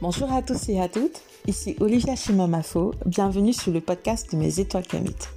Bonjour 0.00 0.30
à 0.32 0.42
tous 0.42 0.68
et 0.68 0.80
à 0.80 0.88
toutes, 0.88 1.22
ici 1.48 1.74
Olivia 1.80 2.14
Chimamafo, 2.14 2.94
bienvenue 3.04 3.52
sur 3.52 3.72
le 3.72 3.80
podcast 3.80 4.30
de 4.30 4.36
Mes 4.36 4.60
Étoiles 4.60 4.86
Camut. 4.86 5.28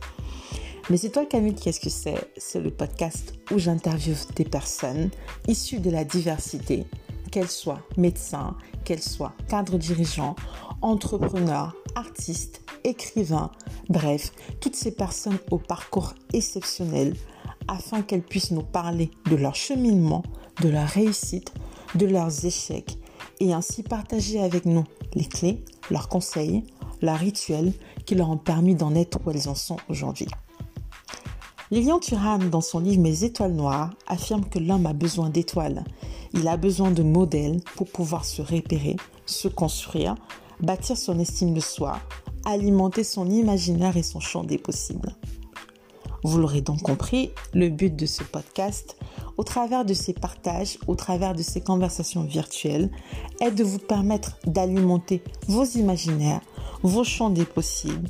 Mes 0.91 1.03
Étoiles 1.03 1.27
Camut, 1.27 1.59
qu'est-ce 1.59 1.79
que 1.79 1.89
c'est? 1.89 2.31
C'est 2.37 2.59
le 2.59 2.69
podcast 2.69 3.33
où 3.49 3.57
j'interviewe 3.57 4.27
des 4.35 4.43
personnes 4.43 5.09
issues 5.47 5.79
de 5.79 5.89
la 5.89 6.03
diversité, 6.03 6.85
qu'elles 7.31 7.49
soient 7.49 7.81
médecins, 7.97 8.55
qu'elles 8.85 9.01
soient 9.01 9.33
cadres 9.49 9.79
dirigeants, 9.79 10.35
entrepreneurs, 10.83 11.75
artistes, 11.95 12.61
écrivains, 12.83 13.49
bref, 13.89 14.31
toutes 14.59 14.75
ces 14.75 14.91
personnes 14.91 15.39
au 15.49 15.57
parcours 15.57 16.13
exceptionnel 16.33 17.15
afin 17.67 18.03
qu'elles 18.03 18.21
puissent 18.21 18.51
nous 18.51 18.61
parler 18.61 19.09
de 19.27 19.35
leur 19.35 19.55
cheminement, 19.55 20.21
de 20.61 20.69
leur 20.69 20.87
réussite, 20.87 21.51
de 21.95 22.05
leurs 22.05 22.45
échecs 22.45 23.00
et 23.39 23.53
ainsi 23.53 23.83
partager 23.83 24.41
avec 24.41 24.65
nous 24.65 24.83
les 25.13 25.25
clés, 25.25 25.63
leurs 25.89 26.09
conseils, 26.09 26.63
leurs 27.01 27.17
rituels 27.17 27.73
qui 28.05 28.15
leur 28.15 28.29
ont 28.29 28.37
permis 28.37 28.75
d'en 28.75 28.95
être 28.95 29.19
où 29.25 29.31
elles 29.31 29.49
en 29.49 29.55
sont 29.55 29.77
aujourd'hui. 29.89 30.27
Lilian 31.71 31.99
Thuram, 31.99 32.49
dans 32.49 32.61
son 32.61 32.79
livre 32.79 33.01
Mes 33.01 33.23
étoiles 33.23 33.53
noires, 33.53 33.91
affirme 34.05 34.43
que 34.43 34.59
l'homme 34.59 34.85
a 34.85 34.93
besoin 34.93 35.29
d'étoiles. 35.29 35.85
Il 36.33 36.47
a 36.47 36.57
besoin 36.57 36.91
de 36.91 37.01
modèles 37.01 37.61
pour 37.75 37.87
pouvoir 37.87 38.25
se 38.25 38.41
repérer, 38.41 38.97
se 39.25 39.47
construire, 39.47 40.15
bâtir 40.59 40.97
son 40.97 41.17
estime 41.17 41.53
de 41.53 41.61
soi, 41.61 41.99
alimenter 42.45 43.03
son 43.03 43.29
imaginaire 43.29 43.95
et 43.95 44.03
son 44.03 44.19
champ 44.19 44.43
des 44.43 44.57
possibles. 44.57 45.15
Vous 46.23 46.37
l'aurez 46.37 46.61
donc 46.61 46.81
compris, 46.81 47.31
le 47.53 47.69
but 47.69 47.95
de 47.95 48.05
ce 48.05 48.23
podcast, 48.23 48.97
au 49.37 49.43
travers 49.43 49.85
de 49.85 49.93
ces 49.93 50.13
partages, 50.13 50.77
au 50.87 50.95
travers 50.95 51.33
de 51.33 51.41
ces 51.41 51.61
conversations 51.61 52.23
virtuelles, 52.23 52.91
est 53.39 53.51
de 53.51 53.63
vous 53.63 53.79
permettre 53.79 54.37
d'alimenter 54.45 55.23
vos 55.47 55.65
imaginaires, 55.65 56.41
vos 56.83 57.03
champs 57.03 57.29
des 57.29 57.45
possibles, 57.45 58.09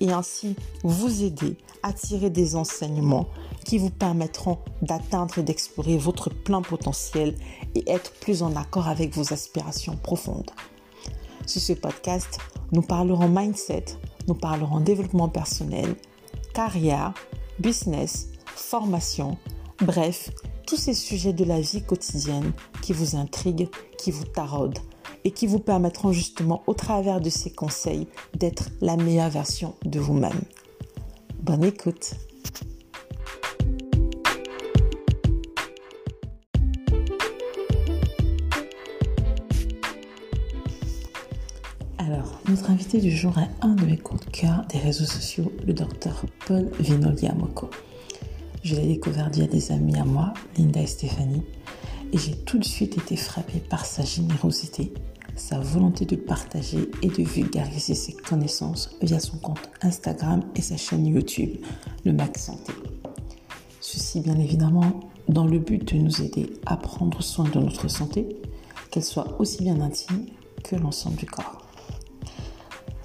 et 0.00 0.12
ainsi 0.12 0.54
vous 0.84 1.22
aider 1.22 1.56
à 1.82 1.92
tirer 1.92 2.30
des 2.30 2.56
enseignements 2.56 3.28
qui 3.64 3.78
vous 3.78 3.90
permettront 3.90 4.58
d'atteindre 4.82 5.38
et 5.38 5.42
d'explorer 5.42 5.98
votre 5.98 6.30
plein 6.30 6.62
potentiel 6.62 7.34
et 7.74 7.90
être 7.90 8.12
plus 8.12 8.42
en 8.42 8.54
accord 8.56 8.88
avec 8.88 9.14
vos 9.14 9.32
aspirations 9.32 9.96
profondes. 9.96 10.50
Sur 11.46 11.60
ce 11.60 11.72
podcast, 11.72 12.38
nous 12.72 12.82
parlerons 12.82 13.28
mindset, 13.28 13.84
nous 14.26 14.34
parlerons 14.34 14.80
développement 14.80 15.28
personnel, 15.28 15.96
carrière, 16.54 17.14
business, 17.58 18.28
formation, 18.46 19.36
bref, 19.80 20.30
tous 20.66 20.76
ces 20.76 20.94
sujets 20.94 21.32
de 21.32 21.44
la 21.44 21.60
vie 21.60 21.82
quotidienne 21.82 22.52
qui 22.82 22.92
vous 22.92 23.16
intriguent, 23.16 23.68
qui 23.96 24.10
vous 24.10 24.24
taraudent 24.24 24.80
et 25.24 25.30
qui 25.30 25.46
vous 25.46 25.58
permettront 25.58 26.12
justement 26.12 26.62
au 26.66 26.74
travers 26.74 27.20
de 27.20 27.30
ces 27.30 27.50
conseils 27.50 28.06
d'être 28.34 28.70
la 28.80 28.96
meilleure 28.96 29.30
version 29.30 29.74
de 29.84 29.98
vous-même. 29.98 30.40
Bonne 31.42 31.64
écoute. 31.64 32.14
Alors, 41.98 42.40
notre 42.48 42.70
invité 42.70 42.98
du 42.98 43.10
jour 43.10 43.36
est 43.38 43.50
un 43.60 43.74
de 43.74 43.84
mes 43.84 43.98
coups 43.98 44.24
de 44.24 44.30
cœur 44.30 44.64
des 44.70 44.78
réseaux 44.78 45.04
sociaux, 45.04 45.52
le 45.66 45.72
docteur 45.72 46.24
Paul 46.46 46.70
Vinoliamoko. 46.78 47.70
Je 48.62 48.74
l'ai 48.74 48.86
découvert 48.86 49.30
via 49.30 49.46
des 49.46 49.70
amis 49.72 49.96
à 49.96 50.04
moi, 50.04 50.34
Linda 50.56 50.80
et 50.80 50.86
Stéphanie, 50.86 51.42
et 52.12 52.18
j'ai 52.18 52.34
tout 52.34 52.58
de 52.58 52.64
suite 52.64 52.98
été 52.98 53.16
frappée 53.16 53.60
par 53.60 53.86
sa 53.86 54.04
générosité, 54.04 54.92
sa 55.36 55.60
volonté 55.60 56.04
de 56.04 56.16
partager 56.16 56.90
et 57.02 57.08
de 57.08 57.22
vulgariser 57.22 57.94
ses 57.94 58.14
connaissances 58.14 58.90
via 59.00 59.20
son 59.20 59.38
compte 59.38 59.70
Instagram 59.82 60.42
et 60.56 60.62
sa 60.62 60.76
chaîne 60.76 61.06
YouTube, 61.06 61.58
le 62.04 62.12
Mac 62.12 62.36
Santé. 62.36 62.72
Ceci 63.80 64.20
bien 64.20 64.38
évidemment 64.38 65.00
dans 65.28 65.46
le 65.46 65.58
but 65.58 65.94
de 65.94 65.98
nous 65.98 66.22
aider 66.22 66.52
à 66.66 66.76
prendre 66.76 67.22
soin 67.22 67.48
de 67.48 67.60
notre 67.60 67.88
santé, 67.88 68.40
qu'elle 68.90 69.04
soit 69.04 69.40
aussi 69.40 69.62
bien 69.62 69.80
intime 69.80 70.26
que 70.64 70.74
l'ensemble 70.74 71.16
du 71.16 71.26
corps. 71.26 71.62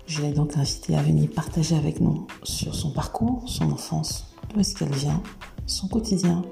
Je 0.08 0.22
l'ai 0.22 0.32
donc 0.32 0.58
invité 0.58 0.96
à 0.96 1.02
venir 1.02 1.30
partager 1.30 1.76
avec 1.76 2.00
nous 2.00 2.28
sur 2.44 2.74
son 2.76 2.92
parcours, 2.92 3.44
son 3.46 3.72
enfance, 3.72 4.33
d'où 4.54 4.60
est-ce 4.60 4.76
qu'elle 4.76 4.94
vient, 4.94 5.22
son 5.66 5.88
quotidien 5.88 6.44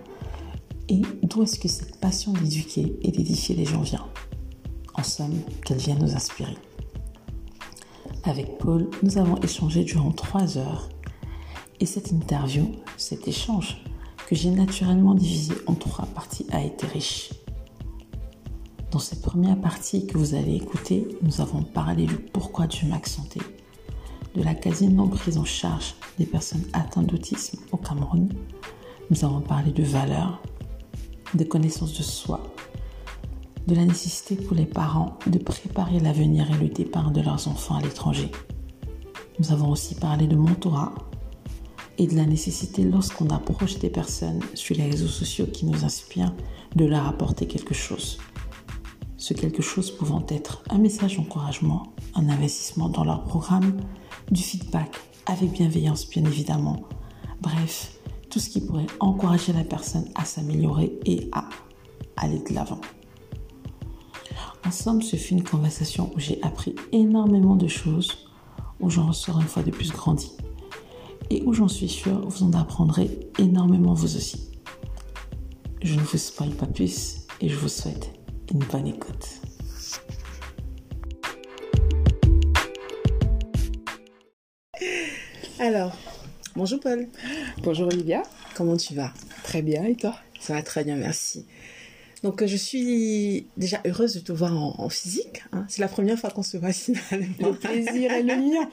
et 0.89 1.01
d'où 1.23 1.43
est-ce 1.43 1.59
que 1.59 1.67
cette 1.67 1.99
passion 1.99 2.33
d'éduquer 2.33 2.97
et 3.01 3.11
d'édifier 3.11 3.55
les 3.55 3.65
gens 3.65 3.81
vient. 3.81 4.05
En 4.95 5.03
somme, 5.03 5.39
qu'elle 5.63 5.77
vient 5.77 5.95
nous 5.95 6.15
inspirer. 6.15 6.57
Avec 8.23 8.57
Paul, 8.57 8.89
nous 9.03 9.17
avons 9.17 9.37
échangé 9.37 9.83
durant 9.83 10.11
trois 10.11 10.57
heures 10.57 10.89
et 11.79 11.85
cette 11.85 12.11
interview, 12.11 12.71
cet 12.97 13.27
échange 13.27 13.83
que 14.27 14.35
j'ai 14.35 14.51
naturellement 14.51 15.15
divisé 15.15 15.55
en 15.65 15.73
trois 15.73 16.05
parties 16.05 16.45
a 16.51 16.63
été 16.63 16.85
riche. 16.87 17.33
Dans 18.91 18.99
cette 18.99 19.21
première 19.21 19.59
partie 19.59 20.05
que 20.05 20.17
vous 20.17 20.35
allez 20.35 20.55
écouter, 20.55 21.07
nous 21.21 21.41
avons 21.41 21.63
parlé 21.63 22.05
du 22.05 22.15
pourquoi 22.15 22.67
Mac 22.89 23.07
Santé, 23.07 23.39
de 24.35 24.43
la 24.43 24.53
quasi 24.53 24.87
non 24.87 25.07
prise 25.07 25.37
en 25.37 25.45
charge 25.45 25.95
des 26.17 26.25
personnes 26.25 26.63
atteintes 26.73 27.07
d'autisme 27.07 27.59
au 27.71 27.77
Cameroun. 27.77 28.29
Nous 29.09 29.25
avons 29.25 29.41
parlé 29.41 29.71
de 29.71 29.83
valeurs, 29.83 30.41
de 31.33 31.43
connaissance 31.43 31.97
de 31.97 32.03
soi, 32.03 32.41
de 33.67 33.75
la 33.75 33.85
nécessité 33.85 34.35
pour 34.35 34.55
les 34.55 34.65
parents 34.65 35.17
de 35.27 35.37
préparer 35.37 35.99
l'avenir 35.99 36.49
et 36.51 36.57
le 36.57 36.69
départ 36.69 37.11
de 37.11 37.21
leurs 37.21 37.47
enfants 37.47 37.75
à 37.75 37.81
l'étranger. 37.81 38.31
Nous 39.39 39.51
avons 39.51 39.69
aussi 39.69 39.95
parlé 39.95 40.27
de 40.27 40.35
mentorat 40.35 40.93
et 41.97 42.07
de 42.07 42.15
la 42.15 42.25
nécessité 42.25 42.83
lorsqu'on 42.83 43.29
approche 43.29 43.79
des 43.79 43.89
personnes 43.89 44.41
sur 44.53 44.75
les 44.75 44.89
réseaux 44.89 45.07
sociaux 45.07 45.45
qui 45.45 45.65
nous 45.65 45.83
inspirent 45.83 46.33
de 46.75 46.85
leur 46.85 47.07
apporter 47.07 47.47
quelque 47.47 47.73
chose 47.73 48.17
ce 49.21 49.35
quelque 49.35 49.61
chose 49.61 49.91
pouvant 49.91 50.25
être 50.29 50.63
un 50.71 50.79
message 50.79 51.17
d'encouragement, 51.17 51.93
un 52.15 52.27
investissement 52.27 52.89
dans 52.89 53.03
leur 53.03 53.23
programme, 53.23 53.77
du 54.31 54.41
feedback 54.41 54.95
avec 55.25 55.51
bienveillance 55.51 56.09
bien 56.09 56.23
évidemment. 56.23 56.81
Bref, 57.41 57.99
tout 58.29 58.39
ce 58.39 58.49
qui 58.49 58.61
pourrait 58.61 58.87
encourager 58.99 59.53
la 59.53 59.63
personne 59.63 60.09
à 60.15 60.25
s'améliorer 60.25 60.97
et 61.05 61.29
à 61.33 61.49
aller 62.15 62.39
de 62.39 62.53
l'avant. 62.53 62.81
En 64.65 64.71
somme, 64.71 65.01
ce 65.01 65.15
fut 65.15 65.33
une 65.33 65.43
conversation 65.43 66.11
où 66.15 66.19
j'ai 66.19 66.41
appris 66.43 66.75
énormément 66.91 67.55
de 67.55 67.67
choses, 67.67 68.29
où 68.79 68.89
j'en 68.89 69.07
ressors 69.07 69.39
une 69.39 69.47
fois 69.47 69.63
de 69.63 69.71
plus 69.71 69.91
grandi 69.91 70.31
et 71.29 71.41
où 71.45 71.53
j'en 71.53 71.67
suis 71.67 71.87
sûre 71.87 72.27
vous 72.27 72.43
en 72.43 72.53
apprendrez 72.53 73.31
énormément 73.39 73.93
vous 73.93 74.17
aussi. 74.17 74.51
Je 75.81 75.95
ne 75.95 76.01
vous 76.01 76.17
spoil 76.17 76.49
pas 76.49 76.67
plus 76.67 77.25
et 77.39 77.49
je 77.49 77.55
vous 77.55 77.69
souhaite 77.69 78.13
une 78.51 78.59
bonne 78.59 78.87
écoute. 78.87 79.40
Alors, 85.61 85.95
bonjour 86.55 86.79
Paul. 86.79 87.07
Bonjour 87.61 87.85
Olivia. 87.85 88.23
Comment 88.55 88.77
tu 88.77 88.95
vas? 88.95 89.13
Très 89.43 89.61
bien, 89.61 89.85
et 89.85 89.95
toi? 89.95 90.15
Ça 90.39 90.55
va 90.55 90.63
très 90.63 90.83
bien, 90.83 90.95
merci. 90.95 91.45
Donc, 92.23 92.43
je 92.43 92.55
suis 92.55 93.45
déjà 93.57 93.79
heureuse 93.85 94.15
de 94.15 94.21
te 94.21 94.31
voir 94.31 94.57
en, 94.57 94.89
physique. 94.89 95.43
Hein. 95.51 95.67
C'est 95.69 95.81
la 95.81 95.87
première 95.87 96.17
fois 96.17 96.31
qu'on 96.31 96.41
se 96.41 96.57
voit 96.57 96.73
finalement. 96.73 97.49
Le 97.49 97.53
plaisir 97.53 98.11
est 98.11 98.23
le 98.23 98.37
mien. 98.37 98.69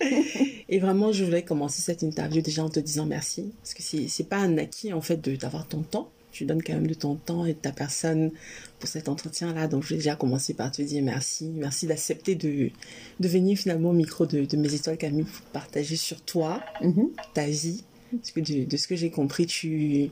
et 0.70 0.78
vraiment, 0.78 1.12
je 1.12 1.22
voulais 1.22 1.42
commencer 1.42 1.82
cette 1.82 2.00
interview 2.00 2.40
déjà 2.40 2.64
en 2.64 2.70
te 2.70 2.80
disant 2.80 3.04
merci. 3.04 3.52
Parce 3.60 3.74
que 3.74 3.82
c'est 3.82 4.24
pas 4.26 4.38
un 4.38 4.56
acquis 4.56 4.94
en 4.94 5.02
fait 5.02 5.20
d'avoir 5.20 5.68
ton 5.68 5.82
temps 5.82 6.10
tu 6.32 6.44
donnes 6.44 6.62
quand 6.62 6.74
même 6.74 6.86
de 6.86 6.94
ton 6.94 7.16
temps 7.16 7.44
et 7.44 7.54
de 7.54 7.58
ta 7.58 7.72
personne 7.72 8.30
pour 8.78 8.88
cet 8.88 9.08
entretien-là. 9.08 9.66
Donc, 9.66 9.82
je 9.82 9.90
vais 9.90 9.96
déjà 9.96 10.16
commencer 10.16 10.54
par 10.54 10.70
te 10.70 10.82
dire 10.82 11.02
merci. 11.02 11.50
Merci 11.54 11.86
d'accepter 11.86 12.34
de, 12.34 12.70
de 13.18 13.28
venir 13.28 13.58
finalement 13.58 13.90
au 13.90 13.94
micro 13.94 14.26
de, 14.26 14.44
de 14.44 14.56
Mes 14.56 14.74
Étoiles 14.74 14.96
Camille 14.96 15.24
pour 15.24 15.46
partager 15.46 15.96
sur 15.96 16.20
toi, 16.22 16.62
mm-hmm. 16.82 17.08
ta 17.34 17.46
vie. 17.46 17.84
Parce 18.12 18.32
que 18.32 18.40
de, 18.40 18.76
ce 18.76 18.88
que 18.88 18.96
j'ai 18.96 19.10
compris, 19.10 19.46
tu, 19.46 20.10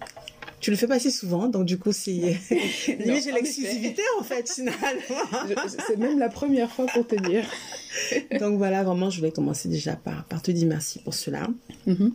tu 0.60 0.70
le 0.70 0.76
fais 0.76 0.86
pas 0.86 0.96
assez 0.96 1.10
souvent, 1.10 1.48
donc 1.48 1.64
du 1.64 1.78
coup, 1.78 1.92
c'est. 1.92 2.36
j'ai 2.86 3.32
l'exclusivité 3.32 4.02
en 4.20 4.22
fait, 4.22 4.48
finalement. 4.48 4.86
c'est 5.88 5.96
même 5.96 6.18
la 6.18 6.28
première 6.28 6.70
fois 6.70 6.86
pour 6.86 7.06
te 7.06 7.16
dire. 7.16 7.44
donc 8.40 8.56
voilà, 8.56 8.84
vraiment, 8.84 9.10
je 9.10 9.18
voulais 9.18 9.32
commencer 9.32 9.68
déjà 9.68 9.96
par, 9.96 10.24
par 10.26 10.40
te 10.40 10.52
dire 10.52 10.68
merci 10.68 11.00
pour 11.00 11.14
cela. 11.14 11.48
Mm-hmm. 11.88 12.12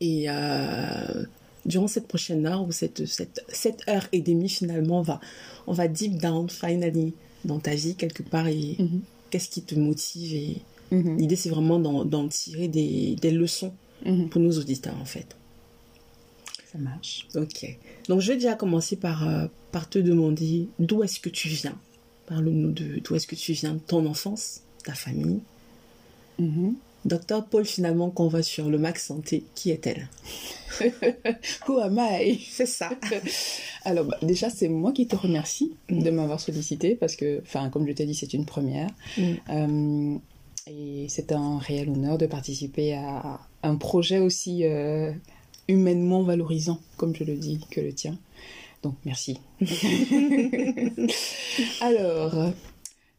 Et. 0.00 0.24
Euh, 0.28 1.24
durant 1.66 1.88
cette 1.88 2.06
prochaine 2.06 2.46
heure 2.46 2.62
ou 2.62 2.72
cette, 2.72 3.04
cette, 3.06 3.88
heure 3.88 4.06
et 4.12 4.20
demie 4.20 4.48
finalement, 4.48 4.98
on 4.98 5.02
va, 5.02 5.20
on 5.66 5.72
va 5.72 5.88
deep 5.88 6.18
down 6.18 6.48
finally 6.48 7.14
dans 7.44 7.58
ta 7.58 7.74
vie 7.74 7.94
quelque 7.94 8.22
part 8.22 8.46
et 8.48 8.76
mhm. 8.78 9.02
qu'est-ce 9.30 9.48
qui 9.48 9.62
te 9.62 9.74
motive 9.74 10.34
et 10.34 10.56
mhm. 10.94 11.18
l'idée 11.18 11.36
c'est 11.36 11.50
vraiment 11.50 11.78
d'en 11.78 12.28
tirer 12.28 12.68
des, 12.68 13.16
des 13.20 13.30
leçons 13.30 13.72
mhm. 14.04 14.28
pour 14.28 14.40
nos 14.40 14.52
auditeurs 14.58 14.96
en 15.00 15.04
fait. 15.04 15.36
Ça 16.72 16.78
marche. 16.78 17.28
Ok. 17.34 17.78
Donc 18.08 18.20
je 18.20 18.28
vais 18.28 18.34
déjà 18.34 18.54
commencer 18.54 18.96
par, 18.96 19.28
euh, 19.28 19.46
par 19.70 19.88
te 19.88 19.98
demander 19.98 20.68
d'où 20.78 21.02
est-ce 21.02 21.20
que 21.20 21.28
tu 21.28 21.48
viens? 21.48 21.78
Parle-nous 22.26 22.72
de 22.72 23.00
d'où 23.02 23.14
est-ce 23.14 23.26
que 23.26 23.36
tu 23.36 23.52
viens, 23.52 23.74
de 23.74 23.78
ton 23.78 24.06
enfance, 24.06 24.62
ta 24.82 24.94
famille. 24.94 25.40
Docteur 27.04 27.44
Paul, 27.46 27.66
finalement, 27.66 28.10
qu'on 28.10 28.28
voit 28.28 28.42
sur 28.42 28.70
le 28.70 28.78
Max 28.78 29.06
Santé, 29.06 29.44
qui 29.54 29.70
est-elle? 29.70 30.08
Who 31.68 31.78
am 31.78 31.98
I? 31.98 32.40
C'est 32.50 32.66
ça. 32.66 32.90
Alors, 33.84 34.06
bah, 34.06 34.18
déjà, 34.22 34.48
c'est 34.48 34.68
moi 34.68 34.92
qui 34.92 35.06
te 35.06 35.14
remercie 35.14 35.74
de 35.90 36.10
m'avoir 36.10 36.40
sollicité 36.40 36.94
parce 36.94 37.16
que, 37.16 37.40
enfin, 37.42 37.68
comme 37.68 37.86
je 37.86 37.92
t'ai 37.92 38.06
dit, 38.06 38.14
c'est 38.14 38.32
une 38.32 38.46
première. 38.46 38.88
Mm. 39.18 39.22
Euh, 39.50 40.18
et 40.66 41.06
c'est 41.10 41.32
un 41.32 41.58
réel 41.58 41.90
honneur 41.90 42.16
de 42.16 42.24
participer 42.26 42.94
à 42.94 43.38
un 43.62 43.76
projet 43.76 44.18
aussi 44.18 44.64
euh, 44.64 45.12
humainement 45.68 46.22
valorisant, 46.22 46.80
comme 46.96 47.14
je 47.14 47.24
le 47.24 47.36
dis, 47.36 47.60
que 47.70 47.82
le 47.82 47.92
tien. 47.92 48.16
Donc, 48.82 48.94
merci. 49.04 49.38
Alors, 51.82 52.50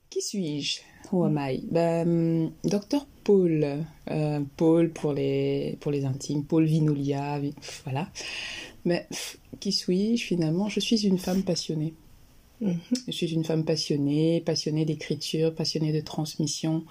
qui 0.10 0.22
suis-je? 0.22 0.80
Who 1.16 1.24
am 1.24 1.38
I? 1.38 1.62
Ben, 1.72 2.52
Docteur 2.66 3.06
Paul. 3.24 3.86
Euh, 4.12 4.42
Paul 4.58 4.92
pour 4.92 5.14
les, 5.14 5.78
pour 5.80 5.90
les 5.94 6.04
intimes. 6.04 6.44
Paul 6.44 6.66
Vinolia. 6.66 7.40
vi- 7.40 7.54
Voilà. 7.86 8.10
Mais 8.84 9.08
qui 9.62 9.72
suis-je 9.72 10.26
finalement? 10.26 10.68
Je 10.68 10.82
suis 10.82 11.08
une 11.08 11.18
femme 11.18 11.44
passionnée. 11.44 11.94
Mhm. 12.60 12.80
Je 13.08 13.12
suis 13.14 13.28
une 13.34 13.46
femme 13.46 13.64
passionnée, 13.64 14.42
passionnée 14.42 14.84
d'écriture, 14.84 15.56
passionnée 15.56 15.94
de 15.94 16.02
transmission. 16.02 16.84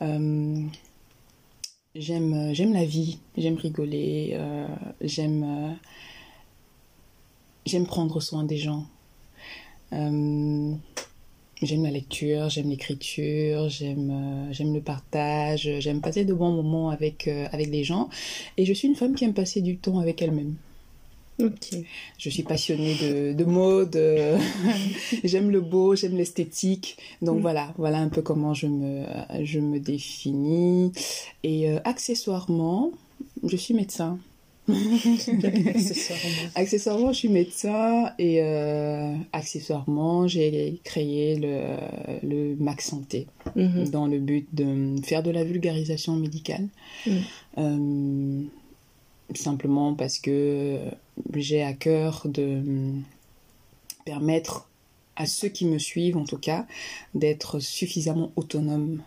Euh, 0.00 0.62
j'aime, 1.94 2.54
j'aime 2.54 2.72
la 2.72 2.84
vie, 2.86 3.18
j'aime 3.36 3.56
rigoler, 3.56 4.30
euh, 4.32 4.66
j'aime, 5.02 5.44
euh, 5.44 5.72
j'aime 7.66 7.86
prendre 7.86 8.20
soin 8.20 8.44
des 8.44 8.56
gens. 8.56 8.86
J'aime 11.62 11.84
la 11.84 11.90
lecture, 11.90 12.50
j'aime 12.50 12.68
l'écriture, 12.68 13.68
j'aime, 13.70 14.10
euh, 14.10 14.52
j'aime 14.52 14.74
le 14.74 14.80
partage, 14.82 15.68
j'aime 15.80 16.00
passer 16.02 16.24
de 16.26 16.34
bons 16.34 16.52
moments 16.52 16.90
avec, 16.90 17.28
euh, 17.28 17.46
avec 17.50 17.68
les 17.68 17.82
gens. 17.82 18.10
Et 18.58 18.66
je 18.66 18.72
suis 18.74 18.88
une 18.88 18.94
femme 18.94 19.14
qui 19.14 19.24
aime 19.24 19.32
passer 19.34 19.62
du 19.62 19.78
temps 19.78 19.98
avec 19.98 20.20
elle-même. 20.20 20.56
Ok. 21.38 21.76
Je 22.18 22.30
suis 22.30 22.42
passionnée 22.42 22.94
de, 22.94 23.32
de 23.34 23.44
mode, 23.44 23.96
euh, 23.96 24.38
j'aime 25.24 25.50
le 25.50 25.60
beau, 25.60 25.94
j'aime 25.94 26.16
l'esthétique. 26.16 26.96
Donc 27.22 27.38
Mm. 27.38 27.40
voilà, 27.40 27.74
voilà 27.78 27.98
un 27.98 28.08
peu 28.08 28.22
comment 28.22 28.52
je 28.54 28.66
me, 28.66 29.04
je 29.42 29.58
me 29.60 29.78
définis. 29.80 30.92
Et 31.42 31.70
euh, 31.70 31.78
accessoirement, 31.84 32.90
je 33.44 33.56
suis 33.56 33.74
médecin. 33.74 34.18
Accessoirement. 35.74 36.50
Accessoirement, 36.54 37.12
je 37.12 37.18
suis 37.18 37.28
médecin 37.28 38.12
et 38.18 38.42
euh, 38.42 39.14
accessoirement, 39.32 40.26
j'ai 40.26 40.80
créé 40.84 41.36
le, 41.36 41.76
le 42.22 42.56
Max 42.56 42.88
Santé 42.88 43.26
Mhm. 43.54 43.88
dans 43.90 44.06
le 44.06 44.18
but 44.18 44.46
de 44.52 44.96
faire 45.04 45.22
de 45.22 45.30
la 45.30 45.44
vulgarisation 45.44 46.16
médicale. 46.16 46.68
Mm. 47.06 47.10
Euh, 47.58 48.42
simplement 49.34 49.94
parce 49.94 50.18
que 50.18 50.78
j'ai 51.34 51.62
à 51.62 51.72
cœur 51.72 52.26
de 52.26 52.92
permettre 54.04 54.68
à 55.16 55.26
ceux 55.26 55.48
qui 55.48 55.64
me 55.64 55.78
suivent, 55.78 56.16
en 56.16 56.24
tout 56.24 56.38
cas, 56.38 56.66
d'être 57.14 57.58
suffisamment 57.60 58.32
autonomes 58.36 59.02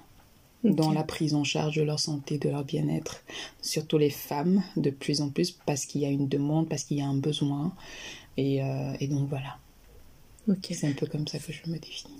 dans 0.64 0.92
la 0.92 1.04
prise 1.04 1.34
en 1.36 1.44
charge 1.44 1.78
de 1.78 1.82
leur 1.84 2.00
santé, 2.00 2.38
de 2.38 2.50
leur 2.50 2.66
bien-être, 2.66 3.24
surtout 3.62 3.98
les 3.98 4.10
femmes 4.10 4.64
de 4.76 4.90
plus 4.90 5.22
en 5.22 5.30
plus 5.30 5.52
parce 5.52 5.86
qu'il 5.86 6.02
y 6.02 6.06
a 6.06 6.10
une 6.10 6.28
demande, 6.28 6.68
parce 6.68 6.84
qu'il 6.84 6.98
y 6.98 7.02
a 7.02 7.08
un 7.08 7.16
besoin. 7.18 7.74
Et, 8.38 8.64
euh, 8.64 8.94
et 9.00 9.08
donc 9.08 9.28
voilà, 9.30 9.58
Ok. 10.48 10.68
c'est 10.72 10.88
un 10.88 10.94
peu 10.94 11.08
comme 11.08 11.28
ça 11.28 11.40
que 11.40 11.52
je 11.54 11.70
me 11.70 11.78
définis. 11.78 12.14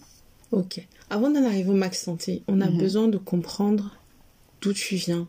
Ok. 0.52 0.86
Avant 1.10 1.30
d'en 1.30 1.44
arriver 1.44 1.70
au 1.70 1.74
Max 1.76 2.02
Santé, 2.04 2.44
on 2.48 2.62
a 2.62 2.70
Mhm. 2.70 2.78
besoin 2.78 3.08
de 3.08 3.18
comprendre 3.18 3.98
d'où 4.62 4.74
tu 4.74 4.96
viens, 4.96 5.28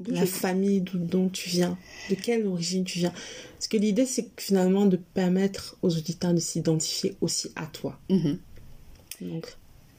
D'où 0.00 0.12
la 0.12 0.26
famille 0.26 0.80
d'où 0.80 0.98
dont 0.98 1.28
tu 1.28 1.48
viens, 1.48 1.78
de 2.10 2.16
quelle 2.16 2.46
origine 2.46 2.82
tu 2.84 2.98
viens. 2.98 3.12
Parce 3.52 3.68
que 3.68 3.76
l'idée, 3.76 4.04
c'est 4.06 4.28
finalement 4.40 4.86
de 4.86 4.96
permettre 4.96 5.76
aux 5.82 5.96
auditeurs 5.96 6.34
de 6.34 6.40
s'identifier 6.40 7.16
aussi 7.20 7.52
à 7.54 7.66
toi. 7.66 7.98
Mhm. 8.10 8.38
Donc, 9.20 9.56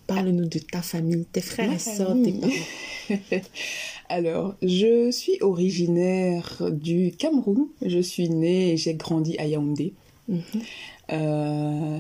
parle-nous 0.07 0.45
de 0.45 0.59
ta 0.59 0.81
famille, 0.81 1.25
tes 1.31 1.41
frères 1.41 1.69
Ma 1.69 1.75
et 1.75 1.79
sœurs, 1.79 2.15
tes 2.23 2.33
parents. 2.33 2.53
Alors, 4.09 4.55
je 4.61 5.11
suis 5.11 5.37
originaire 5.41 6.61
du 6.71 7.11
Cameroun. 7.17 7.67
Je 7.81 7.99
suis 7.99 8.29
née 8.29 8.71
et 8.73 8.77
j'ai 8.77 8.93
grandi 8.95 9.37
à 9.37 9.45
Yaoundé. 9.47 9.93
Mhm. 10.27 10.41
Euh, 11.11 11.99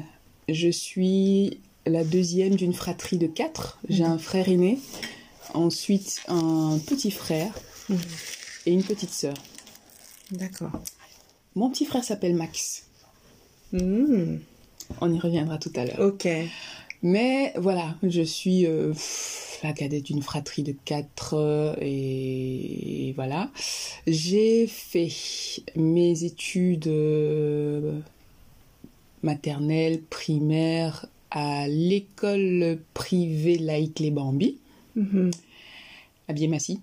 je 0.49 0.69
suis 0.69 1.59
la 1.85 2.03
deuxième 2.03 2.55
d'une 2.55 2.73
fratrie 2.73 3.17
de 3.17 3.27
quatre. 3.27 3.79
J'ai 3.89 4.03
Mhm. 4.03 4.11
un 4.11 4.17
frère 4.17 4.47
aîné, 4.49 4.79
ensuite 5.53 6.21
un 6.27 6.79
petit 6.85 7.11
frère 7.11 7.53
Mhm. 7.89 7.97
et 8.67 8.71
une 8.73 8.83
petite 8.83 9.11
sœur. 9.11 9.33
D'accord. 10.31 10.71
Mon 11.55 11.69
petit 11.69 11.85
frère 11.85 12.03
s'appelle 12.03 12.35
Max. 12.35 12.83
Mhm. 13.71 14.39
On 15.01 15.11
y 15.13 15.19
reviendra 15.19 15.57
tout 15.57 15.71
à 15.75 15.85
l'heure. 15.85 15.99
Ok. 15.99 16.27
Mais 17.03 17.51
voilà, 17.57 17.95
je 18.01 18.21
suis 18.21 18.65
euh, 18.65 18.89
pff, 18.93 19.59
la 19.63 19.73
cadette 19.73 20.03
d'une 20.03 20.21
fratrie 20.21 20.63
de 20.63 20.73
quatre 20.85 21.33
euh, 21.33 21.75
et, 21.81 23.11
voilà. 23.15 23.51
J'ai 24.07 24.67
fait 24.67 25.09
mes 25.75 26.23
études 26.23 26.87
euh, 26.87 27.99
maternelles, 29.21 30.01
primaires 30.01 31.05
à 31.31 31.67
l'école 31.67 32.79
privée 32.93 33.57
laïque 33.57 33.99
Les 33.99 34.11
Bambis, 34.11 34.57
Mhm. 34.95 35.31
à 36.27 36.33
Biémassi. 36.33 36.79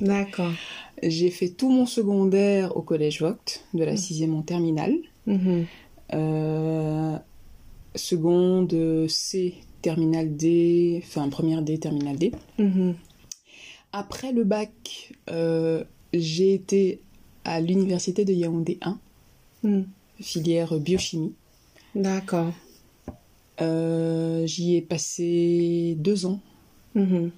D'accord. 0.00 0.52
J'ai 1.02 1.30
fait 1.30 1.48
tout 1.50 1.70
mon 1.70 1.86
secondaire 1.86 2.76
au 2.76 2.82
collège 2.82 3.20
Vogt, 3.20 3.62
de 3.74 3.84
la 3.84 3.92
Mhm. 3.92 3.96
sixième 3.98 4.34
en 4.34 4.42
terminale. 4.42 4.96
Mhm. 5.26 5.66
Euh, 6.14 7.16
seconde 7.94 9.06
C, 9.08 9.54
terminale 9.82 10.36
D, 10.36 11.00
enfin 11.04 11.28
première 11.28 11.62
D, 11.62 11.78
terminale 11.78 12.16
D. 12.16 12.32
Mhm. 12.58 12.94
Après 13.92 14.32
le 14.32 14.44
bac, 14.44 15.12
euh, 15.30 15.84
j'ai 16.12 16.54
été 16.54 17.00
à 17.44 17.60
l'université 17.60 18.24
de 18.24 18.32
Yaoundé 18.32 18.78
1, 18.82 18.98
Mhm. 19.62 19.86
filière 20.20 20.78
biochimie. 20.78 21.34
D'accord. 21.94 22.52
Euh, 23.60 24.46
J'y 24.46 24.76
ai 24.76 24.80
passé 24.82 25.96
deux 25.98 26.24
ans. 26.26 26.40
Mhm. 26.94 27.30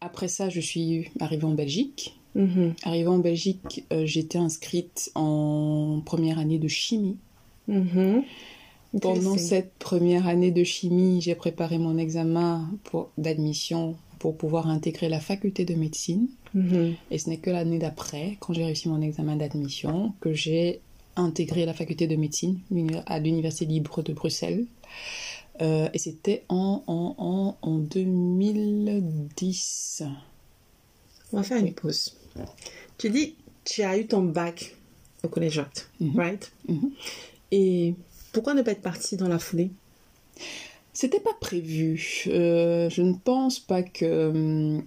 Après 0.00 0.28
ça, 0.28 0.48
je 0.48 0.60
suis 0.60 1.10
arrivée 1.20 1.44
en 1.44 1.54
Belgique. 1.54 2.16
Arrivée 2.84 3.08
en 3.08 3.18
Belgique, 3.18 3.84
euh, 3.92 4.06
j'étais 4.06 4.38
inscrite 4.38 5.10
en 5.14 6.00
première 6.06 6.38
année 6.38 6.58
de 6.58 6.68
chimie. 6.68 7.16
Pendant 9.00 9.36
cette 9.38 9.72
première 9.74 10.26
année 10.26 10.50
de 10.50 10.64
chimie, 10.64 11.20
j'ai 11.20 11.34
préparé 11.34 11.78
mon 11.78 11.96
examen 11.96 12.68
d'admission 13.18 13.96
pour 14.18 14.36
pouvoir 14.36 14.68
intégrer 14.68 15.08
la 15.08 15.20
faculté 15.20 15.64
de 15.64 15.74
médecine. 15.74 16.28
Mhm. 16.54 16.94
Et 17.10 17.18
ce 17.18 17.28
n'est 17.28 17.38
que 17.38 17.50
l'année 17.50 17.78
d'après, 17.78 18.36
quand 18.40 18.52
j'ai 18.52 18.64
réussi 18.64 18.88
mon 18.88 19.00
examen 19.00 19.36
d'admission, 19.36 20.12
que 20.20 20.32
j'ai 20.34 20.80
intégré 21.16 21.66
la 21.66 21.74
faculté 21.74 22.06
de 22.06 22.16
médecine 22.16 22.58
à 23.06 23.18
l'Université 23.20 23.66
libre 23.66 24.02
de 24.02 24.12
Bruxelles. 24.12 24.66
Euh, 25.62 25.88
et 25.92 25.98
c'était 25.98 26.44
en, 26.48 26.82
en, 26.86 27.14
en, 27.18 27.56
en 27.62 27.78
2010. 27.78 30.02
On 31.32 31.36
va 31.36 31.42
faire 31.42 31.58
une 31.58 31.72
pause. 31.74 32.16
Tu 32.98 33.10
dis, 33.10 33.34
tu 33.64 33.82
as 33.82 33.98
eu 33.98 34.06
ton 34.06 34.22
bac 34.22 34.74
au 35.22 35.28
collège 35.28 35.62
Mhm. 36.00 36.18
right? 36.18 36.50
Mhm. 36.68 36.90
Et 37.52 37.94
pourquoi 38.32 38.54
ne 38.54 38.62
pas 38.62 38.72
être 38.72 38.82
partie 38.82 39.16
dans 39.16 39.28
la 39.28 39.38
foulée? 39.38 39.70
C'était 40.92 41.20
pas 41.20 41.34
prévu. 41.40 42.24
Euh, 42.26 42.90
je 42.90 43.02
ne 43.02 43.14
pense 43.14 43.60
pas 43.60 43.82
que 43.82 44.28
hum, 44.28 44.82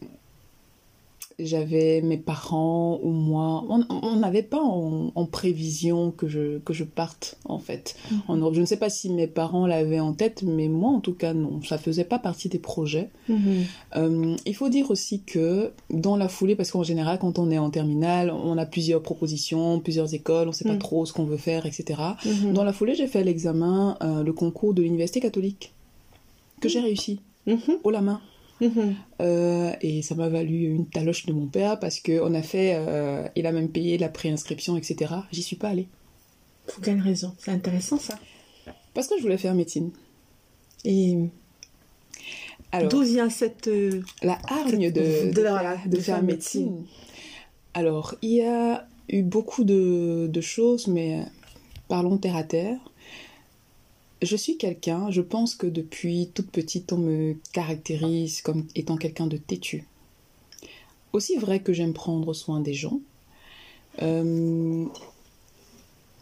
j'avais 1.46 2.02
mes 2.02 2.18
parents 2.18 3.00
ou 3.04 3.10
moi. 3.10 3.64
On 3.70 4.16
n'avait 4.16 4.44
pas 4.44 4.62
en, 4.62 5.12
en 5.16 5.26
prévision 5.26 6.12
que 6.12 6.28
je, 6.28 6.60
que 6.60 6.74
je 6.74 6.84
parte, 6.84 7.38
en 7.46 7.60
fait, 7.60 7.96
en 8.28 8.38
Europe. 8.38 8.54
Je 8.56 8.62
ne 8.62 8.66
sais 8.66 8.78
pas 8.78 8.90
si 8.90 9.10
mes 9.10 9.28
parents 9.28 9.68
l'avaient 9.68 10.00
en 10.00 10.14
tête, 10.14 10.44
mais 10.44 10.68
moi, 10.68 10.92
en 10.92 11.00
tout 11.00 11.14
cas, 11.14 11.34
non. 11.34 11.62
Ça 11.64 11.78
faisait 11.78 12.04
pas 12.04 12.20
partie 12.20 12.50
des 12.50 12.60
projets. 12.60 13.10
Mhm. 13.30 13.64
Euh, 13.96 14.36
il 14.46 14.56
faut 14.56 14.70
dire 14.70 14.90
aussi 14.92 15.22
que 15.22 15.72
dans 15.90 16.18
la 16.18 16.28
foulée, 16.28 16.56
parce 16.56 16.72
qu'en 16.72 16.84
général, 16.84 17.20
quand 17.20 17.40
on 17.40 17.50
est 17.52 17.58
en 17.58 17.70
terminale, 17.70 18.32
on 18.32 18.58
a 18.58 18.66
plusieurs 18.66 19.02
propositions, 19.02 19.80
plusieurs 19.80 20.14
écoles, 20.14 20.48
on 20.48 20.52
ne 20.52 20.56
sait 20.56 20.66
pas 20.66 20.74
Mm. 20.74 20.80
trop 20.80 21.06
ce 21.06 21.14
qu'on 21.14 21.26
veut 21.26 21.38
faire, 21.38 21.66
etc. 21.66 22.00
Mhm. 22.26 22.54
Dans 22.54 22.64
la 22.64 22.74
foulée, 22.74 22.96
j'ai 22.96 23.08
fait 23.08 23.24
l'examen, 23.24 23.98
euh, 24.04 24.24
le 24.24 24.34
concours 24.34 24.74
de 24.74 24.82
l'université 24.82 25.20
catholique, 25.20 25.74
que 26.62 26.70
j'ai 26.70 26.80
réussi, 26.80 27.20
Mhm. 27.48 27.58
haut 27.84 27.92
la 27.92 28.02
main. 28.02 28.22
Euh, 29.22 29.72
et 29.82 30.02
ça 30.02 30.16
m'a 30.16 30.30
valu 30.30 30.66
une 30.66 30.88
taloche 30.88 31.26
de 31.26 31.34
mon 31.34 31.48
père 31.48 31.80
parce 31.80 32.00
qu'on 32.00 32.34
a 32.34 32.42
fait, 32.42 32.76
euh, 32.76 33.26
il 33.36 33.46
a 33.46 33.52
même 33.52 33.70
payé 33.70 33.98
la 33.98 34.10
préinscription, 34.10 34.76
etc. 34.78 35.14
J'y 35.32 35.44
suis 35.44 35.56
pas 35.56 35.70
allée. 35.70 35.88
Pour 36.68 36.82
quelle 36.82 37.00
raison? 37.02 37.34
C'est 37.38 37.52
intéressant 37.52 37.98
ça. 37.98 38.18
Parce 38.94 39.08
que 39.08 39.16
je 39.18 39.22
voulais 39.22 39.38
faire 39.38 39.54
médecine. 39.54 39.92
Et 40.86 41.18
Alors, 42.72 42.90
D'où 42.90 43.02
vient 43.04 43.30
cette... 43.30 43.68
euh, 43.68 44.02
la 44.22 44.38
hargne 44.48 44.92
de, 44.92 45.02
cette- 45.04 45.30
de, 45.30 45.34
de- 45.36 45.42
faire, 45.42 45.52
voilà, 45.54 45.78
de 45.86 45.90
de 45.90 45.96
faire 45.98 46.16
faire 46.16 46.24
médecine. 46.24 46.86
Alors, 47.74 48.16
il 48.22 48.32
y 48.32 48.42
a 48.42 48.88
eu 49.10 49.24
beaucoup 49.24 49.64
de, 49.64 50.28
de 50.32 50.42
choses, 50.42 50.88
mais 50.88 51.20
euh, 51.20 51.24
parlons 51.88 52.18
terre 52.18 52.36
à 52.36 52.44
terre. 52.44 52.78
Je 54.24 54.38
suis 54.38 54.56
quelqu'un, 54.58 55.12
je 55.12 55.20
pense 55.20 55.54
que 55.54 55.68
depuis 55.68 56.30
toute 56.34 56.50
petite, 56.50 56.94
on 56.94 56.98
me 56.98 57.36
caractérise 57.52 58.42
comme 58.42 58.66
étant 58.74 58.96
quelqu'un 58.96 59.28
de 59.28 59.36
têtu. 59.36 59.86
Aussi 61.12 61.36
vrai 61.36 61.60
que 61.60 61.74
j'aime 61.74 61.92
prendre 61.92 62.34
soin 62.34 62.62
des 62.62 62.74
gens, 62.74 63.02
euh, 64.02 64.86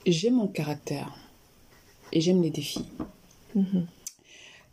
j'aime 0.08 0.36
mon 0.36 0.48
caractère 0.48 1.16
et 2.12 2.22
j'aime 2.22 2.42
les 2.42 2.50
défis. 2.50 2.86
mhm. 3.54 3.86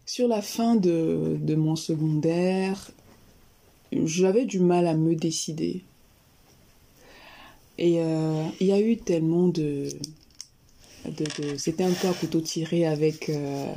Sur 0.07 0.27
la 0.27 0.41
fin 0.41 0.75
de, 0.75 1.37
de 1.39 1.55
mon 1.55 1.77
secondaire, 1.77 2.91
j'avais 3.93 4.47
du 4.47 4.59
mal 4.59 4.87
à 4.87 4.95
me 4.95 5.15
décider. 5.15 5.85
Et 7.77 8.01
euh, 8.01 8.49
il 8.59 8.69
y 8.69 8.73
a 8.73 8.81
eu 8.81 8.97
tellement 8.97 9.49
de... 9.49 9.91
de, 11.11 11.25
de- 11.53 11.57
C'était 11.57 11.85
un 11.85 11.93
peu 11.93 12.09
à 12.09 12.13
couteau 12.13 12.41
tiré 12.41 12.87
avec, 12.87 13.29
euh, 13.29 13.73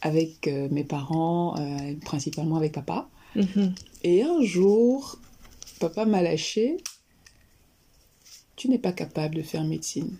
avec 0.00 0.46
euh, 0.48 0.68
mes 0.70 0.84
parents, 0.84 1.56
euh, 1.58 1.94
principalement 2.04 2.56
avec 2.56 2.72
papa. 2.72 3.08
Mhm. 3.36 3.74
Et 4.02 4.22
un 4.22 4.42
jour, 4.42 5.18
papa 5.78 6.04
m'a 6.04 6.22
lâché. 6.22 6.76
Tu 8.56 8.68
n'es 8.68 8.78
pas 8.78 8.92
capable 8.92 9.36
de 9.36 9.42
faire 9.42 9.64
médecine. 9.64 10.16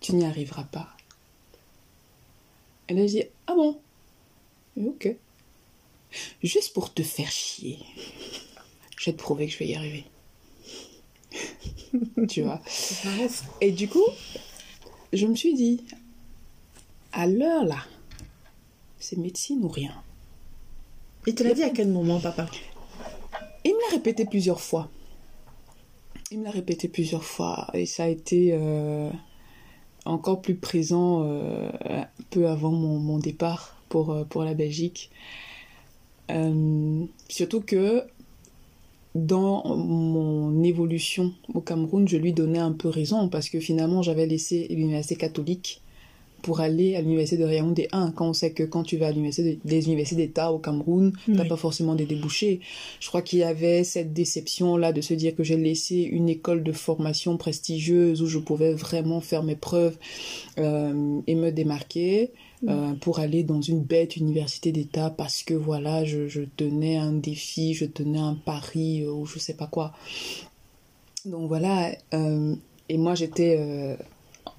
Tu 0.00 0.14
n'y 0.14 0.24
arriveras 0.24 0.64
pas. 0.64 0.88
Elle 2.86 2.98
a 3.00 3.04
dit 3.06 3.22
Ah 3.46 3.54
bon? 3.54 3.80
Et 4.76 4.84
Ok. 4.86 5.16
Juste 6.42 6.72
pour 6.72 6.92
te 6.92 7.02
faire 7.02 7.30
chier. 7.30 7.78
Je 8.98 9.06
vais 9.06 9.12
te 9.16 9.22
prouver 9.22 9.46
que 9.46 9.52
je 9.52 9.58
vais 9.58 9.68
y 9.68 9.74
arriver. 9.74 10.04
Tu 12.28 12.42
vois. 12.42 12.60
Et 13.60 13.72
du 13.72 13.88
coup, 13.88 14.04
je 15.12 15.26
me 15.26 15.34
suis 15.34 15.54
dit 15.54 15.82
À 17.12 17.26
l'heure 17.26 17.64
là, 17.64 17.84
c'est 18.98 19.16
médecine 19.16 19.64
ou 19.64 19.68
rien? 19.68 19.94
Il 21.26 21.34
te 21.34 21.42
l'a 21.42 21.54
dit 21.54 21.62
à 21.62 21.70
quel 21.70 21.88
moment, 21.88 22.20
papa? 22.20 22.46
Il 23.64 23.72
me 23.72 23.80
l'a 23.88 23.96
répété 23.96 24.24
plusieurs 24.24 24.60
fois. 24.60 24.88
Il 26.30 26.40
me 26.40 26.44
l'a 26.44 26.50
répété 26.50 26.88
plusieurs 26.88 27.24
fois 27.24 27.68
et 27.74 27.86
ça 27.86 28.04
a 28.04 28.08
été 28.08 28.50
euh, 28.52 29.10
encore 30.04 30.40
plus 30.40 30.54
présent 30.54 31.24
euh, 31.24 31.70
peu 32.30 32.48
avant 32.48 32.70
mon, 32.70 32.98
mon 32.98 33.18
départ 33.18 33.76
pour, 33.88 34.12
euh, 34.12 34.24
pour 34.24 34.44
la 34.44 34.54
Belgique. 34.54 35.10
Euh, 36.30 37.04
surtout 37.28 37.60
que 37.60 38.04
dans 39.14 39.64
mon 39.76 40.62
évolution 40.62 41.32
au 41.54 41.60
Cameroun, 41.60 42.06
je 42.08 42.16
lui 42.16 42.32
donnais 42.32 42.58
un 42.58 42.72
peu 42.72 42.88
raison 42.88 43.28
parce 43.28 43.48
que 43.48 43.58
finalement 43.60 44.02
j'avais 44.02 44.26
laissé 44.26 44.66
l'université 44.70 45.16
catholique 45.16 45.80
pour 46.42 46.60
aller 46.60 46.96
à 46.96 47.02
l'université 47.02 47.42
de 47.42 47.46
Yaoundé 47.46 47.88
1 47.92 48.12
quand 48.12 48.30
on 48.30 48.32
sait 48.32 48.52
que 48.52 48.62
quand 48.62 48.82
tu 48.82 48.96
vas 48.96 49.08
à 49.08 49.10
l'université 49.10 49.56
de- 49.62 49.68
des 49.68 49.84
universités 49.88 50.16
d'État 50.26 50.52
au 50.52 50.58
Cameroun, 50.58 51.12
t'as 51.26 51.42
Oui. 51.42 51.48
pas 51.48 51.56
forcément 51.58 51.94
des 51.94 52.06
débouchés. 52.06 52.60
Je 52.98 53.08
crois 53.08 53.20
qu'il 53.20 53.40
y 53.40 53.42
avait 53.42 53.84
cette 53.84 54.14
déception 54.14 54.78
là 54.78 54.92
de 54.94 55.02
se 55.02 55.12
dire 55.12 55.34
que 55.34 55.42
j'ai 55.44 55.58
laissé 55.58 55.96
une 55.96 56.30
école 56.30 56.62
de 56.62 56.72
formation 56.72 57.36
prestigieuse 57.36 58.22
où 58.22 58.26
je 58.26 58.38
pouvais 58.38 58.72
vraiment 58.72 59.20
faire 59.20 59.42
mes 59.42 59.54
preuves 59.56 59.98
euh, 60.58 61.20
et 61.26 61.34
me 61.34 61.50
démarquer 61.50 62.30
euh, 62.68 62.92
pour 62.94 63.20
aller 63.20 63.42
dans 63.42 63.60
une 63.60 63.82
bête 63.82 64.16
université 64.16 64.72
d'État 64.72 65.10
parce 65.10 65.42
que 65.42 65.54
voilà, 65.54 66.04
je, 66.04 66.28
je 66.28 66.42
tenais 66.42 66.96
un 66.96 67.12
défi, 67.12 67.74
je 67.74 67.84
tenais 67.86 68.18
un 68.18 68.34
pari 68.34 69.02
euh, 69.02 69.12
ou 69.12 69.26
je 69.26 69.38
sais 69.38 69.54
pas 69.54 69.66
quoi. 69.66 69.92
Donc 71.24 71.48
voilà, 71.48 71.92
euh, 72.14 72.54
et 72.88 72.98
moi 72.98 73.14
j'étais 73.14 73.98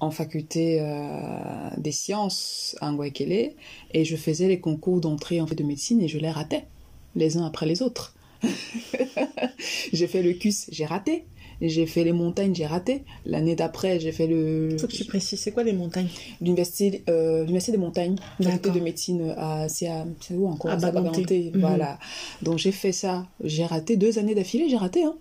en 0.02 0.10
faculté 0.10 0.78
euh, 0.80 1.70
des 1.76 1.92
sciences 1.92 2.76
à 2.80 2.90
Ngwekele 2.90 3.52
et 3.94 4.04
je 4.04 4.16
faisais 4.16 4.48
les 4.48 4.58
concours 4.58 5.00
d'entrée 5.00 5.40
en 5.40 5.46
fait 5.46 5.54
de 5.54 5.62
médecine 5.62 6.02
et 6.02 6.08
je 6.08 6.18
les 6.18 6.30
ratais 6.30 6.66
les 7.14 7.36
uns 7.36 7.46
après 7.46 7.66
les 7.66 7.82
autres. 7.82 8.14
j'ai 9.92 10.08
fait 10.08 10.22
le 10.22 10.32
CUS, 10.32 10.66
j'ai 10.70 10.86
raté. 10.86 11.24
J'ai 11.68 11.86
fait 11.86 12.02
les 12.02 12.12
montagnes, 12.12 12.54
j'ai 12.54 12.66
raté. 12.66 13.04
L'année 13.24 13.54
d'après, 13.54 14.00
j'ai 14.00 14.10
fait 14.10 14.26
le 14.26 14.76
Faut 14.78 14.88
que 14.88 14.92
tu 14.92 15.04
précises, 15.04 15.38
c'est 15.40 15.52
quoi 15.52 15.62
les 15.62 15.72
montagnes? 15.72 16.08
L'université 16.40 17.04
euh, 17.08 17.44
des 17.44 17.76
montagnes, 17.76 18.16
faculté 18.42 18.70
de 18.70 18.80
médecine 18.80 19.34
à 19.36 19.68
c'est 19.68 19.88
où 20.32 20.48
encore? 20.48 20.72
À 20.72 20.74
À 20.74 20.90
Baganté. 20.90 21.52
Mhm. 21.54 21.60
voilà. 21.60 21.98
Donc 22.42 22.58
j'ai 22.58 22.72
fait 22.72 22.92
ça, 22.92 23.26
j'ai 23.44 23.64
raté 23.64 23.96
deux 23.96 24.18
années 24.18 24.34
d'affilée, 24.34 24.68
j'ai 24.68 24.76
raté 24.76 25.04
hein. 25.04 25.14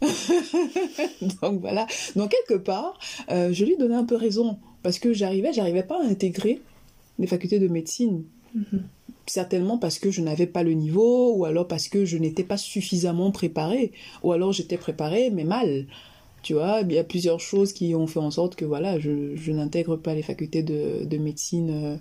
Donc 1.42 1.60
voilà. 1.60 1.86
Donc 2.14 2.30
quelque 2.30 2.58
part, 2.58 2.98
euh, 3.30 3.52
je 3.52 3.64
lui 3.64 3.76
donnais 3.76 3.96
un 3.96 4.04
peu 4.04 4.16
raison 4.16 4.58
parce 4.82 4.98
que 4.98 5.12
j'arrivais, 5.12 5.52
j'arrivais 5.52 5.82
pas 5.82 6.00
à 6.02 6.06
intégrer 6.06 6.60
les 7.18 7.26
facultés 7.26 7.58
de 7.58 7.68
médecine. 7.68 8.24
Mhm. 8.54 8.82
Certainement 9.28 9.78
parce 9.78 9.98
que 9.98 10.10
je 10.10 10.22
n'avais 10.22 10.46
pas 10.46 10.62
le 10.62 10.72
niveau, 10.72 11.34
ou 11.34 11.44
alors 11.44 11.68
parce 11.68 11.88
que 11.88 12.04
je 12.04 12.16
n'étais 12.16 12.44
pas 12.44 12.56
suffisamment 12.56 13.30
préparée, 13.30 13.92
ou 14.22 14.32
alors 14.32 14.52
j'étais 14.52 14.78
préparée 14.78 15.30
mais 15.30 15.44
mal. 15.44 15.86
Tu 16.42 16.54
vois, 16.54 16.80
il 16.82 16.92
y 16.92 16.98
a 16.98 17.04
plusieurs 17.04 17.40
choses 17.40 17.72
qui 17.72 17.94
ont 17.94 18.06
fait 18.06 18.20
en 18.20 18.30
sorte 18.30 18.54
que 18.54 18.64
voilà, 18.64 18.98
je, 18.98 19.34
je 19.36 19.52
n'intègre 19.52 19.96
pas 19.96 20.14
les 20.14 20.22
facultés 20.22 20.62
de, 20.62 21.04
de 21.04 21.18
médecine 21.18 21.70
euh, 21.70 21.96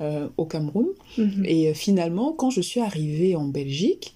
euh, 0.00 0.28
au 0.36 0.46
Cameroun. 0.46 0.86
Mhm. 1.18 1.44
Et 1.44 1.68
euh, 1.68 1.74
finalement, 1.74 2.32
quand 2.32 2.50
je 2.50 2.60
suis 2.60 2.80
arrivée 2.80 3.36
en 3.36 3.44
Belgique, 3.44 4.14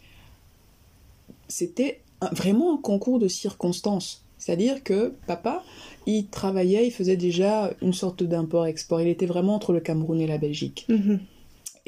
c'était 1.49 2.01
vraiment 2.33 2.75
un 2.75 2.79
concours 2.79 3.19
de 3.19 3.29
circonstances. 3.29 4.25
C'est-à-dire 4.39 4.83
que 4.83 5.13
papa, 5.27 5.63
il 6.07 6.27
travaillait, 6.27 6.87
il 6.87 6.91
faisait 6.91 7.17
déjà 7.17 7.73
une 7.83 7.93
sorte 7.93 8.23
d'import-export. 8.23 9.01
Il 9.01 9.09
était 9.09 9.27
vraiment 9.27 9.55
entre 9.55 9.73
le 9.73 9.81
Cameroun 9.81 10.21
et 10.21 10.27
la 10.27 10.39
Belgique. 10.39 10.87
Mhm. 10.89 11.21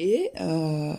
Et 0.03 0.31
euh, 0.41 0.95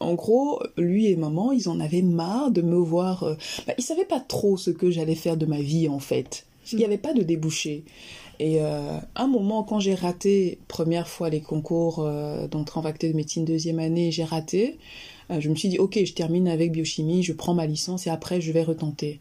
en 0.00 0.14
gros, 0.14 0.60
lui 0.76 1.06
et 1.06 1.14
maman, 1.14 1.52
ils 1.52 1.68
en 1.68 1.78
avaient 1.78 2.02
marre 2.02 2.50
de 2.50 2.62
me 2.62 2.74
voir. 2.76 3.22
euh, 3.22 3.36
bah, 3.66 3.74
ils 3.78 3.84
savaient 3.84 4.04
pas 4.04 4.18
trop 4.18 4.56
ce 4.56 4.72
que 4.72 4.90
j'allais 4.90 5.14
faire 5.14 5.36
de 5.36 5.46
ma 5.46 5.60
vie 5.60 5.88
en 5.88 6.00
fait. 6.00 6.46
Il 6.72 6.78
n'y 6.78 6.84
avait 6.84 6.98
pas 6.98 7.14
de 7.14 7.22
débouché. 7.22 7.84
Et 8.40 8.60
euh, 8.60 8.98
un 9.14 9.26
moment, 9.28 9.62
quand 9.62 9.78
j'ai 9.78 9.94
raté 9.94 10.58
première 10.66 11.06
fois 11.06 11.30
les 11.30 11.40
concours 11.40 12.00
euh, 12.00 12.48
d'entrée 12.48 12.80
en 12.80 12.82
faculté 12.82 13.10
de 13.10 13.16
médecine 13.16 13.44
deuxième 13.44 13.78
année, 13.78 14.10
j'ai 14.10 14.24
raté. 14.24 14.78
euh, 15.30 15.40
je 15.40 15.48
me 15.48 15.54
suis 15.54 15.68
dit, 15.68 15.78
ok, 15.78 16.00
je 16.04 16.12
termine 16.12 16.48
avec 16.48 16.72
biochimie, 16.72 17.22
je 17.22 17.32
prends 17.32 17.54
ma 17.54 17.66
licence 17.66 18.06
et 18.08 18.10
après 18.10 18.40
je 18.40 18.50
vais 18.50 18.64
retenter. 18.64 19.20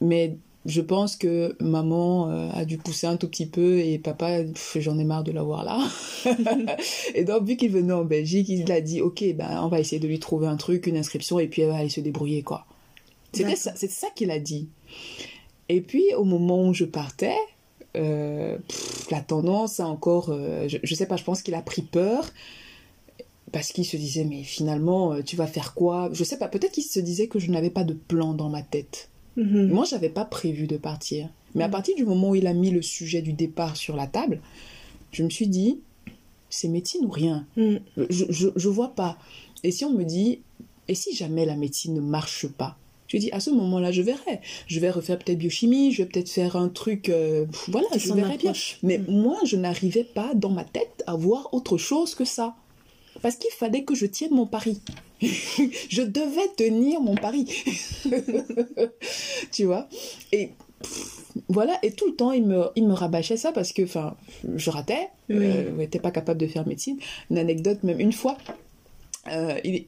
Mais 0.00 0.36
je 0.64 0.80
pense 0.80 1.16
que 1.16 1.56
maman 1.60 2.30
euh, 2.30 2.48
a 2.52 2.64
dû 2.64 2.78
pousser 2.78 3.06
un 3.06 3.16
tout 3.16 3.28
petit 3.28 3.46
peu 3.46 3.80
et 3.80 3.98
papa, 3.98 4.42
j'en 4.76 4.98
ai 4.98 5.04
marre 5.04 5.24
de 5.24 5.32
l'avoir 5.32 5.64
là. 5.64 5.80
et 7.14 7.24
donc, 7.24 7.44
vu 7.44 7.56
qu'il 7.56 7.72
venait 7.72 7.92
en 7.92 8.04
Belgique, 8.04 8.48
il 8.48 8.70
a 8.70 8.80
dit, 8.80 9.00
ok, 9.00 9.24
ben, 9.34 9.60
on 9.62 9.68
va 9.68 9.80
essayer 9.80 9.98
de 9.98 10.06
lui 10.06 10.20
trouver 10.20 10.46
un 10.46 10.56
truc, 10.56 10.86
une 10.86 10.96
inscription, 10.96 11.40
et 11.40 11.48
puis 11.48 11.62
elle 11.62 11.70
va 11.70 11.76
aller 11.76 11.88
se 11.88 12.00
débrouiller, 12.00 12.42
quoi. 12.42 12.64
C'était 13.32 13.56
ça, 13.56 13.72
c'est 13.74 13.90
ça 13.90 14.08
qu'il 14.14 14.30
a 14.30 14.38
dit. 14.38 14.68
Et 15.68 15.80
puis, 15.80 16.14
au 16.16 16.24
moment 16.24 16.68
où 16.68 16.74
je 16.74 16.84
partais, 16.84 17.38
euh, 17.96 18.58
pff, 18.68 19.10
la 19.10 19.20
tendance 19.20 19.80
a 19.80 19.86
encore, 19.86 20.28
euh, 20.30 20.68
je, 20.68 20.78
je 20.82 20.94
sais 20.94 21.06
pas, 21.06 21.16
je 21.16 21.24
pense 21.24 21.42
qu'il 21.42 21.54
a 21.54 21.62
pris 21.62 21.82
peur 21.82 22.30
parce 23.50 23.72
qu'il 23.72 23.84
se 23.84 23.96
disait, 23.96 24.24
mais 24.24 24.44
finalement, 24.44 25.20
tu 25.22 25.36
vas 25.36 25.46
faire 25.46 25.74
quoi? 25.74 26.08
Je 26.12 26.24
sais 26.24 26.38
pas, 26.38 26.48
peut-être 26.48 26.72
qu'il 26.72 26.84
se 26.84 27.00
disait 27.00 27.26
que 27.26 27.38
je 27.38 27.50
n'avais 27.50 27.68
pas 27.68 27.84
de 27.84 27.92
plan 27.92 28.32
dans 28.32 28.48
ma 28.48 28.62
tête. 28.62 29.10
Mhm. 29.36 29.68
Moi, 29.68 29.84
j'avais 29.88 30.08
pas 30.10 30.24
prévu 30.24 30.66
de 30.66 30.76
partir. 30.76 31.28
Mais 31.54 31.64
à 31.64 31.68
Mm. 31.68 31.70
partir 31.72 31.94
du 31.96 32.04
moment 32.04 32.30
où 32.30 32.34
il 32.34 32.46
a 32.46 32.52
mis 32.54 32.70
le 32.70 32.82
sujet 32.82 33.22
du 33.22 33.32
départ 33.32 33.76
sur 33.76 33.96
la 33.96 34.06
table, 34.06 34.40
je 35.12 35.22
me 35.22 35.30
suis 35.30 35.46
dit, 35.48 35.78
c'est 36.50 36.68
médecine 36.68 37.04
ou 37.04 37.10
rien? 37.10 37.46
Mhm. 37.56 37.80
je, 38.10 38.24
je, 38.30 38.48
je 38.56 38.68
vois 38.68 38.94
pas. 38.94 39.18
Et 39.64 39.70
si 39.70 39.84
on 39.84 39.90
me 39.92 40.04
dit, 40.04 40.40
et 40.88 40.94
si 40.94 41.14
jamais 41.14 41.44
la 41.46 41.56
médecine 41.56 41.94
ne 41.94 42.00
marche 42.00 42.46
pas? 42.46 42.76
Je 43.08 43.18
dis, 43.18 43.30
à 43.32 43.40
ce 43.40 43.50
moment-là, 43.50 43.92
je 43.92 44.00
verrai. 44.00 44.40
Je 44.66 44.80
vais 44.80 44.88
refaire 44.90 45.18
peut-être 45.18 45.38
biochimie, 45.38 45.92
je 45.92 46.02
vais 46.02 46.08
peut-être 46.08 46.30
faire 46.30 46.56
un 46.56 46.68
truc, 46.70 47.10
euh, 47.10 47.44
voilà, 47.68 47.86
je 47.98 48.12
verrai 48.14 48.38
bien. 48.38 48.52
Mais 48.82 48.96
Mm. 48.98 49.04
moi, 49.08 49.36
je 49.44 49.56
n'arrivais 49.56 50.04
pas 50.04 50.32
dans 50.34 50.48
ma 50.50 50.64
tête 50.64 51.04
à 51.06 51.14
voir 51.14 51.52
autre 51.52 51.76
chose 51.76 52.14
que 52.14 52.24
ça. 52.24 52.54
Parce 53.22 53.36
qu'il 53.36 53.50
fallait 53.52 53.84
que 53.84 53.94
je 53.94 54.06
tienne 54.06 54.32
mon 54.34 54.46
pari. 54.46 54.80
je 55.22 56.02
devais 56.02 56.48
tenir 56.56 57.00
mon 57.00 57.14
pari. 57.14 57.46
tu 59.52 59.64
vois? 59.64 59.88
Et 60.32 60.50
pff, 60.82 61.22
voilà, 61.48 61.78
et 61.82 61.92
tout 61.92 62.06
le 62.06 62.14
temps, 62.16 62.32
il 62.32 62.44
me, 62.44 62.64
il 62.76 62.86
me 62.86 62.92
rabâchait 62.94 63.36
ça 63.36 63.52
parce 63.52 63.72
que, 63.72 63.82
enfin, 63.82 64.16
je 64.56 64.70
ratais, 64.70 65.08
Oui. 65.28 65.36
euh, 65.40 65.70
n'était 65.72 66.00
pas 66.00 66.10
capable 66.10 66.40
de 66.40 66.46
faire 66.46 66.66
médecine. 66.66 66.98
Une 67.30 67.38
anecdote, 67.38 67.82
même 67.84 68.00
une 68.00 68.12
fois, 68.12 68.36
euh, 69.28 69.58
il, 69.64 69.86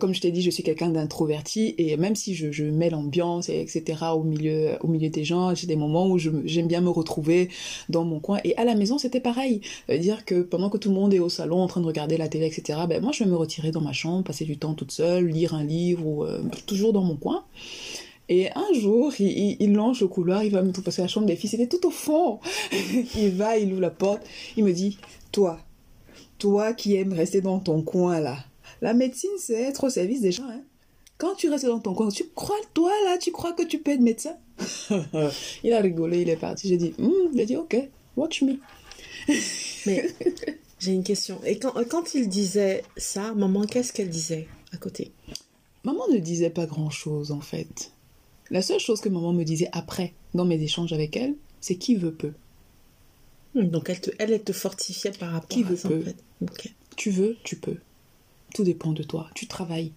comme 0.00 0.14
je 0.14 0.20
t'ai 0.20 0.30
dit, 0.30 0.42
je 0.42 0.50
suis 0.50 0.62
quelqu'un 0.62 0.90
d'introverti 0.90 1.74
et 1.78 1.96
même 1.96 2.14
si 2.14 2.34
je, 2.34 2.64
mets 2.64 2.90
l'ambiance 2.90 3.48
et 3.48 3.60
etc. 3.60 4.04
au 4.14 4.22
milieu, 4.22 4.76
au 4.80 4.88
milieu 4.88 5.08
des 5.08 5.24
gens, 5.24 5.54
j'ai 5.54 5.66
des 5.66 5.76
moments 5.76 6.08
où 6.08 6.18
j'aime 6.18 6.66
bien 6.66 6.80
me 6.80 6.90
retrouver 6.90 7.48
dans 7.88 8.04
mon 8.04 8.20
coin. 8.20 8.38
Et 8.44 8.56
à 8.56 8.64
la 8.64 8.74
maison, 8.74 8.98
c'était 8.98 9.20
pareil. 9.20 9.60
dire 9.88 10.24
que 10.24 10.42
pendant 10.42 10.68
que 10.70 10.78
tout 10.78 10.88
le 10.88 10.94
monde 10.94 11.14
est 11.14 11.18
au 11.18 11.28
salon 11.28 11.60
en 11.60 11.66
train 11.66 11.80
de 11.80 11.86
regarder 11.86 12.16
la 12.16 12.28
télé, 12.28 12.46
etc. 12.46 12.80
Ben 12.88 13.02
moi, 13.02 13.12
je 13.12 13.24
vais 13.24 13.30
me 13.30 13.36
retirer 13.36 13.70
dans 13.70 13.80
ma 13.80 13.92
chambre, 13.92 14.24
passer 14.24 14.44
du 14.44 14.58
temps 14.58 14.74
toute 14.74 14.92
seule, 14.92 15.26
lire 15.26 15.54
un 15.54 15.64
livre 15.64 16.24
euh, 16.24 16.42
toujours 16.66 16.92
dans 16.92 17.02
mon 17.02 17.16
coin. 17.16 17.44
Et 18.28 18.50
un 18.54 18.72
jour, 18.78 19.12
il, 19.18 19.56
il, 19.60 19.72
longe 19.72 20.00
le 20.00 20.08
couloir, 20.08 20.44
il 20.44 20.52
va 20.52 20.62
me 20.62 20.72
passer 20.72 21.02
la 21.02 21.08
chambre 21.08 21.26
des 21.26 21.36
filles, 21.36 21.50
c'était 21.50 21.66
tout 21.66 21.86
au 21.86 21.90
fond. 21.90 22.38
il 23.16 23.30
va, 23.30 23.58
il 23.58 23.72
ouvre 23.72 23.80
la 23.80 23.90
porte, 23.90 24.22
il 24.56 24.64
me 24.64 24.72
dit, 24.72 24.98
toi, 25.32 25.58
toi 26.38 26.72
qui 26.72 26.94
aimes 26.96 27.12
rester 27.12 27.40
dans 27.40 27.58
ton 27.58 27.82
coin 27.82 28.20
là, 28.20 28.38
la 28.82 28.94
médecine, 28.94 29.30
c'est 29.38 29.62
être 29.62 29.84
au 29.84 29.90
service 29.90 30.20
des 30.20 30.32
gens. 30.32 30.48
Hein. 30.48 30.60
Quand 31.16 31.34
tu 31.36 31.48
restes 31.48 31.66
dans 31.66 31.78
ton 31.78 31.94
coin, 31.94 32.08
tu 32.08 32.24
crois, 32.34 32.56
toi 32.74 32.90
là, 33.04 33.16
tu 33.16 33.30
crois 33.30 33.52
que 33.52 33.62
tu 33.62 33.78
peux 33.78 33.92
être 33.92 34.00
médecin? 34.00 34.36
Il 35.62 35.72
a 35.72 35.80
rigolé, 35.80 36.22
il 36.22 36.28
est 36.28 36.36
parti. 36.36 36.68
J'ai 36.68 36.76
dit, 36.76 36.94
il 37.32 37.40
a 37.40 37.44
dit, 37.44 37.56
ok, 37.56 37.76
watch 38.16 38.42
me. 38.42 38.56
Mais 39.86 40.08
j'ai 40.80 40.92
une 40.92 41.04
question. 41.04 41.40
Et 41.44 41.58
quand, 41.58 41.72
quand 41.88 42.14
il 42.14 42.28
disait 42.28 42.82
ça, 42.96 43.32
maman, 43.34 43.66
qu'est-ce 43.66 43.92
qu'elle 43.92 44.10
disait 44.10 44.48
à 44.72 44.76
côté? 44.76 45.12
Maman 45.84 46.08
ne 46.08 46.18
disait 46.18 46.50
pas 46.50 46.66
grand-chose 46.66 47.30
en 47.30 47.40
fait. 47.40 47.92
La 48.50 48.62
seule 48.62 48.80
chose 48.80 49.00
que 49.00 49.08
maman 49.08 49.32
me 49.32 49.44
disait 49.44 49.68
après, 49.72 50.12
dans 50.34 50.44
mes 50.44 50.60
échanges 50.60 50.92
avec 50.92 51.16
elle, 51.16 51.34
c'est 51.60 51.76
qui 51.76 51.94
veut 51.94 52.14
peu. 52.14 52.32
Hmm, 53.54 53.66
donc 53.66 53.90
elle 53.90 54.00
te, 54.00 54.10
elle, 54.18 54.42
te 54.42 54.52
fortifiait 54.52 55.12
par 55.12 55.30
rapport 55.30 55.48
qui 55.48 55.62
à 55.62 55.66
veut 55.66 55.76
ça. 55.76 55.88
Peu. 55.88 56.02
En 56.42 56.52
fait. 56.52 56.72
Tu 56.96 57.10
veux, 57.10 57.36
tu 57.44 57.56
peux. 57.56 57.76
Tout 58.54 58.64
dépend 58.64 58.92
de 58.92 59.02
toi. 59.02 59.28
Tu 59.34 59.46
travailles. 59.46 59.92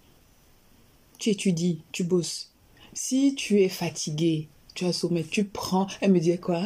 Tu 1.18 1.30
étudies, 1.30 1.80
tu 1.92 2.04
bosses. 2.04 2.50
Si 2.92 3.34
tu 3.34 3.60
es 3.60 3.68
fatigué, 3.68 4.48
tu 4.74 4.84
as 4.84 4.92
sommet, 4.92 5.24
tu 5.24 5.44
prends. 5.44 5.86
Elle 6.00 6.12
me 6.12 6.20
disait 6.20 6.38
quoi? 6.38 6.62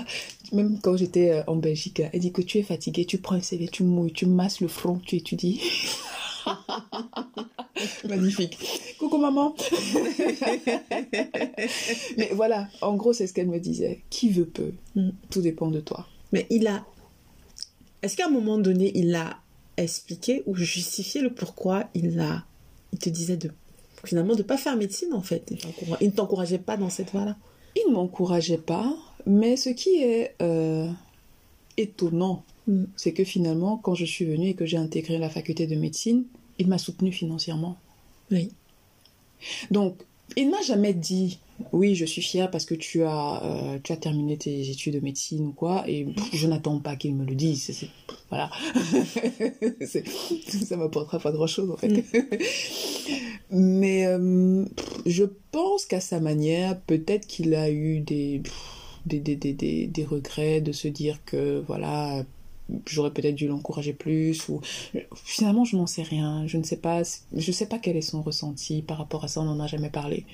Même 0.52 0.80
quand 0.80 0.96
j'étais 0.96 1.30
euh, 1.30 1.42
en 1.46 1.56
Belgique, 1.56 2.02
elle 2.12 2.20
dit 2.20 2.32
que 2.32 2.42
tu 2.42 2.58
es 2.58 2.62
fatigué, 2.62 3.04
tu 3.04 3.18
prends 3.18 3.36
un 3.36 3.40
CV, 3.40 3.68
tu 3.68 3.84
mouilles, 3.84 4.12
tu 4.12 4.26
masses 4.26 4.60
le 4.60 4.68
front, 4.68 5.00
tu 5.04 5.16
étudies. 5.16 5.60
Magnifique. 8.08 8.58
Coucou 8.98 9.18
maman. 9.18 9.54
Mais 12.16 12.30
voilà, 12.32 12.68
en 12.82 12.94
gros, 12.94 13.12
c'est 13.12 13.26
ce 13.26 13.32
qu'elle 13.32 13.48
me 13.48 13.60
disait. 13.60 14.02
Qui 14.10 14.30
veut 14.30 14.46
peu? 14.46 14.72
Mm. 14.96 15.10
Tout 15.30 15.40
dépend 15.40 15.70
de 15.70 15.80
toi. 15.80 16.06
Mais 16.32 16.46
il 16.50 16.66
a. 16.66 16.84
Est-ce 18.02 18.16
qu'à 18.16 18.26
un 18.26 18.30
moment 18.30 18.58
donné, 18.58 18.92
il 18.94 19.14
a 19.14 19.38
expliqué 19.82 20.42
ou 20.46 20.54
justifié 20.54 21.20
le 21.20 21.32
pourquoi 21.32 21.84
il 21.94 22.18
a. 22.20 22.44
Il 22.92 22.98
te 22.98 23.08
disait 23.08 23.36
de. 23.36 23.50
Finalement, 24.04 24.34
de 24.34 24.42
pas 24.42 24.56
faire 24.56 24.76
médecine 24.76 25.12
en 25.12 25.22
fait. 25.22 25.52
Il 26.00 26.06
ne 26.06 26.12
t'encourageait 26.12 26.58
pas 26.58 26.76
dans 26.76 26.90
cette 26.90 27.12
voie-là. 27.12 27.36
Il 27.76 27.90
ne 27.90 27.94
m'encourageait 27.94 28.58
pas, 28.58 28.96
mais 29.26 29.56
ce 29.56 29.68
qui 29.68 30.02
est 30.02 30.34
euh, 30.40 30.88
étonnant, 31.76 32.42
Mm. 32.70 32.84
c'est 32.96 33.12
que 33.12 33.24
finalement, 33.24 33.76
quand 33.76 33.94
je 33.94 34.04
suis 34.04 34.24
venue 34.24 34.48
et 34.48 34.54
que 34.54 34.66
j'ai 34.66 34.76
intégré 34.76 35.18
la 35.18 35.28
faculté 35.28 35.66
de 35.66 35.74
médecine, 35.74 36.24
il 36.58 36.68
m'a 36.68 36.78
soutenue 36.78 37.12
financièrement. 37.12 37.76
Oui. 38.30 38.50
Donc, 39.70 39.96
il 40.36 40.46
ne 40.46 40.52
m'a 40.52 40.62
jamais 40.62 40.94
dit 40.94 41.38
oui, 41.72 41.94
je 41.94 42.04
suis 42.04 42.22
fière 42.22 42.50
parce 42.50 42.64
que 42.64 42.74
tu 42.74 43.02
as, 43.04 43.42
euh, 43.44 43.78
tu 43.82 43.92
as 43.92 43.96
terminé 43.96 44.36
tes 44.36 44.68
études 44.70 44.94
de 44.94 45.00
médecine 45.00 45.46
ou 45.46 45.52
quoi, 45.52 45.84
et 45.86 46.04
pff, 46.04 46.30
je 46.34 46.46
n'attends 46.46 46.78
pas 46.80 46.96
qu'il 46.96 47.14
me 47.14 47.24
le 47.24 47.34
dise. 47.34 47.62
C'est- 47.64 47.72
c'est- 47.72 47.88
voilà. 48.28 48.50
Ça 50.66 50.76
m'apportera 50.76 51.18
pas 51.18 51.32
grand-chose 51.32 51.70
en 51.70 51.76
fait. 51.76 52.04
Mais 53.50 54.06
euh, 54.06 54.64
pff, 54.76 54.86
je 55.06 55.24
pense 55.50 55.84
qu'à 55.86 56.00
sa 56.00 56.20
manière, 56.20 56.80
peut-être 56.82 57.26
qu'il 57.26 57.54
a 57.54 57.70
eu 57.70 58.00
des, 58.00 58.42
des, 59.06 59.18
des, 59.18 59.34
des, 59.36 59.86
des 59.86 60.04
regrets 60.04 60.60
de 60.60 60.72
se 60.72 60.88
dire 60.88 61.18
que 61.24 61.62
voilà, 61.66 62.24
j'aurais 62.86 63.10
peut-être 63.10 63.34
dû 63.34 63.46
l'encourager 63.48 63.92
plus 63.92 64.48
ou 64.48 64.60
finalement 65.24 65.64
je 65.64 65.76
n'en 65.76 65.86
sais 65.86 66.02
rien 66.02 66.46
je 66.46 66.56
ne 66.56 66.62
sais 66.62 66.76
pas 66.76 67.02
je 67.34 67.52
sais 67.52 67.66
pas 67.66 67.78
quel 67.78 67.96
est 67.96 68.00
son 68.02 68.22
ressenti 68.22 68.82
par 68.82 68.98
rapport 68.98 69.24
à 69.24 69.28
ça 69.28 69.40
on 69.40 69.44
n'en 69.44 69.60
a 69.60 69.66
jamais 69.66 69.90
parlé 69.90 70.24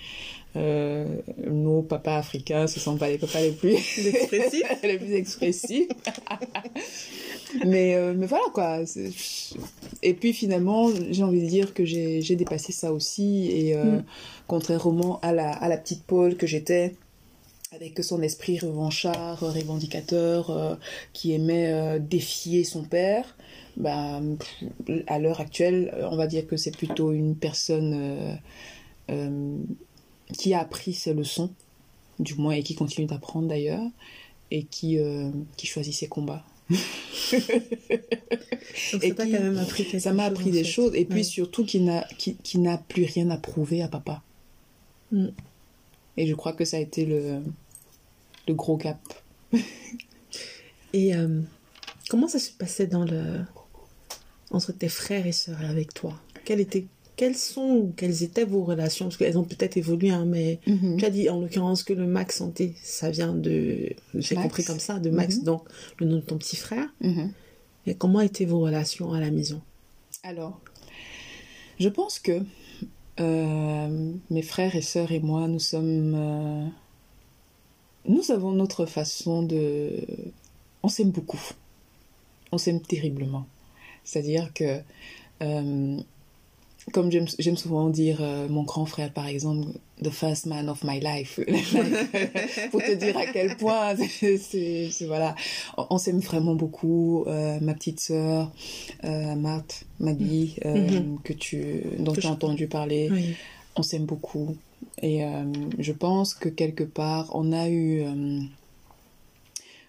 euh, 0.57 1.07
nos 1.51 1.83
papas 1.83 2.17
africains 2.17 2.67
ce 2.67 2.81
sont 2.81 2.97
pas 2.97 3.09
les 3.09 3.19
papas 3.19 3.41
les 3.41 3.53
plus 3.53 3.75
Expressifs. 3.75 4.63
les 4.83 4.99
plus 4.99 5.13
expressifs 5.13 5.89
mais 7.67 7.95
euh, 7.95 8.15
mais 8.17 8.27
voilà 8.27 8.45
quoi 8.53 8.81
et 10.03 10.15
puis 10.15 10.33
finalement 10.33 10.91
j'ai 11.11 11.23
envie 11.23 11.43
de 11.43 11.47
dire 11.49 11.75
que 11.75 11.85
j'ai 11.85 12.21
j'ai 12.23 12.37
dépassé 12.37 12.73
ça 12.73 12.93
aussi 12.93 13.51
et 13.51 13.77
euh, 13.77 13.87
Mm. 13.87 14.05
contrairement 14.47 15.21
à 15.21 15.33
la 15.33 15.51
à 15.53 15.69
la 15.69 15.77
petite 15.77 16.03
Paul 16.05 16.37
que 16.37 16.47
j'étais 16.47 16.95
avec 17.73 18.03
son 18.03 18.23
esprit 18.23 18.59
revanchard, 18.59 19.41
revendicateur, 19.41 20.51
euh, 20.51 20.75
qui 21.13 21.33
aimait 21.33 21.73
euh, 21.73 21.99
défier 21.99 22.65
son 22.65 22.85
père, 22.85 23.37
bah, 23.77 24.21
à 25.07 25.19
l'heure 25.19 25.41
actuelle, 25.41 25.93
euh, 25.95 26.09
on 26.11 26.17
va 26.17 26.27
dire 26.27 26.47
que 26.47 26.57
c'est 26.57 26.71
plutôt 26.77 27.13
une 27.13 27.35
personne 27.37 28.39
euh, 29.11 29.57
qui 30.33 30.55
a 30.55 30.61
appris 30.61 30.95
ses 30.95 31.13
leçons, 31.13 31.51
du 32.19 32.35
moins, 32.37 32.53
et 32.55 32.63
qui 32.63 32.75
continue 32.75 33.07
d'apprendre 33.07 33.49
d'ailleurs, 33.49 33.83
et 34.51 34.63
qui, 34.65 34.99
qui 35.57 35.67
choisit 35.67 35.93
ses 35.95 36.07
combats. 36.09 36.45
Et 38.93 38.99
qui- 39.01 39.15
quand 39.15 39.27
même 39.29 39.57
appris 39.59 40.01
Ça 40.01 40.13
m'a 40.13 40.25
appris 40.25 40.51
en 40.51 40.53
des 40.53 40.65
fait. 40.65 40.71
choses, 40.71 40.93
et 40.95 41.05
puis 41.05 41.25
surtout 41.25 41.65
qui 41.65 41.81
n'a 41.81 42.03
qui, 42.19 42.35
qui 42.37 42.59
n'a 42.59 42.77
plus 42.79 43.05
rien 43.05 43.31
à 43.31 43.37
prouver 43.37 43.83
à 43.83 43.89
papa. 43.89 44.23
Mm. 45.13 45.29
Et 46.17 46.27
je 46.27 46.35
crois 46.35 46.53
que 46.53 46.65
ça 46.65 46.77
a 46.79 46.81
été 46.81 47.05
le, 47.05 47.41
le 48.49 48.55
gros 48.55 48.77
gap. 48.77 48.99
Et 50.93 51.15
euh, 51.15 51.41
comment 52.09 52.29
ça 52.29 52.39
se 52.39 52.51
passait 52.51 52.87
dans 52.87 53.05
le 53.05 53.41
entre 54.51 54.73
tes 54.73 54.89
frères 54.89 55.27
et 55.27 55.33
sœurs 55.33 55.61
avec 55.69 55.93
toi? 55.95 56.15
Quelles 56.45 56.61
étaient 56.61 56.87
quelles 57.17 57.37
sont 57.37 57.63
ou 57.71 57.93
quelles 57.97 58.23
étaient 58.23 58.45
vos 58.45 58.63
relations? 58.63 59.07
Parce 59.07 59.17
qu'elles 59.17 59.39
ont 59.39 59.45
peut-être 59.45 59.79
évolué, 59.79 60.11
hein, 60.11 60.27
mais 60.27 60.61
tu 60.99 61.03
as 61.05 61.09
dit 61.11 61.31
en 61.31 61.41
l'occurrence 61.41 61.83
que 61.83 61.95
le 61.95 62.07
Max 62.07 62.37
Santé, 62.37 62.75
ça 62.83 63.11
vient 63.11 63.33
de, 63.33 63.89
j'ai 64.15 64.35
Max. 64.35 64.43
compris 64.47 64.65
comme 64.65 64.79
ça, 64.81 64.99
de 64.99 65.09
Max, 65.09 65.39
Mhm. 65.39 65.45
donc 65.45 65.63
le 65.99 66.07
nom 66.07 66.17
de 66.17 66.21
ton 66.21 66.37
petit 66.37 66.57
frère. 66.57 66.87
Mhm. 67.01 67.33
Et 67.87 67.95
comment 67.95 68.21
étaient 68.21 68.45
vos 68.45 68.61
relations 68.61 69.15
à 69.15 69.21
la 69.21 69.31
maison? 69.31 69.63
Alors, 70.25 70.61
je 71.81 71.89
pense 71.89 72.19
que 72.19 72.43
euh, 73.21 74.13
mes 74.31 74.43
frères 74.43 74.77
et 74.77 74.83
sœurs 74.83 75.13
et 75.13 75.21
moi, 75.21 75.49
nous 75.49 75.59
sommes... 75.59 76.15
euh, 76.15 76.67
nous 78.09 78.31
avons 78.31 78.53
notre 78.53 78.87
façon 78.87 79.43
de... 79.43 80.07
On 80.83 80.89
s'aime 80.89 81.11
beaucoup. 81.11 81.41
On 82.53 82.59
s'aime 82.59 82.81
terriblement. 82.81 83.47
C'est-à-dire 84.05 84.53
que, 84.53 84.81
euh, 85.43 86.01
comme 86.93 87.11
j'aime 87.11 87.57
souvent 87.57 87.89
dire, 87.91 88.21
mon 88.49 88.63
grand 88.63 88.87
frère, 88.87 89.13
par 89.13 89.27
exemple, 89.27 89.67
the 90.03 90.11
first 90.11 90.47
man 90.47 90.69
of 90.69 90.85
my 90.85 91.01
life, 91.01 91.41
pour 92.71 92.83
te 92.83 92.95
dire 92.95 93.17
à 93.17 93.27
quel 93.27 93.57
point, 93.57 93.95
c'est- 94.39 94.91
voilà, 95.07 95.35
on, 95.79 95.87
on 95.91 95.99
s'aime 95.99 96.21
vraiment 96.21 96.55
beaucoup. 96.55 97.25
Euh, 97.27 97.59
ma 97.61 97.73
petite 97.75 98.01
sœur, 98.01 98.51
euh, 99.05 99.35
Marthe, 99.37 99.85
Maggie, 100.01 100.57
euh, 100.65 100.75
Mhm. 100.91 101.19
que 101.25 101.33
tu, 101.33 101.83
dont 101.99 102.13
tu 102.13 102.27
as 102.27 102.31
entendu 102.31 102.67
parler, 102.67 103.09
Oui. 103.11 103.35
on 103.77 103.83
s'aime 103.83 104.05
beaucoup. 104.05 104.57
Et 105.03 105.25
euh, 105.25 105.45
je 105.79 105.93
pense 105.93 106.35
que 106.35 106.49
quelque 106.51 106.85
part, 106.85 107.31
on 107.35 107.53
a 107.53 107.69
eu... 107.71 108.03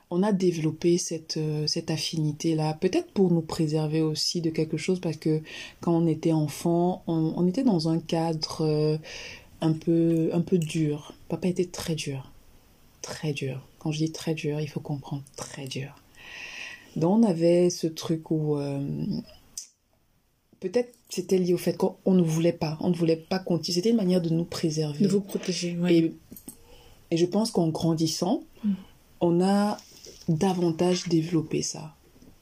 on 0.10 0.24
a 0.24 0.32
développé 0.32 0.98
cette, 0.98 1.38
cette 1.66 1.92
affinité-là, 1.92 2.78
peut-être 2.80 3.12
pour 3.12 3.30
nous 3.30 3.42
préserver 3.42 4.02
aussi 4.02 4.40
de 4.40 4.50
quelque 4.50 4.78
chose, 4.78 5.02
parce 5.02 5.18
que 5.18 5.42
quand 5.82 5.92
on 5.94 6.08
était 6.08 6.32
enfant, 6.32 7.04
on, 7.08 7.34
on 7.36 7.46
était 7.46 7.64
dans 7.64 7.90
un 7.90 8.00
cadre 8.00 8.98
un, 9.62 9.74
peu, 9.74 10.30
un 10.34 10.42
peu 10.42 10.58
dur. 10.58 11.14
Papa 11.30 11.48
était 11.48 11.66
très 11.66 11.96
dur, 11.96 12.32
très 13.02 13.34
dur. 13.34 13.62
Quand 13.80 13.92
je 13.92 14.00
dis 14.00 14.12
très 14.12 14.34
dur, 14.34 14.60
il 14.60 14.68
faut 14.68 14.80
comprendre 14.80 15.24
très 15.36 15.68
dur. 15.68 15.96
Donc 16.96 17.20
on 17.20 17.24
avait 17.24 17.70
ce 17.70 17.88
truc 17.88 18.32
où 18.32 18.58
euh, 18.58 18.80
peut-être 20.60 20.94
c'était 21.10 21.38
lié 21.38 21.54
au 21.54 21.58
fait 21.58 21.78
qu'on 21.78 21.96
on 22.06 22.14
ne 22.14 22.22
voulait 22.24 22.52
pas, 22.54 22.78
on 22.82 22.90
ne 22.90 22.96
voulait 22.96 23.16
pas 23.18 23.40
continuer. 23.40 23.76
C'était 23.76 23.92
une 23.92 23.96
manière 23.98 24.22
de 24.22 24.30
nous 24.30 24.44
préserver. 24.46 25.06
De 25.06 25.10
vous 25.10 25.22
protéger, 25.22 25.78
oui. 25.80 25.94
Et, 25.96 26.14
et 27.12 27.18
je 27.18 27.26
pense 27.26 27.52
qu'en 27.52 27.68
grandissant, 27.70 28.44
Mm. 28.64 28.72
on 29.22 29.42
a 29.42 29.78
davantage 30.28 31.08
développé 31.08 31.62
ça. 31.62 31.96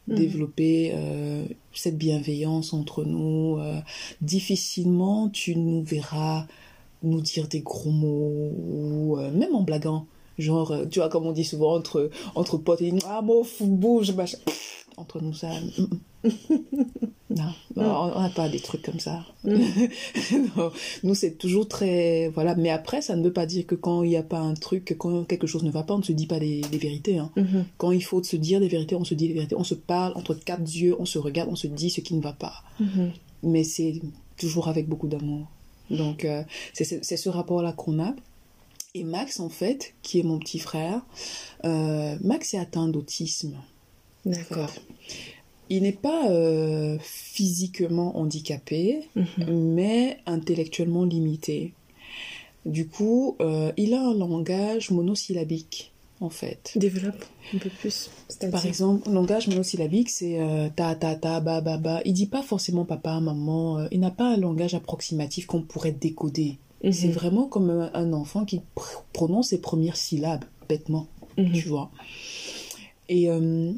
Mm. 0.07 0.15
Développé 0.15 0.91
euh, 0.93 1.45
cette 1.73 1.97
bienveillance 1.97 2.73
entre 2.73 3.03
nous. 3.03 3.57
euh, 3.59 3.81
difficilement, 4.21 5.27
tu 5.29 5.57
nous 5.57 5.83
verras 5.83 6.47
nous 7.05 7.21
dire 7.21 7.47
des 7.47 7.61
gros 7.61 7.91
mots, 7.91 8.51
ou 8.57 9.17
euh, 9.17 9.31
même 9.31 9.55
en 9.55 9.63
blaguant. 9.63 10.07
Genre, 10.37 10.71
euh, 10.71 10.85
tu 10.85 10.99
vois, 10.99 11.09
comme 11.09 11.25
on 11.25 11.31
dit 11.31 11.45
souvent 11.45 11.75
entre, 11.75 12.09
entre 12.35 12.57
potes, 12.57 12.81
disent, 12.81 12.99
ah, 13.07 13.21
mon 13.21 13.43
fou, 13.43 13.67
bouge, 13.67 14.11
machin. 14.11 14.37
Entre 14.97 15.21
nous, 15.21 15.33
ça. 15.33 15.49
mm, 15.49 16.29
mm. 16.29 16.85
Non, 17.35 17.51
on 17.75 18.21
n'a 18.21 18.29
pas 18.29 18.47
des 18.47 18.59
trucs 18.59 18.83
comme 18.83 18.99
ça. 18.99 19.25
nous, 21.03 21.15
c'est 21.15 21.37
toujours 21.37 21.67
très... 21.67 22.29
Voilà, 22.29 22.55
mais 22.55 22.69
après, 22.69 23.01
ça 23.01 23.15
ne 23.15 23.23
veut 23.23 23.33
pas 23.33 23.45
dire 23.45 23.65
que 23.65 23.75
quand 23.75 24.03
il 24.03 24.09
n'y 24.09 24.15
a 24.15 24.23
pas 24.23 24.39
un 24.39 24.53
truc, 24.53 24.95
quand 24.97 25.25
quelque 25.25 25.47
chose 25.47 25.63
ne 25.63 25.71
va 25.71 25.83
pas, 25.83 25.95
on 25.95 25.99
ne 25.99 26.03
se 26.03 26.13
dit 26.13 26.27
pas 26.27 26.39
des, 26.39 26.61
vérités. 26.71 27.17
Hein. 27.17 27.31
Mhm. 27.35 27.65
Quand 27.77 27.91
il 27.91 28.03
faut 28.03 28.23
se 28.23 28.37
dire 28.37 28.59
des 28.59 28.69
vérités, 28.69 28.95
on 28.95 29.03
se 29.03 29.15
dit 29.15 29.27
des 29.27 29.33
vérités. 29.33 29.55
On 29.57 29.65
se 29.65 29.75
parle 29.75 30.13
entre 30.15 30.33
quatre 30.33 30.61
yeux, 30.61 30.95
on 30.97 31.05
se 31.05 31.19
regarde, 31.19 31.49
on 31.51 31.55
se 31.55 31.67
dit 31.67 31.89
ce 31.89 31.99
qui 31.99 32.13
ne 32.15 32.21
va 32.21 32.33
pas. 32.33 32.63
Mhm. 32.79 33.11
Mais 33.43 33.63
c'est 33.63 33.99
toujours 34.37 34.69
avec 34.69 34.87
beaucoup 34.87 35.07
d'amour. 35.07 35.47
Donc, 35.89 36.25
euh, 36.25 36.43
c'est 36.73 36.85
ce 37.17 37.29
rapport-là 37.29 37.71
qu'on 37.73 37.99
a. 38.03 38.13
Et 38.93 39.03
Max, 39.03 39.39
en 39.39 39.49
fait, 39.49 39.93
qui 40.01 40.19
est 40.19 40.23
mon 40.23 40.39
petit 40.39 40.59
frère, 40.59 41.01
euh, 41.65 42.15
Max 42.21 42.53
est 42.53 42.57
atteint 42.59 42.87
d'autisme. 42.87 43.55
D'accord. 44.25 44.71
Il 45.69 45.83
n'est 45.83 45.91
pas 45.91 46.29
euh, 46.29 46.97
physiquement 47.01 48.17
handicapé, 48.17 49.07
Mhm. 49.15 49.73
mais 49.73 50.19
intellectuellement 50.25 51.03
limité. 51.03 51.73
Du 52.65 52.87
coup, 52.87 53.37
il 53.77 53.93
a 53.93 54.01
un 54.01 54.13
langage 54.15 54.89
monosyllabique, 54.91 55.91
en 56.21 56.29
fait. 56.29 56.71
Développe 56.75 57.23
un 57.53 57.57
peu 57.57 57.69
plus. 57.69 58.09
Par 58.51 58.65
exemple, 58.65 59.09
langage 59.11 59.47
monosyllabique, 59.47 60.09
c'est 60.09 60.39
euh, 60.39 60.69
ta, 60.75 60.95
ta, 60.95 61.15
ta, 61.15 61.39
ba, 61.41 61.61
ba, 61.61 61.77
ba. 61.77 62.01
Il 62.05 62.13
dit 62.13 62.25
pas 62.27 62.41
forcément 62.41 62.85
papa, 62.85 63.19
maman. 63.19 63.79
euh, 63.79 63.87
il 63.91 63.99
n'a 63.99 64.11
pas 64.11 64.29
un 64.33 64.37
langage 64.37 64.73
approximatif 64.75 65.45
qu'on 65.45 65.61
pourrait 65.61 65.91
décoder. 65.91 66.57
Mhm. 66.83 66.91
C'est 66.93 67.07
vraiment 67.09 67.47
comme 67.47 67.69
un, 67.69 67.91
un 67.93 68.13
enfant 68.13 68.45
qui 68.45 68.61
pr- 68.75 69.01
prononce 69.13 69.49
ses 69.49 69.59
premières 69.59 69.97
syllabes, 69.97 70.45
bêtement, 70.69 71.07
Mhm. 71.37 71.51
tu 71.53 71.67
vois. 71.67 71.91
Et 73.09 73.29
euh, 73.29 73.71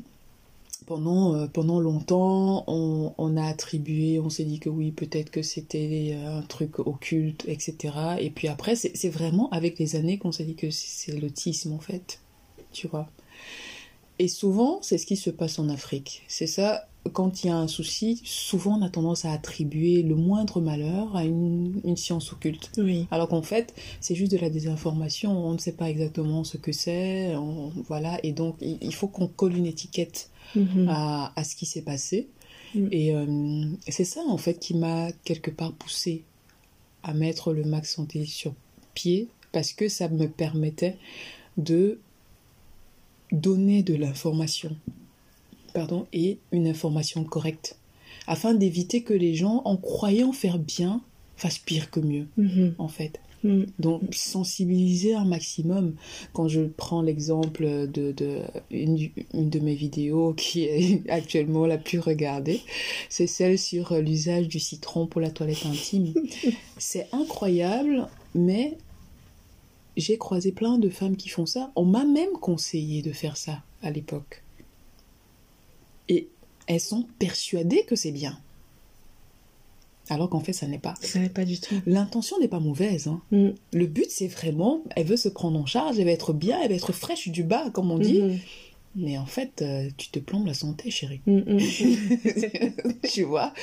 pendant, 0.86 1.36
euh, 1.36 1.48
pendant 1.48 1.80
longtemps, 1.80 2.64
on, 2.68 3.14
on 3.18 3.36
a 3.38 3.46
attribué, 3.46 4.20
on 4.20 4.30
s'est 4.30 4.46
dit 4.46 4.60
que 4.60 4.70
oui, 4.70 4.92
peut-être 4.92 5.32
que 5.32 5.42
c'était 5.42 6.18
un 6.26 6.42
truc 6.44 6.80
occulte, 6.80 7.44
etc. 7.48 7.76
Et 8.20 8.30
puis 8.30 8.48
après, 8.48 8.76
c'est 8.76 9.10
vraiment 9.10 9.50
avec 9.50 9.80
les 9.80 9.96
années 9.96 10.18
qu'on 10.18 10.32
s'est 10.32 10.46
dit 10.46 10.56
que 10.56 10.70
c'est 10.72 11.20
l'autisme, 11.20 11.74
en 11.74 11.80
fait, 11.80 12.20
tu 12.72 12.88
vois. 12.88 13.10
Et 14.20 14.28
souvent, 14.28 14.80
c'est 14.82 14.98
ce 14.98 15.06
qui 15.06 15.16
se 15.16 15.30
passe 15.30 15.60
en 15.60 15.70
Afrique. 15.70 16.24
C'est 16.28 16.48
ça, 16.48 16.88
quand 17.14 17.44
il 17.44 17.48
y 17.48 17.50
a 17.50 17.56
un 17.56 17.68
souci, 17.68 18.20
souvent 18.24 18.80
on 18.80 18.82
a 18.82 18.90
tendance 18.90 19.26
à 19.26 19.32
attribuer 19.32 20.02
le 20.02 20.16
moindre 20.16 20.60
malheur 20.60 21.16
à 21.16 21.24
une, 21.24 21.80
une 21.84 21.98
science 21.98 22.34
occulte. 22.34 22.72
Oui. 22.78 23.08
Alors 23.12 23.28
qu'en 23.30 23.44
fait, 23.44 23.74
c'est 24.02 24.16
juste 24.16 24.32
de 24.32 24.38
la 24.38 24.50
désinformation, 24.50 25.32
on 25.32 25.54
ne 25.54 25.60
sait 25.60 25.74
pas 25.74 25.90
exactement 25.90 26.44
ce 26.44 26.58
que 26.58 26.72
c'est, 26.72 27.34
voilà, 27.88 28.20
et 28.24 28.32
donc 28.32 28.56
il, 28.62 28.78
il 28.82 28.94
faut 28.94 29.08
qu'on 29.08 29.28
colle 29.28 29.56
une 29.56 29.68
étiquette 29.68 30.32
Mhm. 30.56 30.88
à, 30.90 31.34
à 31.36 31.44
ce 31.44 31.56
qui 31.56 31.66
s'est 31.66 31.82
passé. 31.82 32.30
Mm. 32.74 32.88
Et 32.92 33.14
euh, 33.14 33.66
c'est 33.88 34.06
ça 34.06 34.22
en 34.28 34.38
fait 34.38 34.60
qui 34.60 34.74
m'a 34.76 35.12
quelque 35.26 35.52
part 35.52 35.74
poussé 35.74 36.24
à 37.04 37.14
mettre 37.14 37.54
le 37.54 37.64
Max 37.64 37.96
Santé 37.96 38.26
sur 38.26 38.54
pied, 38.94 39.28
parce 39.52 39.74
que 39.74 39.88
ça 39.90 40.08
me 40.10 40.28
permettait 40.28 40.98
de 41.58 42.00
donner 43.32 43.84
de 43.84 43.94
l'information, 43.96 44.76
pardon, 45.74 46.08
et 46.14 46.38
une 46.52 46.68
information 46.68 47.24
correcte, 47.24 47.78
afin 48.28 48.54
d'éviter 48.54 49.02
que 49.04 49.14
les 49.14 49.36
gens, 49.36 49.62
en 49.66 49.78
croyant 49.78 50.32
faire 50.32 50.60
bien, 50.60 51.02
fassent 51.36 51.60
pire 51.60 51.92
que 51.92 52.00
mieux, 52.00 52.28
Mhm. 52.38 52.76
en 52.78 52.88
fait. 52.88 53.20
Mhm. 53.44 53.68
Donc 53.78 54.02
sensibiliser 54.16 55.14
un 55.14 55.24
maximum. 55.24 55.94
Quand 56.34 56.48
je 56.48 56.62
prends 56.62 57.04
l'exemple 57.04 57.66
de, 57.88 58.12
de 58.12 58.40
une, 58.72 58.98
une 59.36 59.50
de 59.52 59.60
mes 59.60 59.76
vidéos 59.76 60.34
qui 60.34 60.64
est 60.64 61.04
actuellement 61.10 61.68
la 61.68 61.78
plus 61.78 62.00
regardée, 62.00 62.62
c'est 63.10 63.28
celle 63.28 63.60
sur 63.60 63.94
l'usage 64.02 64.48
du 64.48 64.60
citron 64.60 65.06
pour 65.06 65.22
la 65.22 65.30
toilette 65.30 65.68
intime. 65.68 66.14
c'est 66.80 67.08
incroyable, 67.12 68.08
mais 68.34 68.76
j'ai 69.98 70.18
croisé 70.18 70.52
plein 70.52 70.78
de 70.78 70.90
femmes 70.90 71.18
qui 71.18 71.28
font 71.30 71.46
ça. 71.46 71.72
On 71.76 71.84
m'a 71.86 72.06
même 72.06 72.32
conseillé 72.40 73.02
de 73.02 73.12
faire 73.12 73.36
ça 73.36 73.64
à 73.82 73.92
l'époque. 73.92 74.44
Et 76.08 76.30
elles 76.68 76.80
sont 76.80 77.06
persuadées 77.20 77.84
que 77.84 77.96
c'est 77.96 78.12
bien. 78.12 78.40
Alors 80.10 80.30
qu'en 80.30 80.40
fait, 80.40 80.54
ça 80.54 80.68
n'est 80.68 80.80
pas. 80.80 80.94
Ça 81.02 81.20
n'est 81.20 81.28
pas 81.30 81.44
du 81.44 81.60
tout. 81.60 81.76
L'intention 81.86 82.40
n'est 82.40 82.48
pas 82.48 82.62
mauvaise. 82.62 83.08
hein. 83.08 83.22
Mhm. 83.32 83.56
Le 83.74 83.88
but, 83.88 84.10
c'est 84.10 84.28
vraiment, 84.28 84.82
elle 84.96 85.06
veut 85.06 85.18
se 85.18 85.28
prendre 85.28 85.60
en 85.60 85.66
charge, 85.66 86.00
elle 86.00 86.06
va 86.06 86.12
être 86.12 86.32
bien, 86.32 86.62
elle 86.62 86.70
va 86.70 86.76
être 86.76 86.94
fraîche 86.94 87.28
du 87.28 87.44
bas, 87.44 87.70
comme 87.72 87.92
on 87.92 88.00
dit. 88.00 88.22
Mhm. 88.22 88.40
Mais 88.96 89.18
en 89.18 89.26
fait, 89.26 89.62
euh, 89.62 89.90
tu 89.98 90.08
te 90.10 90.20
plombes 90.20 90.48
la 90.48 90.54
santé, 90.54 90.92
chérie. 90.92 91.20
Mhm. 91.28 91.60
tu 93.12 93.24
vois? 93.24 93.54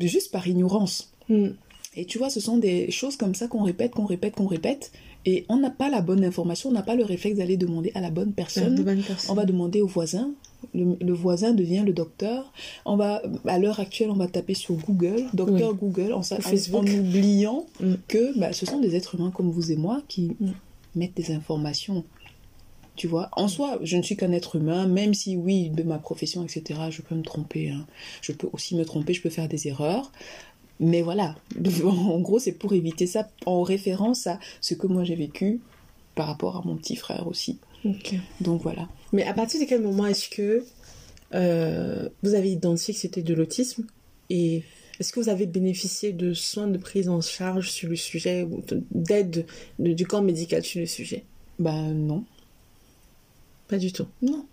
Juste 0.00 0.32
par 0.32 0.46
ignorance. 0.48 1.12
Mhm. 1.28 1.54
Et 1.94 2.04
tu 2.04 2.18
vois, 2.18 2.30
ce 2.30 2.40
sont 2.40 2.58
des 2.58 2.90
choses 2.90 3.16
comme 3.16 3.34
ça 3.34 3.46
qu'on 3.48 3.62
répète, 3.62 3.92
qu'on 3.92 4.06
répète, 4.06 4.34
qu'on 4.34 4.46
répète. 4.46 4.92
Et 5.24 5.44
on 5.48 5.56
n'a 5.58 5.70
pas 5.70 5.90
la 5.90 6.00
bonne 6.00 6.24
information, 6.24 6.70
on 6.70 6.72
n'a 6.72 6.82
pas 6.82 6.94
le 6.94 7.04
réflexe 7.04 7.36
d'aller 7.38 7.56
demander 7.56 7.92
à 7.94 8.00
la 8.00 8.10
bonne 8.10 8.28
La 8.28 8.34
personne. 8.34 8.82
bonne 8.82 9.02
personne. 9.02 9.30
On 9.30 9.34
va 9.34 9.44
demander 9.44 9.80
au 9.82 9.86
voisin. 9.86 10.32
Le, 10.74 10.96
le 11.00 11.12
voisin 11.12 11.52
devient 11.52 11.82
le 11.86 11.92
docteur. 11.92 12.52
On 12.84 12.96
va, 12.96 13.22
à 13.46 13.58
l'heure 13.58 13.78
actuelle, 13.80 14.10
on 14.10 14.16
va 14.16 14.26
taper 14.26 14.54
sur 14.54 14.74
Google, 14.74 15.24
docteur 15.34 15.74
Google, 15.74 16.12
en, 16.12 16.22
en 16.74 16.86
oubliant 16.86 17.66
Mm. 17.80 17.94
que 18.08 18.38
bah, 18.38 18.52
ce 18.52 18.64
sont 18.66 18.80
des 18.80 18.96
êtres 18.96 19.14
humains 19.16 19.30
comme 19.30 19.50
vous 19.50 19.70
et 19.70 19.76
moi 19.76 20.02
qui 20.08 20.36
Mm. 20.40 20.50
mettent 20.96 21.16
des 21.16 21.30
informations. 21.32 22.04
Tu 22.96 23.06
vois, 23.06 23.28
en 23.36 23.46
soi, 23.46 23.78
je 23.82 23.96
ne 23.96 24.02
suis 24.02 24.16
qu'un 24.16 24.32
être 24.32 24.56
humain, 24.56 24.88
même 24.88 25.14
si 25.14 25.36
oui, 25.36 25.70
de 25.70 25.84
ma 25.84 25.98
profession, 25.98 26.42
etc., 26.42 26.80
je 26.90 27.02
peux 27.02 27.14
me 27.14 27.22
tromper. 27.22 27.70
hein. 27.70 27.86
Je 28.22 28.32
peux 28.32 28.48
aussi 28.52 28.74
me 28.74 28.84
tromper, 28.84 29.12
je 29.14 29.22
peux 29.22 29.30
faire 29.30 29.48
des 29.48 29.68
erreurs. 29.68 30.10
Mais 30.80 31.02
voilà, 31.02 31.34
en 31.84 32.20
gros, 32.20 32.38
c'est 32.38 32.52
pour 32.52 32.72
éviter 32.72 33.06
ça 33.06 33.28
en 33.46 33.62
référence 33.62 34.26
à 34.26 34.38
ce 34.60 34.74
que 34.74 34.86
moi 34.86 35.04
j'ai 35.04 35.16
vécu 35.16 35.60
par 36.14 36.26
rapport 36.28 36.56
à 36.56 36.62
mon 36.64 36.76
petit 36.76 36.96
frère 36.96 37.26
aussi. 37.26 37.58
Ok. 37.84 38.14
Donc 38.40 38.62
voilà. 38.62 38.88
Mais 39.12 39.24
à 39.24 39.34
partir 39.34 39.60
de 39.60 39.64
quel 39.66 39.82
moment 39.82 40.06
est-ce 40.06 40.28
que 40.28 40.64
euh, 41.34 42.08
vous 42.22 42.34
avez 42.34 42.50
identifié 42.52 42.94
que 42.94 43.00
c'était 43.00 43.22
de 43.22 43.34
l'autisme 43.34 43.86
et 44.30 44.62
est-ce 44.98 45.12
que 45.12 45.20
vous 45.20 45.28
avez 45.28 45.46
bénéficié 45.46 46.12
de 46.12 46.32
soins 46.34 46.66
de 46.66 46.78
prise 46.78 47.08
en 47.08 47.20
charge 47.20 47.70
sur 47.70 47.88
le 47.88 47.96
sujet 47.96 48.42
ou 48.42 48.62
de- 48.66 48.82
d'aide 48.90 49.46
de- 49.78 49.92
du 49.92 50.06
corps 50.06 50.22
médical 50.22 50.64
sur 50.64 50.80
le 50.80 50.86
sujet? 50.86 51.24
Ben 51.58 51.92
non. 51.94 52.24
Pas 53.68 53.78
du 53.78 53.92
tout. 53.92 54.06
Non. 54.22 54.44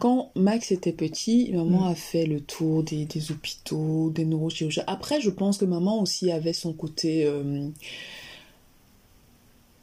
Quand 0.00 0.30
Max 0.34 0.72
était 0.72 0.92
petit, 0.92 1.50
maman 1.52 1.80
Mm. 1.82 1.88
a 1.88 1.94
fait 1.94 2.26
le 2.26 2.40
tour 2.40 2.82
des, 2.82 3.04
des 3.06 3.30
hôpitaux, 3.32 4.10
des 4.10 4.24
neurochirurgiens. 4.24 4.84
Après, 4.86 5.20
je 5.20 5.30
pense 5.30 5.58
que 5.58 5.64
maman 5.64 6.00
aussi 6.02 6.30
avait 6.30 6.52
son 6.52 6.72
côté... 6.72 7.24
euh, 7.26 7.68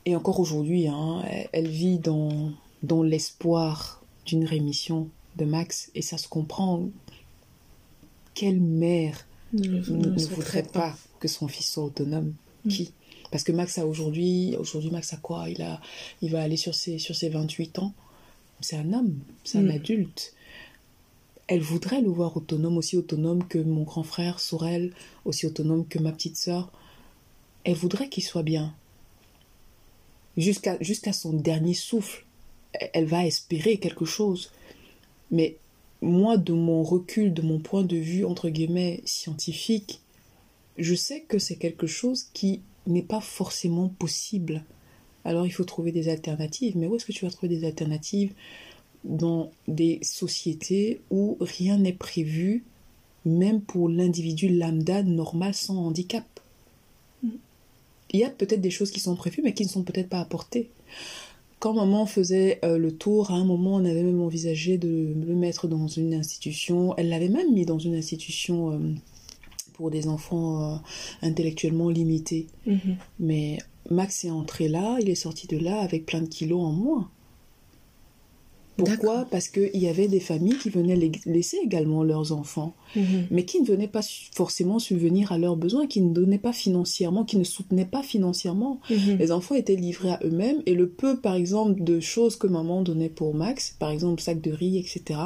Et 0.05 0.15
encore 0.15 0.39
aujourd'hui, 0.39 0.87
hein, 0.87 1.23
elle, 1.53 1.67
vit 1.67 1.99
dans, 1.99 2.51
dans 2.83 3.03
l'espoir 3.03 4.01
d'une 4.25 4.45
rémission 4.45 5.09
de 5.37 5.45
Max. 5.45 5.91
Et 5.95 6.01
ça 6.01 6.17
se 6.17 6.27
comprend. 6.27 6.89
Quelle 8.33 8.59
mère 8.61 9.25
Ne, 9.53 9.81
voudrait 10.35 10.63
pas 10.63 10.95
que 11.19 11.27
son 11.27 11.47
fils 11.47 11.69
soit 11.71 11.83
autonome? 11.83 12.33
Mm. 12.65 12.69
Qui? 12.69 12.91
Parce 13.31 13.43
que 13.43 13.51
Max 13.53 13.77
a 13.77 13.85
aujourd'hui, 13.85 14.55
aujourd'hui 14.59 14.89
Max 14.91 15.13
a 15.13 15.17
quoi? 15.17 15.49
Il, 15.49 15.61
a, 15.61 15.79
il 16.21 16.31
va 16.31 16.41
aller 16.41 16.57
sur 16.57 16.75
ses, 16.75 16.97
sur 16.99 17.15
ses 17.15 17.29
28 17.29 17.79
ans. 17.79 17.93
C'est 18.61 18.77
un 18.77 18.93
homme, 18.93 19.19
c'est 19.43 19.57
un 19.57 19.63
Mm. 19.63 19.71
adulte. 19.71 20.33
Elle 21.47 21.61
voudrait 21.61 22.01
le 22.01 22.09
voir 22.09 22.35
autonome, 22.37 22.77
aussi 22.77 22.95
autonome 22.97 23.45
que 23.47 23.57
mon 23.57 23.83
grand 23.83 24.03
frère 24.03 24.39
Sorel, 24.39 24.93
aussi 25.25 25.45
autonome 25.45 25.85
que 25.87 25.99
ma 25.99 26.11
petite 26.11 26.37
sœur. 26.37 26.71
Elle 27.63 27.75
voudrait 27.75 28.09
qu'il 28.09 28.23
soit 28.23 28.43
bien. 28.43 28.73
Jusqu'à 30.37 30.77
jusqu'à 30.81 31.13
son 31.13 31.33
dernier 31.33 31.73
souffle. 31.73 32.25
Elle- 32.73 32.89
Elle 32.93 33.05
va 33.05 33.25
espérer 33.25 33.77
quelque 33.77 34.05
chose. 34.05 34.51
Mais 35.29 35.57
moi, 36.01 36.37
de 36.37 36.53
mon 36.53 36.83
recul, 36.83 37.33
de 37.33 37.41
mon 37.41 37.59
point 37.59 37.83
de 37.83 37.97
vue, 37.97 38.23
entre 38.25 38.49
guillemets, 38.49 39.01
scientifique, 39.05 40.01
je 40.77 40.95
sais 40.95 41.21
que 41.21 41.37
c'est 41.37 41.57
quelque 41.57 41.85
chose 41.87 42.27
qui 42.33 42.61
n'est 42.87 43.03
pas 43.03 43.21
forcément 43.21 43.89
possible. 43.89 44.63
Alors 45.25 45.45
il 45.45 45.51
faut 45.51 45.63
trouver 45.63 45.91
des 45.91 46.09
alternatives. 46.09 46.77
Mais 46.77 46.87
où 46.87 46.95
est-ce 46.95 47.05
que 47.05 47.11
tu 47.11 47.25
vas 47.25 47.31
trouver 47.31 47.55
des 47.55 47.65
alternatives 47.65 48.33
dans 49.03 49.51
des 49.67 49.99
sociétés 50.03 51.01
où 51.09 51.37
rien 51.39 51.77
n'est 51.77 51.93
prévu, 51.93 52.63
même 53.25 53.61
pour 53.61 53.89
l'individu 53.89 54.49
lambda 54.49 55.03
normal 55.03 55.53
sans 55.53 55.77
handicap? 55.77 56.25
Il 58.13 58.19
y 58.19 58.23
a 58.23 58.29
peut-être 58.29 58.61
des 58.61 58.71
choses 58.71 58.91
qui 58.91 58.99
sont 58.99 59.15
prévues, 59.15 59.41
mais 59.43 59.53
qui 59.53 59.63
ne 59.63 59.69
sont 59.69 59.83
peut-être 59.83 60.09
pas 60.09 60.19
apportées. 60.19 60.69
Quand 61.59 61.73
maman 61.73 62.05
faisait 62.05 62.59
euh, 62.65 62.77
le 62.77 62.91
tour, 62.91 63.31
à 63.31 63.35
un 63.35 63.45
moment, 63.45 63.75
on 63.75 63.85
avait 63.85 64.03
même 64.03 64.21
envisagé 64.21 64.77
de 64.77 65.13
le 65.15 65.35
mettre 65.35 65.67
dans 65.67 65.87
une 65.87 66.13
institution. 66.13 66.95
Elle 66.97 67.09
l'avait 67.09 67.29
même 67.29 67.53
mis 67.53 67.65
dans 67.65 67.79
une 67.79 67.95
institution 67.95 68.71
euh, 68.71 68.77
pour 69.73 69.91
des 69.91 70.07
enfants 70.07 70.73
euh, 70.73 70.77
intellectuellement 71.21 71.89
limités. 71.89 72.47
Mhm. 72.65 72.97
Mais 73.19 73.59
Max 73.89 74.23
est 74.25 74.29
entré 74.31 74.67
là, 74.67 74.97
il 75.01 75.09
est 75.09 75.15
sorti 75.15 75.47
de 75.47 75.57
là 75.57 75.79
avec 75.81 76.05
plein 76.05 76.21
de 76.21 76.27
kilos 76.27 76.61
en 76.61 76.71
moins. 76.71 77.09
Pourquoi? 78.77 79.27
Parce 79.29 79.47
qu'il 79.47 79.77
y 79.77 79.87
avait 79.87 80.07
des 80.07 80.21
familles 80.21 80.57
qui 80.57 80.69
venaient 80.69 81.11
laisser 81.27 81.57
également 81.63 82.03
leurs 82.03 82.31
enfants, 82.31 82.73
Mhm. 82.95 83.27
mais 83.29 83.45
qui 83.45 83.61
ne 83.61 83.67
venaient 83.67 83.87
pas 83.87 84.01
forcément 84.33 84.79
subvenir 84.79 85.31
à 85.31 85.37
leurs 85.37 85.55
besoins, 85.57 85.85
qui 85.85 86.01
ne 86.01 86.11
donnaient 86.11 86.39
pas 86.39 86.53
financièrement, 86.53 87.23
qui 87.23 87.37
ne 87.37 87.43
soutenaient 87.43 87.85
pas 87.85 88.01
financièrement. 88.01 88.79
Mhm. 88.89 89.17
Les 89.19 89.31
enfants 89.31 89.53
étaient 89.55 89.75
livrés 89.75 90.11
à 90.11 90.19
eux-mêmes 90.23 90.63
et 90.65 90.73
le 90.73 90.87
peu, 90.89 91.19
par 91.19 91.35
exemple, 91.35 91.83
de 91.83 91.99
choses 91.99 92.37
que 92.37 92.47
maman 92.47 92.81
donnait 92.81 93.09
pour 93.09 93.35
Max, 93.35 93.75
par 93.77 93.91
exemple 93.91 94.19
sac 94.21 94.41
de 94.41 94.51
riz, 94.51 94.77
etc., 94.79 95.19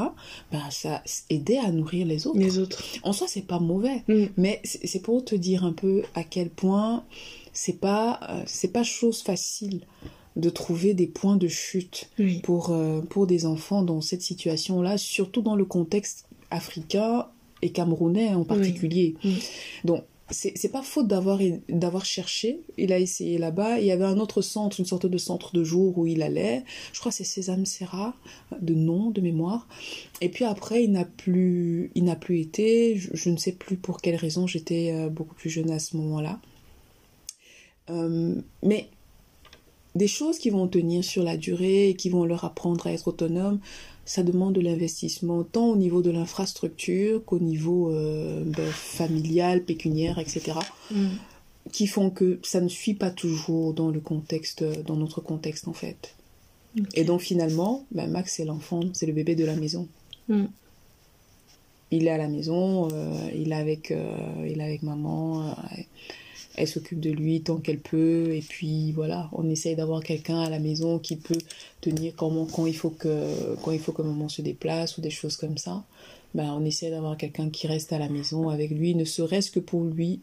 bah, 0.51 0.59
ça 0.71 1.01
aidait 1.29 1.59
à 1.59 1.71
nourrir 1.71 2.07
les 2.07 2.27
autres. 2.27 2.39
Les 2.39 2.59
autres. 2.59 2.83
En 3.03 3.13
soi, 3.13 3.27
c'est 3.29 3.45
pas 3.47 3.59
mauvais, 3.59 4.03
Mhm. 4.09 4.29
mais 4.35 4.59
c'est 4.65 5.01
pour 5.01 5.23
te 5.23 5.35
dire 5.35 5.63
un 5.63 5.71
peu 5.73 6.01
à 6.13 6.23
quel 6.25 6.49
point 6.49 7.03
c'est 7.55 7.79
pas 7.79 8.19
euh, 8.29 8.43
c'est 8.45 8.71
pas 8.71 8.83
chose 8.83 9.23
facile 9.23 9.81
de 10.35 10.49
trouver 10.49 10.93
des 10.93 11.07
points 11.07 11.37
de 11.37 11.47
chute 11.47 12.09
Oui. 12.19 12.41
pour 12.43 12.69
euh, 12.69 13.01
pour 13.01 13.25
des 13.25 13.45
enfants 13.45 13.81
dans 13.81 14.01
cette 14.01 14.21
situation-là, 14.21 14.97
surtout 14.97 15.41
dans 15.41 15.55
le 15.55 15.65
contexte 15.65 16.27
africain 16.51 17.27
et 17.61 17.71
camerounais 17.71 18.33
en 18.35 18.43
particulier. 18.43 19.15
Oui. 19.23 19.41
Donc 19.85 20.03
c'est 20.31 20.71
pas 20.71 20.81
faute 20.81 21.07
d'avoir 21.07 21.39
d'avoir 21.69 22.03
cherché. 22.03 22.61
Il 22.77 22.91
a 22.91 22.99
essayé 22.99 23.37
là-bas. 23.37 23.79
Il 23.79 23.85
y 23.85 23.91
avait 23.91 24.05
un 24.05 24.17
autre 24.17 24.41
centre, 24.41 24.79
une 24.79 24.85
sorte 24.85 25.05
de 25.05 25.17
centre 25.19 25.53
de 25.55 25.63
jour 25.63 25.97
où 25.99 26.07
il 26.07 26.23
allait. 26.23 26.63
Je 26.93 26.99
crois 26.99 27.11
c'est 27.11 27.23
Sésame 27.23 27.65
Serra, 27.65 28.15
de 28.59 28.73
nom, 28.73 29.11
de 29.11 29.21
mémoire. 29.21 29.67
Et 30.21 30.29
puis 30.29 30.43
après, 30.43 30.83
il 30.83 30.91
n'a 30.91 31.05
plus, 31.05 31.91
il 31.93 32.05
n'a 32.05 32.15
plus 32.15 32.39
été. 32.39 32.97
Je, 32.97 33.09
je 33.13 33.29
ne 33.29 33.37
sais 33.37 33.51
plus 33.51 33.77
pour 33.77 34.01
quelle 34.01 34.15
raison. 34.15 34.47
J'étais 34.47 34.91
euh, 34.93 35.09
beaucoup 35.09 35.35
plus 35.35 35.51
jeune 35.51 35.69
à 35.69 35.77
ce 35.77 35.95
moment-là. 35.97 36.39
Euh, 37.89 38.35
mais 38.63 38.89
des 39.95 40.07
choses 40.07 40.39
qui 40.39 40.49
vont 40.49 40.67
tenir 40.67 41.03
sur 41.03 41.23
la 41.23 41.37
durée 41.37 41.89
et 41.89 41.93
qui 41.95 42.09
vont 42.09 42.25
leur 42.25 42.43
apprendre 42.43 42.85
à 42.87 42.91
être 42.91 43.07
autonomes, 43.07 43.59
ça 44.05 44.23
demande 44.23 44.53
de 44.53 44.61
l'investissement, 44.61 45.43
tant 45.43 45.67
au 45.69 45.75
niveau 45.75 46.01
de 46.01 46.11
l'infrastructure 46.11 47.23
qu'au 47.25 47.39
niveau 47.39 47.91
euh, 47.91 48.43
ben, 48.45 48.69
familial, 48.71 49.63
pécuniaire, 49.63 50.19
etc., 50.19 50.59
Mhm. 50.91 51.17
qui 51.71 51.87
font 51.87 52.11
que 52.11 52.39
ça 52.43 52.61
ne 52.61 52.67
suit 52.67 52.93
pas 52.93 53.09
toujours 53.09 53.73
dans 53.73 53.89
le 53.89 53.99
contexte, 53.99 54.63
dans 54.85 54.95
notre 54.95 55.21
contexte 55.21 55.67
en 55.67 55.73
fait. 55.73 56.13
Et 56.93 57.03
donc 57.05 57.21
finalement, 57.21 57.85
ben, 57.91 58.07
Max 58.07 58.33
c'est 58.35 58.45
l'enfant, 58.45 58.81
c'est 58.93 59.05
le 59.07 59.13
bébé 59.13 59.33
de 59.35 59.45
la 59.45 59.55
maison. 59.55 59.87
Mhm. 60.27 60.49
Il 61.91 62.07
est 62.07 62.11
à 62.11 62.17
la 62.17 62.27
maison, 62.27 62.89
euh, 62.91 63.29
il 63.33 63.51
est 63.51 63.55
avec, 63.55 63.91
euh, 63.91 64.47
il 64.47 64.59
est 64.59 64.63
avec 64.63 64.83
maman, 64.83 65.55
elle 66.57 66.67
s'occupe 66.67 66.99
de 66.99 67.11
lui 67.11 67.41
tant 67.41 67.57
qu'elle 67.57 67.79
peut, 67.79 68.33
et 68.33 68.41
puis 68.41 68.91
voilà, 68.91 69.29
on 69.33 69.49
essaye 69.49 69.75
d'avoir 69.75 70.01
quelqu'un 70.03 70.39
à 70.41 70.49
la 70.49 70.59
maison 70.59 70.99
qui 70.99 71.15
peut 71.15 71.37
tenir 71.81 72.13
quand, 72.15 72.45
quand, 72.51 72.65
il 72.65 72.75
faut 72.75 72.89
que, 72.89 73.55
quand 73.63 73.71
il 73.71 73.79
faut 73.79 73.91
que 73.91 74.01
maman 74.01 74.29
se 74.29 74.41
déplace 74.41 74.97
ou 74.97 75.01
des 75.01 75.09
choses 75.09 75.37
comme 75.37 75.57
ça. 75.57 75.83
Ben, 76.33 76.51
on 76.51 76.65
essaie 76.65 76.89
d'avoir 76.89 77.17
quelqu'un 77.17 77.49
qui 77.49 77.67
reste 77.67 77.93
à 77.93 77.99
la 77.99 78.09
maison 78.09 78.49
avec 78.49 78.71
lui, 78.71 78.93
ne 78.95 79.05
serait-ce 79.05 79.51
que 79.51 79.59
pour 79.59 79.83
lui 79.83 80.19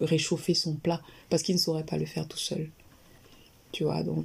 réchauffer 0.00 0.54
son 0.54 0.74
plat, 0.74 1.02
parce 1.28 1.42
qu'il 1.42 1.54
ne 1.54 1.60
saurait 1.60 1.84
pas 1.84 1.98
le 1.98 2.06
faire 2.06 2.26
tout 2.26 2.38
seul. 2.38 2.70
Tu 3.72 3.84
vois, 3.84 4.02
donc. 4.02 4.24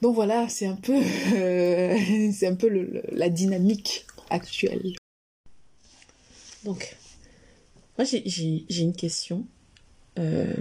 Donc 0.00 0.14
voilà, 0.14 0.48
c'est 0.48 0.66
un 0.66 0.76
peu, 0.76 0.94
un 0.96 2.54
peu 2.54 3.02
la 3.12 3.28
dynamique 3.28 4.06
actuelle. 4.30 4.94
Donc, 6.64 6.96
moi, 7.98 8.04
j'ai 8.04 8.82
une 8.82 8.94
question 8.94 9.44
euh, 10.18 10.54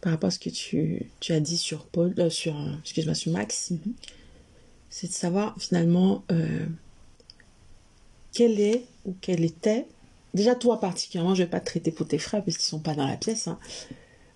par 0.00 0.12
rapport 0.12 0.28
à 0.28 0.30
ce 0.30 0.38
que 0.38 0.50
tu, 0.50 1.06
tu 1.20 1.32
as 1.32 1.40
dit 1.40 1.56
sur 1.56 1.86
Paul, 1.86 2.14
euh, 2.18 2.30
sur, 2.30 2.54
excuse-moi, 2.82 3.14
sur 3.14 3.32
Max. 3.32 3.70
Mhm. 3.70 3.94
C'est 4.88 5.08
de 5.08 5.12
savoir 5.12 5.54
finalement 5.58 6.24
euh, 6.32 6.66
quel 8.32 8.60
est 8.60 8.84
ou 9.04 9.14
quel 9.20 9.44
était, 9.44 9.86
déjà 10.34 10.54
toi 10.54 10.80
particulièrement, 10.80 11.34
je 11.34 11.44
vais 11.44 11.48
pas 11.48 11.60
te 11.60 11.66
traiter 11.66 11.92
pour 11.92 12.08
tes 12.08 12.18
frères 12.18 12.44
parce 12.44 12.56
qu'ils 12.56 12.66
sont 12.66 12.80
pas 12.80 12.94
dans 12.94 13.06
la 13.06 13.16
pièce, 13.16 13.46
hein, 13.46 13.58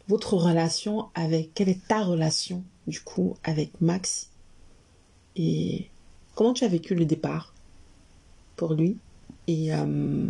votre 0.08 0.34
relation 0.34 1.08
avec, 1.14 1.52
quelle 1.54 1.68
est 1.68 1.86
ta 1.88 2.04
relation 2.04 2.62
du 2.86 3.00
coup 3.00 3.36
avec 3.42 3.80
Max 3.80 4.28
et 5.36 5.88
comment 6.34 6.52
tu 6.52 6.64
as 6.64 6.68
vécu 6.68 6.94
le 6.94 7.04
départ 7.04 7.52
pour 8.56 8.74
lui 8.74 8.96
et 9.46 9.74
euh, 9.74 10.26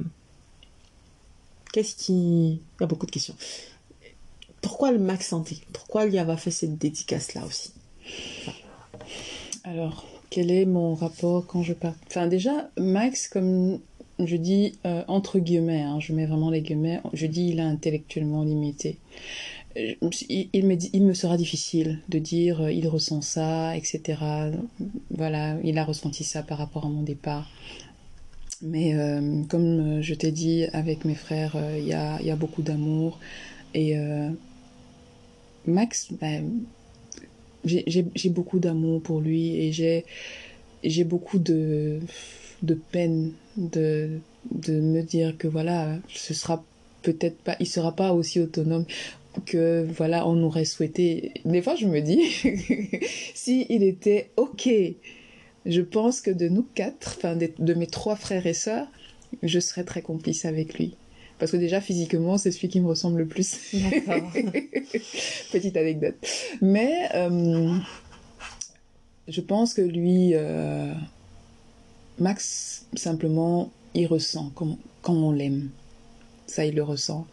qu'est-ce 1.72 1.94
qui... 1.96 2.52
Il 2.52 2.80
y 2.80 2.84
a 2.84 2.86
beaucoup 2.86 3.06
de 3.06 3.10
questions. 3.10 3.36
Pourquoi 4.64 4.92
le 4.92 4.98
Max 4.98 5.28
Santé? 5.28 5.58
Pourquoi 5.74 6.06
lui 6.06 6.18
avoir 6.18 6.40
fait 6.40 6.50
cette 6.50 6.78
dédicace-là 6.78 7.44
aussi? 7.44 7.72
Alors, 9.62 10.06
quel 10.30 10.50
est 10.50 10.64
mon 10.64 10.94
rapport 10.94 11.46
quand 11.46 11.62
je 11.62 11.74
pars 11.74 11.94
Enfin, 12.06 12.26
déjà, 12.28 12.70
Max, 12.78 13.28
comme 13.28 13.78
je 14.18 14.36
dis 14.36 14.78
euh, 14.86 15.02
entre 15.06 15.38
guillemets, 15.38 15.82
hein, 15.82 16.00
je 16.00 16.14
mets 16.14 16.24
vraiment 16.24 16.48
les 16.48 16.62
guillemets, 16.62 17.02
je 17.12 17.26
dis 17.26 17.48
il 17.48 17.58
est 17.58 17.62
intellectuellement 17.62 18.42
limité. 18.42 18.96
Euh, 19.76 19.92
Il, 20.30 20.66
me, 20.66 21.12
sera 21.14 21.36
difficile 21.36 22.00
de 22.08 22.18
dire 22.18 22.62
euh, 22.62 22.72
il 22.72 22.88
ressent 22.88 23.20
ça, 23.20 23.76
etc. 23.76 24.18
Voilà, 25.10 25.58
il 25.62 25.76
a 25.76 25.84
ressenti 25.84 26.24
ça 26.24 26.42
par 26.42 26.56
rapport 26.56 26.86
à 26.86 26.88
mon 26.88 27.02
départ. 27.02 27.50
Mais 28.62 28.94
comme 29.50 30.00
je 30.00 30.14
t'ai 30.14 30.30
dit, 30.30 30.64
avec 30.72 31.04
mes 31.04 31.16
frères, 31.16 31.54
il 31.76 31.84
y, 31.84 31.92
a, 31.92 32.22
y 32.22 32.30
a 32.30 32.36
beaucoup 32.36 32.62
d'amour. 32.62 33.18
Et 33.74 33.94
Max, 35.66 36.08
ben, 36.20 36.50
j'ai- 37.64 37.84
beaucoup 38.30 38.58
d'amour 38.58 39.02
pour 39.02 39.20
lui 39.20 39.56
et 39.56 39.72
j'ai 39.72 41.04
beaucoup 41.04 41.38
de, 41.38 42.00
peine 42.92 43.32
de, 43.56 44.20
de 44.50 44.80
me 44.80 45.02
dire 45.02 45.36
que 45.38 45.48
voilà, 45.48 45.98
ce 46.08 46.34
sera 46.34 46.64
peut-être 47.02 47.38
pas, 47.38 47.56
il 47.60 47.66
sera 47.66 47.92
pas 47.94 48.12
aussi 48.12 48.40
autonome 48.40 48.84
que 49.46 49.86
voilà, 49.96 50.26
on 50.28 50.42
aurait 50.42 50.64
souhaité. 50.64 51.32
Des 51.44 51.62
fois, 51.62 51.74
je 51.76 51.86
me 51.86 52.00
dis, 52.00 52.20
si 53.34 53.66
il 53.68 53.82
était 53.82 54.30
ok, 54.36 54.68
je 55.66 55.80
pense 55.80 56.20
que 56.20 56.30
de 56.30 56.48
nous 56.48 56.66
quatre, 56.74 57.14
enfin 57.18 57.36
de, 57.36 57.50
de 57.58 57.74
mes 57.74 57.86
trois 57.86 58.16
frères 58.16 58.46
et 58.46 58.54
sœurs, 58.54 58.88
je 59.42 59.60
serais 59.60 59.84
très 59.84 60.02
complice 60.02 60.44
avec 60.44 60.78
lui. 60.78 60.96
Parce 61.44 61.52
que 61.52 61.58
déjà, 61.58 61.82
physiquement, 61.82 62.38
c'est 62.38 62.50
celui 62.50 62.68
qui 62.68 62.80
me 62.80 62.86
ressemble 62.86 63.18
le 63.18 63.26
plus. 63.26 63.58
Petite 65.52 65.76
anecdote. 65.76 66.14
Mais 66.62 67.06
euh, 67.14 67.76
je 69.28 69.42
pense 69.42 69.74
que 69.74 69.82
lui, 69.82 70.30
euh, 70.32 70.90
Max, 72.18 72.86
simplement, 72.94 73.70
il 73.92 74.06
ressent 74.06 74.52
quand, 74.54 74.78
quand 75.02 75.12
on 75.12 75.32
l'aime. 75.32 75.68
Ça, 76.46 76.64
il 76.64 76.76
le 76.76 76.82
ressent. 76.82 77.26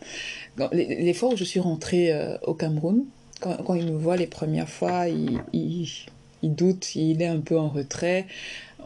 Les, 0.74 1.02
les 1.02 1.14
fois 1.14 1.30
où 1.30 1.38
je 1.38 1.46
suis 1.46 1.62
rentrée 1.62 2.12
euh, 2.12 2.38
au 2.42 2.54
Cameroun, 2.54 3.06
quand, 3.40 3.64
quand 3.64 3.76
il 3.76 3.86
me 3.86 3.98
voit 3.98 4.18
les 4.18 4.28
premières 4.28 4.68
fois, 4.68 5.08
il, 5.08 5.40
il, 5.54 5.88
il 6.44 6.54
doute, 6.54 6.96
il 6.96 7.22
est 7.22 7.28
un 7.28 7.40
peu 7.40 7.58
en 7.58 7.70
retrait. 7.70 8.28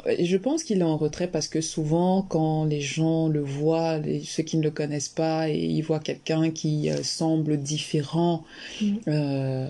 Et 0.08 0.26
Je 0.26 0.38
pense 0.38 0.64
qu'il 0.64 0.80
est 0.80 0.84
en 0.84 0.98
retrait 0.98 1.28
parce 1.28 1.48
que 1.48 1.62
souvent, 1.62 2.22
quand 2.22 2.66
les 2.66 2.82
gens 2.82 3.28
le 3.28 3.40
voient, 3.42 3.98
les- 4.00 4.22
ceux 4.24 4.44
qui 4.44 4.58
ne 4.58 4.64
le 4.64 4.72
connaissent 4.72 5.10
pas, 5.10 5.50
et 5.50 5.58
ils 5.58 5.82
voient 5.82 6.00
quelqu'un 6.00 6.52
qui 6.52 6.90
euh, 6.90 7.02
semble 7.04 7.58
différent 7.58 8.44
Mhm. 8.82 9.00
euh, 9.08 9.68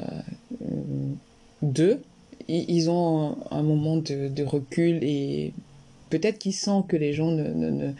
d'eux, 1.61 1.99
ils, 2.47 2.65
ils 2.69 2.89
ont 2.89 3.35
un, 3.51 3.57
un 3.59 3.63
moment 3.63 3.97
de, 3.97 4.27
de 4.27 4.43
recul 4.43 4.99
et 5.03 5.53
peut-être 6.09 6.37
qu'ils 6.39 6.53
sentent 6.53 6.87
que 6.87 6.97
les 6.97 7.13
gens 7.13 7.31
ne, 7.31 7.43
ne, 7.43 7.69
ne, 7.71 7.91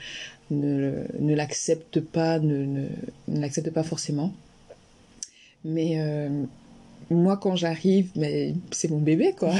ne, 0.51 1.03
ne 1.19 1.35
l'acceptent 1.35 2.01
pas, 2.01 2.39
ne, 2.39 2.65
ne, 2.65 2.87
ne 3.27 3.39
l'acceptent 3.41 3.71
pas 3.71 3.83
forcément. 3.83 4.33
Mais 5.63 5.95
euh, 5.99 6.43
moi, 7.11 7.37
quand 7.37 7.55
j'arrive, 7.55 8.09
mais 8.15 8.55
c'est 8.71 8.89
mon 8.89 8.99
bébé, 8.99 9.35
quoi. 9.37 9.53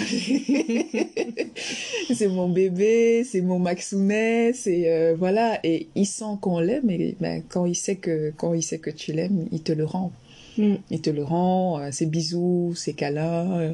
c'est 2.13 2.27
mon 2.27 2.49
bébé, 2.49 3.23
c'est 3.23 3.41
mon 3.41 3.59
Maxounet, 3.59 4.53
c'est 4.53 4.91
euh, 4.91 5.15
voilà. 5.17 5.59
Et 5.63 5.87
il 5.95 6.05
sent 6.05 6.37
qu'on 6.41 6.59
l'aime, 6.59 6.89
et 6.89 7.15
ben, 7.19 7.43
quand 7.47 7.65
il 7.65 7.75
sait 7.75 7.97
que 7.97 8.33
quand 8.35 8.53
il 8.53 8.63
sait 8.63 8.79
que 8.79 8.89
tu 8.89 9.13
l'aimes, 9.13 9.47
il 9.51 9.61
te 9.61 9.71
le 9.71 9.85
rend. 9.85 10.11
Mm. 10.57 10.75
Il 10.89 11.01
te 11.01 11.09
le 11.09 11.23
rend, 11.23 11.79
euh, 11.79 11.89
ses 11.91 12.05
bisous, 12.05 12.73
ses 12.75 12.93
câlins. 12.93 13.59
euh, 13.59 13.71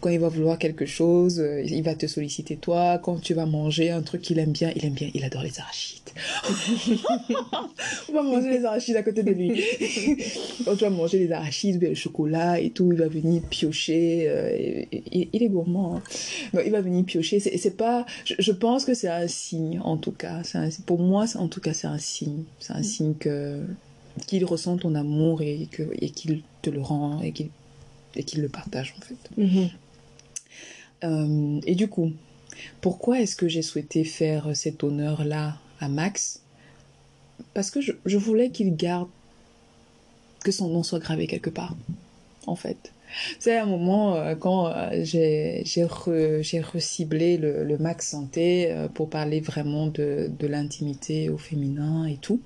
quand 0.00 0.08
il 0.08 0.18
va 0.18 0.28
vouloir 0.28 0.58
quelque 0.58 0.86
chose, 0.86 1.40
euh, 1.40 1.62
il 1.62 1.82
va 1.82 1.94
te 1.94 2.06
solliciter 2.06 2.56
toi. 2.56 2.98
Quand 3.02 3.20
tu 3.20 3.34
vas 3.34 3.46
manger 3.46 3.90
un 3.90 4.02
truc 4.02 4.22
qu'il 4.22 4.38
aime 4.38 4.52
bien, 4.52 4.72
il 4.76 4.84
aime 4.84 4.94
bien, 4.94 5.10
il 5.14 5.24
adore 5.24 5.42
les 5.42 5.58
arachides. 5.60 5.98
On 8.08 8.12
va 8.12 8.22
manger 8.22 8.50
les 8.50 8.64
arachides 8.64 8.96
à 8.96 9.02
côté 9.02 9.22
de 9.22 9.30
lui. 9.30 9.48
Quand 10.64 10.74
tu 10.76 10.84
vas 10.84 10.90
manger 10.90 11.18
les 11.18 11.32
arachides, 11.32 11.82
le 11.82 11.94
chocolat 11.94 12.60
et 12.60 12.70
tout, 12.70 12.92
il 12.92 12.98
va 12.98 13.08
venir 13.08 13.42
piocher. 13.42 14.24
euh, 14.28 14.50
et- 14.56 14.88
et- 15.12 15.28
il 15.32 15.42
est 15.42 15.48
gourmand. 15.48 15.96
hein. 15.96 16.02
Donc, 16.54 16.62
il 16.66 16.72
va 16.72 16.80
venir 16.80 17.04
piocher. 17.04 17.40
C'est 17.40 17.56
c'est 17.58 17.76
pas. 17.76 18.06
Je, 18.24 18.34
je 18.38 18.52
pense 18.52 18.84
que 18.84 18.94
c'est 18.94 19.08
un 19.08 19.28
signe, 19.28 19.80
en 19.84 19.96
tout 19.96 20.12
cas. 20.12 20.42
Un- 20.54 20.68
pour 20.86 20.98
moi, 21.00 21.24
en 21.36 21.48
tout 21.48 21.60
cas, 21.60 21.72
c'est 21.74 21.86
un 21.86 21.98
signe. 21.98 22.44
C'est 22.58 22.72
un 22.72 22.82
signe 22.82 23.14
que 23.14 23.60
qu'il 24.26 24.44
ressent 24.44 24.76
ton 24.78 24.94
amour 24.94 25.42
et 25.42 25.68
que 25.70 25.82
et 26.00 26.10
qu'il 26.10 26.42
te 26.62 26.70
le 26.70 26.80
rend 26.80 27.20
et 27.22 27.32
qu'il 27.32 27.50
et 28.16 28.24
qu'il 28.24 28.40
le 28.42 28.48
partage 28.48 28.94
en 28.98 29.00
fait. 29.00 29.30
Mhm. 29.36 29.70
Euh, 31.04 31.60
et 31.66 31.74
du 31.74 31.88
coup, 31.88 32.12
Pourquoi 32.80 33.20
est-ce 33.20 33.36
que 33.36 33.48
j'ai 33.48 33.62
souhaité 33.62 34.04
faire 34.04 34.54
cet 34.54 34.84
honneur-là 34.84 35.56
à 35.80 35.88
Max? 35.88 36.40
Parce 37.54 37.70
que 37.70 37.80
je, 37.80 37.92
je 38.06 38.16
voulais 38.18 38.50
qu'il 38.50 38.76
garde, 38.76 39.08
que 40.44 40.52
son 40.52 40.68
nom 40.68 40.82
soit 40.82 40.98
gravé 40.98 41.26
quelque 41.26 41.50
part, 41.50 41.76
en 42.46 42.56
fait. 42.56 42.92
C'est 43.38 43.58
un 43.58 43.66
moment 43.66 44.16
euh, 44.16 44.34
quand 44.34 44.68
euh, 44.68 45.04
j'ai 45.04 45.62
j'ai 45.66 45.84
re, 45.84 46.40
reciblé 46.72 47.36
le, 47.36 47.62
le 47.62 47.78
Max 47.78 48.08
Santé 48.08 48.70
euh, 48.70 48.88
pour 48.88 49.10
parler 49.10 49.40
vraiment 49.40 49.88
de, 49.88 50.30
de 50.38 50.46
l'intimité 50.46 51.28
au 51.28 51.36
féminin 51.36 52.06
et 52.06 52.16
tout. 52.16 52.40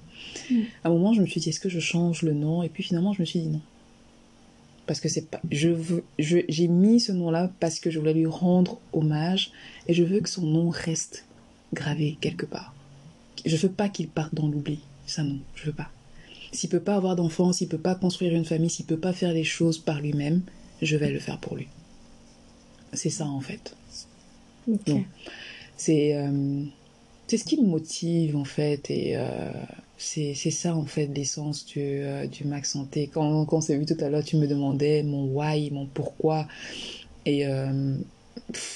Mm. 0.51 0.61
À 0.85 0.88
un 0.88 0.92
moment, 0.92 1.12
je 1.12 1.20
me 1.20 1.27
suis 1.27 1.40
dit, 1.40 1.51
est-ce 1.51 1.61
que 1.61 1.68
je 1.68 1.81
change 1.81 2.22
le 2.22 2.33
nom? 2.33 2.62
Et 2.62 2.68
puis 2.68 2.83
finalement, 2.83 3.12
je 3.12 3.20
me 3.20 3.25
suis 3.25 3.40
dit 3.40 3.49
non. 3.49 3.61
Parce 4.87 5.01
que 5.01 5.09
c'est 5.09 5.29
pas. 5.29 5.40
Je 5.51 5.68
veux, 5.68 6.05
je, 6.18 6.38
j'ai 6.49 6.68
mis 6.68 7.01
ce 7.01 7.12
nom-là 7.12 7.51
parce 7.59 7.81
que 7.81 7.90
je 7.90 7.99
voulais 7.99 8.14
lui 8.14 8.27
rendre 8.27 8.79
hommage 8.92 9.51
et 9.88 9.94
je 9.94 10.05
veux 10.05 10.20
que 10.20 10.29
son 10.29 10.46
nom 10.46 10.70
reste 10.70 11.25
gravé 11.75 12.16
quelque 12.20 12.46
part. 12.46 12.72
Je 13.44 13.57
veux 13.57 13.70
pas 13.70 13.88
qu'il 13.88 14.09
parte 14.09 14.35
dans 14.35 14.46
l'oubli. 14.46 14.81
Ça 15.07 15.22
non, 15.25 15.38
je 15.55 15.66
veux 15.66 15.72
pas. 15.72 15.90
S'il 16.53 16.70
peut 16.70 16.81
pas 16.81 16.94
avoir 16.94 17.16
d'enfants, 17.16 17.53
s'il 17.53 17.68
peut 17.68 17.79
pas 17.79 17.96
construire 17.96 18.35
une 18.35 18.44
famille, 18.44 18.70
s'il 18.70 18.87
peut 18.87 18.96
pas 18.96 19.12
faire 19.12 19.33
les 19.33 19.44
choses 19.44 19.79
par 19.79 20.01
lui-même, 20.01 20.42
je 20.83 20.96
vais 20.96 21.11
le 21.11 21.18
faire 21.18 21.38
pour 21.38 21.57
lui. 21.57 21.66
C'est 22.92 23.11
ça 23.11 23.27
en 23.27 23.40
fait. 23.40 23.77
Ok. 24.68 24.88
Non. 24.88 25.05
C'est 25.77 26.16
euh, 26.16 26.64
c'est 27.27 27.37
ce 27.37 27.44
qui 27.44 27.61
me 27.61 27.66
motive 27.66 28.37
en 28.37 28.44
fait 28.44 28.90
et 28.90 29.16
euh, 29.16 29.51
c'est 29.99 30.35
ça 30.35 30.75
en 30.75 30.85
fait 30.85 31.07
l'essence 31.07 31.65
du, 31.67 31.81
euh, 31.81 32.27
du 32.27 32.45
Max 32.45 32.73
Santé. 32.73 33.09
Quand, 33.13 33.45
quand 33.47 33.59
on 33.59 33.61
s'est 33.61 33.77
vu 33.77 33.87
tout 33.87 33.97
à 34.01 34.09
l'heure, 34.09 34.25
tu 34.25 34.37
me 34.37 34.47
demandais 34.47 35.03
mon 35.03 35.25
why, 35.27 35.71
mon 35.71 35.87
pourquoi 35.87 36.47
et 37.27 37.47
euh, 37.47 37.97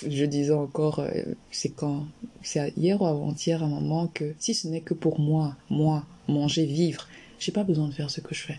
je 0.09 0.25
disais 0.25 0.53
encore, 0.53 0.99
euh, 0.99 1.11
c'est 1.51 1.69
quand, 1.69 2.07
c'est 2.43 2.73
hier 2.77 3.01
ou 3.01 3.07
avant-hier 3.07 3.63
un 3.63 3.69
moment 3.69 4.09
que 4.09 4.35
si 4.39 4.55
ce 4.55 4.67
n'est 4.67 4.81
que 4.81 4.95
pour 4.95 5.21
moi, 5.21 5.57
moi, 5.71 6.05
manger, 6.29 6.67
vivre, 6.67 7.07
j'ai 7.39 7.53
pas 7.53 7.63
besoin 7.63 7.89
de 7.89 7.95
faire 7.95 8.11
ce 8.11 8.21
que 8.21 8.35
je 8.35 8.43
fais. 8.43 8.59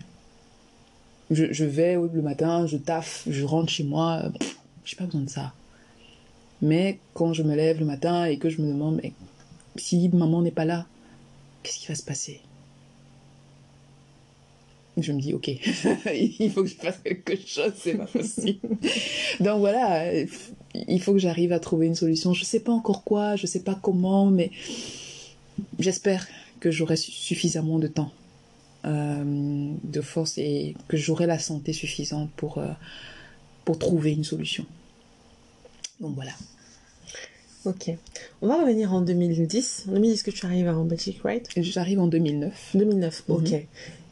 Je, 1.30 1.52
je 1.52 1.64
vais 1.64 1.94
le 1.94 2.22
matin, 2.22 2.66
je 2.66 2.78
taffe, 2.78 3.24
je 3.28 3.44
rentre 3.44 3.70
chez 3.70 3.84
moi, 3.84 4.22
pff, 4.38 4.58
j'ai 4.84 4.96
pas 4.96 5.04
besoin 5.04 5.22
de 5.22 5.30
ça. 5.30 5.52
Mais 6.62 6.98
quand 7.12 7.32
je 7.32 7.42
me 7.42 7.54
lève 7.54 7.78
le 7.78 7.86
matin 7.86 8.24
et 8.24 8.38
que 8.38 8.48
je 8.48 8.62
me 8.62 8.68
demande, 8.68 9.00
mais 9.02 9.12
si 9.76 10.08
maman 10.08 10.40
n'est 10.40 10.50
pas 10.50 10.64
là, 10.64 10.86
qu'est-ce 11.62 11.78
qui 11.78 11.86
va 11.88 11.94
se 11.94 12.04
passer? 12.04 12.40
Je 14.98 15.12
me 15.12 15.20
dis, 15.20 15.32
ok, 15.32 15.48
il 16.14 16.50
faut 16.52 16.62
que 16.64 16.68
je 16.68 16.74
fasse 16.74 16.98
quelque 17.02 17.34
chose, 17.36 17.72
c'est 17.78 17.94
pas 17.94 18.04
possible. 18.06 18.60
Donc 19.40 19.58
voilà, 19.60 20.12
il 20.74 21.00
faut 21.00 21.12
que 21.14 21.18
j'arrive 21.18 21.52
à 21.52 21.60
trouver 21.60 21.86
une 21.86 21.94
solution. 21.94 22.34
Je 22.34 22.44
sais 22.44 22.60
pas 22.60 22.72
encore 22.72 23.02
quoi, 23.02 23.36
je 23.36 23.46
sais 23.46 23.60
pas 23.62 23.74
comment, 23.80 24.26
mais 24.26 24.50
j'espère 25.78 26.26
que 26.60 26.70
j'aurai 26.70 26.96
su- 26.96 27.10
suffisamment 27.10 27.78
de 27.78 27.86
temps, 27.88 28.12
euh, 28.84 29.72
de 29.82 30.00
force 30.02 30.36
et 30.38 30.74
que 30.88 30.96
j'aurai 30.98 31.26
la 31.26 31.38
santé 31.38 31.72
suffisante 31.72 32.30
pour, 32.36 32.58
euh, 32.58 32.68
pour 33.64 33.78
trouver 33.78 34.12
une 34.12 34.24
solution. 34.24 34.66
Donc 36.00 36.14
voilà. 36.14 36.32
Ok. 37.64 37.90
On 38.42 38.48
va 38.48 38.60
revenir 38.60 38.92
en 38.92 39.00
2010. 39.02 39.84
En 39.88 39.92
2010 39.92 40.22
que 40.24 40.30
tu 40.32 40.44
arrives 40.46 40.68
en 40.68 40.84
Belgique, 40.84 41.20
right? 41.24 41.48
J'arrive 41.56 42.00
en 42.00 42.08
2009 42.08 42.70
2009, 42.74 43.22
ok. 43.28 43.50
Mhm. 43.52 43.60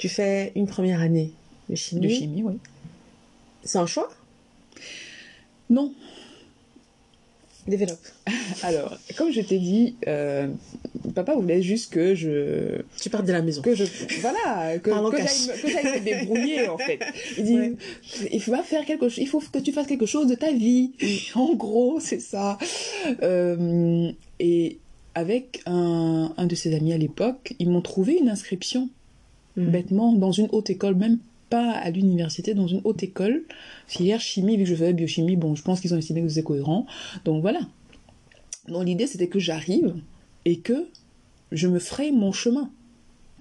Tu 0.00 0.08
fais 0.08 0.50
une 0.56 0.66
première 0.66 1.00
année 1.00 1.30
de 1.68 1.74
chimie. 1.76 2.00
de 2.00 2.08
chimie, 2.08 2.42
oui. 2.42 2.54
C'est 3.62 3.78
un 3.78 3.86
choix? 3.86 4.10
Non, 5.68 5.92
Développe. 7.68 8.00
alors, 8.62 8.96
comme 9.16 9.30
je 9.30 9.42
t'ai 9.42 9.58
dit, 9.58 9.94
euh, 10.08 10.48
papa 11.14 11.34
voulait 11.34 11.60
juste 11.62 11.92
que 11.92 12.14
je, 12.14 12.80
Tu 13.00 13.10
pars 13.10 13.22
de 13.22 13.30
la 13.30 13.42
maison. 13.42 13.60
que 13.62 13.74
je, 13.74 13.84
voilà, 14.22 14.78
que, 14.78 14.90
que 14.90 15.68
j'aille 15.68 16.00
me- 16.00 16.04
débrouiller 16.04 16.68
en 16.68 16.78
fait. 16.78 16.98
Il 17.36 17.44
dit, 17.44 17.54
Ouais. 17.58 17.72
il 18.32 18.42
faut 18.42 18.54
faire 18.62 18.84
quelque 18.86 19.08
chose, 19.10 19.18
il 19.18 19.28
faut 19.28 19.40
que 19.40 19.58
tu 19.58 19.72
fasses 19.72 19.86
quelque 19.86 20.06
chose 20.06 20.26
de 20.26 20.34
ta 20.34 20.50
vie. 20.52 20.92
En 21.34 21.54
gros, 21.54 22.00
c'est 22.00 22.20
ça. 22.20 22.56
Euh, 23.22 24.10
et 24.40 24.78
avec 25.14 25.60
un, 25.66 26.32
un 26.38 26.46
de 26.46 26.54
ses 26.54 26.74
amis 26.74 26.94
à 26.94 26.98
l'époque, 26.98 27.52
ils 27.58 27.68
m'ont 27.68 27.82
trouvé 27.82 28.14
une 28.14 28.30
inscription 28.30 28.88
Mhm. 29.60 29.70
bêtement 29.70 30.12
dans 30.12 30.32
une 30.32 30.48
haute 30.52 30.70
école, 30.70 30.94
même 30.94 31.18
pas 31.48 31.72
à 31.72 31.90
l'université, 31.90 32.54
dans 32.54 32.68
une 32.68 32.80
haute 32.84 33.02
école, 33.02 33.42
filière 33.86 34.20
chimie, 34.20 34.56
vu 34.56 34.64
que 34.64 34.70
je 34.70 34.74
faisais 34.74 34.92
biochimie, 34.92 35.36
bon, 35.36 35.54
je 35.54 35.62
pense 35.62 35.80
qu'ils 35.80 35.92
ont 35.94 35.98
estimé 35.98 36.22
que 36.22 36.28
c'était 36.28 36.44
cohérent. 36.44 36.86
Donc 37.24 37.42
voilà. 37.42 37.60
Donc 38.68 38.84
l'idée, 38.86 39.06
c'était 39.06 39.26
que 39.26 39.38
j'arrive 39.38 39.94
et 40.44 40.60
que 40.60 40.86
je 41.52 41.66
me 41.68 41.78
ferai 41.78 42.12
mon 42.12 42.32
chemin. 42.32 42.70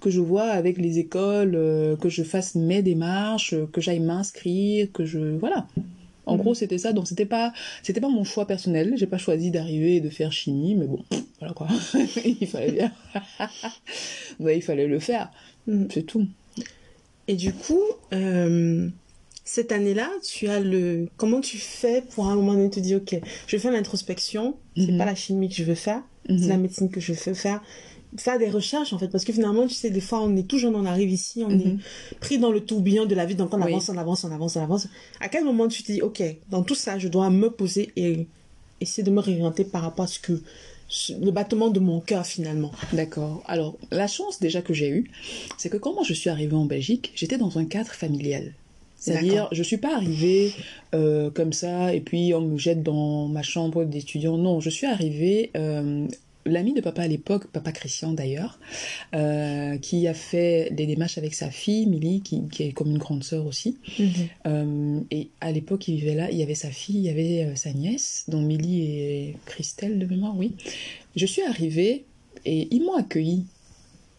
Que 0.00 0.10
je 0.10 0.20
vois 0.20 0.44
avec 0.44 0.78
les 0.78 0.98
écoles, 0.98 1.54
euh, 1.54 1.94
que 1.96 2.08
je 2.08 2.22
fasse 2.22 2.54
mes 2.54 2.82
démarches, 2.82 3.52
euh, 3.52 3.66
que 3.70 3.80
j'aille 3.80 4.00
m'inscrire, 4.00 4.90
que 4.92 5.04
je. 5.04 5.36
Voilà. 5.36 5.66
En 6.30 6.36
Mhm. 6.36 6.40
gros, 6.42 6.54
c'était 6.54 6.78
ça. 6.78 6.92
Donc 6.92 7.08
c'était 7.08 7.26
pas, 7.26 7.52
c'était 7.82 8.00
pas 8.00 8.08
mon 8.08 8.24
choix 8.24 8.46
personnel. 8.46 8.94
J'ai 8.96 9.06
pas 9.06 9.18
choisi 9.18 9.50
d'arriver 9.50 9.96
et 9.96 10.00
de 10.00 10.10
faire 10.10 10.32
chimie, 10.32 10.74
mais 10.74 10.86
bon, 10.86 11.04
voilà 11.38 11.52
quoi. 11.54 11.66
il 12.24 12.46
fallait 12.46 12.72
bien. 12.72 12.92
Ouais, 14.40 14.56
il 14.56 14.62
fallait 14.62 14.86
le 14.86 14.98
faire. 15.00 15.30
Mhm. 15.66 15.88
C'est 15.92 16.02
tout. 16.04 16.26
Et 17.28 17.36
du 17.36 17.52
coup, 17.52 17.82
euh, 18.12 18.88
cette 19.44 19.72
année-là, 19.72 20.08
tu 20.22 20.48
as 20.48 20.60
le. 20.60 21.08
Comment 21.16 21.40
tu 21.40 21.58
fais 21.58 22.02
pour 22.14 22.26
à 22.26 22.32
un 22.32 22.36
moment 22.36 22.54
donné 22.54 22.70
te 22.70 22.80
dire, 22.80 22.98
ok, 22.98 23.20
je 23.46 23.56
fais 23.56 23.70
l'introspection, 23.70 24.56
c'est 24.76 24.92
Mhm. 24.92 24.98
pas 24.98 25.04
la 25.06 25.14
chimie 25.14 25.48
que 25.48 25.54
je 25.54 25.64
veux 25.64 25.74
faire, 25.74 26.02
c'est 26.28 26.48
la 26.48 26.56
médecine 26.56 26.90
que 26.90 27.00
je 27.00 27.12
veux 27.12 27.34
faire. 27.34 27.60
Faire 28.18 28.38
des 28.38 28.50
recherches 28.50 28.92
en 28.92 28.98
fait, 28.98 29.08
parce 29.08 29.24
que 29.24 29.32
finalement, 29.32 29.66
tu 29.66 29.74
sais, 29.74 29.90
des 29.90 30.00
fois, 30.00 30.20
on 30.22 30.36
est 30.36 30.42
tout 30.42 30.58
jeune, 30.58 30.74
on 30.74 30.84
arrive 30.84 31.10
ici, 31.10 31.42
on 31.46 31.50
Mhm. 31.50 31.78
est 32.12 32.16
pris 32.18 32.38
dans 32.38 32.50
le 32.50 32.60
tourbillon 32.60 33.06
de 33.06 33.14
la 33.14 33.24
vie, 33.24 33.36
donc 33.36 33.54
on 33.54 33.58
Oui. 33.62 33.70
avance, 33.72 33.88
on 33.88 33.96
avance, 33.96 34.24
on 34.24 34.32
avance, 34.32 34.56
on 34.56 34.62
avance. 34.62 34.88
À 35.20 35.28
quel 35.28 35.44
moment 35.44 35.68
tu 35.68 35.82
te 35.84 35.92
dis, 35.92 36.02
ok, 36.02 36.22
dans 36.50 36.62
tout 36.64 36.74
ça, 36.74 36.98
je 36.98 37.08
dois 37.08 37.30
me 37.30 37.50
poser 37.50 37.92
et 37.96 38.26
essayer 38.80 39.02
de 39.04 39.10
me 39.10 39.20
réorienter 39.20 39.64
par 39.64 39.82
rapport 39.82 40.04
à 40.06 40.08
ce 40.08 40.18
que. 40.18 40.42
le 41.20 41.30
battement 41.30 41.70
de 41.70 41.78
mon 41.78 42.00
cœur 42.00 42.26
finalement? 42.26 42.72
D'accord. 42.92 43.44
Alors, 43.46 43.78
la 43.92 44.08
chance 44.08 44.40
déjà 44.40 44.60
que 44.60 44.74
j'ai 44.74 44.88
eue, 44.88 45.08
c'est 45.56 45.68
que 45.70 45.76
quand 45.76 45.94
moi 45.94 46.02
je 46.04 46.14
suis 46.14 46.30
arrivée 46.30 46.56
en 46.56 46.64
Belgique, 46.64 47.12
j'étais 47.14 47.38
dans 47.38 47.58
un 47.58 47.64
cadre 47.64 47.92
familial. 47.92 48.54
C'est-à-dire, 48.96 49.48
je 49.52 49.62
suis 49.62 49.76
pas 49.78 49.94
arrivée 49.94 50.52
euh, 50.96 51.30
comme 51.30 51.52
ça 51.52 51.94
et 51.94 52.00
puis 52.00 52.34
on 52.34 52.40
me 52.40 52.58
jette 52.58 52.82
dans 52.82 53.28
ma 53.28 53.42
chambre 53.42 53.84
d'étudiant. 53.84 54.36
Non, 54.36 54.58
je 54.58 54.68
suis 54.68 54.86
arrivée. 54.88 55.52
euh, 55.56 56.08
L'ami 56.46 56.72
de 56.72 56.80
papa 56.80 57.02
à 57.02 57.06
l'époque, 57.06 57.46
papa 57.48 57.70
Christian 57.72 58.12
d'ailleurs, 58.12 58.58
euh, 59.14 59.76
qui 59.78 60.06
a 60.08 60.14
fait 60.14 60.70
des 60.72 60.86
démarches 60.86 61.18
avec 61.18 61.34
sa 61.34 61.50
fille, 61.50 61.86
Milly, 61.86 62.22
qui, 62.22 62.48
qui 62.48 62.62
est 62.62 62.72
comme 62.72 62.90
une 62.90 62.98
grande 62.98 63.22
sœur 63.24 63.44
aussi. 63.46 63.76
Euh, 64.46 65.00
et 65.10 65.28
à 65.40 65.52
l'époque, 65.52 65.86
il 65.88 65.96
vivait 65.96 66.14
là, 66.14 66.30
il 66.30 66.38
y 66.38 66.42
avait 66.42 66.54
sa 66.54 66.70
fille, 66.70 66.96
il 66.96 67.02
y 67.02 67.10
avait 67.10 67.44
euh, 67.44 67.54
sa 67.56 67.72
nièce, 67.72 68.24
dont 68.28 68.40
Milly 68.40 68.82
et 68.82 69.36
Christelle 69.46 69.98
de 69.98 70.06
mémoire, 70.06 70.34
oui. 70.36 70.52
Je 71.14 71.26
suis 71.26 71.42
arrivée 71.42 72.04
et 72.46 72.68
ils 72.70 72.82
m'ont 72.82 72.94
accueillie. 72.96 73.44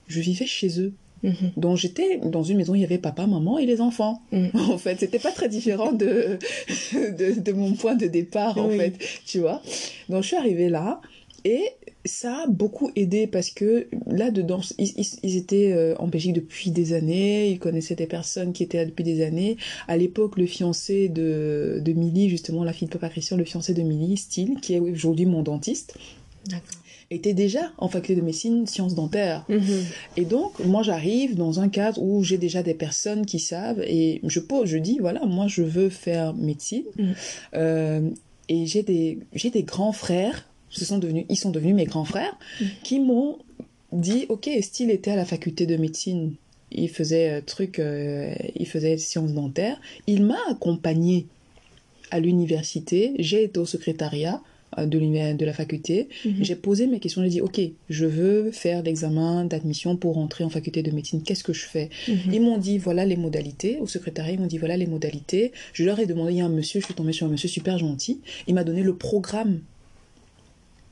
Je 0.08 0.20
vivais 0.20 0.46
chez 0.46 0.80
eux. 0.80 0.94
Mhm. 1.24 1.52
Donc 1.58 1.78
j'étais 1.78 2.18
dans 2.18 2.42
une 2.44 2.58
maison, 2.58 2.74
il 2.76 2.82
y 2.82 2.84
avait 2.84 2.98
papa, 2.98 3.28
maman 3.28 3.58
et 3.60 3.66
les 3.66 3.80
enfants. 3.82 4.22
Mhm. 4.32 4.52
En 4.72 4.78
fait, 4.78 5.00
c'était 5.00 5.20
pas 5.20 5.32
très 5.32 5.50
différent 5.50 5.92
de, 5.92 6.38
de, 6.94 7.40
de 7.40 7.52
mon 7.52 7.74
point 7.74 7.96
de 7.96 8.08
départ, 8.08 8.58
en 8.58 8.68
Oui. 8.70 8.78
fait, 8.78 8.94
tu 9.26 9.40
vois. 9.40 9.62
Donc 10.10 10.22
je 10.24 10.28
suis 10.28 10.36
arrivée 10.38 10.70
là 10.70 11.02
et 11.46 11.64
ça 12.06 12.44
a 12.44 12.48
beaucoup 12.48 12.90
aidé 12.96 13.28
parce 13.28 13.50
que 13.52 13.88
là-dedans, 14.08 14.62
ils, 14.78 14.92
ils- 14.98 15.20
ils 15.24 15.36
étaient 15.38 15.72
euh, 15.72 15.96
en 16.00 16.08
Belgique 16.08 16.34
depuis 16.34 16.72
des 16.72 16.94
années, 16.94 17.50
ils 17.52 17.60
connaissaient 17.60 17.96
des 17.96 18.08
personnes 18.08 18.54
qui 18.54 18.64
étaient 18.64 18.78
là 18.80 18.86
depuis 18.86 19.04
des 19.04 19.24
années. 19.24 19.58
À 19.88 19.98
l'époque, 19.98 20.38
le 20.38 20.46
fiancé 20.48 21.10
de, 21.10 21.80
de 21.84 21.94
Milly, 21.94 22.30
justement, 22.30 22.64
la 22.64 22.74
fille 22.74 22.88
de 22.88 22.94
papa 22.94 23.10
Christian, 23.10 23.38
le 23.38 23.44
fiancé 23.46 23.74
de 23.74 23.82
Milly, 23.84 24.18
Steele, 24.18 24.56
qui 24.62 24.74
est 24.74 24.80
aujourd'hui 24.80 25.26
mon 25.26 25.44
dentiste, 25.44 25.96
était 27.12 27.34
déjà 27.34 27.72
en 27.78 27.88
faculté 27.90 28.16
de 28.20 28.26
médecine, 28.26 28.66
sciences 28.66 28.96
dentaires. 28.96 29.46
Mhm. 29.50 29.62
Et 30.18 30.26
donc, 30.26 30.58
moi, 30.66 30.82
j'arrive 30.82 31.36
dans 31.36 31.60
un 31.60 31.68
cadre 31.70 32.02
où 32.02 32.24
j'ai 32.24 32.38
déjà 32.38 32.64
des 32.64 32.74
personnes 32.74 33.26
qui 33.26 33.40
savent 33.40 33.82
et 33.86 34.22
je 34.24 34.40
pose, 34.40 34.68
je 34.70 34.78
dis, 34.78 34.98
voilà, 35.00 35.26
moi, 35.26 35.48
je 35.48 35.62
veux 35.62 35.90
faire 35.90 36.34
médecine. 36.34 36.86
Mhm. 36.98 37.14
Euh, 37.56 38.10
et 38.50 38.66
j'ai 38.66 38.82
des, 38.84 39.20
j'ai 39.34 39.50
des 39.50 39.64
grands 39.64 39.92
frères, 39.92 40.48
ce 40.72 40.84
sont 40.86 40.98
devenus, 40.98 41.26
ils 41.30 41.36
sont 41.38 41.52
devenus 41.52 41.76
mes 41.76 41.86
grands 41.86 42.06
frères, 42.06 42.36
Mhm. 42.60 42.68
qui 42.84 43.00
m'ont 43.00 43.38
dit, 43.92 44.26
ok, 44.30 44.50
Style 44.62 44.90
était 44.90 45.12
à 45.12 45.16
la 45.16 45.26
faculté 45.26 45.66
de 45.66 45.76
médecine. 45.78 46.34
Il 46.72 46.90
faisait 46.90 47.30
euh, 47.30 47.42
truc, 47.46 47.78
euh, 47.80 48.34
il 48.56 48.66
faisait 48.66 48.98
sciences 48.98 49.34
dentaires. 49.34 49.80
Il 50.08 50.24
m'a 50.24 50.40
accompagné 50.50 51.28
à 52.12 52.20
l'université. 52.20 53.14
J'ai 53.20 53.44
été 53.44 53.60
au 53.60 53.66
secrétariat 53.66 54.42
euh, 54.78 54.86
de, 54.86 54.98
de 55.36 55.46
la 55.46 55.52
faculté. 55.52 56.08
Mhm. 56.24 56.36
J'ai 56.42 56.56
posé 56.56 56.88
mes 56.88 57.00
questions, 57.02 57.22
j'ai 57.24 57.30
dit, 57.30 57.42
ok, 57.42 57.60
je 57.90 58.06
veux 58.06 58.52
faire 58.52 58.84
l'examen 58.84 59.44
d'admission 59.44 59.98
pour 59.98 60.18
entrer 60.18 60.46
en 60.46 60.50
faculté 60.50 60.82
de 60.82 60.92
médecine, 60.92 61.22
qu'est-ce 61.24 61.44
que 61.44 61.52
je 61.52 61.66
fais 61.66 61.90
Mhm. 62.08 62.34
Ils 62.34 62.42
m'ont 62.42 62.58
dit, 62.58 62.78
voilà 62.78 63.04
les 63.06 63.18
modalités, 63.18 63.80
au 63.82 63.88
secrétariat, 63.88 64.32
ils 64.34 64.40
m'ont 64.40 64.48
dit, 64.48 64.58
voilà 64.58 64.78
les 64.78 64.88
modalités. 64.88 65.52
Je 65.74 65.84
leur 65.84 66.00
ai 66.00 66.06
demandé, 66.06 66.32
il 66.32 66.38
y 66.38 66.42
a 66.42 66.46
un 66.46 66.50
monsieur, 66.50 66.80
je 66.80 66.86
suis 66.86 66.94
tombée 66.94 67.12
sur 67.12 67.28
un 67.28 67.30
monsieur 67.30 67.50
super 67.50 67.78
gentil, 67.78 68.22
il 68.48 68.54
m'a 68.54 68.64
donné 68.64 68.82
le 68.82 68.96
programme 68.96 69.60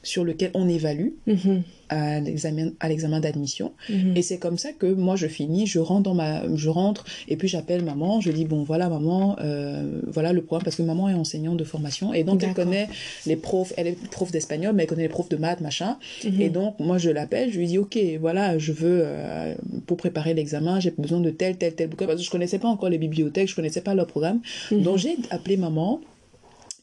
sur 0.01 0.23
lequel 0.23 0.51
on 0.53 0.67
évalue 0.69 1.09
Mhm. 1.27 1.63
à 1.89 2.19
l'examen 2.21 2.69
à 2.79 2.87
l'examen 2.87 3.19
d'admission 3.19 3.73
Mhm. 3.89 4.15
et 4.15 4.21
c'est 4.21 4.37
comme 4.37 4.57
ça 4.57 4.71
que 4.71 4.85
moi 4.85 5.15
je 5.15 5.27
finis 5.27 5.65
je 5.67 5.79
rentre 5.79 6.03
dans 6.03 6.13
ma 6.13 6.43
je 6.55 6.69
rentre 6.69 7.03
et 7.27 7.35
puis 7.35 7.47
j'appelle 7.47 7.83
maman 7.83 8.21
je 8.21 8.31
dis 8.31 8.45
bon 8.45 8.63
voilà 8.63 8.87
maman 8.89 9.35
euh, 9.41 9.99
voilà 10.07 10.31
le 10.31 10.41
programme 10.41 10.63
parce 10.63 10.75
que 10.77 10.83
maman 10.83 11.09
est 11.09 11.15
enseignante 11.15 11.57
de 11.57 11.63
formation 11.63 12.13
et 12.13 12.23
donc 12.23 12.43
elle 12.43 12.53
connaît 12.53 12.87
les 13.25 13.35
profs 13.35 13.73
elle 13.75 13.87
est 13.87 13.97
prof 14.09 14.31
d'espagnol 14.31 14.73
mais 14.75 14.83
elle 14.83 14.89
connaît 14.89 15.03
les 15.03 15.09
profs 15.09 15.29
de 15.29 15.37
maths 15.37 15.61
machin 15.61 15.97
Mhm. 16.23 16.41
et 16.41 16.49
donc 16.49 16.79
moi 16.79 16.97
je 16.97 17.09
l'appelle 17.09 17.51
je 17.51 17.57
lui 17.59 17.67
dis 17.67 17.77
ok 17.79 17.97
voilà 18.21 18.57
je 18.57 18.71
veux 18.71 19.01
euh, 19.03 19.55
pour 19.87 19.97
préparer 19.97 20.33
l'examen 20.33 20.79
j'ai 20.79 20.91
besoin 20.91 21.19
de 21.19 21.31
tel 21.31 21.57
tel 21.57 21.73
tel 21.75 21.89
bouquin 21.89 22.05
parce 22.05 22.19
que 22.19 22.25
je 22.25 22.31
connaissais 22.31 22.59
pas 22.59 22.67
encore 22.69 22.89
les 22.89 22.99
bibliothèques 22.99 23.49
je 23.49 23.55
connaissais 23.55 23.81
pas 23.81 23.95
leur 23.95 24.07
programme 24.07 24.39
donc 24.71 24.97
j'ai 24.97 25.17
appelé 25.31 25.57
maman 25.57 25.99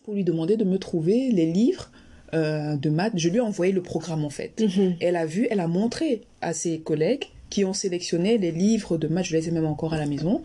pour 0.05 0.15
lui 0.15 0.25
demander 0.25 0.57
de 0.57 0.65
me 0.65 0.79
trouver 0.79 1.31
les 1.33 1.47
livres 1.51 1.91
euh, 2.37 2.77
de 2.77 2.91
maths 2.91 3.13
je 3.17 3.29
lui 3.29 3.39
ai 3.39 3.41
envoyé 3.41 3.73
le 3.73 3.83
programme 3.83 4.25
en 4.25 4.31
fait 4.31 4.53
Mhm. 4.61 4.95
elle 5.01 5.17
a 5.17 5.27
vu, 5.27 5.47
elle 5.51 5.61
a 5.61 5.69
montré 5.69 6.23
à 6.43 6.53
ses 6.53 6.79
collègues 6.79 7.25
qui 7.51 7.65
ont 7.65 7.73
sélectionné 7.73 8.39
les 8.39 8.53
livres 8.53 8.99
de 8.99 9.09
maths, 9.09 9.27
je 9.27 9.37
les 9.37 9.49
ai 9.49 9.51
même 9.53 9.67
encore 9.67 9.93
à 9.95 9.99
la 9.99 10.07
maison, 10.07 10.43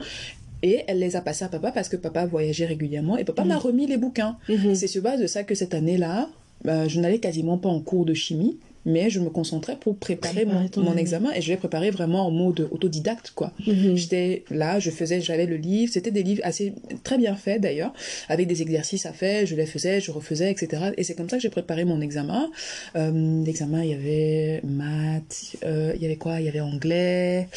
et 0.63 0.83
elle 0.87 0.99
les 0.99 1.15
a 1.15 1.21
passés 1.21 1.43
à 1.45 1.49
papa 1.49 1.71
parce 1.71 1.89
que 1.89 1.97
papa 1.97 2.25
voyageait 2.27 2.67
régulièrement 2.67 3.17
et 3.17 3.23
papa 3.23 3.43
m'a 3.43 3.57
remis 3.57 3.87
les 3.87 3.97
bouquins. 3.97 4.37
Mhm. 4.49 4.75
C'est 4.75 4.87
sur 4.87 5.01
base 5.01 5.19
de 5.19 5.27
ça 5.27 5.43
que 5.43 5.55
cette 5.55 5.73
année-là, 5.73 6.29
bah, 6.63 6.87
je 6.87 6.99
n'allais 6.99 7.17
quasiment 7.19 7.57
pas 7.57 7.69
en 7.69 7.79
cours 7.79 8.05
de 8.05 8.13
chimie, 8.13 8.57
mais 8.85 9.09
je 9.09 9.19
me 9.19 9.29
concentrais 9.29 9.75
pour 9.75 9.97
préparer 9.97 10.45
mon, 10.45 10.97
examen 10.97 11.31
et 11.33 11.41
je 11.41 11.49
l'ai 11.49 11.57
préparé 11.57 11.91
vraiment 11.91 12.27
en 12.27 12.31
mode 12.31 12.67
autodidacte, 12.71 13.31
quoi. 13.35 13.53
Mhm. 13.67 13.95
J'étais 13.95 14.43
là, 14.49 14.79
je 14.79 14.89
faisais, 14.89 15.21
j'avais 15.21 15.45
le 15.45 15.57
livre, 15.57 15.91
c'était 15.93 16.11
des 16.11 16.23
livres 16.23 16.41
assez 16.43 16.73
très 17.03 17.17
bien 17.17 17.35
faits 17.35 17.61
d'ailleurs, 17.61 17.93
avec 18.29 18.47
des 18.47 18.61
exercices 18.61 19.05
à 19.05 19.13
faire, 19.13 19.45
je 19.45 19.55
les 19.55 19.65
faisais, 19.65 20.01
je 20.01 20.11
refaisais, 20.11 20.51
etc. 20.51 20.91
Et 20.97 21.03
c'est 21.03 21.15
comme 21.15 21.29
ça 21.29 21.37
que 21.37 21.43
j'ai 21.43 21.49
préparé 21.49 21.85
mon 21.85 22.01
examen. 22.01 22.49
Euh, 22.95 23.43
L'examen, 23.45 23.83
il 23.83 23.91
y 23.91 23.93
avait 23.93 24.61
maths, 24.63 25.55
euh, 25.63 25.93
il 25.95 26.01
y 26.01 26.05
avait 26.05 26.17
quoi? 26.17 26.39
Il 26.39 26.45
y 26.45 26.49
avait 26.49 26.59
anglais, 26.59 27.47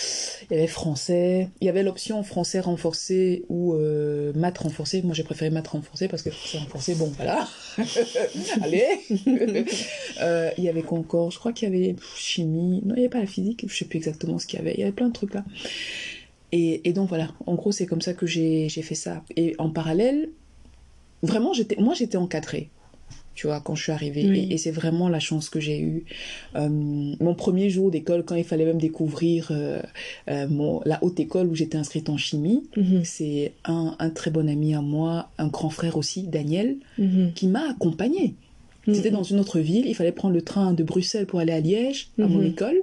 il 0.51 0.57
y 0.57 0.59
avait 0.59 0.67
français, 0.67 1.49
il 1.61 1.67
y 1.67 1.69
avait 1.69 1.83
l'option 1.83 2.23
français 2.23 2.61
renforcé 2.61 3.45
ou 3.49 3.75
euh, 3.75 4.33
maths 4.35 4.59
renforcé. 4.59 5.03
Moi, 5.03 5.15
j'ai 5.15 5.25
préféré 5.25 5.51
maths 5.51 5.69
renforcé 5.69 6.09
parce 6.09 6.23
que 6.23 6.31
français 6.31 6.59
renforcé, 6.59 6.95
bon, 6.95 7.13
voilà. 7.17 7.49
Allez 8.63 8.87
Il 10.59 10.65
y 10.65 10.69
avait 10.69 10.83
quoi 10.83 11.05
encore 11.15 11.31
Je 11.31 11.39
crois 11.39 11.53
qu'il 11.53 11.69
y 11.69 11.73
avait 11.73 11.97
chimie. 12.17 12.81
Non, 12.85 12.95
il 12.95 12.99
n'y 12.99 13.01
avait 13.01 13.09
pas 13.09 13.21
la 13.21 13.27
physique. 13.27 13.65
Je 13.69 13.75
sais 13.75 13.85
plus 13.85 13.97
exactement 13.99 14.39
ce 14.39 14.47
qu'il 14.47 14.59
y 14.59 14.63
avait. 14.63 14.75
Il 14.75 14.81
y 14.81 14.83
avait 14.83 14.93
plein 14.93 15.09
de 15.09 15.13
trucs 15.13 15.35
là. 15.35 15.45
Et, 16.53 16.89
et 16.89 16.93
donc 16.93 17.09
voilà, 17.09 17.31
en 17.47 17.55
gros, 17.55 17.73
c'est 17.73 17.87
comme 17.87 18.01
ça 18.03 18.15
que 18.15 18.27
j'ai 18.27 18.69
fait 18.69 18.95
ça. 18.95 19.25
Et 19.37 19.55
en 19.59 19.71
parallèle, 19.71 20.29
vraiment, 21.23 21.53
j'étais, 21.53 21.77
moi, 21.81 21.95
j'étais 21.95 22.17
encadrée. 22.17 22.71
Tu 23.35 23.49
vois, 23.49 23.61
quand 23.61 23.75
je 23.75 23.83
suis 23.83 23.91
arrivée. 23.91 24.29
Oui. 24.31 24.47
Et, 24.51 24.55
et 24.55 24.59
c'est 24.59 24.71
vraiment 24.71 25.09
la 25.09 25.19
chance 25.19 25.51
que 25.51 25.59
j'ai 25.59 25.81
eue. 25.81 26.05
Euh, 26.55 26.69
mon 26.69 27.35
premier 27.35 27.69
jour 27.71 27.91
d'école, 27.91 28.25
quand 28.25 28.37
il 28.37 28.45
fallait 28.45 28.65
même 28.65 28.79
découvrir 28.81 29.49
euh, 29.51 29.83
euh, 30.31 30.47
mon, 30.49 30.81
la 30.85 31.03
haute 31.03 31.19
école 31.19 31.49
où 31.49 31.55
j'étais 31.57 31.77
inscrite 31.77 32.09
en 32.09 32.17
chimie, 32.17 32.63
Mhm. 32.77 33.05
c'est 33.05 33.53
un, 33.65 33.97
un 33.99 34.11
très 34.11 34.31
bon 34.31 34.49
ami 34.49 34.75
à 34.77 34.81
moi, 34.83 35.31
un 35.39 35.49
grand 35.49 35.71
frère 35.71 35.97
aussi, 35.97 36.23
Daniel, 36.29 36.77
Mhm. 36.99 37.33
qui 37.35 37.49
m'a 37.49 37.69
accompagnée. 37.71 38.35
C'était 38.93 39.11
Mhm. 39.11 39.17
dans 39.17 39.23
une 39.23 39.41
autre 39.41 39.61
ville, 39.61 39.87
il 39.87 39.95
fallait 39.95 40.13
prendre 40.13 40.35
le 40.35 40.43
train 40.43 40.73
de 40.75 40.83
Bruxelles 40.83 41.27
pour 41.27 41.41
aller 41.41 41.53
à 41.53 41.61
Liège, 41.61 42.09
à 42.19 42.27
mon 42.27 42.41
Mhm. 42.41 42.47
école. 42.47 42.77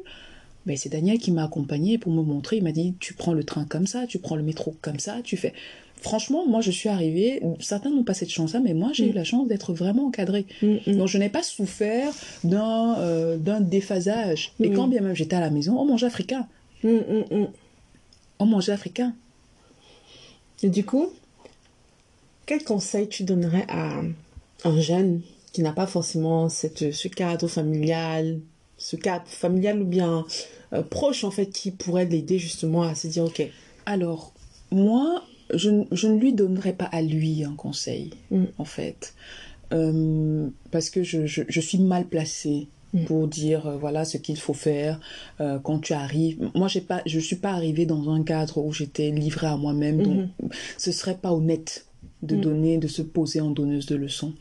Ben, 0.65 0.77
c'est 0.77 0.89
Daniel 0.89 1.17
qui 1.17 1.31
m'a 1.31 1.43
accompagné 1.43 1.97
pour 1.97 2.11
me 2.11 2.21
montrer. 2.21 2.57
Il 2.57 2.63
m'a 2.63 2.71
dit 2.71 2.93
Tu 2.99 3.13
prends 3.13 3.33
le 3.33 3.43
train 3.43 3.65
comme 3.65 3.87
ça, 3.87 4.05
tu 4.07 4.19
prends 4.19 4.35
le 4.35 4.43
métro 4.43 4.75
comme 4.81 4.99
ça, 4.99 5.17
tu 5.23 5.37
fais. 5.37 5.53
Franchement, 5.97 6.47
moi 6.47 6.61
je 6.61 6.71
suis 6.71 6.89
arrivée, 6.89 7.41
certains 7.59 7.91
n'ont 7.91 8.03
pas 8.03 8.15
cette 8.15 8.29
chance-là, 8.31 8.59
mais 8.59 8.73
moi 8.73 8.89
j'ai 8.93 9.07
eu 9.09 9.11
la 9.11 9.23
chance 9.23 9.47
d'être 9.47 9.73
vraiment 9.73 10.07
encadrée. 10.07 10.45
Mhm. 10.63 10.97
Donc 10.97 11.07
je 11.07 11.17
n'ai 11.19 11.29
pas 11.29 11.43
souffert 11.43 12.11
d'un 12.43 12.95
euh, 12.99 13.37
d'un 13.37 13.59
déphasage. 13.61 14.53
Et 14.59 14.71
quand 14.71 14.87
bien 14.87 15.01
même 15.01 15.15
j'étais 15.15 15.35
à 15.35 15.39
la 15.39 15.51
maison, 15.51 15.77
on 15.79 15.85
mangeait 15.85 16.07
africain. 16.07 16.47
On 16.83 18.45
mangeait 18.45 18.71
africain. 18.71 19.13
Et 20.63 20.69
du 20.69 20.83
coup, 20.83 21.07
quel 22.47 22.63
conseil 22.63 23.07
tu 23.07 23.23
donnerais 23.23 23.65
à 23.67 24.01
un 24.63 24.79
jeune 24.81 25.21
qui 25.51 25.61
n'a 25.61 25.73
pas 25.73 25.87
forcément 25.87 26.49
cette, 26.49 26.91
ce 26.93 27.07
cadre 27.07 27.47
familial, 27.47 28.39
ce 28.77 28.95
cadre 28.95 29.27
familial 29.27 29.81
ou 29.81 29.85
bien 29.85 30.25
euh, 30.73 30.81
proche 30.81 31.23
en 31.23 31.31
fait, 31.31 31.47
qui 31.47 31.71
pourrait 31.71 32.05
l'aider 32.05 32.39
justement 32.39 32.83
à 32.83 32.95
se 32.95 33.07
dire 33.07 33.25
ok, 33.25 33.47
Alors, 33.85 34.33
moi, 34.71 35.23
je, 35.53 35.69
je 35.91 36.07
ne 36.07 36.17
lui 36.17 36.33
donnerai 36.33 36.73
pas 36.73 36.85
à 36.85 37.01
lui 37.01 37.43
un 37.43 37.53
conseil, 37.55 38.11
Mm. 38.31 38.45
en 38.57 38.65
fait. 38.65 39.13
Euh, 39.73 40.47
parce 40.71 40.89
que 40.89 41.03
je, 41.03 41.25
je, 41.25 41.43
je 41.47 41.59
suis 41.61 41.79
mal 41.79 42.05
placée 42.05 42.67
Mm. 42.93 43.05
pour 43.05 43.25
dire 43.29 43.67
euh, 43.67 43.77
voilà 43.77 44.03
ce 44.03 44.17
qu'il 44.17 44.37
faut 44.37 44.53
faire 44.53 44.99
quand 45.63 45.79
tu 45.79 45.93
arrives. 45.93 46.49
Moi, 46.55 46.67
j'ai 46.67 46.81
pas, 46.81 47.01
je 47.05 47.19
suis 47.19 47.37
pas 47.37 47.51
arrivée 47.51 47.85
dans 47.85 48.09
un 48.09 48.21
cadre 48.21 48.57
où 48.57 48.73
j'étais 48.73 49.11
livrée 49.11 49.47
à 49.47 49.55
moi-même, 49.55 50.03
donc 50.03 50.29
ce 50.77 50.91
serait 50.91 51.15
pas 51.17 51.31
honnête 51.31 51.85
de 52.23 52.35
Mm. 52.35 52.41
donner, 52.41 52.77
de 52.77 52.87
se 52.87 53.01
poser 53.01 53.41
en 53.41 53.49
donneuse 53.51 53.85
de 53.87 53.95
leçons. 53.95 54.33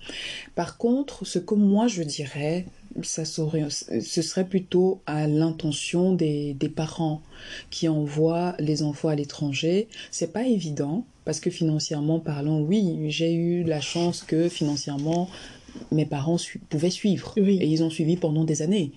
Par 0.55 0.77
contre, 0.77 1.25
ce 1.25 1.39
que 1.39 1.55
moi 1.55 1.87
je 1.89 2.03
dirais, 2.03 2.67
ça 3.03 3.25
serait, 3.25 3.67
ce 3.71 4.21
serait 4.23 4.45
plutôt 4.47 5.01
à 5.07 5.27
l'intention 5.29 6.13
des, 6.13 6.55
des 6.55 6.69
parents 6.69 7.23
qui 7.71 7.89
envoient 7.89 8.55
les 8.59 8.83
enfants 8.83 9.09
à 9.09 9.15
l'étranger. 9.15 9.89
C'est 10.11 10.33
pas 10.33 10.45
évident 10.47 11.05
parce 11.25 11.41
que 11.41 11.51
financièrement 11.51 12.19
parlant, 12.19 12.61
oui, 12.61 13.07
j'ai 13.11 13.33
eu 13.33 13.63
la 13.65 13.81
chance 13.81 14.23
que 14.23 14.49
financièrement 14.49 15.29
mes 15.93 16.05
parents 16.07 16.37
su- 16.39 16.59
pouvaient 16.59 16.91
suivre 16.91 17.33
Oui. 17.37 17.59
et 17.63 17.67
ils 17.67 17.83
ont 17.85 17.91
suivi 17.91 18.17
pendant 18.17 18.45
des 18.45 18.61
années. 18.61 18.91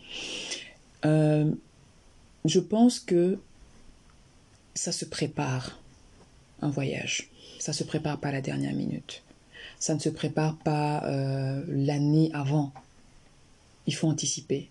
Euh, 1.06 1.52
je 2.46 2.60
pense 2.60 3.00
que 3.00 3.38
ça 4.74 4.92
se 4.92 5.06
prépare 5.06 5.80
un 6.62 6.70
voyage. 6.70 7.30
Ça 7.64 7.72
se 7.72 7.86
prépare 7.86 8.18
pas 8.20 8.28
à 8.28 8.32
la 8.34 8.42
dernière 8.42 8.74
minute. 8.74 9.24
Ça 9.80 9.94
ne 9.96 10.00
se 10.00 10.10
prépare 10.10 10.58
pas 10.58 11.02
euh, 11.06 11.64
l'année 11.70 12.30
avant. 12.34 12.74
Il 13.88 13.96
faut 13.96 14.10
anticiper. 14.10 14.68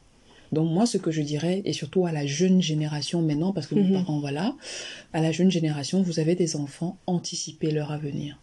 Donc 0.53 0.71
moi, 0.71 0.85
ce 0.85 0.99
que 0.99 1.11
je 1.11 1.23
dirais, 1.23 1.63
et 1.65 1.73
surtout 1.73 2.05
à 2.05 2.13
la 2.13 2.27
jeune 2.27 2.61
génération 2.61 3.23
maintenant, 3.23 3.53
parce 3.55 3.67
que 3.67 3.75
Mhm. 3.75 3.83
mes 3.87 3.93
parents, 3.95 4.21
voilà, 4.21 4.55
à 5.15 5.23
la 5.23 5.33
jeune 5.33 5.51
génération, 5.51 6.03
vous 6.03 6.21
avez 6.21 6.35
des 6.35 6.55
enfants, 6.55 6.99
anticipez 7.07 7.71
leur 7.71 7.93
avenir. 7.93 8.37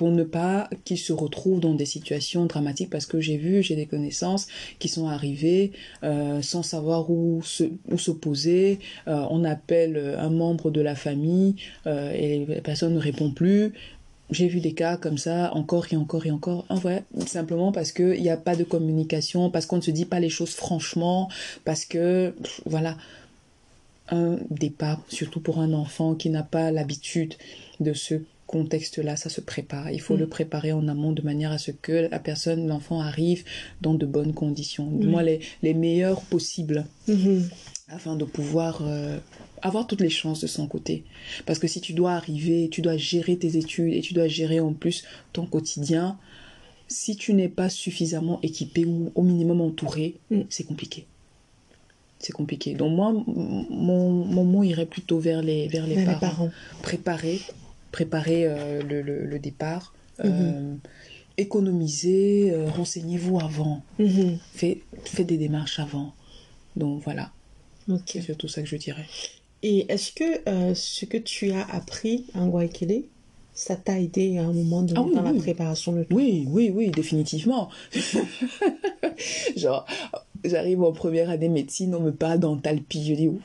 Pour 0.00 0.10
ne 0.10 0.24
pas 0.24 0.70
qu'ils 0.86 0.96
se 0.96 1.12
retrouvent 1.12 1.60
dans 1.60 1.74
des 1.74 1.84
situations 1.84 2.46
dramatiques, 2.46 2.88
parce 2.88 3.04
que 3.04 3.20
j'ai 3.20 3.36
vu, 3.36 3.62
j'ai 3.62 3.76
des 3.76 3.84
connaissances 3.84 4.46
qui 4.78 4.88
sont 4.88 5.08
arrivées 5.08 5.72
euh, 6.04 6.40
sans 6.40 6.62
savoir 6.62 7.10
où 7.10 7.42
se, 7.44 7.64
où 7.86 7.98
se 7.98 8.10
poser. 8.10 8.78
Euh, 9.08 9.26
on 9.28 9.44
appelle 9.44 10.16
un 10.18 10.30
membre 10.30 10.70
de 10.70 10.80
la 10.80 10.94
famille 10.94 11.56
euh, 11.86 12.14
et 12.14 12.46
la 12.46 12.62
personne 12.62 12.94
ne 12.94 12.98
répond 12.98 13.30
plus. 13.30 13.74
J'ai 14.30 14.48
vu 14.48 14.60
des 14.60 14.72
cas 14.72 14.96
comme 14.96 15.18
ça, 15.18 15.52
encore 15.52 15.84
et 15.92 15.96
encore 15.96 16.24
et 16.24 16.30
encore. 16.30 16.64
En 16.70 16.76
vrai, 16.76 17.04
simplement 17.26 17.70
parce 17.70 17.92
qu'il 17.92 18.22
n'y 18.22 18.30
a 18.30 18.38
pas 18.38 18.56
de 18.56 18.64
communication, 18.64 19.50
parce 19.50 19.66
qu'on 19.66 19.76
ne 19.76 19.82
se 19.82 19.90
dit 19.90 20.06
pas 20.06 20.18
les 20.18 20.30
choses 20.30 20.54
franchement, 20.54 21.28
parce 21.66 21.84
que, 21.84 22.34
voilà, 22.64 22.96
un 24.08 24.38
départ, 24.48 25.02
surtout 25.08 25.40
pour 25.40 25.58
un 25.58 25.74
enfant 25.74 26.14
qui 26.14 26.30
n'a 26.30 26.42
pas 26.42 26.70
l'habitude 26.70 27.34
de 27.80 27.92
ce 27.92 28.22
contexte-là, 28.50 29.14
ça 29.16 29.30
se 29.30 29.40
prépare. 29.40 29.90
Il 29.92 30.00
faut 30.00 30.16
Mm. 30.16 30.20
le 30.20 30.26
préparer 30.28 30.72
en 30.72 30.88
amont 30.88 31.12
de 31.12 31.22
manière 31.22 31.52
à 31.52 31.58
ce 31.58 31.70
que 31.70 32.08
la 32.10 32.18
personne, 32.18 32.66
l'enfant 32.66 33.00
arrive 33.00 33.44
dans 33.80 33.94
de 33.94 34.06
bonnes 34.06 34.34
conditions, 34.34 34.86
du 34.90 35.06
moins 35.06 35.22
les, 35.22 35.38
les 35.62 35.74
meilleures 35.74 36.22
possibles 36.22 36.84
Mhm. 37.06 37.48
afin 37.88 38.16
de 38.16 38.24
pouvoir 38.24 38.82
euh, 38.82 39.18
avoir 39.62 39.86
toutes 39.86 40.00
les 40.00 40.10
chances 40.10 40.40
de 40.40 40.46
son 40.48 40.66
côté. 40.66 41.04
Parce 41.46 41.58
que 41.60 41.68
si 41.68 41.80
tu 41.80 41.92
dois 41.92 42.12
arriver, 42.12 42.68
tu 42.70 42.80
dois 42.82 42.96
gérer 42.96 43.36
tes 43.36 43.56
études 43.56 43.94
et 43.94 44.00
tu 44.00 44.14
dois 44.14 44.28
gérer 44.28 44.58
en 44.60 44.72
plus 44.72 45.04
ton 45.32 45.46
quotidien, 45.46 46.18
si 46.88 47.14
tu 47.16 47.34
n'es 47.34 47.48
pas 47.48 47.68
suffisamment 47.68 48.40
équipé 48.42 48.84
ou 48.84 49.12
au 49.14 49.22
minimum 49.22 49.60
entouré, 49.60 50.16
Mm. 50.30 50.40
c'est 50.48 50.64
compliqué. 50.64 51.06
C'est 52.18 52.32
compliqué. 52.32 52.74
Donc 52.74 52.92
moi, 52.94 53.12
mon, 53.12 54.10
mon 54.36 54.44
mot 54.44 54.62
irait 54.62 54.86
plutôt 54.86 55.18
vers 55.20 55.40
les, 55.40 55.68
vers 55.68 55.86
les 55.86 55.94
Vers 55.94 56.06
les 56.06 56.12
parents. 56.20 56.20
parents. 56.20 56.50
Préparer, 56.82 57.40
préparer 57.92 58.46
euh, 58.46 58.82
le, 58.82 59.02
le- 59.02 59.24
le 59.24 59.38
départ. 59.38 59.94
Mhm. 60.22 60.30
euh, 60.32 60.74
économiser, 61.38 62.50
euh, 62.52 62.68
renseignez-vous 62.68 63.40
avant. 63.40 63.82
Mhm. 63.98 64.38
Faites, 64.52 64.80
des 65.20 65.36
démarches 65.38 65.78
avant. 65.78 66.12
Donc 66.76 67.02
voilà. 67.04 67.32
C'est 68.06 68.20
surtout 68.20 68.46
ça 68.48 68.60
que 68.62 68.68
je 68.68 68.76
dirais. 68.76 69.06
Et 69.62 69.90
est-ce 69.92 70.12
que 70.12 70.74
ce 70.74 71.04
que 71.06 71.16
tu 71.16 71.50
as 71.52 71.66
appris 71.70 72.26
en 72.34 72.46
Guayaquil, 72.48 73.04
ça 73.54 73.76
t'a 73.76 73.98
aidé 73.98 74.38
à 74.38 74.42
un 74.44 74.52
moment 74.52 74.82
donné 74.82 75.00
Ah 75.00 75.02
oui, 75.08 75.14
dans 75.14 75.22
la 75.22 75.32
oui. 75.32 75.38
préparation 75.38 75.92
de 75.92 76.04
tout? 76.04 76.14
Oui, 76.14 76.44
oui, 76.48 76.70
oui, 76.74 76.90
définitivement. 76.90 77.68
Genre, 79.56 79.84
j'arrive 80.44 80.82
en 80.82 80.92
première 80.92 81.30
année 81.30 81.48
médecine, 81.48 81.94
on 81.94 82.00
me 82.00 82.12
parle 82.12 82.38
d'entalpie. 82.40 83.04
Je 83.06 83.14
dis, 83.14 83.28
What? 83.28 83.38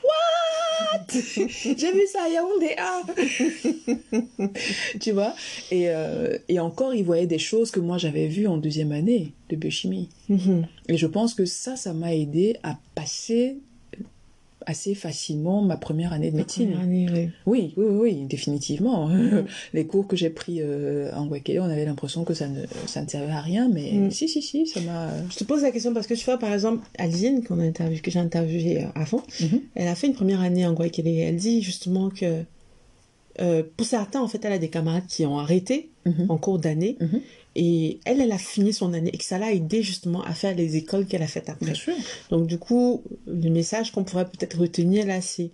What? 0.92 1.06
J'ai 1.76 1.92
vu 1.92 2.06
ça 2.06 2.24
à 2.24 2.28
Yaoundé. 2.28 2.74
Ah 2.78 3.02
tu 5.00 5.12
vois? 5.12 5.34
Et, 5.70 5.88
euh, 5.88 6.38
et 6.48 6.58
encore, 6.60 6.94
il 6.94 7.04
voyait 7.04 7.26
des 7.26 7.38
choses 7.38 7.70
que 7.70 7.80
moi 7.80 7.98
j'avais 7.98 8.26
vues 8.28 8.46
en 8.46 8.56
deuxième 8.56 8.92
année 8.92 9.32
de 9.48 9.56
biochimie. 9.56 10.08
Mhm. 10.28 10.66
Et 10.88 10.96
je 10.96 11.06
pense 11.06 11.34
que 11.34 11.44
ça, 11.44 11.76
ça 11.76 11.92
m'a 11.92 12.14
aidé 12.14 12.56
à 12.62 12.78
passer 12.94 13.58
assez 14.66 14.94
facilement 14.94 15.62
ma 15.62 15.76
première 15.76 16.12
année 16.12 16.30
de 16.32 16.36
médecine. 16.36 16.74
Année, 16.74 17.30
oui. 17.46 17.72
Oui, 17.76 17.84
oui, 17.86 18.24
définitivement. 18.26 19.08
Les 19.72 19.86
cours 19.86 20.06
que 20.08 20.16
j'ai 20.16 20.28
pris 20.30 20.58
euh, 20.60 21.10
en 21.14 21.26
Guaquele, 21.26 21.60
on 21.60 21.64
avait 21.70 21.84
l'impression 21.84 22.24
que 22.24 22.34
ça 22.34 22.48
ne, 22.48 22.64
ça 22.86 23.02
ne 23.02 23.08
servait 23.08 23.32
à 23.32 23.40
rien, 23.40 23.68
mais 23.72 23.92
Mm. 23.92 24.10
si, 24.10 24.28
si, 24.28 24.42
si, 24.42 24.66
ça 24.66 24.80
m'a... 24.80 25.10
Je 25.30 25.36
te 25.36 25.44
pose 25.44 25.62
la 25.62 25.70
question 25.70 25.94
parce 25.94 26.06
que 26.08 26.14
tu 26.14 26.24
vois, 26.24 26.38
par 26.38 26.52
exemple, 26.52 26.82
Aline, 26.98 27.44
qu'on 27.44 27.60
a 27.60 27.64
interviewé, 27.64 28.00
que 28.00 28.10
j'ai 28.10 28.18
interviewé 28.18 28.82
euh, 28.84 28.88
avant, 28.96 29.22
Mhm. 29.40 29.60
elle 29.76 29.88
a 29.88 29.94
fait 29.94 30.08
une 30.08 30.14
première 30.14 30.40
année 30.40 30.66
en 30.66 30.72
Guayaquil 30.72 31.06
et 31.06 31.16
elle 31.18 31.36
dit 31.36 31.62
justement 31.62 32.10
que 32.10 32.42
euh, 33.40 33.62
pour 33.76 33.86
certains, 33.86 34.20
en 34.22 34.28
fait, 34.28 34.44
elle 34.44 34.52
a 34.52 34.58
des 34.58 34.68
camarades 34.70 35.06
qui 35.06 35.24
ont 35.26 35.38
arrêté 35.38 35.90
Mhm. 36.06 36.26
en 36.28 36.38
cours 36.38 36.58
d'année 36.58 36.96
Mhm. 37.00 37.20
Et 37.58 38.00
elle, 38.04 38.20
elle 38.20 38.32
a 38.32 38.38
fini 38.38 38.72
son 38.72 38.92
année 38.92 39.10
et 39.12 39.16
que 39.18 39.24
ça 39.24 39.38
l'a 39.38 39.52
aidé 39.52 39.82
justement 39.82 40.22
à 40.22 40.34
faire 40.34 40.54
les 40.54 40.76
écoles 40.76 41.06
qu'elle 41.06 41.22
a 41.22 41.26
faites 41.26 41.48
après. 41.48 41.66
Bien 41.66 41.74
sûr. 41.74 41.94
Donc 42.30 42.46
du 42.46 42.58
coup, 42.58 43.02
le 43.26 43.48
message 43.48 43.92
qu'on 43.92 44.04
pourrait 44.04 44.26
peut-être 44.26 44.58
retenir 44.58 45.06
là, 45.06 45.20
c'est 45.20 45.50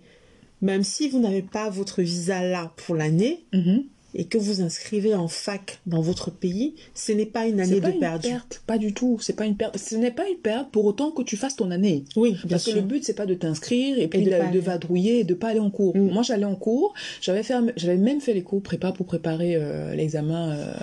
même 0.61 0.83
si 0.83 1.09
vous 1.09 1.19
n'avez 1.19 1.41
pas 1.41 1.69
votre 1.69 2.01
visa 2.01 2.43
là 2.43 2.73
pour 2.75 2.95
l'année 2.95 3.45
Mhm. 3.53 3.85
Et 4.15 4.25
que 4.25 4.37
vous 4.37 4.61
inscrivez 4.61 5.15
en 5.15 5.27
fac 5.27 5.79
dans 5.85 6.01
votre 6.01 6.29
pays, 6.31 6.75
ce 6.93 7.11
n'est 7.11 7.25
pas 7.25 7.47
une 7.47 7.59
année 7.59 7.81
pas 7.81 7.89
de 7.89 7.93
une 7.95 7.99
perdu. 7.99 8.27
perte, 8.29 8.61
pas 8.67 8.77
du 8.77 8.93
tout. 8.93 9.17
C'est 9.21 9.35
pas 9.35 9.45
une 9.45 9.55
perte. 9.57 9.77
Ce 9.77 9.95
n'est 9.95 10.11
pas 10.11 10.27
une 10.29 10.37
perte 10.37 10.69
pour 10.71 10.85
autant 10.85 11.11
que 11.11 11.23
tu 11.23 11.35
fasses 11.37 11.55
ton 11.55 11.71
année. 11.71 12.05
Oui, 12.15 12.31
bien 12.31 12.41
Parce 12.51 12.63
sûr. 12.63 12.73
que 12.73 12.79
le 12.79 12.85
but, 12.85 13.03
c'est 13.03 13.13
pas 13.15 13.25
de 13.25 13.33
t'inscrire 13.33 13.97
et 13.99 14.07
puis 14.07 14.21
de 14.23 14.29
de, 14.31 14.37
pas 14.37 14.47
de 14.51 14.59
vadrouiller 14.59 15.19
et 15.19 15.23
de 15.23 15.33
pas 15.33 15.49
aller 15.49 15.59
en 15.59 15.69
cours. 15.71 15.95
Mm. 15.97 16.11
Moi, 16.11 16.23
j'allais 16.23 16.45
en 16.45 16.55
cours. 16.55 16.93
J'avais 17.21 17.43
fait, 17.43 17.55
j'avais 17.75 17.97
même 17.97 18.21
fait 18.21 18.33
les 18.33 18.43
cours 18.43 18.61
prépa 18.61 18.91
pour 18.91 19.05
préparer 19.05 19.55
euh, 19.55 19.95
l'examen, 19.95 20.51
euh, 20.51 20.73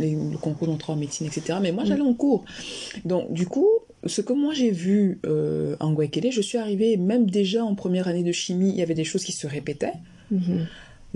le 0.00 0.36
concours 0.38 0.66
d'entrée 0.66 0.92
en 0.92 0.96
médecine, 0.96 1.26
etc. 1.26 1.58
Mais 1.62 1.72
moi, 1.72 1.84
Mm. 1.84 1.86
j'allais 1.86 2.02
en 2.02 2.14
cours. 2.14 2.44
Donc, 3.04 3.32
du 3.32 3.46
coup, 3.46 3.68
ce 4.06 4.20
que 4.20 4.32
moi 4.32 4.52
j'ai 4.54 4.70
vu 4.70 5.20
euh, 5.26 5.76
en 5.80 5.92
Guayaquil, 5.92 6.30
je 6.30 6.40
suis 6.40 6.58
arrivée 6.58 6.96
même 6.96 7.28
déjà 7.30 7.64
en 7.64 7.74
première 7.74 8.08
année 8.08 8.22
de 8.22 8.32
chimie, 8.32 8.70
il 8.70 8.76
y 8.76 8.82
avait 8.82 8.94
des 8.94 9.04
choses 9.04 9.24
qui 9.24 9.32
se 9.32 9.46
répétaient. 9.46 9.94
Mhm. 10.30 10.66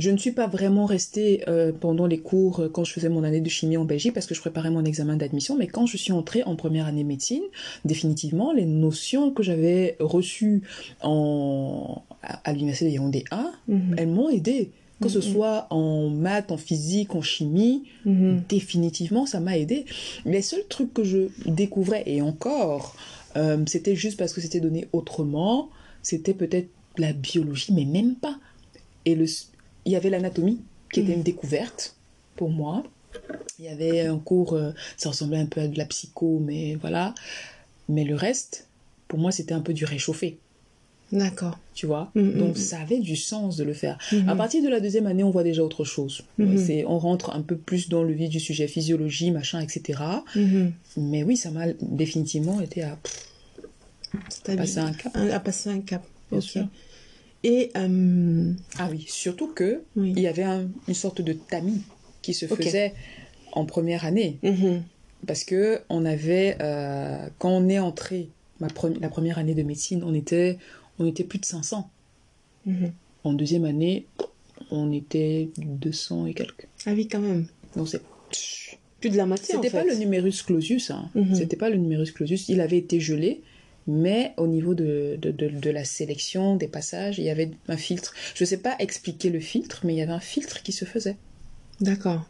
Je 0.00 0.10
ne 0.10 0.16
suis 0.16 0.32
pas 0.32 0.46
vraiment 0.46 0.86
restée 0.86 1.42
euh, 1.48 1.72
pendant 1.78 2.06
les 2.06 2.18
cours 2.18 2.60
euh, 2.60 2.68
quand 2.68 2.84
je 2.84 2.92
faisais 2.92 3.08
mon 3.10 3.22
année 3.22 3.40
de 3.42 3.48
chimie 3.50 3.76
en 3.76 3.84
Belgique 3.84 4.14
parce 4.14 4.26
que 4.26 4.34
je 4.34 4.40
préparais 4.40 4.70
mon 4.70 4.84
examen 4.84 5.16
d'admission, 5.16 5.56
mais 5.56 5.66
quand 5.66 5.86
je 5.86 5.96
suis 5.96 6.12
entrée 6.12 6.42
en 6.44 6.56
première 6.56 6.86
année 6.86 7.02
de 7.02 7.08
médecine, 7.08 7.42
définitivement, 7.84 8.52
les 8.52 8.64
notions 8.64 9.30
que 9.30 9.42
j'avais 9.42 9.96
reçues 10.00 10.62
en... 11.02 12.02
à, 12.22 12.40
à 12.48 12.52
l'université 12.52 12.86
de 12.90 12.94
Yaoundé 12.94 13.24
1, 13.30 13.52
Mhm. 13.68 13.94
elles 13.98 14.08
m'ont 14.08 14.28
aidée. 14.30 14.70
Que 15.02 15.08
ce 15.08 15.18
Mhm. 15.18 15.32
soit 15.32 15.66
en 15.70 16.10
maths, 16.10 16.52
en 16.52 16.58
physique, 16.58 17.14
en 17.14 17.22
chimie, 17.22 17.84
Mhm. 18.04 18.42
définitivement, 18.50 19.24
ça 19.24 19.40
m'a 19.40 19.56
aidé. 19.56 19.86
Les 20.26 20.42
seuls 20.42 20.64
trucs 20.68 20.92
que 20.92 21.04
je 21.04 21.28
découvrais, 21.46 22.02
et 22.06 22.20
encore, 22.20 22.94
euh, 23.36 23.58
c'était 23.66 23.96
juste 23.96 24.18
parce 24.18 24.32
que 24.34 24.40
c'était 24.42 24.60
donné 24.60 24.88
autrement, 24.92 25.70
c'était 26.02 26.34
peut-être 26.34 26.68
la 26.98 27.12
biologie, 27.14 27.72
mais 27.72 27.86
même 27.86 28.14
pas. 28.14 28.36
Et 29.06 29.14
le, 29.14 29.24
il 29.84 29.92
y 29.92 29.96
avait 29.96 30.10
l'anatomie, 30.10 30.60
qui 30.92 31.00
était 31.00 31.10
Mhm. 31.12 31.18
une 31.18 31.22
découverte 31.22 31.96
pour 32.36 32.50
moi. 32.50 32.82
Il 33.58 33.64
y 33.64 33.68
avait 33.68 34.00
un 34.02 34.18
cours, 34.18 34.54
euh, 34.54 34.70
ça 34.96 35.08
ressemblait 35.10 35.38
un 35.38 35.46
peu 35.46 35.60
à 35.60 35.68
de 35.68 35.76
la 35.78 35.84
psycho, 35.84 36.38
mais 36.44 36.76
voilà. 36.76 37.14
Mais 37.88 38.04
le 38.04 38.14
reste, 38.14 38.66
pour 39.08 39.18
moi, 39.18 39.32
c'était 39.32 39.52
un 39.54 39.60
peu 39.60 39.72
du 39.74 39.84
réchauffé, 39.84 40.38
D'accord. 41.12 41.58
tu 41.74 41.86
vois? 41.86 42.10
Mhm, 42.14 42.38
Donc 42.38 42.48
mhm. 42.50 42.62
ça 42.62 42.80
avait 42.80 43.00
du 43.00 43.16
sens 43.16 43.56
de 43.56 43.64
le 43.64 43.74
faire. 43.74 43.98
Mhm. 44.12 44.28
À 44.28 44.36
partir 44.36 44.62
de 44.62 44.68
la 44.68 44.78
deuxième 44.80 45.06
année, 45.06 45.24
on 45.24 45.30
voit 45.30 45.42
déjà 45.42 45.62
autre 45.62 45.84
chose. 45.84 46.22
Mhm. 46.38 46.56
C'est, 46.58 46.84
on 46.84 46.98
rentre 46.98 47.30
un 47.34 47.42
peu 47.42 47.56
plus 47.56 47.88
dans 47.88 48.02
le 48.04 48.12
vif 48.12 48.30
du 48.30 48.38
sujet, 48.40 48.68
physiologie, 48.68 49.30
machin, 49.32 49.60
etc. 49.60 50.00
Mhm. 50.36 50.72
Mais 50.96 51.22
oui, 51.24 51.36
ça 51.36 51.50
m'a 51.50 51.66
définitivement 51.82 52.60
été 52.60 52.82
à 52.82 52.96
passer 54.56 54.78
un 54.78 54.92
cap. 54.92 55.16
À 55.16 55.40
passer 55.40 55.70
un 55.70 55.80
cap. 55.80 56.04
Bien 56.30 56.40
sûr. 56.40 56.66
Et 57.42 57.70
euh, 57.76 58.52
Ah 58.78 58.88
oui, 58.90 59.04
surtout 59.08 59.48
que 59.48 59.82
oui. 59.96 60.12
il 60.16 60.22
y 60.22 60.26
avait 60.26 60.42
un- 60.42 60.68
une 60.88 60.94
sorte 60.94 61.20
de 61.22 61.32
tamis 61.32 61.82
qui 62.22 62.34
se 62.34 62.46
faisait 62.46 62.92
en 63.52 63.64
première 63.64 64.04
année. 64.04 64.38
Mhm. 64.42 64.82
Parce 65.26 65.44
que 65.44 65.80
on 65.88 66.04
avait, 66.04 66.56
euh, 66.60 67.26
quand 67.38 67.50
on 67.50 67.68
est 67.68 67.78
entré, 67.78 68.28
ma 68.60 68.68
pre- 68.68 68.98
la 69.00 69.08
première 69.08 69.38
année 69.38 69.54
de 69.54 69.62
médecine, 69.62 70.02
on 70.04 70.14
était, 70.14 70.58
on 70.98 71.06
était 71.06 71.24
plus 71.24 71.38
de 71.38 71.44
500. 71.46 71.88
Mhm. 72.66 72.92
En 73.24 73.32
deuxième 73.32 73.64
année, 73.64 74.06
on 74.70 74.92
était 74.92 75.48
200 75.58 76.26
et 76.26 76.34
quelques. 76.34 76.68
Ah 76.86 76.92
oui, 76.94 77.08
quand 77.08 77.20
même. 77.20 77.46
Donc 77.76 77.88
c'est 77.88 78.02
Plus 79.00 79.08
de 79.10 79.16
la 79.16 79.24
en 79.26 79.34
C'était 79.36 79.70
fait. 79.70 79.78
pas 79.78 79.84
le 79.84 79.94
numerus 79.94 80.42
clausus, 80.42 80.90
hein. 80.90 81.08
Mhm. 81.14 81.34
C'était 81.34 81.56
pas 81.56 81.70
le 81.70 81.76
numerus 81.78 82.12
clausus. 82.12 82.48
Il 82.50 82.60
avait 82.60 82.76
été 82.78 83.00
gelé, 83.00 83.40
mais 83.90 84.32
au 84.36 84.46
niveau 84.46 84.74
de, 84.74 85.18
de, 85.20 85.30
de, 85.32 85.48
de 85.48 85.70
la 85.70 85.84
sélection, 85.84 86.56
des 86.56 86.68
passages, 86.68 87.18
il 87.18 87.24
y 87.24 87.30
avait 87.30 87.50
un 87.68 87.76
filtre. 87.76 88.14
Je 88.34 88.44
sais 88.44 88.56
pas 88.58 88.76
expliquer 88.78 89.30
le 89.30 89.40
filtre, 89.40 89.80
mais 89.84 89.94
il 89.94 89.98
y 89.98 90.02
avait 90.02 90.12
un 90.12 90.20
filtre 90.20 90.62
qui 90.62 90.72
se 90.72 90.84
faisait. 90.84 91.16
D'accord. 91.80 92.24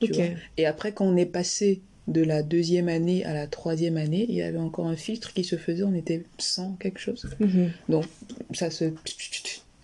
tu 0.00 0.10
Ok. 0.12 0.16
vois? 0.16 0.26
Et 0.56 0.66
après, 0.66 0.92
quand 0.92 1.06
on 1.06 1.16
est 1.16 1.26
passé 1.26 1.80
de 2.06 2.22
la 2.22 2.42
deuxième 2.42 2.88
année 2.88 3.24
à 3.24 3.32
la 3.32 3.46
troisième 3.46 3.96
année, 3.96 4.26
il 4.28 4.34
y 4.34 4.42
avait 4.42 4.58
encore 4.58 4.86
un 4.86 4.96
filtre 4.96 5.32
qui 5.32 5.42
se 5.44 5.56
faisait. 5.56 5.82
On 5.84 5.94
était 5.94 6.22
100 6.38 6.76
quelque 6.78 7.00
chose. 7.00 7.26
Mhm. 7.40 7.70
Donc 7.88 8.04
ça 8.52 8.70
se. 8.70 8.92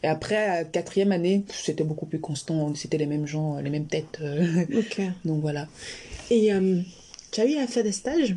Et 0.02 0.06
après, 0.06 0.36
à 0.36 0.56
la 0.58 0.64
quatrième 0.64 1.12
année, 1.12 1.44
c'était 1.52 1.84
beaucoup 1.84 2.06
plus 2.06 2.20
constant. 2.20 2.74
C'était 2.74 2.98
les 2.98 3.06
mêmes 3.06 3.26
gens, 3.26 3.58
les 3.60 3.70
mêmes 3.70 3.86
têtes. 3.86 4.18
euh, 4.20 4.64
Ok. 4.74 5.00
Donc 5.24 5.40
voilà. 5.40 5.68
Et 6.30 6.52
euh, 6.52 6.80
tu 7.32 7.40
as 7.40 7.46
eu 7.46 7.56
à 7.56 7.66
faire 7.66 7.84
des 7.84 7.92
stages 7.92 8.36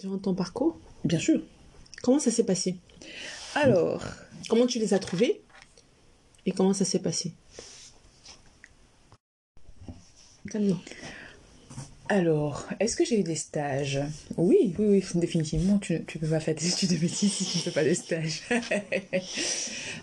durant 0.00 0.18
ton 0.18 0.34
parcours? 0.34 0.78
Bien 1.04 1.18
sûr. 1.18 1.40
Comment 2.02 2.18
ça 2.18 2.30
s'est 2.30 2.44
passé? 2.44 2.76
Alors. 3.54 4.02
Comment 4.48 4.66
tu 4.66 4.78
les 4.78 4.92
as 4.94 4.98
trouvés? 4.98 5.40
Et 6.46 6.52
comment 6.52 6.72
ça 6.72 6.84
s'est 6.84 6.98
passé? 6.98 7.32
Calme-toi. 10.50 10.78
Alors, 12.08 12.66
est-ce 12.78 12.94
que 12.96 13.04
j'ai 13.04 13.20
eu 13.20 13.22
des 13.22 13.36
stages? 13.36 14.00
Oui, 14.36 14.74
oui, 14.78 14.86
oui, 15.00 15.04
définitivement, 15.20 15.78
tu 15.78 15.94
ne 15.94 15.98
peux 16.00 16.26
pas 16.28 16.40
faire 16.40 16.54
des 16.54 16.68
études 16.68 16.90
de 16.90 16.98
médecine 17.00 17.28
si 17.30 17.44
tu 17.46 17.58
ne 17.58 17.62
fais 17.62 17.70
pas 17.70 17.84
des 17.84 17.94
stages. 17.94 18.42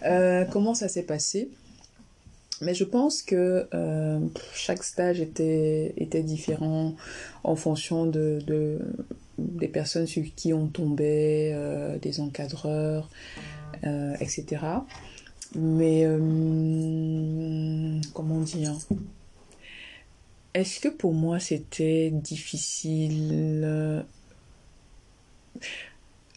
Euh, 0.06 0.46
comment 0.46 0.74
ça 0.74 0.88
s'est 0.88 1.04
passé? 1.04 1.50
Mais 2.62 2.74
je 2.74 2.86
pense 2.86 3.22
que 3.22 3.68
euh, 3.74 4.20
chaque 4.56 4.84
stage 4.86 5.20
était, 5.20 5.94
était 5.98 6.24
différent 6.24 6.96
en 7.44 7.56
fonction 7.58 8.06
de, 8.06 8.40
de- 8.48 8.80
des 9.40 9.68
personnes 9.68 10.08
sur 10.08 10.24
qui 10.36 10.54
on 10.54 10.68
tombait, 10.68 11.52
euh, 11.54 11.98
des 12.00 12.20
encadreurs, 12.20 13.10
euh, 13.84 14.16
etc. 14.20 14.62
Mais, 15.56 16.04
euh, 16.06 18.00
comment 18.14 18.42
dire? 18.42 18.76
Est-ce 20.54 20.80
que 20.80 20.90
pour 20.90 21.14
moi 21.14 21.40
c'était 21.40 22.10
difficile? 22.12 24.06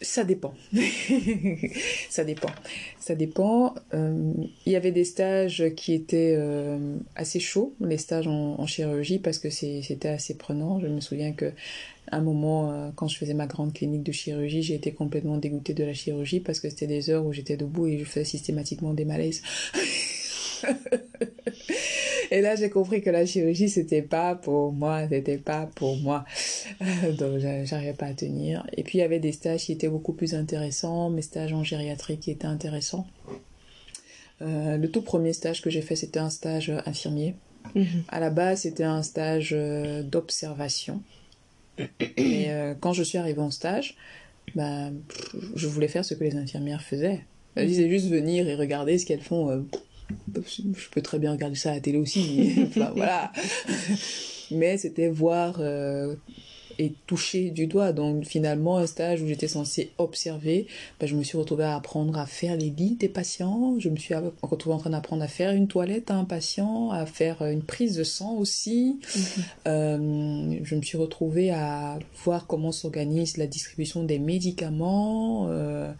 Ça 0.01 0.23
dépend. 0.25 0.53
ça 2.09 2.25
dépend. 2.25 2.49
Ça 2.99 3.15
dépend. 3.15 3.73
Il 3.93 4.49
y 4.65 4.75
avait 4.75 4.91
des 4.91 5.05
stages 5.05 5.63
qui 5.77 5.93
étaient 5.93 6.37
assez 7.15 7.39
chauds, 7.39 7.73
les 7.79 7.97
stages 7.97 8.27
en, 8.27 8.65
chirurgie, 8.67 9.19
parce 9.19 9.39
que 9.39 9.49
c'était 9.49 10.09
assez 10.09 10.33
prenant. 10.35 10.81
Je 10.81 10.87
me 10.87 10.99
souviens 10.99 11.31
que 11.31 11.53
un 12.15 12.21
moment, 12.21 12.71
euh, 12.71 12.89
quand 12.95 13.07
je 13.07 13.17
faisais 13.17 13.33
ma 13.33 13.47
grande 13.47 13.73
clinique 13.73 14.03
de 14.03 14.11
chirurgie, 14.11 14.61
j'ai 14.63 14.75
été 14.75 14.93
complètement 14.93 15.37
dégoûtée 15.37 15.73
de 15.73 15.83
la 15.83 15.93
chirurgie 15.93 16.39
parce 16.39 16.59
que 16.59 16.69
c'était 16.69 16.87
des 16.87 17.09
heures 17.09 17.25
où 17.25 17.33
j'étais 17.33 17.57
debout 17.57 17.87
et 17.87 17.97
je 17.99 18.05
faisais 18.05 18.25
systématiquement 18.25 18.93
des 18.93 19.05
malaises. 19.05 19.41
Et 22.31 22.41
là, 22.41 22.55
j'ai 22.55 22.69
compris 22.69 23.01
que 23.01 23.09
la 23.09 23.25
chirurgie, 23.25 23.69
c'était 23.69 24.01
pas 24.01 24.33
pour 24.35 24.71
moi, 24.71 25.07
c'était 25.07 25.37
pas 25.37 25.69
pour 25.75 25.97
moi. 25.97 26.25
Donc, 27.19 27.37
j'a- 27.37 27.63
j'arrivais 27.65 27.93
pas 27.93 28.07
à 28.07 28.13
tenir. 28.13 28.65
Et 28.75 28.83
puis, 28.83 28.97
il 28.97 29.01
y 29.01 29.03
avait 29.03 29.19
des 29.19 29.31
stages 29.33 29.65
qui 29.65 29.71
étaient 29.73 29.89
beaucoup 29.89 30.13
plus 30.13 30.33
intéressants, 30.33 31.09
mes 31.09 31.21
stages 31.21 31.53
en 31.53 31.63
gériatrie 31.63 32.17
qui 32.17 32.31
étaient 32.31 32.47
intéressants. 32.47 33.05
Euh, 34.41 34.77
le 34.77 34.89
tout 34.89 35.01
premier 35.03 35.33
stage 35.33 35.61
que 35.61 35.69
j'ai 35.69 35.81
fait, 35.81 35.95
c'était 35.95 36.19
un 36.19 36.29
stage 36.31 36.71
infirmier. 36.85 37.35
Mhm. 37.75 38.03
À 38.07 38.19
la 38.19 38.29
base, 38.29 38.61
c'était 38.61 38.83
un 38.83 39.03
stage 39.03 39.51
euh, 39.53 40.01
d'observation. 40.01 41.01
Et 41.77 42.51
euh, 42.51 42.73
quand 42.79 42.93
je 42.93 43.03
suis 43.03 43.17
arrivée 43.17 43.41
en 43.41 43.51
stage, 43.51 43.95
bah, 44.55 44.89
je 45.55 45.67
voulais 45.67 45.87
faire 45.87 46.05
ce 46.05 46.13
que 46.13 46.23
les 46.23 46.35
infirmières 46.35 46.81
faisaient. 46.81 47.25
Elles 47.55 47.67
disaient 47.67 47.89
juste 47.89 48.09
venir 48.09 48.47
et 48.47 48.55
regarder 48.55 48.97
ce 48.97 49.05
qu'elles 49.05 49.21
font. 49.21 49.49
euh, 49.49 49.61
je 50.35 50.89
peux 50.91 51.01
très 51.01 51.19
bien 51.19 51.31
regarder 51.31 51.55
ça 51.55 51.71
à 51.71 51.75
la 51.75 51.79
télé 51.79 51.97
aussi. 51.97 52.53
enfin, 52.67 52.91
voilà. 52.95 53.31
Mais 54.51 54.77
c'était 54.77 55.09
voir 55.09 55.57
euh, 55.59 56.15
et 56.79 56.93
touché 57.07 57.49
du 57.51 57.67
doigt. 57.67 57.91
Donc 57.91 58.25
finalement, 58.25 58.77
un 58.77 58.87
stage 58.87 59.21
où 59.21 59.27
j'étais 59.27 59.47
censée 59.47 59.91
observer, 59.97 60.67
ben, 60.99 61.07
je 61.07 61.15
me 61.15 61.23
suis 61.23 61.37
retrouvée 61.37 61.63
à 61.63 61.75
apprendre 61.75 62.17
à 62.17 62.25
faire 62.25 62.55
les 62.55 62.69
lits 62.69 62.95
des 62.99 63.09
patients. 63.09 63.75
Je 63.79 63.89
me 63.89 63.97
suis 63.97 64.13
retrouvée 64.41 64.75
en 64.75 64.79
train 64.79 64.89
d'apprendre 64.91 65.23
à 65.23 65.27
faire 65.27 65.51
une 65.51 65.67
toilette 65.67 66.11
à 66.11 66.15
un 66.15 66.25
patient, 66.25 66.91
à 66.91 67.05
faire 67.05 67.45
une 67.45 67.61
prise 67.61 67.95
de 67.95 68.03
sang 68.03 68.35
aussi. 68.35 68.99
Mhm. 69.15 69.43
Euh, 69.67 70.59
je 70.63 70.75
me 70.75 70.81
suis 70.81 70.97
retrouvée 70.97 71.51
à 71.51 71.99
voir 72.23 72.47
comment 72.47 72.71
s'organise 72.71 73.37
la 73.37 73.47
distribution 73.47 74.03
des 74.03 74.19
médicaments, 74.19 75.47
euh, 75.49 75.91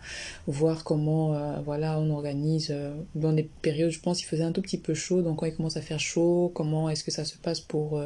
voir 0.47 0.83
comment 0.83 1.33
euh, 1.33 1.59
voilà 1.65 1.99
on 1.99 2.09
organise 2.09 2.73
dans 3.15 3.33
des 3.33 3.49
périodes, 3.61 3.91
je 3.91 3.99
pense, 3.99 4.21
il 4.21 4.25
faisait 4.25 4.43
un 4.43 4.51
tout 4.51 4.61
petit 4.61 4.77
peu 4.77 4.93
chaud. 4.93 5.21
Donc 5.21 5.39
quand 5.39 5.45
il 5.45 5.55
commence 5.55 5.77
à 5.77 5.81
faire 5.81 5.99
chaud, 5.99 6.51
comment 6.53 6.89
est-ce 6.89 7.03
que 7.03 7.11
ça 7.11 7.25
se 7.25 7.35
passe 7.37 7.59
pour 7.59 8.01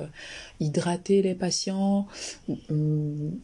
hydrater 0.59 1.22
les 1.22 1.36
patients? 1.36 2.07
euh, 2.49 2.53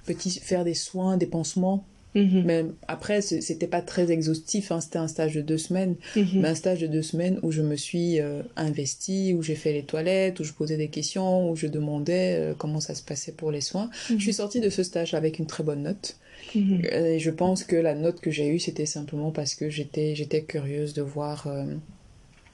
petit, 0.05 0.31
faire 0.39 0.63
des 0.63 0.73
soins, 0.73 1.17
des 1.17 1.25
pansements. 1.25 1.85
Mhm. 2.15 2.43
Mais 2.45 2.65
après, 2.87 3.21
c'était 3.21 3.67
pas 3.67 3.81
très 3.81 4.11
exhaustif, 4.11 4.71
hein. 4.71 4.81
c'était 4.81 4.99
un 4.99 5.07
stage 5.07 5.33
de 5.33 5.41
deux 5.41 5.57
semaines, 5.57 5.95
mhm. 6.15 6.27
mais 6.35 6.49
un 6.49 6.55
stage 6.55 6.79
de 6.79 6.87
deux 6.87 7.01
semaines 7.01 7.39
où 7.41 7.51
je 7.51 7.61
me 7.61 7.75
suis 7.75 8.19
euh, 8.19 8.43
investie, 8.55 9.33
où 9.33 9.41
j'ai 9.41 9.55
fait 9.55 9.73
les 9.73 9.83
toilettes, 9.83 10.39
où 10.39 10.43
je 10.43 10.53
posais 10.53 10.77
des 10.77 10.89
questions, 10.89 11.49
où 11.49 11.55
je 11.55 11.67
demandais 11.67 12.35
euh, 12.37 12.53
comment 12.55 12.79
ça 12.79 12.93
se 12.93 13.01
passait 13.01 13.31
pour 13.31 13.51
les 13.51 13.61
soins. 13.61 13.89
Je 14.09 14.17
suis 14.17 14.27
mhm. 14.27 14.33
sortie 14.33 14.59
de 14.59 14.69
ce 14.69 14.83
stage 14.83 15.13
avec 15.13 15.39
une 15.39 15.47
très 15.47 15.63
bonne 15.63 15.83
note. 15.83 16.17
Et 16.55 17.19
je 17.19 17.31
pense 17.31 17.63
que 17.63 17.75
la 17.75 17.95
note 17.95 18.19
que 18.19 18.29
j'ai 18.29 18.47
eue, 18.47 18.59
c'était 18.59 18.85
simplement 18.85 19.31
parce 19.31 19.55
que 19.55 19.69
j'étais 19.69 20.43
curieuse 20.47 20.93
de 20.93 21.01
voir 21.01 21.47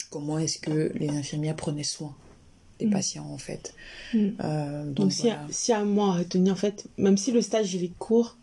comment 0.10 0.40
est-ce 0.40 0.60
que 0.60 0.92
les 0.96 1.10
infirmières 1.10 1.56
prenaient 1.56 1.84
soin 1.84 2.16
des 2.80 2.88
mm. 2.88 2.92
patients 2.92 3.30
en 3.30 3.38
fait. 3.38 3.74
Mm. 4.14 4.28
Euh, 4.44 4.92
donc, 4.92 5.12
si, 5.12 5.28
y 5.28 5.72
a, 5.72 5.84
moi 5.84 6.14
à 6.14 6.18
retenir 6.20 6.54
en 6.54 6.58
fait, 6.58 6.88
même 6.98 7.18
si 7.18 7.32
le 7.32 7.42
stage 7.42 7.74
il 7.74 7.84
est 7.84 7.98
court, 7.98 8.38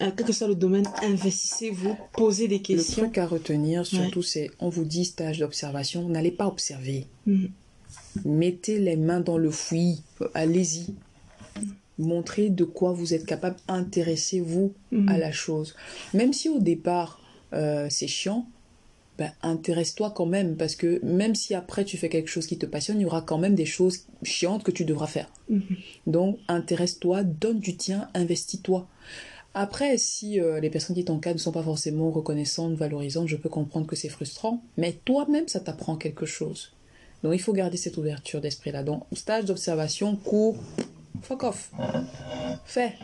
euh, 0.00 0.10
quel 0.16 0.26
que 0.26 0.32
soit 0.32 0.48
le 0.48 0.54
domaine, 0.54 0.86
investissez-vous, 1.02 1.96
posez 2.12 2.48
des 2.48 2.62
questions. 2.62 3.02
Le 3.02 3.08
truc 3.08 3.18
à 3.18 3.26
retenir 3.26 3.84
surtout 3.84 4.22
c'est, 4.22 4.50
on 4.58 4.68
vous 4.68 4.84
dit 4.84 5.04
stage 5.04 5.38
d'observation, 5.38 6.08
n'allez 6.08 6.30
pas 6.32 6.46
observer. 6.46 7.06
Mm. 7.26 7.46
Mettez 8.24 8.78
les 8.78 8.96
mains 8.96 9.20
dans 9.20 9.38
le 9.38 9.50
fouillis, 9.50 10.02
allez-y. 10.34 10.94
Montrez 11.98 12.48
de 12.48 12.64
quoi 12.64 12.92
vous 12.92 13.12
êtes 13.12 13.26
capable, 13.26 13.56
intéressez-vous 13.68 14.72
à 15.06 15.18
la 15.18 15.32
chose. 15.32 15.74
Même 16.14 16.32
si 16.32 16.48
au 16.48 16.58
départ 16.58 17.20
euh, 17.52 17.88
c'est 17.90 18.06
chiant, 18.06 18.46
ben, 19.20 19.32
intéresse-toi 19.42 20.12
quand 20.16 20.24
même, 20.24 20.56
parce 20.56 20.74
que 20.76 20.98
même 21.04 21.34
si 21.34 21.54
après 21.54 21.84
tu 21.84 21.98
fais 21.98 22.08
quelque 22.08 22.30
chose 22.30 22.46
qui 22.46 22.56
te 22.56 22.64
passionne, 22.64 22.98
il 23.00 23.02
y 23.02 23.04
aura 23.04 23.20
quand 23.20 23.36
même 23.36 23.54
des 23.54 23.66
choses 23.66 24.06
chiantes 24.22 24.62
que 24.62 24.70
tu 24.70 24.86
devras 24.86 25.08
faire. 25.08 25.30
Mhm. 25.50 25.76
Donc, 26.06 26.38
intéresse-toi, 26.48 27.22
donne 27.22 27.60
du 27.60 27.76
tien, 27.76 28.08
investis-toi. 28.14 28.88
Après, 29.52 29.98
si 29.98 30.40
euh, 30.40 30.58
les 30.58 30.70
personnes 30.70 30.96
qui 30.96 31.04
t'encadrent 31.04 31.36
ne 31.36 31.42
sont 31.42 31.52
pas 31.52 31.62
forcément 31.62 32.10
reconnaissantes, 32.10 32.76
valorisantes, 32.76 33.28
je 33.28 33.36
peux 33.36 33.50
comprendre 33.50 33.86
que 33.86 33.94
c'est 33.94 34.08
frustrant, 34.08 34.62
mais 34.78 34.98
toi-même, 35.04 35.48
ça 35.48 35.60
t'apprend 35.60 35.96
quelque 35.96 36.24
chose. 36.24 36.72
Donc, 37.22 37.34
il 37.34 37.42
faut 37.42 37.52
garder 37.52 37.76
cette 37.76 37.98
ouverture 37.98 38.40
d'esprit-là. 38.40 38.82
Donc, 38.84 39.02
stage 39.12 39.44
d'observation, 39.44 40.16
cours, 40.16 40.56
fuck 41.22 41.44
off. 41.44 41.70
Fais 42.64 42.94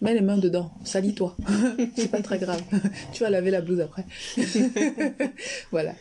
mets 0.00 0.14
les 0.14 0.20
mains 0.20 0.38
dedans, 0.38 0.70
salis-toi. 0.84 1.36
c'est 1.96 2.10
pas 2.10 2.22
très 2.22 2.38
grave. 2.38 2.62
tu 3.12 3.22
vas 3.22 3.30
laver 3.30 3.50
la 3.50 3.60
blouse 3.60 3.80
après. 3.80 4.04
voilà. 5.70 5.94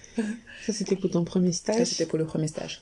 Ça, 0.65 0.73
c'était 0.73 0.95
pour 0.95 1.09
ton 1.09 1.23
premier 1.23 1.51
stage 1.51 1.77
Ça, 1.77 1.85
c'était 1.85 2.05
pour 2.05 2.17
le 2.17 2.25
premier 2.25 2.47
stage. 2.47 2.81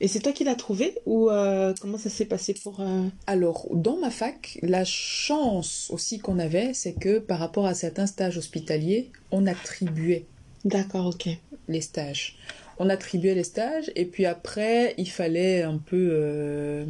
Et 0.00 0.08
c'est 0.08 0.20
toi 0.20 0.32
qui 0.32 0.42
l'as 0.42 0.56
trouvé 0.56 0.98
ou 1.06 1.30
euh, 1.30 1.74
comment 1.80 1.98
ça 1.98 2.10
s'est 2.10 2.24
passé 2.24 2.54
pour... 2.54 2.80
Euh, 2.80 3.06
Alors, 3.26 3.68
dans 3.70 3.96
ma 3.98 4.10
fac, 4.10 4.58
la 4.62 4.84
chance 4.84 5.88
aussi 5.92 6.18
qu'on 6.18 6.40
avait, 6.40 6.74
c'est 6.74 6.94
que 6.94 7.18
par 7.18 7.38
rapport 7.38 7.66
à 7.66 7.74
certains 7.74 8.06
stages 8.06 8.36
hospitaliers, 8.36 9.12
on 9.30 9.46
attribuait. 9.46 10.26
D'accord, 10.64 11.06
ok. 11.06 11.28
Les 11.68 11.80
stages. 11.80 12.36
On 12.78 12.88
attribuait 12.88 13.36
les 13.36 13.44
stages 13.44 13.92
et 13.94 14.04
puis 14.04 14.26
après, 14.26 14.94
il 14.98 15.08
fallait 15.08 15.62
un 15.62 15.78
peu... 15.78 16.08
Euh, 16.12 16.84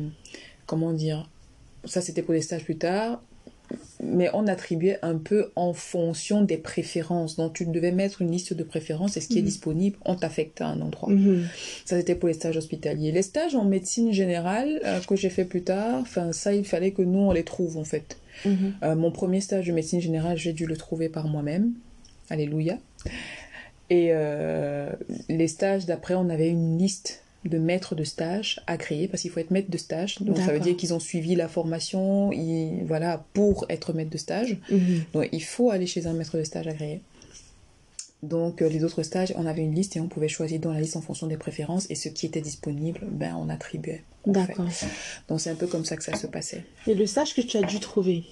comment 0.66 0.92
dire 0.92 1.28
ça 1.84 2.00
c'était 2.00 2.22
pour 2.22 2.34
les 2.34 2.42
stages 2.42 2.64
plus 2.64 2.78
tard 2.78 3.20
mais 4.02 4.28
on 4.32 4.46
attribuait 4.46 4.98
un 5.02 5.16
peu 5.16 5.50
en 5.56 5.72
fonction 5.72 6.42
des 6.42 6.56
préférences. 6.56 7.36
Donc, 7.36 7.54
tu 7.54 7.66
devais 7.66 7.92
mettre 7.92 8.22
une 8.22 8.30
liste 8.30 8.52
de 8.52 8.62
préférences 8.62 9.16
et 9.16 9.20
ce 9.20 9.28
qui 9.28 9.38
est 9.38 9.42
mhm. 9.42 9.46
disponible, 9.46 9.96
on 10.04 10.14
t'affectait 10.14 10.64
à 10.64 10.68
un 10.68 10.80
endroit. 10.80 11.10
Mhm. 11.10 11.46
Ça, 11.84 11.96
c'était 11.96 12.14
pour 12.14 12.28
les 12.28 12.34
stages 12.34 12.56
hospitaliers. 12.56 13.12
Les 13.12 13.22
stages 13.22 13.54
en 13.54 13.64
médecine 13.64 14.12
générale 14.12 14.80
euh, 14.84 15.00
que 15.00 15.16
j'ai 15.16 15.30
fait 15.30 15.44
plus 15.44 15.62
tard, 15.62 16.00
enfin, 16.00 16.32
ça, 16.32 16.54
il 16.54 16.64
fallait 16.64 16.90
que 16.90 17.02
nous, 17.02 17.20
on 17.20 17.32
les 17.32 17.44
trouve, 17.44 17.76
en 17.76 17.84
fait. 17.84 18.18
Mhm. 18.44 18.74
Euh, 18.82 18.96
mon 18.96 19.10
premier 19.10 19.40
stage 19.40 19.66
de 19.66 19.72
médecine 19.72 20.00
générale, 20.00 20.36
j'ai 20.36 20.52
dû 20.52 20.66
le 20.66 20.76
trouver 20.76 21.08
par 21.08 21.28
moi-même. 21.28 21.72
Alléluia. 22.30 22.78
Et 23.90 24.08
euh, 24.10 24.90
les 25.28 25.48
stages 25.48 25.86
d'après, 25.86 26.14
on 26.14 26.30
avait 26.30 26.48
une 26.48 26.78
liste 26.78 27.21
de 27.44 27.58
maîtres 27.58 27.94
de 27.94 28.04
stage 28.04 28.60
créer 28.78 29.08
parce 29.08 29.22
qu'il 29.22 29.30
faut 29.30 29.40
être 29.40 29.50
maître 29.50 29.70
de 29.70 29.78
stage. 29.78 30.20
Donc 30.20 30.38
ça 30.38 30.52
veut 30.52 30.60
dire 30.60 30.76
qu'ils 30.76 30.94
ont 30.94 31.00
suivi 31.00 31.34
la 31.34 31.48
formation 31.48 32.30
voilà 32.84 33.24
pour 33.32 33.66
être 33.68 33.92
maître 33.92 34.10
de 34.10 34.18
stage. 34.18 34.56
Mhm. 34.70 35.04
donc 35.12 35.28
il 35.32 35.42
faut 35.42 35.70
aller 35.70 35.86
chez 35.86 36.06
un 36.06 36.12
maître 36.12 36.36
de 36.38 36.44
stage 36.44 36.66
agréé 36.66 37.00
donc 38.22 38.62
euh, 38.62 38.68
les 38.68 38.84
autres 38.84 39.02
stages 39.02 39.34
on 39.36 39.46
avait 39.46 39.62
une 39.62 39.74
liste 39.74 39.96
et 39.96 40.00
on 40.00 40.06
pouvait 40.06 40.28
choisir 40.28 40.60
dans 40.60 40.72
la 40.72 40.80
liste 40.80 40.96
en 40.96 41.00
fonction 41.00 41.26
des 41.26 41.36
préférences 41.36 41.86
et 41.90 41.96
ce 41.96 42.08
qui 42.08 42.26
était 42.26 42.40
disponible 42.40 43.00
ben 43.10 43.36
on 43.36 43.48
attribuait. 43.48 44.04
D'accord. 44.26 44.68
Donc 45.28 45.40
c'est 45.40 45.50
un 45.50 45.56
peu 45.56 45.66
comme 45.66 45.84
ça 45.84 45.96
que 45.96 46.04
ça 46.04 46.14
se 46.16 46.28
passait. 46.28 46.64
Et 46.86 46.94
le 46.94 47.06
stage 47.06 47.34
que 47.34 47.40
tu 47.40 47.56
as 47.56 47.62
dû 47.62 47.80
trouver 47.80 48.24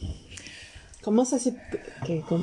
Comment 1.03 1.25
ça 1.25 1.39
s'est... 1.39 1.55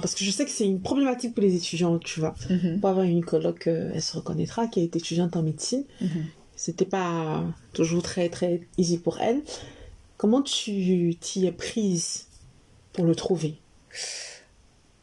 Parce 0.01 0.15
que 0.15 0.23
je 0.23 0.31
sais 0.31 0.43
que 0.43 0.49
c'est 0.49 0.65
une 0.65 0.81
problématique 0.81 1.35
pour 1.35 1.43
les 1.43 1.55
étudiants, 1.55 1.99
tu 1.99 2.19
vois. 2.19 2.33
Mhm. 2.49 2.79
Pour 2.79 2.89
avoir 2.89 3.05
une 3.05 3.23
coloc, 3.23 3.67
euh, 3.67 3.91
elle 3.93 4.01
se 4.01 4.17
reconnaîtra, 4.17 4.65
qui 4.65 4.79
est 4.79 4.95
étudiante 4.95 5.35
en 5.35 5.43
médecine. 5.43 5.83
Mhm 6.01 6.25
c'était 6.57 6.85
pas 6.85 7.45
toujours 7.71 8.03
très 8.03 8.27
très 8.27 8.61
easy 8.77 8.97
pour 8.97 9.21
elle. 9.21 9.41
Comment 10.17 10.41
tu 10.41 11.15
t'y 11.21 11.45
es 11.45 11.51
prise 11.53 12.25
pour 12.91 13.05
le 13.05 13.15
trouver? 13.15 13.55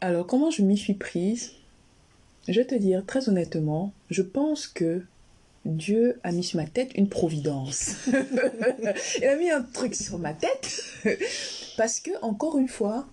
Alors 0.03 0.27
comment 0.27 0.51
je 0.51 0.61
m'y 0.61 0.77
suis 0.77 0.95
prise? 0.95 1.53
Je 2.49 2.61
vais 2.61 2.67
te 2.67 2.75
dire 2.75 3.07
très 3.07 3.31
honnêtement, 3.31 3.95
je 4.11 4.21
pense 4.21 4.67
que 4.67 5.03
Dieu 5.65 6.21
a 6.25 6.33
mis 6.33 6.45
sur 6.45 6.59
ma 6.59 6.67
tête 6.67 6.91
une 6.95 7.09
providence. 7.09 7.93
Il 9.19 9.25
a 9.25 9.37
mis 9.37 9.51
un 9.51 9.63
truc 9.63 9.95
sur 9.95 10.19
ma 10.19 10.35
tête 10.35 10.85
parce 11.79 12.01
que 12.01 12.11
encore 12.21 12.59
une 12.59 12.69
fois, 12.69 13.07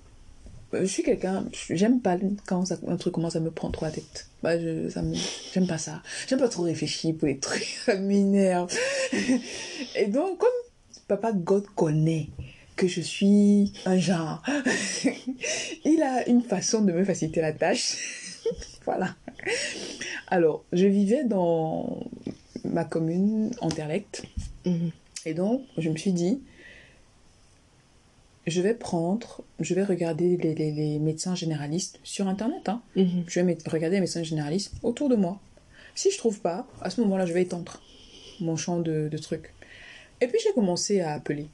je 0.74 0.86
suis 0.86 1.04
quelqu'un, 1.04 1.46
j'aime 1.70 2.02
pas 2.02 2.18
quand 2.46 2.72
un 2.88 2.98
truc 2.98 3.14
commence 3.14 3.36
à 3.36 3.40
me 3.40 3.52
prendre 3.52 3.74
trop 3.74 3.86
la 3.86 3.92
tête. 3.92 4.28
Bah, 4.42 4.60
je, 4.60 4.90
ça 4.90 5.02
j'aime 5.54 5.68
pas 5.68 5.78
ça. 5.78 6.02
J'aime 6.28 6.40
pas 6.40 6.50
trop 6.50 6.64
réfléchir 6.64 7.16
pour 7.16 7.28
les 7.28 7.38
trucs, 7.38 7.80
ça 7.86 7.96
m'énerve. 7.96 8.74
Et 9.96 10.08
donc, 10.08 10.38
comme 10.38 10.50
papa 11.08 11.32
God 11.34 11.66
connaît 11.76 12.30
que 12.76 12.88
je 12.88 13.02
suis 13.02 13.74
un 13.86 13.98
genre, 13.98 14.42
il 15.86 16.02
a 16.02 16.28
une 16.28 16.42
façon 16.42 16.82
de 16.82 16.92
me 16.92 17.04
faciliter 17.04 17.42
la 17.42 17.54
tâche. 17.54 17.98
voilà. 18.86 19.16
Alors, 20.28 20.64
je 20.72 20.88
vivais 20.88 21.24
dans 21.26 22.08
ma 22.64 22.86
commune, 22.86 23.52
Anderlecht. 23.62 24.24
Mhm. 24.66 24.92
Et 25.26 25.34
donc, 25.34 25.62
je 25.78 25.90
me 25.90 25.98
suis 25.98 26.14
dit, 26.14 26.42
je 28.48 28.62
vais 28.62 28.74
prendre, 28.74 29.42
je 29.60 29.74
vais 29.74 29.84
regarder 29.84 30.38
les, 30.38 31.00
médecins 31.00 31.36
généralistes 31.36 32.00
sur 32.04 32.28
Internet. 32.28 32.70
Hein. 32.70 32.82
Mhm. 32.96 33.24
Je 33.28 33.39
vais 33.39 33.58
regarder 33.68 33.98
les 33.98 34.02
médecins 34.02 34.24
généralistes 34.24 34.74
autour 34.84 35.10
de 35.10 35.16
moi. 35.16 35.39
Si 35.94 36.12
je 36.12 36.18
trouve 36.18 36.39
pas, 36.42 36.68
à 36.82 36.89
ce 36.89 37.02
moment-là, 37.02 37.26
je 37.26 37.34
vais 37.34 37.44
étendre 37.44 37.82
mon 38.39 38.56
champ 38.56 38.80
de, 38.80 39.10
trucs. 39.18 39.54
Et 40.22 40.28
puis 40.28 40.39
j'ai 40.44 40.54
commencé 40.54 41.02
à 41.02 41.14
appeler. 41.14 41.48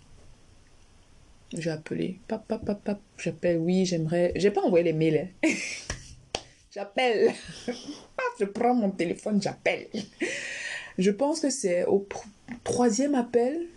J'ai 1.54 1.70
appelé. 1.70 2.20
Pap, 2.28 2.46
pap, 2.48 2.64
pap, 2.66 2.84
pap. 2.84 3.00
J'appelle, 3.18 3.58
oui, 3.58 3.86
j'aimerais. 3.86 4.34
J'ai 4.36 4.52
pas 4.52 4.62
envoyé 4.62 4.84
les 4.84 4.94
mails. 4.94 5.30
Hein. 5.44 5.50
j'appelle. 6.74 7.34
je 8.40 8.46
prends 8.46 8.74
mon 8.74 8.92
téléphone, 8.92 9.42
j'appelle. 9.42 9.88
Je 10.98 11.12
pense 11.12 11.40
que 11.40 11.50
c'est 11.50 11.86
au 11.86 12.06
troisième 12.64 13.16
appel 13.16 13.68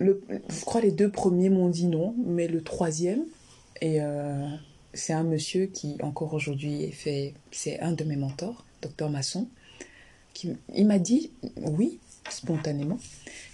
je 0.00 0.64
crois 0.64 0.80
les 0.80 0.92
deux 0.92 1.10
premiers 1.10 1.50
m'ont 1.50 1.68
dit 1.68 1.86
non, 1.86 2.14
mais 2.24 2.48
le 2.48 2.62
troisième, 2.62 3.24
et 3.80 4.00
euh, 4.00 4.46
c'est 4.94 5.12
un 5.12 5.22
monsieur 5.22 5.66
qui 5.66 5.96
encore 6.02 6.34
aujourd'hui 6.34 6.90
fait, 6.92 7.34
c'est 7.50 7.80
un 7.80 7.92
de 7.92 8.04
mes 8.04 8.16
mentors, 8.16 8.64
docteur 8.82 9.10
Masson, 9.10 9.48
qui, 10.32 10.56
il 10.74 10.86
m'a 10.86 10.98
dit 10.98 11.30
oui, 11.56 11.98
spontanément. 12.30 12.98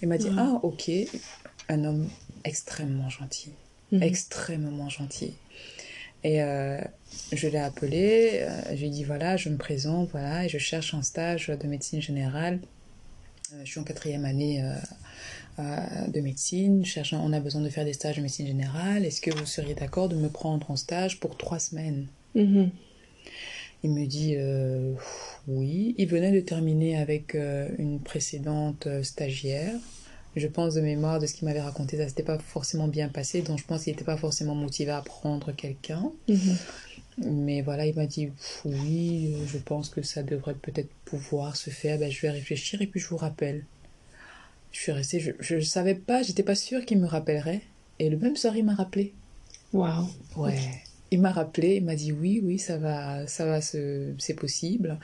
Il 0.03 0.09
m'a 0.09 0.19
dit 0.19 0.29
ah 0.37 0.61
ok, 0.63 0.91
un 1.69 1.85
homme 1.85 2.09
extrêmement 2.45 3.11
gentil, 3.11 3.51
mhm. 3.93 4.03
extrêmement 4.03 4.89
gentil. 4.89 5.35
Et 6.25 6.43
euh, 6.43 6.81
je 7.33 7.47
l'ai 7.47 7.59
appelé, 7.59 8.41
euh, 8.43 8.61
je 8.71 8.81
lui 8.81 8.87
ai 8.87 8.91
dit 8.91 9.05
voilà, 9.05 9.37
je 9.37 9.49
me 9.49 9.57
présente, 9.57 10.11
voilà, 10.11 10.45
et 10.45 10.49
je 10.49 10.59
cherche 10.59 10.95
un 10.95 11.03
stage 11.03 11.49
de 11.49 11.67
médecine 11.67 12.01
générale. 12.01 12.61
je 13.65 13.71
suis 13.71 13.81
en 13.81 13.85
quatrième 13.85 14.25
année 14.25 14.63
de 15.59 16.21
médecine, 16.21 16.85
cherchant, 16.85 17.23
on 17.25 17.33
a 17.33 17.41
besoin 17.41 17.63
de 17.63 17.69
faire 17.69 17.85
des 17.85 17.93
stages 17.93 18.17
de 18.17 18.23
médecine 18.23 18.47
générale, 18.47 19.05
est-ce 19.05 19.21
que 19.21 19.31
vous 19.31 19.47
seriez 19.47 19.75
d'accord 19.75 20.09
de 20.09 20.17
me 20.17 20.29
prendre 20.29 20.71
en 20.71 20.77
stage 20.77 21.19
pour 21.21 21.37
trois 21.37 21.59
semaines? 21.59 22.07
Mhm. 22.35 22.71
Il 23.83 23.93
me 23.93 24.07
dit 24.07 24.35
euh, 24.37 24.95
oui. 25.49 25.95
Il 25.99 26.09
venait 26.09 26.33
de 26.33 26.41
terminer 26.41 26.97
avec 26.97 27.35
euh, 27.35 27.69
une 27.79 28.01
précédente 28.01 28.87
euh, 28.87 29.03
stagiaire. 29.03 29.75
Je 30.35 30.47
pense 30.49 30.75
de 30.75 30.81
mémoire 30.83 31.19
de 31.19 31.27
ce 31.27 31.33
qu'il 31.33 31.47
m'avait 31.47 31.63
raconté, 31.63 31.97
ça 31.97 32.09
s'était 32.09 32.23
pas 32.23 32.39
forcément 32.39 32.89
bien 32.89 33.09
passé, 33.09 33.41
donc 33.41 33.59
je 33.59 33.65
pense 33.65 33.85
qu'il 33.85 33.93
n'était 33.95 34.05
pas 34.05 34.19
forcément 34.19 34.55
motivé 34.55 34.91
à 34.91 35.01
prendre 35.01 35.51
quelqu'un. 35.53 36.11
Mhm. 36.29 36.57
Mais 37.25 37.63
voilà, 37.63 37.87
il 37.87 37.95
m'a 37.95 38.07
dit 38.07 38.29
oui, 38.67 39.35
euh, 39.35 39.47
je 39.47 39.57
pense 39.57 39.89
que 39.89 40.03
ça 40.03 40.23
devrait 40.23 40.55
peut-être 40.55 40.91
pouvoir 41.07 41.57
se 41.57 41.71
faire. 41.71 41.99
Ben, 41.99 42.11
je 42.11 42.21
vais 42.21 42.31
réfléchir 42.31 42.83
et 42.83 42.87
puis 42.87 43.01
je 43.01 43.09
vous 43.09 43.17
rappelle. 43.17 43.65
Je 44.73 44.81
suis 44.81 44.93
restée, 44.93 45.35
je 45.41 45.55
ne 45.57 45.61
savais 45.61 45.95
pas, 45.95 46.23
j'étais 46.23 46.43
pas 46.43 46.55
sûre 46.55 46.85
qu'il 46.85 46.99
me 46.99 47.07
rappellerait. 47.07 47.63
Et 47.99 48.11
le 48.11 48.19
même 48.19 48.37
soir, 48.37 48.57
il 48.57 48.65
m'a 48.65 48.75
rappelé. 48.75 49.15
Waouh. 49.73 50.07
Ouais. 50.37 50.59
Il 51.13 51.21
m'a 51.21 51.31
rappelé, 51.31 51.77
il 51.77 51.85
m'a 51.85 51.95
dit 51.95 52.11
oui, 52.13 52.41
oui, 52.45 52.59
ça 52.59 52.77
va, 52.79 53.27
ça 53.29 53.47
va, 53.47 53.61
c'est 53.61 54.35
possible. 54.37 54.99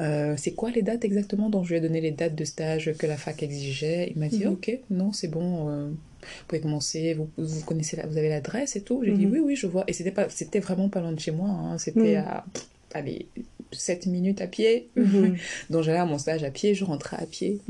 Euh, 0.00 0.34
c'est 0.36 0.50
quoi 0.52 0.70
les 0.70 0.82
dates 0.82 1.04
exactement 1.04 1.48
dont 1.48 1.62
je 1.62 1.70
lui 1.70 1.76
ai 1.78 1.80
donné 1.80 2.00
les 2.00 2.10
dates 2.10 2.34
de 2.34 2.44
stage 2.44 2.92
que 2.98 3.06
la 3.06 3.16
fac 3.16 3.42
exigeait? 3.42 4.10
Il 4.14 4.18
m'a 4.20 4.28
dit 4.28 4.44
Mhm. 4.44 4.52
ok, 4.52 4.78
non, 4.90 5.12
c'est 5.12 5.28
bon, 5.28 5.68
euh, 5.70 5.88
vous 5.88 6.44
pouvez 6.48 6.60
commencer, 6.60 7.14
vous, 7.14 7.30
vous 7.38 7.60
connaissez, 7.62 7.96
la- 7.96 8.06
vous 8.06 8.18
avez 8.18 8.28
l'adresse 8.28 8.74
et 8.76 8.82
tout. 8.82 9.02
J'ai 9.04 9.12
dit 9.12 9.26
Mhm. 9.26 9.32
oui, 9.32 9.38
oui, 9.40 9.56
je 9.56 9.66
vois. 9.68 9.84
Et 9.86 9.92
c'était 9.92 10.10
pas, 10.10 10.28
c'était 10.28 10.60
vraiment 10.60 10.88
pas 10.88 11.00
loin 11.00 11.12
de 11.12 11.20
chez 11.20 11.30
moi. 11.30 11.48
hein. 11.48 11.78
C'était 11.78 12.16
Mhm. 12.18 12.24
à, 12.26 12.44
allez, 12.92 13.28
7 13.70 14.06
minutes 14.06 14.40
à 14.40 14.48
pied. 14.48 14.88
Donc 15.70 15.82
j'allais 15.84 15.98
à 15.98 16.04
mon 16.04 16.18
stage 16.18 16.42
à 16.42 16.50
pied, 16.50 16.74
je 16.74 16.84
rentrais 16.84 17.16
à 17.18 17.26
pied. 17.26 17.60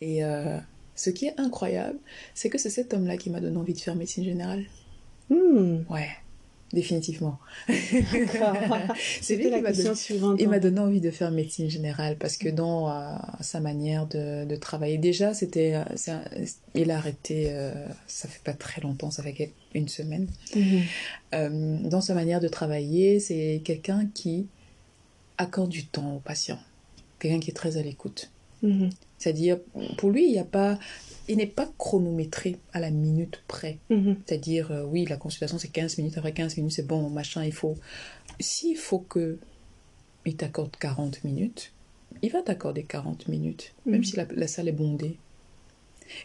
Et 0.00 0.24
euh, 0.24 0.58
ce 0.94 1.10
qui 1.10 1.26
est 1.26 1.38
incroyable, 1.40 1.98
c'est 2.34 2.48
que 2.50 2.58
c'est 2.58 2.70
cet 2.70 2.94
homme-là 2.94 3.16
qui 3.16 3.30
m'a 3.30 3.40
donné 3.40 3.56
envie 3.56 3.74
de 3.74 3.80
faire 3.80 3.94
médecine 3.96 4.24
générale. 4.24 4.64
Mhm. 5.30 5.86
Ouais, 5.88 6.08
définitivement. 6.72 7.38
C'est 9.20 9.36
lui 9.36 9.48
la 9.48 9.56
qui 9.58 9.62
m'a 9.62 9.68
question 9.68 9.84
donné, 9.90 9.96
suivante. 9.96 10.36
il 10.40 10.48
m'a 10.48 10.58
donné 10.58 10.80
envie 10.80 11.00
de 11.00 11.10
faire 11.10 11.30
médecine 11.30 11.70
générale 11.70 12.16
parce 12.18 12.36
que 12.36 12.48
dans 12.48 12.90
euh, 12.90 13.14
sa 13.40 13.60
manière 13.60 14.06
de, 14.06 14.44
de 14.44 14.56
travailler, 14.56 14.98
déjà, 14.98 15.32
c'était, 15.32 15.74
euh, 15.76 16.44
il 16.74 16.90
a 16.90 16.98
arrêté, 16.98 17.46
euh, 17.48 17.72
ça 18.06 18.28
fait 18.28 18.42
pas 18.42 18.52
très 18.52 18.80
longtemps, 18.82 19.10
ça 19.10 19.22
fait 19.22 19.52
une 19.74 19.88
semaine. 19.88 20.28
Mhm. 20.54 20.82
Euh, 21.34 21.78
dans 21.88 22.00
sa 22.00 22.14
manière 22.14 22.40
de 22.40 22.48
travailler, 22.48 23.20
c'est 23.20 23.62
quelqu'un 23.64 24.06
qui 24.12 24.46
accorde 25.38 25.70
du 25.70 25.86
temps 25.86 26.16
aux 26.16 26.20
patients, 26.20 26.60
quelqu'un 27.18 27.40
qui 27.40 27.50
est 27.50 27.54
très 27.54 27.76
à 27.76 27.82
l'écoute. 27.82 28.30
Mhm. 28.64 28.90
C'est-à-dire, 29.18 29.58
pour 29.96 30.10
lui, 30.10 30.26
il 30.26 30.32
n'y 30.32 30.38
a 30.38 30.44
pas, 30.44 30.78
il 31.28 31.36
n'est 31.36 31.46
pas 31.46 31.70
chronométré 31.78 32.56
à 32.72 32.80
la 32.80 32.90
minute 32.90 33.42
près. 33.46 33.78
Mhm. 33.90 34.16
C'est-à-dire, 34.26 34.72
euh, 34.72 34.84
oui, 34.84 35.06
la 35.08 35.16
consultation 35.16 35.58
c'est 35.58 35.68
15 35.68 35.98
minutes, 35.98 36.18
après 36.18 36.32
15 36.32 36.56
minutes 36.56 36.72
c'est 36.72 36.86
bon, 36.86 37.08
machin, 37.10 37.44
il 37.44 37.52
faut. 37.52 37.76
S'il 38.40 38.76
faut 38.76 38.98
que 38.98 39.38
il 40.26 40.36
t'accorde 40.36 40.76
40 40.78 41.22
minutes, 41.24 41.72
il 42.22 42.30
va 42.32 42.42
t'accorder 42.42 42.82
40 42.82 43.28
minutes, 43.28 43.72
même 43.86 43.96
Mhm. 44.00 44.04
si 44.04 44.16
la, 44.16 44.26
la 44.34 44.46
salle 44.48 44.68
est 44.68 44.72
bondée. 44.72 45.16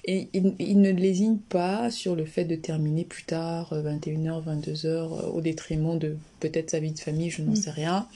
Et 0.06 0.28
il, 0.34 0.54
il 0.60 0.82
ne 0.82 0.92
lésigne 0.92 1.38
pas 1.38 1.90
sur 1.92 2.16
le 2.16 2.26
fait 2.26 2.46
de 2.46 2.56
terminer 2.56 3.06
plus 3.06 3.24
tard, 3.24 3.74
euh, 3.74 3.82
21h, 3.82 4.44
22h, 4.44 4.86
euh, 4.88 5.28
au 5.28 5.42
détriment 5.42 5.98
de 5.98 6.18
peut-être 6.40 6.70
sa 6.70 6.80
vie 6.80 6.92
de 6.92 7.00
famille, 7.00 7.30
je 7.30 7.42
n'en 7.42 7.52
Mhm. 7.52 7.56
sais 7.56 7.72
rien. 7.72 8.08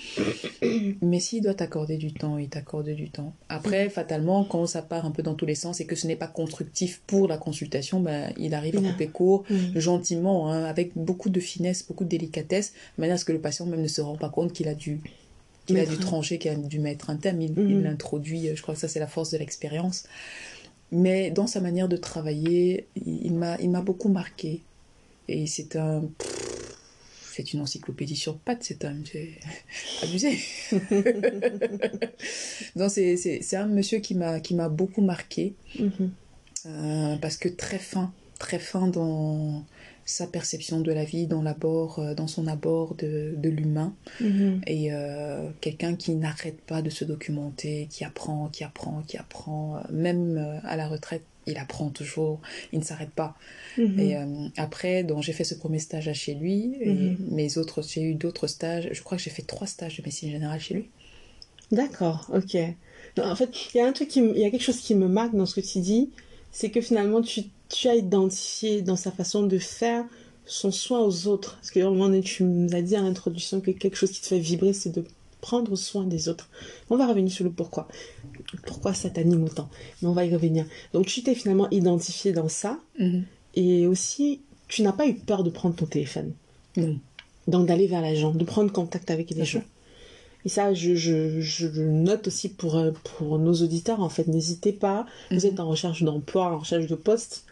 Mais 1.01 1.20
s'il 1.20 1.41
doit 1.43 1.53
t'accorder 1.53 1.97
du 1.97 2.14
temps, 2.14 2.38
il 2.38 2.47
t'accorde 2.49 2.89
du 2.89 3.09
temps. 3.09 3.34
Après, 3.49 3.89
fatalement, 3.89 4.43
quand 4.43 4.66
ça 4.66 4.82
part 4.82 5.05
un 5.05 5.11
peu 5.11 5.24
dans 5.24 5.34
tous 5.36 5.45
les 5.45 5.55
sens 5.55 5.82
et 5.82 5.86
que 5.86 5.95
ce 5.95 6.07
n'est 6.07 6.16
pas 6.16 6.28
constructif 6.28 7.01
pour 7.07 7.28
la 7.28 7.38
consultation, 7.38 7.99
ben, 7.99 8.32
il 8.38 8.53
arrive 8.53 8.78
à 8.78 8.82
couper 8.82 9.07
court 9.07 9.43
Mhm. 9.49 9.80
gentiment, 9.80 10.51
hein, 10.51 10.64
avec 10.66 10.91
beaucoup 10.95 11.30
de 11.30 11.39
finesse, 11.39 11.86
beaucoup 11.88 12.03
de 12.03 12.09
délicatesse, 12.09 12.74
de 12.97 13.01
manière 13.01 13.16
à 13.16 13.18
ce 13.18 13.26
que 13.26 13.34
le 13.34 13.39
patient 13.39 13.66
même 13.66 13.82
ne 13.82 13.88
se 13.88 14.01
rend 14.01 14.16
pas 14.18 14.30
compte 14.30 14.53
qu'il 14.53 14.68
a 14.68 14.74
dû, 14.76 15.01
qu'il 15.66 15.78
a 15.80 15.86
dû 15.86 15.97
trancher, 15.97 16.38
qu'il 16.39 16.51
a 16.51 16.55
dû 16.55 16.80
mettre 16.80 17.09
un 17.09 17.16
thème. 17.16 17.41
Il 17.41 17.82
l'introduit, 17.82 18.49
euh, 18.49 18.55
je 18.55 18.61
crois 18.61 18.74
que 18.74 18.80
ça 18.80 18.88
c'est 18.88 18.99
la 18.99 19.07
force 19.07 19.32
de 19.32 19.38
l'expérience. 19.38 20.03
Mais 20.93 21.31
dans 21.31 21.47
sa 21.47 21.59
manière 21.59 21.89
de 21.89 21.97
travailler, 21.97 22.87
il, 22.95 23.25
il 23.25 23.33
m'a, 23.33 23.59
il 23.59 23.69
m'a 23.69 23.81
beaucoup 23.81 24.09
marqué. 24.09 24.61
Et 25.27 25.47
c'est 25.47 25.75
un... 25.75 26.03
C'est 27.35 27.51
une 27.51 27.61
encyclopédie 27.61 28.15
sur 28.15 28.37
pattes. 28.37 28.61
C'est 28.63 28.85
abusé. 30.03 30.39
Donc 32.75 32.91
c'est, 32.91 33.55
un 33.55 33.65
monsieur 33.65 33.99
qui 33.99 34.13
m'a, 34.13 34.39
qui 34.39 34.53
m'a 34.53 34.69
beaucoup 34.69 35.01
marqué. 35.01 35.55
Mhm. 35.79 36.11
Euh, 36.65 37.17
parce 37.17 37.37
que 37.37 37.49
très 37.49 37.79
fin, 37.79 38.13
très 38.37 38.59
fin 38.59 38.87
dans 38.87 39.65
sa 40.05 40.27
perception 40.27 40.81
de 40.81 40.91
la 40.91 41.03
vie, 41.05 41.27
dans, 41.27 41.41
l'abord, 41.41 41.99
euh, 41.99 42.13
dans 42.15 42.27
son 42.27 42.47
abord 42.47 42.95
de, 42.95 43.33
de 43.37 43.49
l'humain, 43.49 43.95
Mhm. 44.19 44.61
et 44.67 44.93
euh, 44.93 45.49
quelqu'un 45.61 45.95
qui 45.95 46.15
n'arrête 46.15 46.59
pas 46.61 46.81
de 46.81 46.89
se 46.89 47.05
documenter, 47.05 47.87
qui 47.91 48.03
apprend, 48.05 48.49
qui 48.49 48.63
apprend, 48.63 49.03
qui 49.07 49.17
apprend, 49.17 49.77
euh, 49.77 49.81
même 49.91 50.59
à 50.63 50.75
la 50.77 50.87
retraite, 50.87 51.23
il 51.47 51.57
apprend 51.57 51.89
toujours, 51.89 52.41
il 52.71 52.79
ne 52.79 52.83
s'arrête 52.83 53.11
pas. 53.11 53.35
Mhm. 53.77 53.99
Et 53.99 54.17
euh, 54.17 54.47
après, 54.57 55.03
donc 55.03 55.23
j'ai 55.23 55.33
fait 55.33 55.43
ce 55.43 55.55
premier 55.55 55.79
stage 55.79 56.07
à 56.07 56.13
chez 56.13 56.35
lui, 56.35 56.75
et 56.81 56.89
Mhm. 56.89 57.17
mes 57.31 57.57
autres, 57.57 57.81
j'ai 57.83 58.03
eu 58.03 58.15
d'autres 58.15 58.47
stages, 58.47 58.89
je 58.91 59.01
crois 59.03 59.17
que 59.17 59.23
j'ai 59.23 59.29
fait 59.31 59.43
trois 59.43 59.67
stages 59.67 59.97
de 59.97 60.03
médecine 60.03 60.31
générale 60.31 60.59
chez 60.59 60.75
lui. 60.75 60.89
D'accord, 61.71 62.29
ok. 62.33 62.55
Non, 63.17 63.25
en 63.25 63.35
fait, 63.35 63.49
il 63.73 63.77
y 63.77 63.81
a 63.81 63.87
un 63.87 63.93
truc 63.93 64.07
qui, 64.09 64.19
il 64.19 64.37
y 64.37 64.45
a 64.45 64.51
quelque 64.51 64.61
chose 64.63 64.79
qui 64.79 64.95
me 64.95 65.07
marque 65.07 65.35
dans 65.35 65.45
ce 65.45 65.55
que 65.59 65.65
tu 65.65 65.79
dis, 65.79 66.11
c'est 66.51 66.69
que 66.69 66.81
finalement 66.81 67.21
tu, 67.21 67.41
tu 67.74 67.88
as 67.89 67.95
identifié 67.95 68.82
dans 68.82 68.95
sa 68.95 69.11
façon 69.11 69.43
de 69.43 69.57
faire 69.57 70.05
son 70.45 70.71
soin 70.71 70.99
aux 71.01 71.28
autres. 71.28 71.55
Parce 71.55 71.71
que 71.71 71.80
un 71.80 71.89
moment 71.89 72.05
donné, 72.05 72.21
tu 72.21 72.43
nous 72.43 72.74
as 72.76 72.82
dit 72.82 72.95
à 72.95 73.01
l'introduction 73.01 73.61
que 73.61 73.71
quelque 73.71 73.95
chose 73.97 74.11
qui 74.11 74.21
te 74.21 74.28
fait 74.28 74.39
vibrer, 74.39 74.74
c'est 74.74 74.91
de 74.91 75.03
prendre 75.41 75.76
soin 75.76 76.05
des 76.05 76.30
autres. 76.30 76.49
On 76.89 76.97
va 76.97 77.07
revenir 77.07 77.32
sur 77.32 77.43
le 77.43 77.51
pourquoi. 77.51 77.88
Pourquoi 78.65 78.93
ça 78.93 79.09
t'anime 79.09 79.43
autant. 79.43 79.69
Mais 80.01 80.07
on 80.07 80.13
va 80.13 80.26
y 80.26 80.34
revenir. 80.34 80.65
Donc 80.93 81.05
tu 81.07 81.24
t'es 81.24 81.36
finalement 81.36 81.69
identifié 81.71 82.32
dans 82.32 82.47
ça. 82.49 82.80
Et 83.55 83.88
aussi, 83.88 84.41
tu 84.67 84.82
n'as 84.84 84.93
pas 84.93 85.07
eu 85.07 85.15
peur 85.15 85.43
de 85.43 85.49
prendre 85.49 85.76
ton 85.76 85.86
téléphone. 85.86 86.34
Non. 86.78 86.97
Donc 87.47 87.67
d'aller 87.67 87.88
vers 87.88 88.01
les 88.01 88.15
gens, 88.15 88.32
de 88.32 88.43
prendre 88.45 88.71
contact 88.71 89.11
avec 89.11 89.30
les 89.32 89.38
Mhm. 89.41 89.45
gens. 89.45 89.63
Et 90.45 90.49
ça, 90.49 90.74
je, 90.74 90.93
je, 90.95 91.67
note 91.82 92.28
aussi 92.28 92.49
pour, 92.49 92.76
euh, 92.78 92.91
pour 93.17 93.39
nos 93.39 93.53
auditeurs, 93.53 94.01
en 94.01 94.09
fait. 94.09 94.28
N'hésitez 94.28 94.74
pas, 94.74 95.05
vous 95.32 95.38
Mhm. 95.38 95.45
êtes 95.45 95.59
en 95.59 95.69
recherche 95.69 96.03
d'emploi, 96.03 96.53
en 96.53 96.59
recherche 96.59 96.88
de 96.88 96.95
poste, 96.95 97.45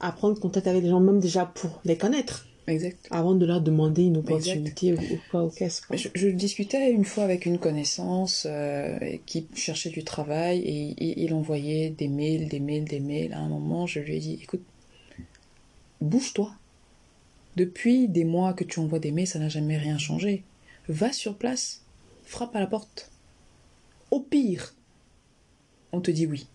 à 0.00 0.12
prendre 0.12 0.38
contact 0.38 0.66
avec 0.66 0.82
les 0.82 0.90
gens, 0.90 1.00
même 1.00 1.20
déjà 1.20 1.46
pour 1.46 1.80
les 1.84 1.96
connaître, 1.96 2.46
Exact. 2.66 3.06
avant 3.10 3.34
de 3.34 3.46
leur 3.46 3.60
demander 3.60 4.02
une 4.04 4.18
opportunité 4.18 4.92
ou, 4.92 4.96
ou 4.98 5.18
quoi, 5.30 5.44
ou 5.44 5.50
qu'est-ce. 5.50 5.80
quoi. 5.86 5.96
Je, 5.96 6.08
je 6.14 6.28
discutais 6.28 6.90
une 6.90 7.04
fois 7.04 7.24
avec 7.24 7.46
une 7.46 7.58
connaissance 7.58 8.46
euh, 8.48 8.98
qui 9.24 9.46
cherchait 9.54 9.90
du 9.90 10.04
travail 10.04 10.58
et, 10.60 10.90
et 10.98 11.22
il 11.24 11.32
envoyait 11.32 11.90
des 11.90 12.08
mails, 12.08 12.48
des 12.48 12.60
mails, 12.60 12.84
des 12.84 13.00
mails. 13.00 13.32
À 13.32 13.38
un 13.38 13.48
moment, 13.48 13.86
je 13.86 14.00
lui 14.00 14.16
ai 14.16 14.18
dit, 14.20 14.38
écoute, 14.42 14.62
bouge-toi. 16.00 16.52
Depuis 17.56 18.08
des 18.08 18.24
mois 18.24 18.52
que 18.52 18.64
tu 18.64 18.80
envoies 18.80 18.98
des 18.98 19.12
mails, 19.12 19.26
ça 19.26 19.38
n'a 19.38 19.48
jamais 19.48 19.78
rien 19.78 19.96
changé. 19.96 20.42
Va 20.88 21.12
sur 21.12 21.36
place, 21.36 21.82
frappe 22.24 22.54
à 22.54 22.60
la 22.60 22.66
porte. 22.66 23.10
Au 24.10 24.20
pire, 24.20 24.74
on 25.92 26.00
te 26.00 26.10
dit 26.10 26.26
oui. 26.26 26.46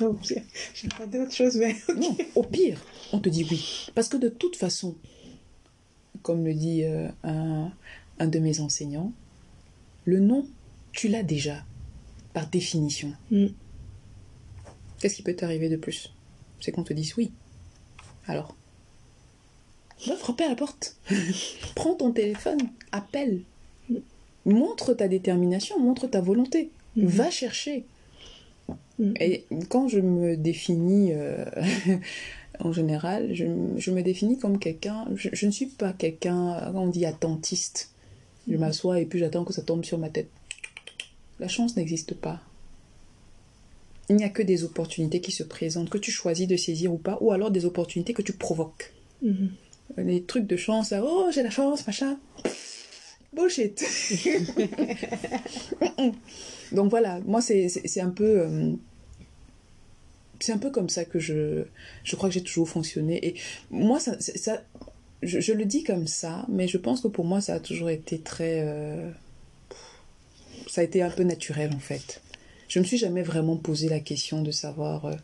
Autre 0.00 1.32
chose, 1.32 1.56
mais... 1.56 1.76
Non, 1.96 2.16
au 2.34 2.42
pire, 2.42 2.80
on 3.12 3.20
te 3.20 3.28
dit 3.28 3.46
oui. 3.50 3.88
Parce 3.94 4.08
que 4.08 4.16
de 4.16 4.28
toute 4.28 4.56
façon, 4.56 4.96
comme 6.22 6.44
le 6.44 6.54
dit 6.54 6.84
euh, 6.84 7.08
un, 7.22 7.70
un 8.18 8.26
de 8.26 8.38
mes 8.38 8.60
enseignants, 8.60 9.12
le 10.04 10.20
non, 10.20 10.46
tu 10.92 11.08
l'as 11.08 11.22
déjà, 11.22 11.64
par 12.32 12.48
définition. 12.48 13.12
Mm. 13.30 13.46
Qu'est-ce 14.98 15.16
qui 15.16 15.22
peut 15.22 15.34
t'arriver 15.34 15.68
de 15.68 15.76
plus? 15.76 16.12
C'est 16.60 16.72
qu'on 16.72 16.84
te 16.84 16.92
dise 16.92 17.16
oui. 17.16 17.30
Alors, 18.26 18.56
va 20.06 20.16
frapper 20.16 20.44
à 20.44 20.48
la 20.48 20.56
porte. 20.56 20.96
Prends 21.74 21.94
ton 21.94 22.12
téléphone, 22.12 22.58
appelle. 22.92 23.42
Montre 24.46 24.92
ta 24.94 25.08
détermination, 25.08 25.78
montre 25.78 26.06
ta 26.06 26.20
volonté. 26.20 26.70
Mhm. 26.96 27.06
Va 27.06 27.30
chercher. 27.30 27.84
Mm. 28.98 29.12
Et 29.20 29.44
quand 29.68 29.88
je 29.88 30.00
me 30.00 30.36
définis, 30.36 31.12
euh, 31.12 31.44
en 32.60 32.72
général, 32.72 33.34
je, 33.34 33.44
je 33.76 33.90
me 33.90 34.02
définis 34.02 34.38
comme 34.38 34.58
quelqu'un, 34.58 35.06
je, 35.14 35.28
je 35.32 35.46
ne 35.46 35.50
suis 35.50 35.66
pas 35.66 35.92
quelqu'un, 35.92 36.72
on 36.74 36.88
dit 36.88 37.06
attentiste. 37.06 37.90
Je 38.46 38.56
m'assois 38.56 39.00
et 39.00 39.06
puis 39.06 39.18
j'attends 39.18 39.44
que 39.44 39.54
ça 39.54 39.62
tombe 39.62 39.84
sur 39.84 39.98
ma 39.98 40.10
tête. 40.10 40.28
La 41.40 41.48
chance 41.48 41.76
n'existe 41.76 42.14
pas. 42.14 42.40
Il 44.10 44.16
n'y 44.16 44.24
a 44.24 44.28
que 44.28 44.42
des 44.42 44.64
opportunités 44.64 45.20
qui 45.20 45.32
se 45.32 45.42
présentent, 45.42 45.88
que 45.88 45.98
tu 45.98 46.10
choisis 46.10 46.46
de 46.46 46.56
saisir 46.56 46.92
ou 46.92 46.98
pas, 46.98 47.16
ou 47.22 47.32
alors 47.32 47.50
des 47.50 47.64
opportunités 47.64 48.12
que 48.12 48.22
tu 48.22 48.34
provoques. 48.34 48.92
Mhm. 49.22 49.50
Les 49.96 50.22
trucs 50.22 50.46
de 50.46 50.56
chance, 50.56 50.92
oh 50.92 51.28
j'ai 51.32 51.42
la 51.42 51.50
chance, 51.50 51.86
machin. 51.86 52.18
Bullshit. 53.34 53.82
Donc 56.72 56.90
voilà, 56.90 57.20
moi 57.26 57.40
c'est 57.40 58.00
un 58.00 58.10
peu... 58.10 58.40
euh, 58.40 58.72
c'est 60.40 60.52
un 60.52 60.58
peu 60.58 60.70
comme 60.70 60.88
ça 60.88 61.04
que 61.04 61.18
je, 61.18 61.64
je 62.02 62.16
crois 62.16 62.28
que 62.28 62.34
j'ai 62.34 62.42
toujours 62.42 62.68
fonctionné. 62.68 63.24
Et 63.26 63.34
moi, 63.70 63.98
ça, 63.98 64.18
ça 64.20 64.62
je, 65.22 65.40
je, 65.40 65.52
le 65.52 65.64
dis 65.64 65.84
comme 65.84 66.06
ça, 66.06 66.44
mais 66.48 66.68
je 66.68 66.76
pense 66.76 67.00
que 67.00 67.08
pour 67.08 67.24
moi, 67.24 67.40
ça 67.40 67.54
a 67.54 67.60
toujours 67.60 67.90
été 67.90 68.18
très. 68.18 68.62
Euh, 68.66 69.10
ça 70.68 70.82
a 70.82 70.84
été 70.84 71.02
un 71.02 71.10
peu 71.10 71.22
naturel 71.22 71.70
en 71.74 71.78
fait. 71.78 72.20
Je 72.68 72.78
ne 72.78 72.84
me 72.84 72.86
suis 72.86 72.98
jamais 72.98 73.22
vraiment 73.22 73.56
posé 73.56 73.88
la 73.88 74.00
question 74.00 74.42
de 74.42 74.50
savoir. 74.50 75.06
Euh, 75.06 75.14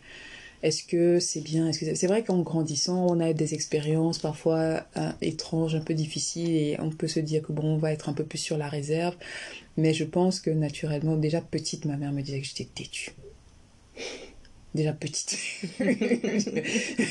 est-ce 0.63 0.83
que 0.85 1.21
c'est 1.21 1.41
bien 1.41 1.69
Est-ce 1.69 1.81
que 1.81 1.95
c'est 1.95 2.07
vrai 2.07 2.23
qu'en 2.23 2.41
grandissant, 2.41 3.07
on 3.09 3.21
a 3.21 3.33
des 3.33 3.55
expériences 3.55 4.19
parfois 4.19 4.85
euh, 4.97 5.11
étranges, 5.21 5.75
un 5.75 5.81
peu 5.81 5.95
difficiles, 5.95 6.51
et 6.51 6.77
on 6.81 6.91
peut 6.91 7.09
se 7.09 7.21
dire 7.21 7.43
que 7.43 7.53
bon, 7.53 7.65
on 7.65 7.79
va 7.79 7.93
être 7.93 8.09
un 8.09 8.13
peu 8.13 8.25
plus 8.25 8.39
sur 8.39 8.59
la 8.59 8.69
réserve. 8.69 9.17
Mais 9.77 9.95
je 9.95 10.05
pense 10.05 10.41
que 10.41 10.51
naturellement, 10.51 11.17
déjà 11.17 11.41
petite, 11.41 11.85
ma 11.85 11.97
mère 11.97 12.13
me 12.13 12.23
disait 12.23 12.41
que 12.41 12.47
j'étais 12.47 12.69
têtue 12.73 13.15
déjà 14.75 14.93
petite. 14.93 15.37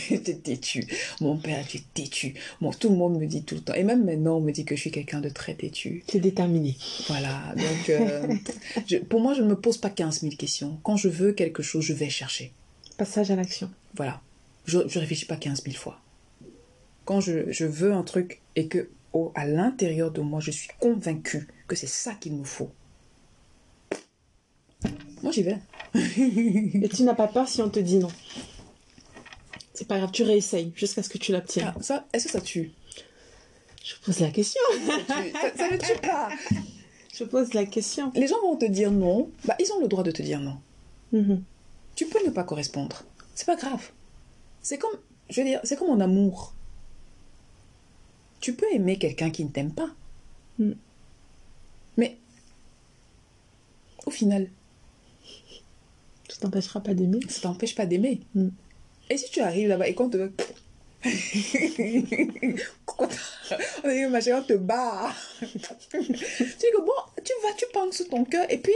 J'étais 0.10 0.36
têtue. 0.36 0.86
Mon 1.22 1.38
père 1.38 1.60
était 1.60 1.84
têtu. 1.93 2.34
Bon, 2.62 2.72
tout 2.72 2.89
le 2.89 2.95
monde 2.95 3.20
me 3.20 3.26
dit 3.26 3.43
tout 3.43 3.56
le 3.56 3.62
temps. 3.62 3.74
Et 3.74 3.84
même 3.84 4.06
maintenant, 4.06 4.38
on 4.38 4.41
me 4.41 4.52
dit 4.52 4.66
que 4.66 4.76
je 4.76 4.82
suis 4.82 4.91
quelqu'un 4.91 5.20
de 5.20 5.30
très 5.30 5.56
têtu. 5.56 6.04
C'est 6.08 6.20
déterminé. 6.20 6.78
Voilà. 7.08 7.54
Donc, 7.56 7.89
euh, 7.89 9.02
pour 9.10 9.22
moi, 9.22 9.34
je 9.34 9.41
ne 9.41 9.47
me 9.47 9.56
pose 9.56 9.78
pas 9.78 9.89
15 9.89 10.22
000 10.22 10.36
questions. 10.36 10.80
Quand 10.84 10.97
je 10.97 11.10
veux 11.10 11.34
quelque 11.34 11.64
chose, 11.64 11.84
je 11.84 11.93
vais 11.93 12.10
chercher. 12.10 12.54
Passage 13.00 13.32
à 13.32 13.36
l'action. 13.36 13.72
Voilà. 13.95 14.22
Je 14.66 14.78
ne 14.78 15.00
réfléchis 15.00 15.26
pas 15.26 15.38
15 15.38 15.64
000 15.64 15.76
fois. 15.76 16.00
Quand 17.06 17.22
je, 17.22 17.52
je 17.52 17.66
veux 17.66 17.93
un 17.93 18.04
truc 18.04 18.41
et 18.56 18.68
que 18.68 18.89
au, 19.14 19.32
à 19.34 19.47
l'intérieur 19.47 20.12
de 20.12 20.22
moi, 20.22 20.39
je 20.39 20.52
suis 20.52 20.70
convaincue 20.80 21.47
que 21.68 21.76
c'est 21.76 21.88
ça 21.88 22.14
qu'il 22.14 22.36
me 22.36 22.43
faut, 22.43 22.70
moi 25.24 25.32
j'y 25.32 25.43
vais. 25.43 25.58
Et 25.95 26.89
tu 26.89 27.04
n'as 27.04 27.16
pas 27.16 27.28
peur 27.28 27.47
si 27.47 27.62
on 27.62 27.70
te 27.70 27.80
dit 27.80 27.97
non? 27.97 28.12
C'est 29.74 29.88
pas 29.88 29.97
grave, 29.97 30.12
tu 30.12 30.24
réessayes 30.24 30.72
jusqu'à 30.76 31.04
ce 31.04 31.10
que 31.10 31.18
tu 31.18 31.32
l'obtiennes. 31.32 31.74
Ah, 31.76 31.82
ça, 31.82 32.06
est-ce 32.14 32.26
que 32.26 32.32
ça 32.32 32.41
tue? 32.41 32.72
Je 33.84 33.95
pose 34.06 34.20
la 34.20 34.30
question. 34.30 34.62
Ça, 35.08 35.72
ne 35.72 35.78
tue 35.78 36.02
pas. 36.02 36.30
Je 37.14 37.24
pose 37.24 37.54
la 37.54 37.66
question. 37.66 38.12
Les 38.14 38.28
gens 38.28 38.39
vont 38.41 38.58
te 38.58 38.66
dire 38.66 38.91
non. 38.91 39.30
Bah, 39.45 39.56
ils 39.60 39.72
ont 39.72 39.80
le 39.82 39.88
droit 39.88 40.04
de 40.04 40.12
te 40.12 40.22
dire 40.22 40.39
non. 40.39 40.58
Mhm. 41.14 41.43
Tu 42.00 42.06
peux 42.06 42.26
ne 42.26 42.32
pas 42.32 42.45
correspondre. 42.45 43.04
C'est 43.36 43.45
pas 43.45 43.58
grave. 43.58 43.91
C'est 44.62 44.78
comme, 44.78 44.97
je 45.30 45.41
veux 45.41 45.45
dire, 45.45 45.60
c'est 45.66 45.76
comme 45.76 45.89
en 45.89 46.00
amour. 46.00 46.54
Tu 48.39 48.54
peux 48.54 48.72
aimer 48.72 48.97
quelqu'un 48.97 49.32
qui 49.32 49.43
ne 49.43 49.50
t'aime 49.50 49.74
pas. 49.74 49.89
Mm. 50.60 50.72
Mais 51.97 52.16
au 54.06 54.12
final, 54.12 54.47
ça 56.30 56.38
t'empêchera 56.39 56.80
pas 56.80 56.93
d'aimer. 56.93 57.20
Ça 57.28 57.41
t'empêche 57.41 57.76
pas 57.76 57.86
d'aimer. 57.86 58.22
Mm. 58.34 58.47
Et 59.10 59.18
si 59.18 59.30
tu 59.30 59.41
arrives 59.41 59.68
là-bas 59.68 59.89
et 59.89 59.93
qu'on 59.93 60.10
te. 60.10 60.32
ma 64.08 64.22
chérie, 64.22 64.39
on 64.39 64.43
te 64.43 64.54
bat. 64.54 65.14
tu 65.41 65.47
dis 65.52 65.60
que 66.00 66.80
bon, 66.80 66.93
tu 67.26 67.34
vas, 67.43 67.52
tu 67.58 67.66
penses 67.74 67.97
sur 67.97 68.08
ton 68.08 68.24
cœur 68.24 68.50
et 68.50 68.60
puis. 68.60 68.72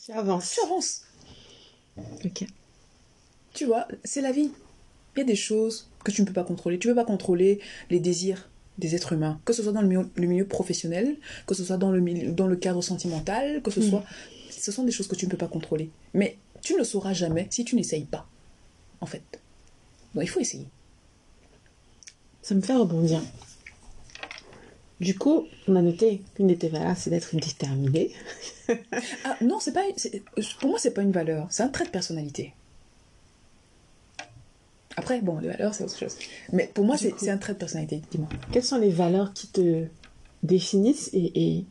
Tu 0.00 0.12
avances. 0.12 0.52
Tu 0.52 0.60
avances. 0.64 1.02
Ok. 2.24 2.44
Tu 3.54 3.64
vois, 3.64 3.86
c'est 4.04 4.20
la 4.20 4.32
vie. 4.32 4.50
Il 5.16 5.18
y 5.18 5.22
a 5.22 5.24
des 5.24 5.36
choses 5.36 5.88
que 6.04 6.10
tu 6.10 6.22
ne 6.22 6.26
peux 6.26 6.32
pas 6.32 6.44
contrôler. 6.44 6.78
Tu 6.78 6.88
ne 6.88 6.92
peux 6.92 6.96
pas 7.00 7.04
contrôler 7.04 7.60
les 7.90 7.98
désirs 8.00 8.48
des 8.78 8.94
êtres 8.94 9.12
humains, 9.12 9.40
que 9.44 9.52
ce 9.52 9.62
soit 9.62 9.72
dans 9.72 9.82
le 9.82 9.88
milieu, 9.88 10.08
le 10.14 10.26
milieu 10.28 10.46
professionnel, 10.46 11.16
que 11.48 11.54
ce 11.54 11.64
soit 11.64 11.76
dans 11.78 11.90
le, 11.90 12.00
milieu, 12.00 12.30
dans 12.30 12.46
le 12.46 12.54
cadre 12.54 12.80
sentimental, 12.80 13.60
que 13.62 13.70
ce 13.72 13.80
Mm. 13.80 13.90
soit... 13.90 14.04
Ce 14.50 14.72
sont 14.72 14.84
des 14.84 14.92
choses 14.92 15.08
que 15.08 15.14
tu 15.16 15.26
ne 15.26 15.30
peux 15.30 15.36
pas 15.36 15.48
contrôler. 15.48 15.90
Mais 16.14 16.36
tu 16.62 16.74
ne 16.74 16.78
le 16.78 16.84
sauras 16.84 17.12
jamais 17.12 17.46
si 17.50 17.64
tu 17.64 17.74
n'essayes 17.76 18.04
pas, 18.04 18.28
en 19.00 19.06
fait. 19.06 19.22
Donc 20.14 20.24
il 20.24 20.28
faut 20.28 20.40
essayer. 20.40 20.66
Ça 22.42 22.54
me 22.54 22.60
fait 22.60 22.74
rebondir. 22.74 23.20
Du 25.00 25.16
coup, 25.16 25.46
on 25.68 25.76
a 25.76 25.82
noté 25.82 26.22
qu'une 26.34 26.48
de 26.48 26.54
tes 26.54 26.68
valeurs, 26.68 26.96
c'est 26.96 27.10
d'être 27.10 27.34
déterminée. 27.34 28.10
Ah 29.24 29.36
non, 29.40 29.60
c'est 29.60 29.72
pas... 29.72 29.80
Pour 30.60 30.68
moi, 30.70 30.78
c'est 30.78 30.90
pas 30.92 31.00
une 31.02 31.12
valeur. 31.12 31.46
C'est 31.50 31.62
un 31.62 31.68
trait 31.68 31.84
de 31.86 31.90
personnalité. 31.90 32.52
Après, 34.96 35.20
bon, 35.20 35.38
les 35.38 35.48
valeurs, 35.48 35.72
c'est 35.74 35.84
autre 35.84 35.96
chose. 35.98 36.16
Mais 36.52 36.70
pour 36.74 36.84
moi, 36.84 36.96
c'est 36.98 37.30
un 37.30 37.38
trait 37.38 37.54
de 37.54 37.58
personnalité. 37.58 38.02
Dis-moi. 38.10 38.28
Quelles 38.52 38.64
sont 38.64 38.78
les 38.78 38.90
valeurs 38.90 39.32
qui 39.32 39.46
te 39.46 39.84
définissent 40.42 41.10
et, 41.12 41.32
et 41.58 41.64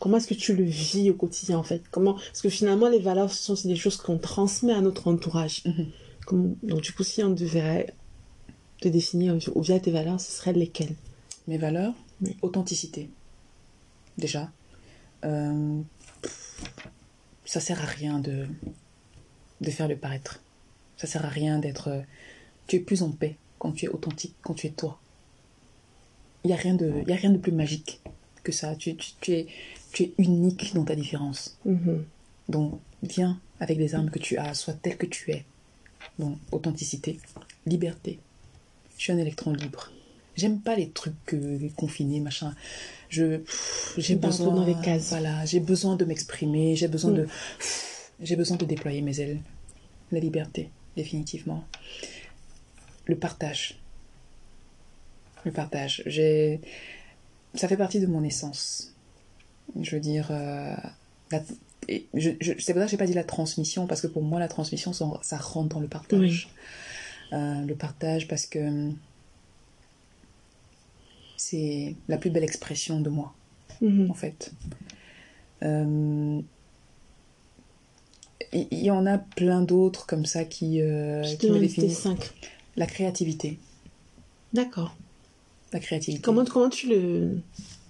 comment 0.00 0.18
est-ce 0.18 0.28
que 0.28 0.34
tu 0.34 0.54
le 0.54 0.64
vis 0.64 1.10
au 1.10 1.14
quotidien 1.14 1.58
en 1.58 1.62
fait? 1.62 1.82
Comment 1.90 2.14
Parce 2.14 2.42
que 2.42 2.50
finalement, 2.50 2.88
les 2.88 2.98
valeurs, 2.98 3.32
ce 3.32 3.54
sont 3.56 3.68
des 3.68 3.76
choses 3.76 3.96
qu'on 3.96 4.18
transmet 4.18 4.72
à 4.74 4.80
notre 4.80 5.08
entourage. 5.08 5.62
Mhm. 5.64 5.86
Comme- 6.26 6.56
Donc 6.62 6.82
du 6.82 6.92
coup, 6.92 7.02
si 7.04 7.22
on 7.24 7.30
devait 7.30 7.92
te 8.80 8.88
définir 8.88 9.36
ou 9.54 9.62
via 9.62 9.80
tes 9.80 9.90
valeurs, 9.90 10.20
ce 10.20 10.30
seraient 10.30 10.52
lesquelles? 10.52 10.94
Mes 11.48 11.58
valeurs, 11.58 11.94
Oui. 12.24 12.36
authenticité. 12.42 13.10
Déjà. 14.18 14.50
Euh, 15.24 15.80
ça 17.44 17.60
sert 17.60 17.80
à 17.82 17.86
rien 17.86 18.18
de, 18.18 18.46
de 19.60 19.70
faire 19.70 19.88
le 19.88 19.96
paraître. 19.96 20.40
Ça 20.96 21.06
sert 21.06 21.24
à 21.24 21.28
rien 21.28 21.58
d'être. 21.58 21.88
euh, 21.88 22.00
Tu 22.66 22.76
es 22.76 22.80
plus 22.80 23.02
en 23.02 23.10
paix 23.10 23.36
quand 23.58 23.72
tu 23.72 23.84
es 23.86 23.88
authentique, 23.88 24.34
quand 24.42 24.54
tu 24.54 24.66
es 24.66 24.70
toi. 24.70 24.98
Il 26.44 26.48
n'y 26.48 26.52
a, 26.54 26.56
rien 26.56 26.74
de- 26.74 27.02
il 27.02 27.08
y 27.08 27.12
a 27.12 27.16
rien 27.16 27.30
de 27.30 27.38
plus 27.38 27.52
magique 27.52 28.00
que 28.42 28.52
ça. 28.52 28.74
Tu, 28.76 28.94
tu- 28.96 29.12
tu 29.20 29.32
es, 29.32 29.46
tu 29.92 30.02
es 30.04 30.12
unique 30.18 30.74
dans 30.74 30.84
ta 30.84 30.94
différence. 30.94 31.58
Mhm. 31.64 32.04
Donc, 32.48 32.80
viens 33.02 33.40
avec 33.60 33.78
les 33.78 33.94
armes 33.94 34.10
que 34.10 34.18
tu 34.18 34.36
as, 34.36 34.52
sois 34.54 34.74
tel 34.74 34.96
que 34.98 35.06
tu 35.06 35.30
es. 35.30 35.44
Donc, 36.18 36.38
authenticité, 36.52 37.18
liberté. 37.66 38.18
Je 38.98 39.02
suis 39.04 39.12
un 39.12 39.18
électron 39.18 39.52
libre. 39.52 39.90
J'aime 40.36 40.60
pas 40.60 40.74
les 40.76 40.90
trucs 40.90 41.14
euh, 41.34 41.68
confinés, 41.76 42.20
machin. 42.20 42.54
Je, 43.08 43.40
j'ai 43.96 44.16
besoin. 44.16 44.48
rentrer 44.48 44.72
dans 44.72 44.78
les 44.78 44.84
cases. 44.84 45.08
Voilà, 45.10 45.44
j'ai 45.44 45.60
besoin 45.60 45.96
de 45.96 46.04
m'exprimer. 46.04 46.74
J'ai 46.76 46.88
besoin 46.88 47.12
Mm. 47.12 47.16
de, 47.16 47.28
j'ai 48.20 48.36
besoin 48.36 48.56
de 48.56 48.64
déployer 48.64 49.00
mes 49.02 49.20
ailes. 49.20 49.38
La 50.12 50.18
liberté, 50.20 50.70
définitivement. 50.96 51.64
Le 53.06 53.16
partage. 53.16 53.78
Le 55.44 55.52
partage. 55.52 56.02
J'ai, 56.06 56.60
ça 57.54 57.68
fait 57.68 57.76
partie 57.76 58.00
de 58.00 58.06
mon 58.06 58.22
essence. 58.24 58.92
Je 59.80 59.92
veux 59.96 60.00
dire, 60.00 60.28
euh, 60.30 60.74
la- 61.30 61.42
et 61.88 62.06
je, 62.14 62.30
je, 62.40 62.52
c'est 62.58 62.72
pour 62.72 62.80
ça 62.80 62.86
que 62.86 62.90
j'ai 62.90 62.96
pas 62.96 63.06
dit 63.06 63.12
la 63.14 63.24
transmission 63.24 63.86
parce 63.86 64.00
que 64.00 64.06
pour 64.06 64.22
moi 64.22 64.40
la 64.40 64.48
transmission 64.48 64.94
ça, 64.94 65.06
ça 65.22 65.36
rentre 65.36 65.68
dans 65.74 65.80
le 65.80 65.88
partage. 65.88 66.48
Euh, 67.32 67.60
le 67.62 67.74
partage 67.74 68.26
parce 68.26 68.46
que 68.46 68.90
c'est 71.46 71.94
la 72.08 72.16
plus 72.16 72.30
belle 72.30 72.44
expression 72.44 73.00
de 73.00 73.10
moi 73.10 73.34
Mhm. 73.80 74.10
en 74.10 74.14
fait. 74.14 74.52
Euh, 75.62 76.40
Il 78.52 78.84
y, 78.84 78.90
en 78.92 79.04
a 79.04 79.18
plein 79.18 79.62
d'autres 79.62 80.06
comme 80.06 80.26
ça 80.26 80.44
qui, 80.44 80.80
euh, 80.80 81.24
qui 81.40 81.50
me 81.50 81.58
définissent. 81.58 81.98
cinq. 81.98 82.30
La 82.76 82.86
créativité. 82.86 83.58
D'accord. 84.52 84.94
La 85.72 85.80
créativité. 85.80 86.22
Comment, 86.22 86.44
comment 86.44 86.68
tu 86.70 86.88
le 86.88 87.38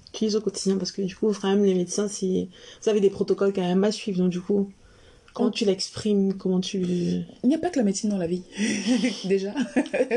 utilises 0.08 0.36
au 0.36 0.40
quotidien? 0.40 0.78
Parce 0.78 0.90
que 0.90 1.02
du 1.02 1.14
coup, 1.14 1.30
quand 1.38 1.50
même, 1.50 1.64
les 1.64 1.74
médecins, 1.74 2.08
si... 2.08 2.48
vous 2.82 2.88
avez 2.88 3.00
des 3.00 3.10
protocoles 3.10 3.52
quand 3.52 3.60
même 3.60 3.84
à 3.84 3.92
suivre. 3.92 4.18
Donc 4.18 4.30
du 4.30 4.40
coup, 4.40 4.70
comment 5.34 5.50
tu 5.50 5.64
l'exprimes 5.66 6.34
Comment 6.34 6.60
tu. 6.60 6.78
Il 6.78 7.26
n'y 7.44 7.54
a 7.54 7.58
pas 7.58 7.68
que 7.70 7.78
la 7.78 7.84
médecine 7.84 8.08
dans 8.10 8.16
la 8.18 8.26
vie, 8.26 8.42
déjà. 9.26 9.52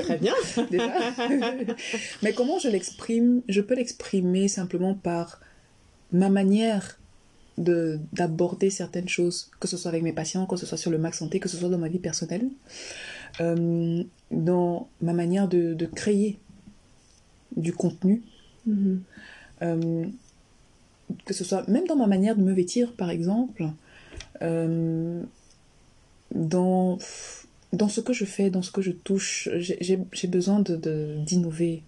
Très 0.04 0.18
bien. 0.18 0.34
déjà. 0.72 0.92
Mais 2.24 2.32
comment 2.34 2.60
je 2.60 2.70
l'exprime? 2.70 3.42
Je 3.50 3.60
peux 3.62 3.76
l'exprimer 3.76 4.48
simplement 4.48 4.94
par 4.94 5.42
ma 6.14 6.30
manière 6.30 6.98
de 7.58 8.00
d'aborder 8.14 8.70
certaines 8.70 9.10
choses, 9.10 9.50
que 9.60 9.68
ce 9.68 9.76
soit 9.78 9.90
avec 9.90 10.04
mes 10.04 10.14
patients, 10.14 10.46
que 10.46 10.56
ce 10.56 10.66
soit 10.66 10.78
sur 10.78 10.92
le 10.92 10.98
Max 11.00 11.18
Santé, 11.18 11.40
que 11.40 11.50
ce 11.50 11.58
soit 11.58 11.70
dans 11.70 11.80
ma 11.80 11.90
vie 11.90 12.00
personnelle, 12.00 12.48
euh, 13.42 14.04
dans 14.32 14.88
ma 15.02 15.14
manière 15.14 15.48
de, 15.48 15.74
de 15.74 15.86
créer 15.88 16.38
du 17.56 17.74
contenu, 17.74 18.22
Mhm. 18.68 19.02
euh, 19.64 20.06
que 21.26 21.34
ce 21.34 21.44
soit 21.44 21.68
même 21.70 21.88
dans 21.88 21.96
ma 21.96 22.06
manière 22.08 22.36
de 22.36 22.44
me 22.44 22.54
vêtir, 22.54 22.94
par 22.94 23.10
exemple, 23.10 23.66
euh, 24.42 25.22
dans, 26.34 26.98
dans 27.74 27.90
ce 27.90 28.02
que 28.02 28.14
je 28.14 28.26
fais, 28.26 28.50
dans 28.50 28.62
ce 28.62 28.72
que 28.72 28.82
je 28.82 28.92
touche, 28.92 29.50
j'ai- 29.56 30.28
besoin 30.28 30.60
de- 30.60 30.76
de- 30.76 31.16
d'innover. 31.26 31.84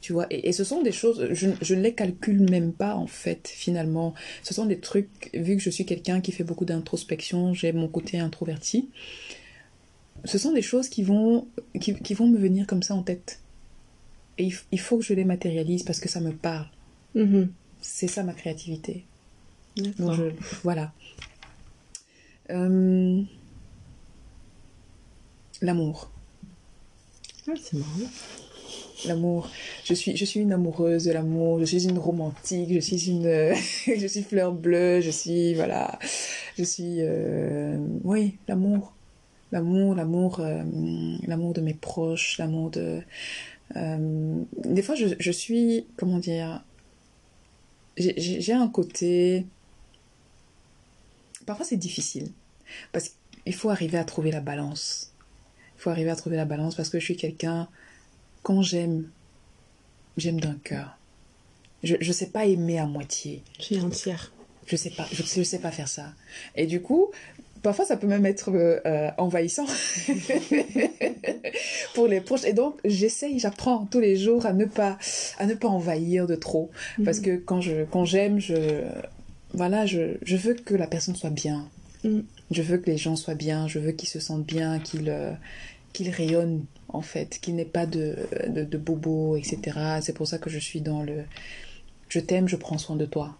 Tu 0.00 0.12
vois, 0.12 0.26
et, 0.30 0.48
et 0.48 0.52
ce 0.52 0.62
sont 0.62 0.82
des 0.82 0.92
choses, 0.92 1.28
je, 1.32 1.48
je 1.60 1.74
ne 1.74 1.80
les 1.80 1.92
calcule 1.94 2.48
même 2.48 2.72
pas 2.72 2.94
en 2.94 3.06
fait, 3.06 3.48
finalement. 3.48 4.14
Ce 4.42 4.54
sont 4.54 4.66
des 4.66 4.78
trucs, 4.78 5.30
vu 5.34 5.56
que 5.56 5.62
je 5.62 5.70
suis 5.70 5.84
quelqu'un 5.84 6.20
qui 6.20 6.32
fait 6.32 6.44
beaucoup 6.44 6.64
d'introspection, 6.64 7.54
j'ai 7.54 7.72
mon 7.72 7.88
côté 7.88 8.18
introverti, 8.18 8.88
ce 10.24 10.38
sont 10.38 10.52
des 10.52 10.62
choses 10.62 10.88
qui 10.88 11.02
vont, 11.02 11.46
qui, 11.80 11.94
qui 11.94 12.14
vont 12.14 12.28
me 12.28 12.38
venir 12.38 12.66
comme 12.66 12.82
ça 12.82 12.94
en 12.94 13.02
tête. 13.02 13.40
Et 14.38 14.50
il, 14.70 14.80
faut 14.80 14.98
que 14.98 15.04
je 15.04 15.14
les 15.14 15.24
matérialise 15.24 15.82
parce 15.82 15.98
que 15.98 16.08
ça 16.08 16.20
me 16.20 16.32
parle. 16.32 16.66
Mhm. 17.14 17.50
C'est 17.80 18.08
ça 18.08 18.22
ma 18.22 18.34
créativité. 18.34 19.04
Donc 19.98 20.14
je, 20.14 20.24
voilà. 20.62 20.92
Euh, 22.50 23.22
L'amour. 25.62 26.10
Ah, 27.48 27.52
c'est 27.60 27.78
marrant. 27.78 28.10
L'amour. 29.06 29.50
Je 29.84 29.94
suis, 29.94 30.16
je 30.16 30.24
suis 30.24 30.40
une 30.40 30.52
amoureuse 30.52 31.04
de 31.04 31.12
l'amour. 31.12 31.60
Je 31.60 31.64
suis 31.64 31.88
une 31.88 31.98
romantique. 31.98 32.72
Je 32.72 32.80
suis 32.80 33.10
une, 33.10 33.54
je 33.96 34.06
suis 34.06 34.22
fleur 34.22 34.52
bleue. 34.52 35.00
Je 35.00 35.10
suis, 35.10 35.54
voilà. 35.54 35.98
Je 36.58 36.64
suis, 36.64 36.96
euh, 37.00 37.78
oui, 38.04 38.36
l'amour. 38.48 38.94
L'amour, 39.52 39.94
l'amour, 39.94 40.40
euh, 40.40 40.62
l'amour 41.26 41.54
de 41.54 41.60
mes 41.60 41.74
proches, 41.74 42.36
l'amour 42.38 42.70
de. 42.70 43.00
des 43.74 44.82
fois, 44.82 44.96
je, 44.96 45.06
je 45.18 45.30
suis, 45.30 45.86
comment 45.96 46.18
dire, 46.18 46.64
j'ai 47.96 48.52
un 48.52 48.68
côté. 48.68 49.46
Parfois, 51.46 51.64
c'est 51.64 51.76
difficile 51.76 52.28
parce 52.92 53.12
qu'il 53.44 53.54
faut 53.54 53.70
arriver 53.70 53.98
à 53.98 54.04
trouver 54.04 54.30
la 54.30 54.40
balance. 54.40 55.12
Il 55.76 55.82
faut 55.82 55.90
arriver 55.90 56.10
à 56.10 56.16
trouver 56.16 56.36
la 56.36 56.44
balance 56.44 56.74
parce 56.74 56.88
que 56.88 56.98
je 56.98 57.04
suis 57.04 57.16
quelqu'un 57.16 57.68
quand 58.42 58.62
j'aime, 58.62 59.08
j'aime 60.16 60.40
d'un 60.40 60.56
cœur. 60.62 60.98
Je 61.82 61.94
ne 61.94 62.12
sais 62.12 62.26
pas 62.26 62.46
aimer 62.46 62.78
à 62.78 62.86
moitié. 62.86 63.42
Je 63.58 63.64
suis 63.64 63.80
entière. 63.80 64.32
Je 64.66 64.74
sais 64.74 64.90
pas, 64.90 65.06
je, 65.12 65.22
je 65.22 65.42
sais 65.42 65.60
pas 65.60 65.70
faire 65.70 65.86
ça. 65.86 66.12
Et 66.56 66.66
du 66.66 66.82
coup, 66.82 67.10
parfois 67.62 67.84
ça 67.84 67.96
peut 67.96 68.06
même 68.06 68.26
être 68.26 68.50
euh, 68.50 68.80
euh, 68.86 69.10
envahissant 69.18 69.66
pour 71.94 72.08
les 72.08 72.20
proches. 72.20 72.44
Et 72.44 72.52
donc 72.52 72.78
j'essaye, 72.84 73.38
j'apprends 73.38 73.86
tous 73.86 74.00
les 74.00 74.16
jours 74.16 74.46
à 74.46 74.52
ne 74.52 74.64
pas 74.64 74.98
à 75.38 75.46
ne 75.46 75.54
pas 75.54 75.68
envahir 75.68 76.26
de 76.26 76.34
trop, 76.34 76.70
parce 77.04 77.20
que 77.20 77.36
quand 77.36 77.60
je 77.60 77.84
quand 77.84 78.04
j'aime, 78.04 78.40
je 78.40 78.82
voilà, 79.56 79.84
je, 79.86 80.16
je 80.22 80.36
veux 80.36 80.54
que 80.54 80.74
la 80.74 80.86
personne 80.86 81.16
soit 81.16 81.30
bien. 81.30 81.68
Mm. 82.04 82.20
Je 82.52 82.62
veux 82.62 82.78
que 82.78 82.88
les 82.90 82.98
gens 82.98 83.16
soient 83.16 83.34
bien. 83.34 83.66
Je 83.66 83.78
veux 83.80 83.90
qu'ils 83.92 84.08
se 84.08 84.20
sentent 84.20 84.46
bien, 84.46 84.78
qu'ils 84.78 85.08
euh, 85.10 85.32
qu'ils 85.92 86.10
rayonnent 86.10 86.64
en 86.90 87.00
fait, 87.02 87.38
qu'il 87.40 87.56
n'ait 87.56 87.64
pas 87.64 87.86
de, 87.86 88.14
de 88.48 88.62
de 88.64 88.78
bobo, 88.78 89.36
etc. 89.36 89.98
C'est 90.02 90.12
pour 90.14 90.28
ça 90.28 90.38
que 90.38 90.48
je 90.50 90.58
suis 90.58 90.80
dans 90.80 91.02
le 91.02 91.24
je 92.08 92.20
t'aime, 92.20 92.46
je 92.48 92.56
prends 92.56 92.78
soin 92.78 92.94
de 92.96 93.06
toi. 93.06 93.36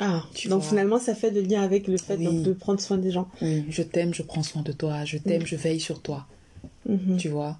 Ah, 0.00 0.24
Tu 0.34 0.48
donc 0.48 0.60
vois. 0.60 0.68
finalement, 0.70 0.98
ça 0.98 1.14
fait 1.14 1.30
le 1.30 1.40
lien 1.40 1.62
avec 1.62 1.88
le 1.88 1.96
fait 1.96 2.16
Oui. 2.16 2.24
donc, 2.24 2.42
de 2.42 2.52
prendre 2.52 2.80
soin 2.80 2.98
des 2.98 3.10
gens. 3.10 3.28
Oui, 3.42 3.64
je 3.70 3.82
t'aime, 3.82 4.12
je 4.14 4.22
prends 4.22 4.42
soin 4.42 4.62
de 4.62 4.72
toi, 4.72 5.04
je 5.04 5.18
t'aime, 5.18 5.46
je 5.46 5.56
veille 5.56 5.80
sur 5.80 6.00
toi, 6.02 6.26
Mhm. 6.88 7.16
tu 7.16 7.28
vois. 7.28 7.58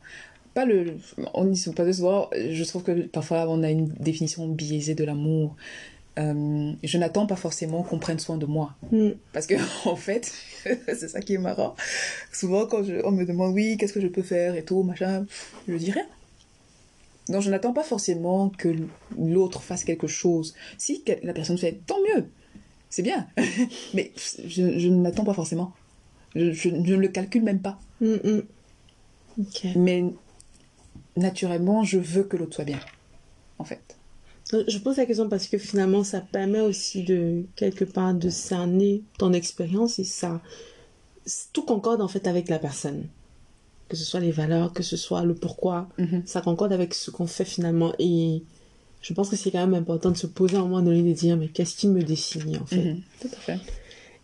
Pas 0.53 0.65
le, 0.65 0.97
on 1.35 1.45
n'y 1.47 1.59
pas 1.75 1.85
de 1.85 1.93
souvent, 1.93 2.31
je 2.33 2.63
trouve 2.65 2.83
que 2.85 2.93
parfois 3.07 3.47
on 3.49 3.63
a 3.65 3.71
une 3.71 3.87
définition 3.89 4.47
biaisée 4.49 4.95
de 4.95 5.03
l'amour. 5.05 5.57
Euh, 6.19 6.73
je 6.83 6.99
n'attends 6.99 7.27
pas 7.27 7.35
forcément 7.37 7.83
qu'on 7.83 7.99
prenne 7.99 8.21
soin 8.21 8.37
de 8.37 8.47
moi. 8.47 8.75
Mm. 8.93 9.11
Parce 9.33 9.47
que, 9.47 9.55
en 9.89 9.97
fait, 9.97 10.33
c'est 10.65 11.09
ça 11.09 11.21
qui 11.21 11.35
est 11.35 11.39
marrant. 11.39 11.75
Souvent, 12.33 12.67
quand 12.67 12.85
je- 12.85 13.05
on 13.05 13.11
me 13.11 13.25
demande, 13.25 13.53
oui, 13.53 13.77
qu'est-ce 13.77 13.93
que 13.93 14.01
je 14.01 14.07
peux 14.09 14.23
faire 14.23 14.55
et 14.55 14.65
tout, 14.65 14.83
machin, 14.83 15.27
je 15.67 15.75
dis 15.75 15.91
rien. 15.91 16.07
Donc, 17.29 17.43
je 17.43 17.51
n'attends 17.51 17.73
pas 17.73 17.83
forcément 17.83 18.51
que 18.51 18.69
l'autre 19.19 19.63
fasse 19.63 19.83
quelque 19.83 20.07
chose. 20.07 20.55
Si 20.79 21.03
la 21.23 21.33
personne 21.33 21.59
fait, 21.59 21.81
tant 21.87 21.99
mieux, 22.15 22.27
c'est 22.91 23.03
bien. 23.03 23.27
Mais 23.95 24.13
je, 24.17 24.79
je 24.79 24.89
n'attends 24.89 25.25
pas 25.25 25.35
forcément. 25.35 25.73
Je, 26.37 26.69
ne 26.69 26.97
le 26.97 27.09
calcule 27.09 27.43
même 27.43 27.61
pas. 27.61 27.79
Mm, 28.01 28.15
mm. 28.25 28.43
Mais 29.77 30.05
naturellement, 31.17 31.83
je 31.83 31.99
veux 31.99 32.25
que 32.25 32.37
l'autre 32.37 32.55
soit 32.55 32.65
bien, 32.65 32.81
en 33.59 33.65
fait. 33.65 33.97
Je 34.53 34.79
pose 34.79 34.97
la 34.99 35.07
question 35.07 35.29
parce 35.29 35.47
que 35.49 35.59
finalement, 35.59 36.05
ça 36.05 36.21
permet 36.21 36.61
aussi 36.61 37.03
de, 37.03 37.45
quelque 37.57 37.85
part, 37.85 38.15
de 38.15 38.29
cerner 38.29 39.03
ton 39.19 39.33
expérience 39.33 39.99
et 39.99 40.05
ça, 40.05 40.41
tout 41.53 41.63
concorde 41.65 42.01
en 42.03 42.09
fait 42.09 42.27
avec 42.27 42.49
la 42.49 42.59
personne. 42.59 43.07
Que 43.89 43.97
ce 43.97 44.05
soit 44.05 44.21
les 44.21 44.31
valeurs, 44.31 44.73
que 44.73 44.83
ce 44.83 44.97
soit 44.97 45.25
le 45.25 45.35
pourquoi, 45.35 45.89
Mhm. 45.99 46.23
ça 46.27 46.41
concorde 46.41 46.73
avec 46.73 46.95
ce 46.95 47.11
qu'on 47.11 47.27
fait 47.27 47.45
finalement. 47.45 47.95
Et 47.99 48.43
je 49.01 49.13
pense 49.15 49.31
que 49.31 49.37
c'est 49.37 49.51
quand 49.51 49.61
même 49.67 49.75
important 49.75 50.11
de 50.11 50.17
se 50.17 50.27
poser 50.27 50.57
à 50.57 50.61
un 50.61 50.63
moment 50.65 50.83
donné 50.83 50.99
et 51.01 51.03
de 51.03 51.13
dire, 51.13 51.37
mais 51.37 51.49
qu'est-ce 51.49 51.77
qui 51.77 51.89
me 51.89 52.03
définit 52.03 52.59
en 52.59 52.67
fait? 52.67 52.85
Mhm, 52.85 53.01
Tout 53.23 53.29
à 53.33 53.37
fait. 53.37 53.59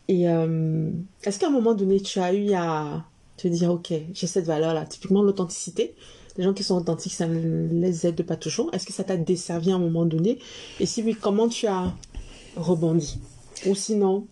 Et 0.09 0.29
euh, 0.29 0.91
est-ce 1.25 1.39
qu'à 1.39 1.47
un 1.47 1.51
moment 1.51 1.75
donné, 1.75 2.01
tu 2.01 2.19
as 2.19 2.35
eu 2.35 2.53
à 2.53 3.05
te 3.37 3.49
dire, 3.49 3.71
ok, 3.73 3.93
j'ai 4.13 4.27
cette 4.27 4.45
valeur-là, 4.47 4.85
typiquement 4.85 5.23
l'authenticité. 5.23 5.95
Les 6.41 6.45
gens 6.47 6.55
qui 6.55 6.65
sont 6.65 6.77
authentiques, 6.77 7.13
ça 7.13 7.27
ne 7.27 7.69
les 7.69 8.07
aide 8.07 8.23
pas 8.23 8.35
toujours. 8.37 8.73
Est-ce 8.73 8.87
que 8.87 8.95
ça 8.95 9.05
t'a 9.05 9.19
desservi 9.19 9.73
à 9.73 9.75
un 9.75 9.79
moment 9.79 10.07
donné? 10.07 10.39
Et 10.81 10.87
si 10.87 11.03
oui, 11.03 11.15
comment 11.15 11.49
tu 11.51 11.67
as 11.67 11.93
rebondi? 12.57 13.19
Ou 13.67 13.75
sinon, 13.75 14.27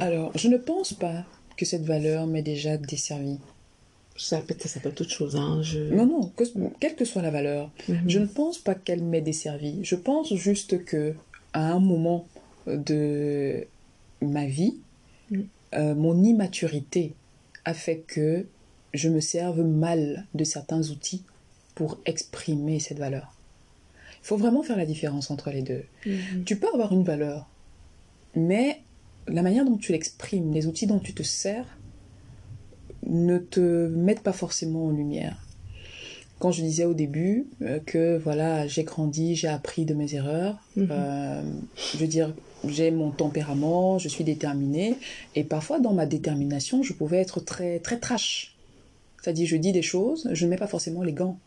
Alors, 0.00 0.32
je 0.36 0.48
ne 0.48 0.56
pense 0.56 0.92
pas 0.92 1.22
que 1.56 1.64
cette 1.64 1.84
valeur 1.84 2.26
m'ait 2.26 2.42
déjà 2.42 2.76
desservie. 2.76 3.38
ça 4.16 4.38
peut, 4.40 4.56
ça 4.58 4.80
peut 4.80 4.88
être 4.88 5.00
autre 5.02 5.10
chose. 5.12 5.36
Hein, 5.36 5.60
je... 5.62 5.78
Non, 5.94 6.04
non, 6.04 6.32
que- 6.36 6.42
quelle 6.80 6.96
que 6.96 7.04
soit 7.04 7.22
la 7.22 7.30
valeur, 7.30 7.70
Mhm. 7.88 8.00
je 8.08 8.18
ne 8.18 8.26
pense 8.26 8.58
pas 8.58 8.74
qu'elle 8.74 9.04
m'ait 9.04 9.20
desservi. 9.22 9.78
Je 9.84 9.94
pense 9.94 10.34
juste 10.34 10.84
que 10.84 11.14
à 11.52 11.70
un 11.72 11.78
moment 11.78 12.26
de 12.66 13.66
ma 14.20 14.46
vie, 14.46 14.76
Mm. 15.30 15.38
euh, 15.74 15.94
mon 15.94 16.22
immaturité 16.24 17.14
a 17.64 17.72
fait 17.72 17.98
que 18.06 18.46
je 18.94 19.08
me 19.08 19.20
serve 19.20 19.60
mal 19.62 20.26
de 20.34 20.44
certains 20.44 20.88
outils 20.90 21.22
pour 21.74 21.98
exprimer 22.06 22.80
cette 22.80 22.98
valeur. 22.98 23.34
Il 24.22 24.26
faut 24.26 24.36
vraiment 24.36 24.62
faire 24.62 24.76
la 24.76 24.86
différence 24.86 25.30
entre 25.30 25.50
les 25.50 25.62
deux. 25.62 25.84
Mhm. 26.06 26.44
Tu 26.44 26.56
peux 26.56 26.68
avoir 26.72 26.92
une 26.92 27.04
valeur, 27.04 27.48
mais 28.34 28.80
la 29.28 29.42
manière 29.42 29.64
dont 29.64 29.76
tu 29.76 29.92
l'exprimes, 29.92 30.52
les 30.52 30.66
outils 30.66 30.86
dont 30.86 30.98
tu 30.98 31.14
te 31.14 31.22
sers, 31.22 31.64
ne 33.06 33.38
te 33.38 33.86
mettent 33.88 34.22
pas 34.22 34.32
forcément 34.32 34.86
en 34.86 34.90
lumière. 34.90 35.36
Quand 36.38 36.52
je 36.52 36.62
disais 36.62 36.84
au 36.84 36.94
début 36.94 37.46
euh, 37.62 37.78
que 37.84 38.16
voilà, 38.18 38.66
j'ai 38.66 38.84
grandi, 38.84 39.36
j'ai 39.36 39.48
appris 39.48 39.84
de 39.84 39.94
mes 39.94 40.14
erreurs, 40.14 40.56
Mhm. 40.76 40.88
euh, 40.90 41.42
je 41.92 41.98
veux 41.98 42.06
dire, 42.06 42.34
j'ai 42.66 42.90
mon 42.90 43.10
tempérament, 43.10 43.98
je 43.98 44.08
suis 44.08 44.24
déterminée, 44.24 44.96
et 45.34 45.44
parfois 45.44 45.80
dans 45.80 45.92
ma 45.92 46.06
détermination, 46.06 46.82
je 46.82 46.92
pouvais 46.92 47.18
être 47.18 47.40
très 47.40 47.78
très 47.78 47.98
trash. 47.98 48.54
C'est-à-dire, 49.20 49.46
je 49.46 49.56
dis 49.56 49.72
des 49.72 49.82
choses, 49.82 50.28
je 50.32 50.44
ne 50.44 50.50
mets 50.50 50.56
pas 50.56 50.66
forcément 50.66 51.02
les 51.02 51.12
gants. 51.12 51.38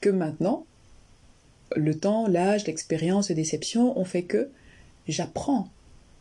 Que 0.00 0.10
maintenant, 0.10 0.66
le 1.74 1.94
temps, 1.94 2.28
l'âge, 2.28 2.66
l'expérience, 2.66 3.28
les 3.28 3.34
déceptions 3.34 3.98
ont 3.98 4.04
fait 4.04 4.22
que 4.22 4.50
j'apprends 5.08 5.68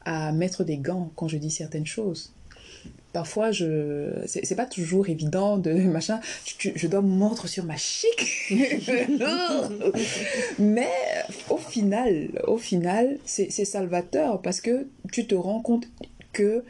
à 0.06 0.32
mettre 0.32 0.64
des 0.64 0.78
gants 0.78 1.12
quand 1.16 1.28
je 1.28 1.38
dis 1.38 1.52
certaines 1.52 1.86
choses. 1.86 2.32
Parfois, 3.14 3.52
je 3.52 4.24
c'est 4.26 4.56
pas 4.56 4.66
toujours 4.66 5.08
évident 5.08 5.58
de 5.58 5.72
machin. 5.74 6.20
Je 6.58 6.88
dois 6.88 7.02
mordre 7.02 7.48
sur 7.48 7.64
ma 7.64 7.78
chic. 7.78 8.52
Mais 10.60 10.92
au 11.50 11.58
final, 11.58 12.28
au 12.46 12.58
final, 12.58 13.18
c'est 13.26 13.50
salvateur 13.50 14.42
parce 14.42 14.60
que 14.60 14.88
tu 15.12 15.26
te 15.28 15.36
rends 15.36 15.62
compte 15.62 15.88
que 16.34 16.64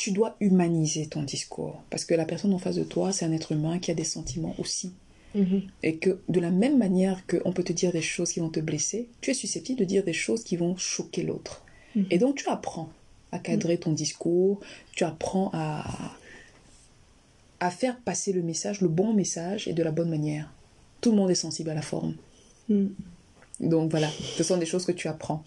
tu 0.00 0.12
dois 0.12 0.34
humaniser 0.40 1.08
ton 1.08 1.22
discours 1.22 1.82
parce 1.90 2.06
que 2.06 2.14
la 2.14 2.24
personne 2.24 2.54
en 2.54 2.58
face 2.58 2.76
de 2.76 2.84
toi, 2.84 3.12
c'est 3.12 3.26
un 3.26 3.32
être 3.32 3.52
humain 3.52 3.78
qui 3.78 3.90
a 3.90 3.94
des 3.94 4.04
sentiments 4.04 4.54
aussi. 4.56 4.94
Mhm. 5.34 5.64
Et 5.82 5.96
que 5.96 6.20
de 6.30 6.40
la 6.40 6.50
même 6.50 6.78
manière 6.78 7.26
qu'on 7.26 7.52
peut 7.52 7.62
te 7.62 7.74
dire 7.74 7.92
des 7.92 8.00
choses 8.00 8.32
qui 8.32 8.40
vont 8.40 8.48
te 8.48 8.60
blesser, 8.60 9.08
tu 9.20 9.30
es 9.30 9.34
susceptible 9.34 9.78
de 9.78 9.84
dire 9.84 10.02
des 10.02 10.14
choses 10.14 10.42
qui 10.42 10.56
vont 10.56 10.74
choquer 10.78 11.22
l'autre. 11.22 11.66
Mhm. 11.96 12.06
Et 12.10 12.16
donc 12.16 12.36
tu 12.36 12.48
apprends 12.48 12.88
à 13.30 13.38
cadrer 13.38 13.76
ton 13.76 13.92
discours, 13.92 14.60
tu 14.96 15.04
apprends 15.04 15.50
à, 15.52 15.84
à 17.60 17.70
faire 17.70 17.98
passer 18.00 18.32
le 18.32 18.40
message, 18.40 18.80
le 18.80 18.88
bon 18.88 19.12
message 19.12 19.68
et 19.68 19.74
de 19.74 19.82
la 19.82 19.90
bonne 19.90 20.08
manière. 20.08 20.50
Tout 21.02 21.10
le 21.10 21.18
monde 21.18 21.30
est 21.30 21.34
sensible 21.34 21.68
à 21.68 21.74
la 21.74 21.82
forme. 21.82 22.14
Mhm. 22.70 22.94
Donc 23.60 23.90
voilà, 23.90 24.08
ce 24.08 24.42
sont 24.42 24.56
des 24.56 24.64
choses 24.64 24.86
que 24.86 24.92
tu 24.92 25.08
apprends. 25.08 25.44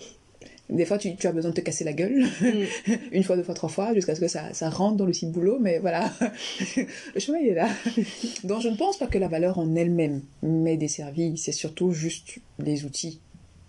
Des 0.74 0.86
fois, 0.86 0.98
tu, 0.98 1.16
tu 1.16 1.28
as 1.28 1.32
besoin 1.32 1.52
de 1.52 1.56
te 1.56 1.62
casser 1.62 1.84
la 1.84 1.94
gueule, 1.94 2.26
une 3.12 3.24
fois, 3.24 3.38
deux 3.38 3.44
fois, 3.44 3.54
trois 3.54 3.70
fois, 3.70 3.94
jusqu'à 3.94 4.16
ce 4.16 4.20
que 4.20 4.28
ça, 4.28 4.54
ça 4.54 4.70
rentre 4.70 4.98
dans 4.98 5.06
le 5.06 5.14
ciboulot, 5.14 5.60
mais 5.60 5.78
voilà, 5.78 6.12
le 6.76 7.20
chemin 7.20 7.38
il 7.38 7.50
est 7.50 7.54
là. 7.54 7.70
Donc 8.44 8.62
je 8.62 8.70
ne 8.70 8.76
pense 8.76 8.98
pas 8.98 9.08
que 9.08 9.20
la 9.20 9.28
valeur 9.28 9.60
en 9.60 9.76
elle-même 9.76 10.22
m'ait 10.42 10.78
desservi, 10.78 11.38
c'est 11.38 11.52
surtout 11.52 11.92
juste 11.92 12.40
les 12.58 12.86
outils 12.86 13.20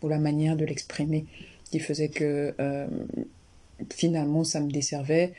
ou 0.03 0.09
la 0.09 0.19
manière 0.19 0.57
de 0.57 0.65
l'exprimer 0.65 1.27
qui 1.71 1.79
faisait 1.79 2.09
que 2.09 2.55
euh, 2.59 2.87
finalement 3.93 4.45
ça 4.45 4.61
me 4.61 4.71
desservait 4.71 5.33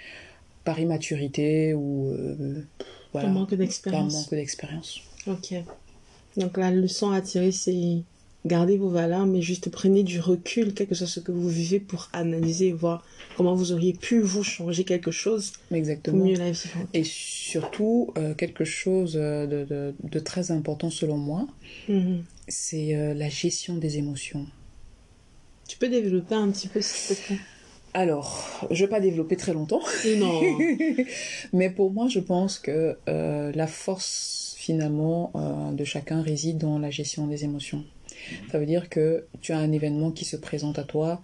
par 0.63 0.79
immaturité 0.79 1.73
ou 1.73 2.09
euh, 2.09 2.63
voilà, 3.13 3.27
Par 3.27 3.33
manque 4.09 4.33
d'expérience. 4.35 5.01
Ok. 5.27 5.53
Donc 6.37 6.57
la 6.57 6.71
leçon 6.71 7.11
à 7.11 7.21
tirer, 7.21 7.51
c'est 7.51 8.03
garder 8.45 8.77
vos 8.77 8.89
valeurs, 8.89 9.25
mais 9.25 9.41
juste 9.41 9.69
prenez 9.69 10.03
du 10.03 10.19
recul, 10.19 10.73
quel 10.73 10.87
que 10.87 10.95
soit 10.95 11.07
ce 11.07 11.19
que 11.19 11.31
vous 11.31 11.49
vivez, 11.49 11.79
pour 11.79 12.09
analyser 12.13 12.67
et 12.67 12.73
voir 12.73 13.03
comment 13.37 13.55
vous 13.55 13.71
auriez 13.71 13.93
pu 13.93 14.19
vous 14.19 14.43
changer 14.43 14.83
quelque 14.83 15.11
chose 15.11 15.53
pour 16.03 16.13
mieux 16.13 16.35
la 16.37 16.51
vivre. 16.51 16.77
Et 16.93 17.03
surtout, 17.03 18.13
euh, 18.17 18.33
quelque 18.35 18.63
chose 18.63 19.13
euh, 19.19 19.45
de, 19.47 19.65
de- 19.65 19.93
de 20.03 20.19
très 20.19 20.51
important 20.51 20.89
selon 20.89 21.17
moi, 21.17 21.47
Mhm. 21.89 22.23
c'est 22.47 22.95
euh, 22.95 23.13
la 23.13 23.29
gestion 23.29 23.77
des 23.77 23.97
émotions. 23.97 24.45
Tu 25.67 25.77
peux 25.77 25.89
développer 25.89 26.35
un 26.35 26.51
petit 26.51 26.67
peu, 26.67 26.79
s'il 26.81 27.15
te 27.15 27.21
plaît 27.23 27.39
Alors, 27.95 28.67
je 28.69 28.83
vais 28.85 28.89
pas 28.89 28.99
développer 28.99 29.35
très 29.37 29.53
longtemps. 29.53 29.81
Non. 30.17 30.41
Mais 31.53 31.71
pour 31.71 31.91
moi, 31.91 32.07
je 32.07 32.19
pense 32.19 32.59
que 32.59 32.97
euh, 33.09 33.51
la 33.55 33.65
force 33.67 34.53
finalement 34.59 35.31
euh, 35.35 35.71
de 35.73 35.83
chacun 35.83 36.21
réside 36.21 36.57
dans 36.59 36.77
la 36.77 36.91
gestion 36.91 37.25
des 37.27 37.43
émotions. 37.43 37.83
Ça 38.51 38.59
veut 38.59 38.65
dire 38.65 38.89
que 38.89 39.25
tu 39.41 39.51
as 39.53 39.57
un 39.57 39.71
événement 39.71 40.11
qui 40.11 40.25
se 40.25 40.35
présente 40.37 40.79
à 40.79 40.83
toi, 40.83 41.21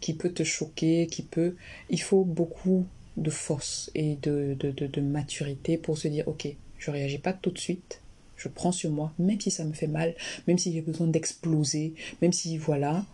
qui 0.00 0.14
peut 0.14 0.30
te 0.32 0.44
choquer, 0.44 1.06
qui 1.06 1.22
peut... 1.22 1.54
Il 1.90 2.00
faut 2.00 2.24
beaucoup 2.24 2.86
de 3.16 3.30
force 3.30 3.90
et 3.94 4.16
de, 4.22 4.56
de, 4.58 4.70
de, 4.70 4.86
de 4.86 5.00
maturité 5.00 5.76
pour 5.76 5.98
se 5.98 6.08
dire, 6.08 6.26
ok, 6.28 6.48
je 6.78 6.90
réagis 6.90 7.18
pas 7.18 7.32
tout 7.34 7.50
de 7.50 7.58
suite, 7.58 8.00
je 8.36 8.48
prends 8.48 8.72
sur 8.72 8.90
moi, 8.90 9.12
même 9.18 9.40
si 9.40 9.50
ça 9.50 9.64
me 9.64 9.72
fait 9.74 9.86
mal, 9.88 10.14
même 10.46 10.56
si 10.58 10.72
j'ai 10.72 10.80
besoin 10.80 11.06
d'exploser, 11.08 11.92
même 12.22 12.32
si 12.32 12.56
voilà, 12.56 13.04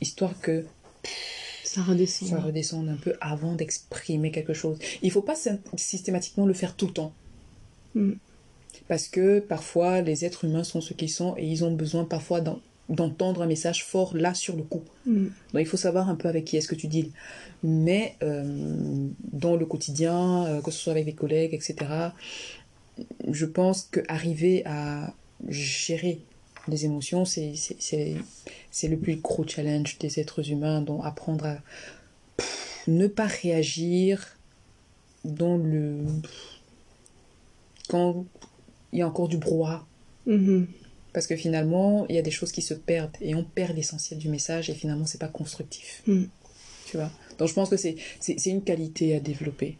histoire 0.00 0.38
que 0.40 0.64
Ça 1.64 1.82
redescend. 1.82 2.28
ça 2.28 2.40
redescende 2.40 2.88
un 2.88 2.96
peu 2.96 3.14
avant 3.20 3.54
d'exprimer 3.54 4.30
quelque 4.30 4.54
chose. 4.54 4.78
Il 5.02 5.10
faut 5.10 5.22
pas 5.22 5.34
sy- 5.34 5.50
systématiquement 5.76 6.46
le 6.46 6.54
faire 6.54 6.76
tout 6.76 6.86
le 6.86 6.92
temps. 6.92 7.12
Mm. 7.94 8.12
Parce 8.88 9.08
que 9.08 9.40
parfois, 9.40 10.00
les 10.00 10.24
êtres 10.24 10.44
humains 10.44 10.64
sont 10.64 10.80
ce 10.80 10.94
qu'ils 10.94 11.10
sont 11.10 11.34
et 11.36 11.46
ils 11.46 11.64
ont 11.64 11.72
besoin 11.72 12.04
parfois 12.04 12.40
d'en- 12.40 12.60
d'entendre 12.88 13.42
un 13.42 13.46
message 13.46 13.84
fort 13.84 14.16
là 14.16 14.32
sur 14.34 14.56
le 14.56 14.62
coup. 14.62 14.82
Mm. 15.06 15.24
Donc 15.24 15.60
il 15.60 15.66
faut 15.66 15.76
savoir 15.76 16.08
un 16.08 16.14
peu 16.14 16.28
avec 16.28 16.44
qui 16.44 16.56
est-ce 16.56 16.68
que 16.68 16.74
tu 16.76 16.86
deals. 16.86 17.10
Mais 17.64 18.14
euh, 18.22 19.08
dans 19.32 19.56
le 19.56 19.66
quotidien, 19.66 20.46
euh, 20.46 20.60
que 20.60 20.70
ce 20.70 20.78
soit 20.78 20.92
avec 20.92 21.04
des 21.04 21.14
collègues, 21.14 21.54
etc., 21.54 21.76
je 23.30 23.44
pense 23.44 23.82
qu'arriver 23.82 24.62
à 24.64 25.12
gérer 25.48 26.20
les 26.68 26.84
émotions, 26.84 27.24
c'est 27.24 27.54
le 28.84 28.96
plus 28.96 29.16
gros 29.16 29.46
challenge 29.46 29.98
des 29.98 30.18
êtres 30.18 30.50
humains, 30.50 30.80
donc 30.80 31.04
apprendre 31.04 31.44
à 31.46 31.56
pff, 32.36 32.84
ne 32.88 33.06
pas 33.06 33.26
réagir 33.26 34.36
dans 35.24 35.56
le... 35.56 35.98
quand 37.88 38.24
il 38.96 39.00
y 39.00 39.02
a 39.02 39.06
encore 39.06 39.28
du 39.28 39.36
brouhaha. 39.36 39.86
Mhm. 40.26 40.66
Parce 41.12 41.26
que 41.26 41.36
finalement, 41.36 42.06
il 42.08 42.14
y 42.16 42.18
a 42.18 42.22
des 42.22 42.30
choses 42.30 42.50
qui 42.50 42.62
se 42.62 42.74
perdent 42.74 43.16
et 43.20 43.34
on 43.34 43.44
perd 43.44 43.76
l'essentiel 43.76 44.18
du 44.18 44.28
message 44.28 44.68
et 44.70 44.74
finalement, 44.74 45.06
c'est 45.06 45.20
pas 45.20 45.28
constructif. 45.28 46.02
Mm. 46.06 46.24
Tu 46.86 46.96
vois? 46.96 47.10
Donc, 47.38 47.48
je 47.48 47.54
pense 47.54 47.70
que 47.70 47.76
c'est 47.76 47.96
une 48.46 48.62
qualité 48.62 49.14
à 49.16 49.20
développer 49.20 49.78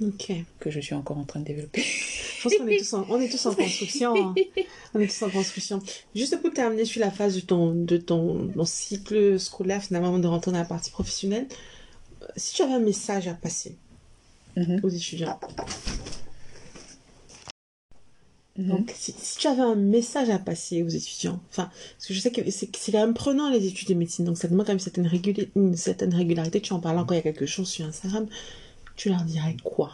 Ok. 0.00 0.30
que 0.60 0.70
je 0.70 0.78
suis 0.80 0.94
encore 0.94 1.18
en 1.18 1.24
train 1.24 1.40
de 1.40 1.44
développer. 1.46 1.82
Je 1.82 2.42
pense 2.42 2.54
qu'on 2.56 2.66
est 2.68 2.78
tous 2.78 2.92
en, 2.94 3.06
on 3.08 3.20
est 3.20 3.28
tous 3.28 3.46
en 3.46 3.54
construction. 3.54 4.14
hein. 4.16 4.34
On 4.94 5.00
est 5.00 5.06
tous 5.08 5.22
en 5.24 5.30
construction. 5.30 5.80
Juste 6.14 6.40
pour 6.40 6.52
terminer 6.52 6.84
sur 6.84 7.00
la 7.00 7.10
phase 7.10 7.34
de 7.34 7.40
ton, 7.40 7.74
de 7.74 7.96
ton, 7.96 8.48
ton 8.54 8.64
cycle 8.64 9.40
scolaire, 9.40 9.82
finalement, 9.82 10.08
avant 10.08 10.18
de 10.20 10.26
rentrer 10.28 10.52
dans 10.52 10.58
la 10.58 10.64
partie 10.64 10.90
professionnelle, 10.90 11.46
euh, 12.22 12.26
si 12.36 12.54
tu 12.54 12.62
avais 12.62 12.74
un 12.74 12.78
message 12.80 13.26
à 13.28 13.34
passer 13.34 13.74
Mhm. 14.56 14.80
aux 14.84 14.88
étudiants, 14.88 15.38
Mhm. 18.58 18.68
donc 18.68 18.92
si, 18.94 19.14
si 19.18 19.38
tu 19.38 19.46
avais 19.48 19.62
un 19.62 19.74
message 19.74 20.30
à 20.30 20.38
passer 20.38 20.82
aux 20.82 20.88
étudiants, 20.88 21.40
enfin, 21.50 21.70
parce 21.96 22.06
que 22.06 22.14
je 22.14 22.20
sais 22.20 22.30
que 22.30 22.40
c'est 22.50 22.92
quand 22.92 23.00
même 23.00 23.14
prenant 23.14 23.50
les 23.50 23.66
études 23.66 23.88
de 23.88 23.94
médecine, 23.94 24.24
donc 24.24 24.38
ça 24.38 24.48
demande 24.48 24.66
quand 24.66 24.72
même 24.72 24.78
certaine, 24.78 25.10
une 25.56 25.76
certaine 25.76 26.14
régularité. 26.14 26.60
Tu 26.60 26.72
en 26.72 26.80
parlais 26.80 27.00
quand 27.06 27.12
il 27.14 27.16
y 27.16 27.20
a 27.20 27.22
quelque 27.22 27.46
chose 27.46 27.68
sur 27.68 27.84
Instagram, 27.86 28.26
tu 28.96 29.08
leur 29.10 29.22
dirais 29.22 29.56
quoi? 29.62 29.90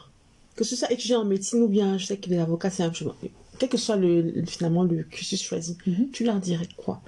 Que 0.55 0.65
ce 0.65 0.77
soit 0.77 0.93
étudiant 0.93 1.23
en 1.23 1.25
médecine 1.25 1.61
ou 1.63 1.69
bien, 1.69 1.99
je 1.99 2.07
sais 2.07 2.17
que 2.19 2.29
les 2.29 2.39
avocats, 2.39 2.71
c'est 2.71 2.83
un 2.83 2.91
peu. 2.91 3.07
Quel 3.59 3.69
que 3.69 3.77
soit 3.79 3.97
le, 3.97 4.21
le- 4.23 4.47
finalement 4.47 4.83
le 4.85 5.03
cursus 5.03 5.43
choisi, 5.43 5.77
Mhm. 5.87 6.11
tu 6.13 6.25
leur 6.25 6.39
dirais 6.41 6.69
quoi? 6.77 7.01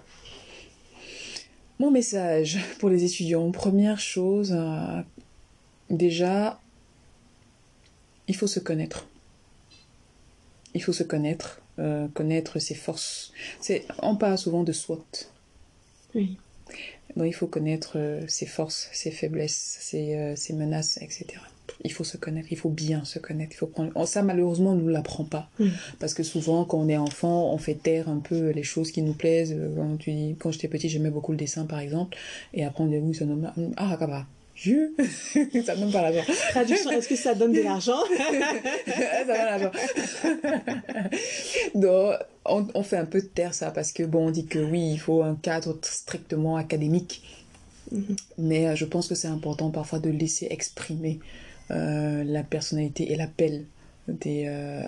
Mon 1.79 1.91
message 1.91 2.59
pour 2.79 2.89
les 2.89 3.05
étudiants, 3.05 3.51
première 3.51 3.99
chose, 4.01 4.53
euh, 4.57 5.03
déjà, 5.91 6.61
il 8.29 8.37
faut 8.37 8.47
se 8.47 8.61
connaître. 8.61 9.07
Il 10.75 10.83
faut 10.83 10.93
se 10.93 11.03
connaître, 11.03 11.61
euh, 11.79 12.09
connaître 12.09 12.59
ses 12.59 12.75
forces. 12.75 13.33
C'est, 13.61 13.87
on 14.03 14.17
parle 14.17 14.39
souvent 14.39 14.65
de 14.65 14.73
SWOT. 14.73 15.05
Oui. 16.15 16.37
Donc 17.17 17.27
il 17.27 17.33
faut 17.35 17.47
connaître 17.47 17.93
euh, 17.97 18.25
ses 18.27 18.47
forces, 18.47 18.89
ses 18.93 19.11
faiblesses, 19.11 19.79
ses, 19.81 20.17
euh, 20.17 20.37
ses 20.37 20.53
menaces, 20.53 20.99
etc. 21.01 21.27
Il 21.83 21.93
faut 21.93 22.05
se 22.05 22.17
connaître, 22.17 22.49
il 22.51 22.59
faut 22.59 22.71
bien 22.71 23.05
se 23.05 23.19
connaître. 23.19 23.53
Il 23.55 23.57
faut 23.57 23.67
prendre... 23.67 23.91
oh, 23.95 24.07
Ça, 24.07 24.23
malheureusement, 24.23 24.71
on 24.71 24.77
ne 24.77 24.91
l'apprend 24.91 25.25
pas. 25.25 25.49
Parce 25.99 26.13
que 26.15 26.23
souvent, 26.23 26.65
quand 26.65 26.79
on 26.79 26.89
est 26.89 26.97
enfant, 26.97 27.53
on 27.53 27.59
fait 27.59 27.75
taire 27.75 28.09
un 28.09 28.19
peu 28.19 28.51
les 28.51 28.63
choses 28.63 28.91
qui 28.91 29.03
nous 29.03 29.15
plaisent. 29.15 29.57
Quand, 29.77 29.97
tu 29.97 30.13
dis... 30.13 30.37
quand 30.39 30.51
j'étais 30.51 30.69
petit, 30.69 30.89
j'aimais 30.89 31.11
beaucoup 31.11 31.33
le 31.33 31.39
dessin, 31.39 31.65
par 31.65 31.81
exemple. 31.81 32.17
Et 32.53 32.65
après, 32.65 32.85
on 32.85 32.87
dit, 32.87 32.99
oui, 32.99 33.15
ça 33.15 33.25
nomme... 33.25 33.51
Ah. 33.77 34.27
Je... 34.55 34.93
ça 35.65 35.75
donne 35.77 35.91
pas 35.91 36.03
l'argent. 36.03 36.33
Traduction, 36.51 36.91
est-ce 36.93 37.09
que 37.09 37.17
ça 37.17 37.35
donne 37.35 37.53
de 37.53 37.61
l'argent 37.61 37.99
ça 38.87 39.25
donne 39.25 39.37
l'argent. 39.37 39.73
Donc, 41.75 42.15
on, 42.45 42.67
on 42.75 42.83
fait 42.83 42.97
un 42.97 43.07
peu 43.07 43.23
taire 43.23 43.55
ça 43.55 43.71
parce 43.71 43.93
que, 43.93 44.05
bon, 44.05 44.29
on 44.29 44.31
dit 44.31 44.47
que 44.47 44.59
oui, 44.59 44.93
il 44.93 44.99
faut 44.99 45.23
un 45.23 45.35
cadre 45.35 45.77
strictement 45.83 46.57
académique. 46.57 47.23
Mhm. 47.91 48.17
Mais 48.39 48.69
euh, 48.69 48.77
je 48.77 48.85
pense 48.85 49.09
que 49.09 49.15
c'est 49.15 49.29
important 49.29 49.71
parfois 49.71 49.99
de 49.99 50.11
laisser 50.11 50.47
exprimer 50.51 51.21
euh, 51.71 52.25
la 52.25 52.43
personnalité 52.43 53.13
et 53.13 53.17
l'appel 53.17 53.65
des, 54.09 54.45
euh, 54.47 54.83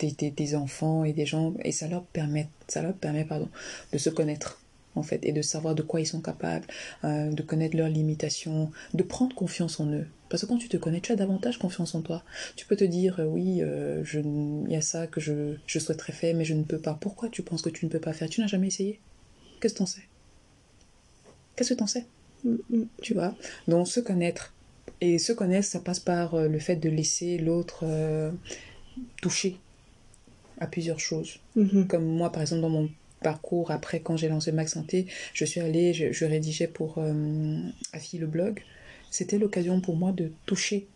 des, 0.00 0.12
des, 0.12 0.30
des 0.30 0.54
enfants 0.54 1.04
et 1.04 1.12
des 1.12 1.26
gens. 1.26 1.54
Et 1.64 1.72
ça 1.72 1.88
leur 1.88 2.02
permet, 2.04 2.48
ça 2.66 2.82
leur 2.82 2.94
permet 2.94 3.24
pardon, 3.24 3.48
de 3.92 3.98
se 3.98 4.10
connaître, 4.10 4.60
en 4.94 5.02
fait, 5.02 5.24
et 5.24 5.32
de 5.32 5.42
savoir 5.42 5.74
de 5.74 5.82
quoi 5.82 6.00
ils 6.00 6.06
sont 6.06 6.20
capables, 6.20 6.66
euh, 7.04 7.30
de 7.30 7.42
connaître 7.42 7.76
leurs 7.76 7.88
limitations, 7.88 8.70
de 8.94 9.02
prendre 9.02 9.34
confiance 9.34 9.80
en 9.80 9.86
eux. 9.92 10.06
Parce 10.28 10.42
que 10.42 10.46
quand 10.46 10.58
tu 10.58 10.68
te 10.68 10.76
connais, 10.76 11.00
tu 11.00 11.12
as 11.12 11.16
davantage 11.16 11.58
confiance 11.58 11.94
en 11.94 12.02
toi. 12.02 12.22
Tu 12.56 12.66
peux 12.66 12.76
te 12.76 12.84
dire, 12.84 13.20
euh, 13.20 13.24
oui, 13.24 13.62
euh, 13.62 14.04
je, 14.04 14.20
il 14.20 14.70
y 14.70 14.76
a 14.76 14.82
ça 14.82 15.06
que 15.06 15.20
je, 15.20 15.54
je 15.66 15.78
souhaiterais 15.78 16.12
faire, 16.12 16.34
mais 16.34 16.44
je 16.44 16.54
ne 16.54 16.64
peux 16.64 16.78
pas. 16.78 16.94
Pourquoi 17.00 17.28
tu 17.28 17.42
penses 17.42 17.62
que 17.62 17.70
tu 17.70 17.86
ne 17.86 17.90
peux 17.90 18.00
pas 18.00 18.12
faire? 18.12 18.28
Tu 18.28 18.40
n'as 18.40 18.46
jamais 18.46 18.66
essayé 18.66 19.00
Qu'est-ce 19.60 19.74
que 19.74 19.78
t'en 19.78 19.86
sais? 19.86 20.02
Qu'est-ce 21.56 21.74
que 21.74 21.78
t'en 21.78 21.86
sais? 21.86 22.06
Mhm. 22.44 22.86
tu 23.02 23.14
vois? 23.14 23.34
Donc 23.66 23.88
se 23.88 24.00
connaître. 24.00 24.54
Et 25.00 25.18
se 25.18 25.32
connaître, 25.32 25.66
ça 25.66 25.80
passe 25.80 26.00
par 26.00 26.36
le 26.36 26.58
fait 26.58 26.76
de 26.76 26.88
laisser 26.88 27.38
l'autre 27.38 27.84
toucher 29.20 29.58
à 30.60 30.66
plusieurs 30.66 31.00
choses. 31.00 31.40
Mhm. 31.56 31.86
Comme 31.86 32.04
moi, 32.04 32.30
par 32.30 32.42
exemple, 32.42 32.62
dans 32.62 32.68
mon 32.68 32.88
parcours, 33.22 33.70
après, 33.70 34.00
quand 34.00 34.16
j'ai 34.16 34.28
lancé 34.28 34.52
Max 34.52 34.72
Santé, 34.74 35.06
je 35.34 35.44
suis 35.44 35.60
allée, 35.60 35.92
je, 35.94 36.12
je 36.12 36.24
rédigeais 36.24 36.68
pour 36.68 36.98
euh, 36.98 37.58
Afi 37.92 38.18
le 38.18 38.26
blog. 38.26 38.62
C'était 39.10 39.38
l'occasion 39.38 39.80
pour 39.80 39.96
moi 39.96 40.12
de 40.12 40.30
toucher. 40.46 40.86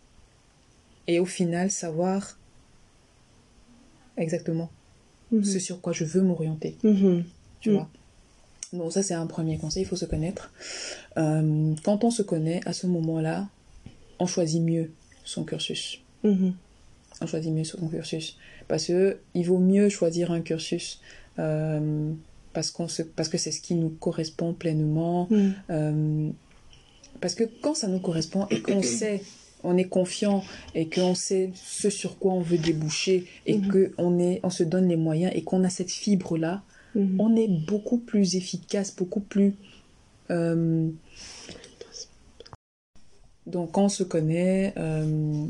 Et 1.07 1.19
au 1.19 1.25
final, 1.25 1.69
savoir 1.71 2.37
exactement 4.17 4.69
Mhm. 5.31 5.43
ce 5.43 5.59
sur 5.59 5.81
quoi 5.81 5.93
je 5.93 6.03
veux 6.05 6.21
m'orienter 6.21 6.77
Mhm. 6.83 7.23
tu 7.59 7.69
Mm. 7.71 7.73
vois. 7.73 7.89
Donc 8.73 8.91
ça 8.93 9.03
c'est 9.03 9.13
un 9.13 9.25
premier 9.27 9.57
conseil, 9.57 9.83
il 9.83 9.85
faut 9.85 9.95
se 9.95 10.05
connaître. 10.05 10.51
Euh, 11.17 11.73
quand 11.83 12.03
on 12.03 12.11
se 12.11 12.21
connaît, 12.21 12.61
à 12.67 12.73
ce 12.73 12.87
moment-là, 12.87 13.47
on 14.19 14.25
choisit 14.27 14.61
mieux 14.61 14.91
son 15.23 15.43
cursus. 15.43 15.99
Mhm. 16.23 16.53
On 17.21 17.27
choisit 17.27 17.51
mieux 17.51 17.63
son 17.63 17.87
cursus. 17.87 18.37
Parce 18.67 18.85
que 18.87 19.17
il 19.33 19.45
vaut 19.45 19.59
mieux 19.59 19.89
choisir 19.89 20.31
un 20.31 20.41
cursus 20.41 21.01
euh, 21.39 22.11
parce, 22.53 22.71
qu'on 22.71 22.87
se, 22.87 23.01
parce 23.01 23.29
que 23.29 23.37
c'est 23.37 23.51
ce 23.51 23.61
qui 23.61 23.75
nous 23.75 23.89
correspond 23.89 24.53
pleinement. 24.53 25.27
Mhm. 25.29 25.53
Euh, 25.69 26.29
parce 27.21 27.35
que 27.35 27.43
quand 27.61 27.73
ça 27.75 27.87
nous 27.87 27.99
correspond 27.99 28.47
et 28.49 28.61
qu'on 28.61 28.81
sait, 28.83 29.21
on 29.63 29.77
est 29.77 29.85
confiant 29.87 30.43
et 30.75 30.89
qu'on 30.89 31.15
sait 31.15 31.51
ce 31.55 31.89
sur 31.89 32.17
quoi 32.19 32.33
on 32.33 32.41
veut 32.41 32.57
déboucher 32.57 33.25
et 33.45 33.57
Mhm. 33.57 33.67
que 33.69 33.85
qu'on 33.95 34.19
est, 34.19 34.39
on 34.43 34.49
se 34.49 34.63
donne 34.63 34.87
les 34.89 34.97
moyens 34.97 35.31
et 35.35 35.43
qu'on 35.43 35.63
a 35.63 35.69
cette 35.69 35.91
fibre-là, 35.91 36.61
Mhm. 36.95 37.19
on 37.19 37.35
est 37.35 37.47
beaucoup 37.47 37.97
plus 37.97 38.35
efficace, 38.35 38.95
beaucoup 38.95 39.21
plus... 39.21 39.55
euh, 40.29 40.89
Donc 43.45 43.71
quand 43.73 43.85
on 43.85 43.89
se 43.89 44.03
connaît, 44.03 44.73
euh, 44.77 45.45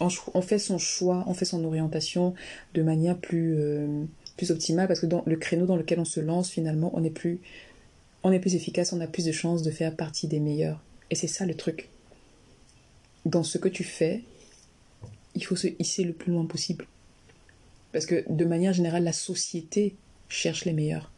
on, 0.00 0.42
fait 0.42 0.58
son 0.58 0.78
choix, 0.78 1.24
on 1.26 1.34
fait 1.34 1.44
son 1.46 1.64
orientation 1.64 2.34
de 2.74 2.82
manière 2.82 3.16
plus, 3.16 3.54
euh, 3.58 4.04
plus 4.36 4.50
optimale 4.50 4.88
parce 4.88 5.00
que 5.00 5.06
dans 5.06 5.22
le 5.26 5.36
créneau 5.36 5.66
dans 5.66 5.76
lequel 5.76 6.00
on 6.00 6.04
se 6.04 6.20
lance, 6.20 6.50
finalement, 6.50 6.90
on 6.94 7.04
est 7.04 7.10
plus, 7.10 7.40
on 8.22 8.32
est 8.32 8.38
plus 8.40 8.54
efficace, 8.54 8.92
on 8.92 9.00
a 9.00 9.06
plus 9.06 9.24
de 9.24 9.32
chances 9.32 9.62
de 9.62 9.70
faire 9.70 9.94
partie 9.94 10.26
des 10.28 10.40
meilleurs. 10.40 10.80
Et 11.10 11.14
c'est 11.14 11.26
ça 11.26 11.46
le 11.46 11.54
truc. 11.54 11.88
Dans 13.24 13.42
ce 13.42 13.58
que 13.58 13.68
tu 13.68 13.84
fais, 13.84 14.22
il 15.34 15.44
faut 15.44 15.56
se 15.56 15.68
hisser 15.78 16.04
le 16.04 16.12
plus 16.12 16.32
loin 16.32 16.44
possible. 16.46 16.86
Parce 17.92 18.06
que 18.06 18.24
de 18.28 18.44
manière 18.44 18.72
générale, 18.72 19.04
la 19.04 19.12
société 19.12 19.94
cherche 20.28 20.64
les 20.64 20.72
meilleurs. 20.72 21.10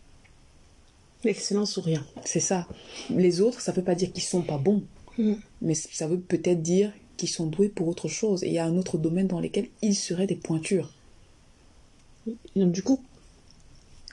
L'excellence 1.23 1.77
ou 1.77 1.81
rien. 1.81 2.05
C'est 2.25 2.41
ça. 2.41 2.67
Les 3.11 3.41
autres, 3.41 3.61
ça 3.61 3.73
ne 3.73 3.77
veut 3.77 3.85
pas 3.85 3.95
dire 3.95 4.13
qu'ils 4.13 4.23
sont 4.25 4.43
pas 4.43 4.59
bons, 4.59 4.83
Mhm. 5.17 5.39
mais 5.63 5.75
ça 5.75 6.09
veut 6.09 6.19
peut-être 6.19 6.61
dire 6.63 6.93
qu'ils 7.17 7.29
sont 7.29 7.47
doués 7.47 7.69
pour 7.69 7.87
autre 7.89 8.09
chose. 8.09 8.43
Et 8.43 8.49
il 8.49 8.53
y 8.55 8.59
a 8.59 8.65
un 8.67 8.77
autre 8.77 8.99
domaine 8.99 9.29
dans 9.29 9.41
lequel 9.41 9.69
ils 9.81 9.95
seraient 9.95 10.27
des 10.27 10.35
pointures. 10.35 10.93
Et 12.27 12.61
donc, 12.61 12.73
du 12.73 12.83
coup, 12.83 13.03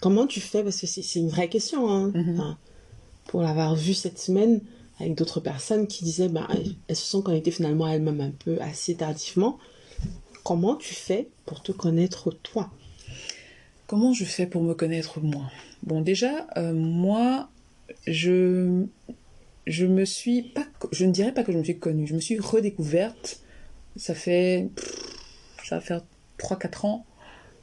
comment 0.01 0.27
tu 0.27 0.39
fais? 0.39 0.63
Parce 0.63 0.79
que 0.79 0.87
c'est 0.87 1.19
une 1.19 1.29
vraie 1.29 1.49
question. 1.49 1.89
hein. 1.89 2.11
Mhm. 2.13 2.33
Enfin, 2.33 2.57
pour 3.25 3.41
l'avoir 3.41 3.75
vu 3.75 3.93
cette 3.93 4.19
semaine, 4.19 4.61
avec 4.99 5.15
d'autres 5.15 5.39
personnes 5.39 5.87
qui 5.87 6.03
disaient, 6.03 6.29
bah, 6.29 6.47
elles 6.87 6.95
se 6.95 7.05
sont 7.05 7.21
connectées 7.21 7.51
finalement 7.51 7.85
à 7.85 7.91
elles-mêmes 7.91 8.21
un 8.21 8.31
peu 8.31 8.59
assez 8.61 8.95
tardivement. 8.95 9.57
Comment 10.43 10.75
tu 10.75 10.93
fais 10.93 11.29
pour 11.45 11.61
te 11.61 11.71
connaître 11.71 12.31
toi? 12.31 12.71
Comment 13.87 14.13
je 14.13 14.25
fais 14.25 14.45
pour 14.45 14.63
me 14.63 14.73
connaître 14.73 15.19
moi? 15.19 15.43
Bon, 15.83 16.01
déjà, 16.01 16.47
euh, 16.57 16.73
moi, 16.73 17.49
je, 18.07 18.85
je 19.67 19.85
me 19.85 20.05
suis 20.05 20.43
pas, 20.43 20.65
je 20.91 21.05
ne 21.05 21.11
dirais 21.11 21.33
pas 21.33 21.43
que 21.43 21.51
je 21.51 21.57
me 21.57 21.63
suis 21.63 21.77
connue, 21.77 22.07
je 22.07 22.15
me 22.15 22.19
suis 22.21 22.39
redécouverte. 22.39 23.41
Ça 23.97 24.15
fait, 24.15 24.69
ça 25.65 25.75
va 25.75 25.81
faire 25.81 26.01
3-4 26.37 26.85
ans, 26.85 27.05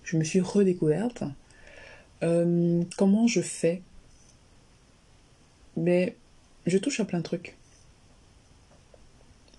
je 0.08 0.16
me 0.16 0.24
suis 0.24 0.40
redécouverte. 0.40 1.24
Euh, 2.22 2.82
comment 2.96 3.26
je 3.26 3.40
fais? 3.40 3.82
Mais 5.76 6.16
je 6.66 6.78
touche 6.78 7.00
à 7.00 7.04
plein 7.04 7.18
de 7.18 7.24
trucs. 7.24 7.56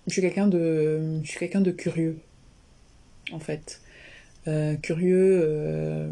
Je 0.08 0.14
suis 0.14 0.22
quelqu'un 0.22 0.48
de, 0.48 1.20
je 1.24 1.30
suis 1.30 1.40
quelqu'un 1.40 1.62
de 1.62 1.72
curieux, 1.72 2.18
en 3.32 3.40
fait. 3.40 3.82
Euh, 4.48 4.76
curieux, 4.78 5.42
euh, 5.44 6.10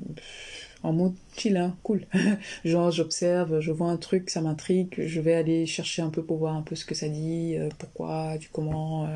en 0.83 0.93
mode 0.93 1.15
chill, 1.35 1.57
hein, 1.57 1.75
cool. 1.81 2.05
Genre, 2.63 2.91
j'observe, 2.91 3.59
je 3.59 3.71
vois 3.71 3.89
un 3.89 3.97
truc, 3.97 4.29
ça 4.29 4.41
m'intrigue, 4.41 4.93
je 4.99 5.19
vais 5.19 5.33
aller 5.33 5.65
chercher 5.65 6.03
un 6.03 6.09
peu 6.09 6.23
pour 6.23 6.37
voir 6.37 6.55
un 6.55 6.61
peu 6.61 6.75
ce 6.75 6.85
que 6.85 6.93
ça 6.93 7.09
dit, 7.09 7.55
euh, 7.57 7.69
pourquoi, 7.79 8.37
du 8.37 8.49
comment, 8.49 9.09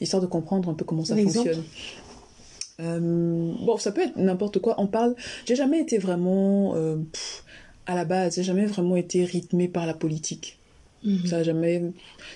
histoire 0.00 0.22
de 0.22 0.26
comprendre 0.26 0.70
un 0.70 0.74
peu 0.74 0.86
comment 0.86 1.04
ça 1.04 1.14
fonctionne. 1.14 1.62
Bon, 2.98 3.76
ça 3.78 3.92
peut 3.92 4.02
être 4.02 4.16
n'importe 4.16 4.58
quoi. 4.60 4.74
On 4.78 4.86
parle. 4.86 5.14
J'ai 5.46 5.56
jamais 5.56 5.80
été 5.80 5.98
vraiment. 5.98 6.74
à 7.86 7.94
la 7.94 8.04
base, 8.04 8.36
j'ai 8.36 8.42
jamais 8.42 8.66
vraiment 8.66 8.96
été 8.96 9.24
rythmé 9.24 9.68
par 9.68 9.86
la 9.86 9.94
politique. 9.94 10.58
Mhm. 11.04 11.26
Ça 11.26 11.42
jamais, 11.42 11.82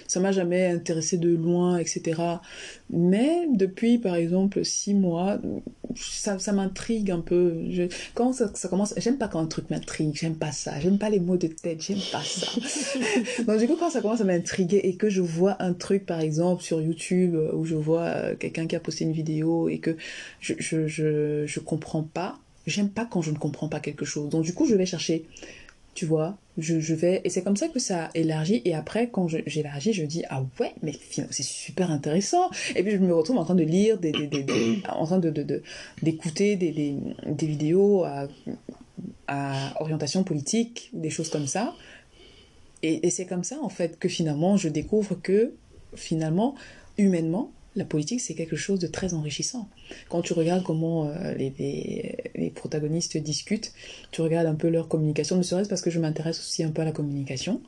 ça 0.08 0.20
m'a 0.20 0.32
jamais 0.32 0.66
intéressé 0.66 1.18
de 1.18 1.30
loin, 1.30 1.78
etc. 1.78 2.40
Mais 2.90 3.46
depuis, 3.52 3.98
par 3.98 4.14
exemple, 4.16 4.64
six 4.64 4.94
mois, 4.94 5.38
ça, 5.94 6.38
ça 6.38 6.52
m'intrigue 6.52 7.10
un 7.10 7.20
peu. 7.20 7.54
Je, 7.70 7.84
quand 8.14 8.32
ça, 8.32 8.50
ça 8.54 8.68
commence, 8.68 8.94
j'aime 8.96 9.18
pas 9.18 9.28
quand 9.28 9.40
un 9.40 9.46
truc 9.46 9.70
m'intrigue, 9.70 10.14
j'aime 10.14 10.36
pas 10.36 10.52
ça. 10.52 10.78
J'aime 10.80 10.98
pas 10.98 11.10
les 11.10 11.20
mots 11.20 11.36
de 11.36 11.48
tête, 11.48 11.82
j'aime 11.82 12.00
pas 12.12 12.22
ça. 12.22 12.46
Donc 13.46 13.58
du 13.58 13.66
coup, 13.66 13.76
quand 13.76 13.90
ça 13.90 14.00
commence 14.00 14.20
à 14.20 14.24
m'intriguer 14.24 14.80
et 14.84 14.96
que 14.96 15.08
je 15.08 15.20
vois 15.20 15.56
un 15.62 15.72
truc, 15.72 16.06
par 16.06 16.20
exemple, 16.20 16.62
sur 16.62 16.80
YouTube, 16.80 17.34
euh, 17.34 17.52
où 17.54 17.64
je 17.64 17.74
vois 17.74 18.02
euh, 18.04 18.36
quelqu'un 18.36 18.66
qui 18.66 18.76
a 18.76 18.80
posté 18.80 19.04
une 19.04 19.12
vidéo 19.12 19.68
et 19.68 19.78
que 19.78 19.96
je, 20.40 20.54
je, 20.58 20.86
je, 20.86 21.44
je 21.46 21.60
comprends 21.60 22.02
pas, 22.02 22.38
j'aime 22.66 22.90
pas 22.90 23.04
quand 23.04 23.22
je 23.22 23.30
ne 23.30 23.38
comprends 23.38 23.68
pas 23.68 23.80
quelque 23.80 24.04
chose. 24.04 24.28
Donc 24.28 24.44
du 24.44 24.54
coup, 24.54 24.66
je 24.66 24.74
vais 24.74 24.86
chercher 24.86 25.24
tu 25.96 26.04
vois. 26.04 26.36
Je, 26.58 26.78
je 26.78 26.94
vais, 26.94 27.22
et 27.24 27.30
c'est 27.30 27.42
comme 27.42 27.56
ça 27.56 27.68
que 27.68 27.78
ça 27.78 28.10
élargit. 28.14 28.62
Et 28.64 28.74
après, 28.74 29.08
quand 29.08 29.28
j'élargis, 29.28 29.94
je 29.94 30.04
dis, 30.04 30.22
ah 30.28 30.44
ouais, 30.60 30.74
mais 30.82 30.92
c'est 31.10 31.42
super 31.42 31.90
intéressant. 31.90 32.50
Et 32.76 32.82
puis, 32.82 32.92
je 32.92 32.98
me 32.98 33.12
retrouve 33.14 33.38
en 33.38 33.44
train 33.44 33.54
de 33.54 33.64
lire, 33.64 33.98
des, 33.98 34.12
en 34.88 35.06
train 35.06 35.18
de, 35.18 35.62
d'écouter 36.02 36.56
de, 36.56 36.70
des, 37.32 37.46
vidéos 37.46 38.04
à, 38.04 38.28
à 39.26 39.80
orientation 39.80 40.22
politique, 40.22 40.90
des 40.92 41.10
choses 41.10 41.30
comme 41.30 41.46
ça. 41.46 41.74
Et, 42.82 43.06
et 43.06 43.10
c'est 43.10 43.26
comme 43.26 43.44
ça, 43.44 43.58
en 43.62 43.70
fait, 43.70 43.98
que 43.98 44.08
finalement, 44.08 44.58
je 44.58 44.68
découvre 44.68 45.14
que, 45.14 45.54
finalement, 45.94 46.54
humainement, 46.98 47.52
la 47.76 47.84
politique, 47.84 48.20
c'est 48.20 48.34
quelque 48.34 48.56
chose 48.56 48.80
de 48.80 48.86
très 48.86 49.14
enrichissant. 49.14 49.68
Quand 50.08 50.22
tu 50.22 50.32
regardes 50.32 50.64
comment 50.64 51.08
euh, 51.08 51.34
les, 51.34 52.16
les, 52.34 52.50
protagonistes 52.50 53.16
discutent, 53.18 53.72
tu 54.10 54.22
regardes 54.22 54.46
un 54.46 54.54
peu 54.54 54.68
leur 54.68 54.88
communication, 54.88 55.36
ne 55.36 55.42
serait-ce 55.42 55.68
parce 55.68 55.82
que 55.82 55.90
je 55.90 56.00
m'intéresse 56.00 56.38
aussi 56.38 56.64
un 56.64 56.70
peu 56.70 56.82
à 56.82 56.84
la 56.86 56.92
communication, 56.92 57.60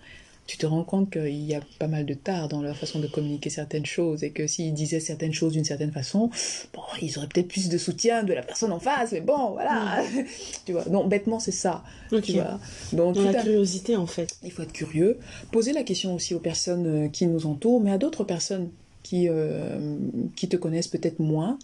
tu 0.49 0.57
te 0.57 0.65
rends 0.65 0.83
compte 0.83 1.11
qu'il 1.11 1.45
y 1.45 1.55
a 1.55 1.61
pas 1.79 1.89
mal 1.89 2.07
de 2.07 2.15
tard 2.15 2.49
dans 2.49 2.63
leur 2.63 2.75
façon 2.75 3.01
de 3.01 3.07
communiquer 3.07 3.51
certaines 3.51 3.85
choses 3.85 4.25
et 4.25 4.31
que 4.31 4.47
s'ils 4.47 4.73
disaient 4.73 4.99
certaines 4.99 5.35
choses 5.35 5.53
d'une 5.53 5.65
certaine 5.65 5.93
façon, 5.93 6.31
bon, 6.73 6.81
ils 7.03 7.19
auraient 7.19 7.29
peut-être 7.29 7.49
plus 7.49 7.69
de 7.69 7.77
soutien 7.77 8.23
de 8.23 8.33
la 8.33 8.43
personne 8.43 8.73
en 8.73 8.81
face, 8.81 9.13
mais 9.13 9.21
bon, 9.21 9.51
voilà. 9.51 10.03
Mm. 10.03 10.25
tu 10.65 10.73
vois, 10.73 10.85
donc 10.85 11.11
bêtement, 11.11 11.39
c'est 11.39 11.53
ça. 11.53 11.85
Tu 12.23 12.33
vois. 12.33 12.59
Donc, 12.95 13.17
la 13.17 13.35
curiosité, 13.35 13.95
en 13.97 14.07
fait. 14.07 14.39
Il 14.43 14.51
faut 14.51 14.63
être 14.63 14.73
curieux. 14.73 15.19
Poser 15.53 15.75
la 15.75 15.83
question 15.83 16.15
aussi 16.15 16.35
aux 16.35 16.41
personnes 16.41 16.87
euh, 16.87 17.09
qui 17.09 17.27
nous 17.27 17.45
entourent, 17.45 17.83
mais 17.83 17.93
à 17.93 17.99
d'autres 17.99 18.25
personnes 18.25 18.71
qui, 19.09 19.27
euh, 19.31 19.97
qui 20.37 20.49
te 20.49 20.57
connaissent 20.57 20.89
peut-être 20.89 21.19
moins. 21.19 21.59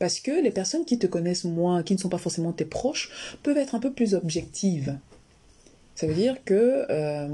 Parce 0.00 0.18
que 0.18 0.42
les 0.42 0.50
personnes 0.50 0.84
qui 0.84 0.98
te 0.98 1.06
connaissent 1.06 1.44
moins, 1.44 1.84
qui 1.84 1.94
ne 1.94 2.00
sont 2.00 2.08
pas 2.08 2.18
forcément 2.18 2.52
tes 2.52 2.64
proches, 2.64 3.10
peuvent 3.44 3.56
être 3.56 3.76
un 3.76 3.78
peu 3.78 3.92
plus 3.92 4.14
objectives. 4.14 4.98
Ça 5.94 6.08
veut 6.08 6.14
dire 6.14 6.42
que 6.44 6.84
euh, 6.90 7.28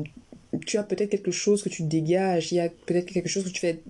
tu 0.66 0.76
as 0.76 0.82
peut-être 0.82 1.08
quelque 1.08 1.30
chose 1.30 1.62
que 1.62 1.70
tu 1.70 1.84
dégages, 1.84 2.52
il 2.52 2.56
y 2.56 2.60
a 2.60 2.68
peut-être 2.68 3.10
quelque 3.10 3.30
chose 3.30 3.44
que 3.44 3.48
tu 3.48 3.60
fais 3.60 3.80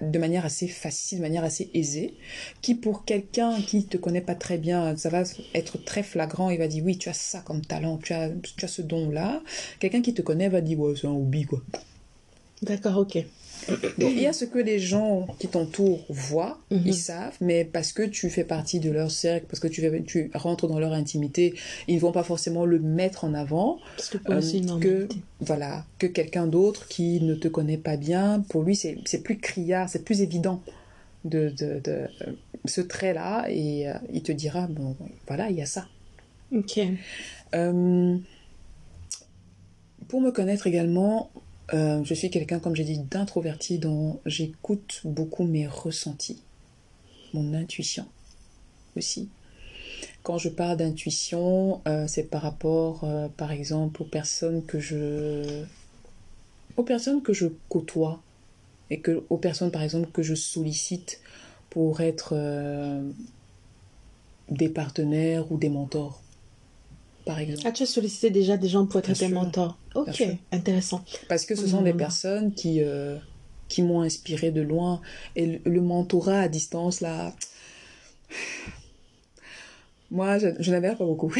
de, 0.00 0.18
manière 0.18 0.44
assez 0.44 0.66
facile, 0.66 1.18
de 1.18 1.22
manière 1.22 1.44
assez 1.44 1.70
aisée, 1.72 2.14
qui 2.60 2.74
pour 2.74 3.04
quelqu'un 3.04 3.62
qui 3.62 3.84
te 3.84 3.96
connaît 3.96 4.20
pas 4.20 4.34
très 4.34 4.58
bien, 4.58 4.96
ça 4.96 5.08
va 5.08 5.22
être 5.54 5.78
très 5.84 6.02
flagrant, 6.02 6.50
il 6.50 6.58
va 6.58 6.66
dire 6.66 6.84
oui, 6.84 6.98
tu 6.98 7.08
as 7.08 7.14
ça 7.14 7.42
comme 7.42 7.64
talent, 7.64 7.98
tu 7.98 8.12
as, 8.12 8.28
tu 8.56 8.64
as 8.64 8.68
ce 8.68 8.82
don-là. 8.82 9.40
Quelqu'un 9.78 10.02
qui 10.02 10.14
te 10.14 10.22
connaît 10.22 10.48
va 10.48 10.60
dire 10.60 10.80
ouais, 10.80 10.94
c'est 11.00 11.06
un 11.06 11.12
hobby 11.12 11.44
quoi. 11.44 11.62
D'accord, 12.62 12.96
ok 12.98 13.24
il 13.98 14.20
y 14.20 14.26
a 14.26 14.32
ce 14.32 14.44
que 14.44 14.58
les 14.58 14.78
gens 14.78 15.26
qui 15.38 15.48
t'entourent 15.48 16.04
voient, 16.08 16.60
mhm. 16.70 16.82
ils 16.86 16.94
savent, 16.94 17.36
mais 17.40 17.64
parce 17.64 17.92
que 17.92 18.02
tu 18.02 18.30
fais 18.30 18.44
partie 18.44 18.80
de 18.80 18.90
leur 18.90 19.10
cercle, 19.10 19.46
parce 19.48 19.60
que 19.60 19.68
tu, 19.68 20.04
tu 20.06 20.30
rentres 20.34 20.66
dans 20.66 20.78
leur 20.78 20.92
intimité, 20.92 21.54
ils 21.88 21.96
ne 21.96 22.00
vont 22.00 22.12
pas 22.12 22.22
forcément 22.22 22.64
le 22.64 22.78
mettre 22.78 23.24
en 23.24 23.34
avant. 23.34 23.78
Parce 23.96 24.08
que, 24.10 24.18
euh, 24.28 24.78
que 24.80 25.08
voilà, 25.40 25.84
que 25.98 26.06
quelqu'un 26.06 26.46
d'autre 26.46 26.88
qui 26.88 27.20
ne 27.20 27.34
te 27.34 27.48
connaît 27.48 27.78
pas 27.78 27.96
bien, 27.96 28.44
pour 28.48 28.62
lui 28.62 28.76
c'est 28.76 29.22
plus 29.22 29.38
criard, 29.38 29.88
c'est 29.88 30.04
plus 30.04 30.22
évident 30.22 30.62
de, 31.24 31.50
de, 31.50 31.80
de 31.80 32.08
ce 32.64 32.80
trait-là, 32.80 33.46
et 33.48 33.88
euh, 33.88 33.94
il 34.12 34.22
te 34.22 34.32
dira, 34.32 34.66
bon, 34.66 34.96
voilà, 35.26 35.50
il 35.50 35.56
y 35.56 35.62
a 35.62 35.66
ça. 35.66 35.86
Ok. 36.52 36.80
Euh, 37.54 38.16
pour 40.08 40.20
me 40.20 40.30
connaître 40.30 40.66
également, 40.66 41.30
euh, 41.72 42.02
je 42.04 42.14
suis 42.14 42.30
quelqu'un, 42.30 42.58
comme 42.58 42.74
j'ai 42.74 42.84
dit, 42.84 42.98
d'introverti, 42.98 43.78
dont 43.78 44.20
j'écoute 44.26 45.02
beaucoup 45.04 45.44
mes 45.44 45.66
ressentis, 45.66 46.42
mon 47.32 47.54
intuition 47.54 48.06
aussi. 48.96 49.28
Quand 50.22 50.38
je 50.38 50.48
parle 50.48 50.78
d'intuition, 50.78 51.80
euh, 51.86 52.06
c'est 52.08 52.24
par 52.24 52.42
rapport, 52.42 53.04
euh, 53.04 53.28
par 53.36 53.52
exemple, 53.52 54.02
aux 54.02 54.06
personnes 54.06 54.64
que 54.64 54.80
je, 54.80 55.64
aux 56.76 56.82
personnes 56.82 57.22
que 57.22 57.32
je 57.32 57.46
côtoie 57.68 58.20
et 58.90 59.00
que 59.00 59.22
aux 59.30 59.38
personnes, 59.38 59.70
par 59.70 59.82
exemple, 59.82 60.10
que 60.10 60.22
je 60.22 60.34
sollicite 60.34 61.20
pour 61.70 62.00
être 62.00 62.34
des 64.48 64.68
partenaires 64.68 65.52
ou 65.52 65.56
des 65.56 65.68
mentors 65.68 66.20
par 67.24 67.38
exemple. 67.38 67.62
Ah, 67.64 67.72
tu 67.72 67.82
as 67.82 67.86
sollicité 67.86 68.30
déjà 68.30 68.56
des 68.56 68.68
gens 68.68 68.86
pour 68.86 69.00
être 69.00 69.12
tes 69.12 69.28
mentors 69.28 69.78
Ok, 69.94 70.22
intéressant. 70.52 71.04
Parce 71.28 71.44
que 71.46 71.54
ce 71.54 71.66
sont 71.66 71.82
des 71.82 71.94
personnes 71.94 72.52
qui, 72.52 72.82
euh, 72.82 73.16
qui 73.68 73.82
m'ont 73.82 74.02
inspiré 74.02 74.50
de 74.50 74.60
loin. 74.60 75.00
Et 75.36 75.60
le 75.64 75.80
mentorat 75.80 76.40
à 76.40 76.48
distance, 76.48 77.00
là, 77.00 77.34
moi, 80.10 80.38
je, 80.38 80.70
n'adhère 80.70 80.96
pas 80.96 81.04
beaucoup. 81.04 81.32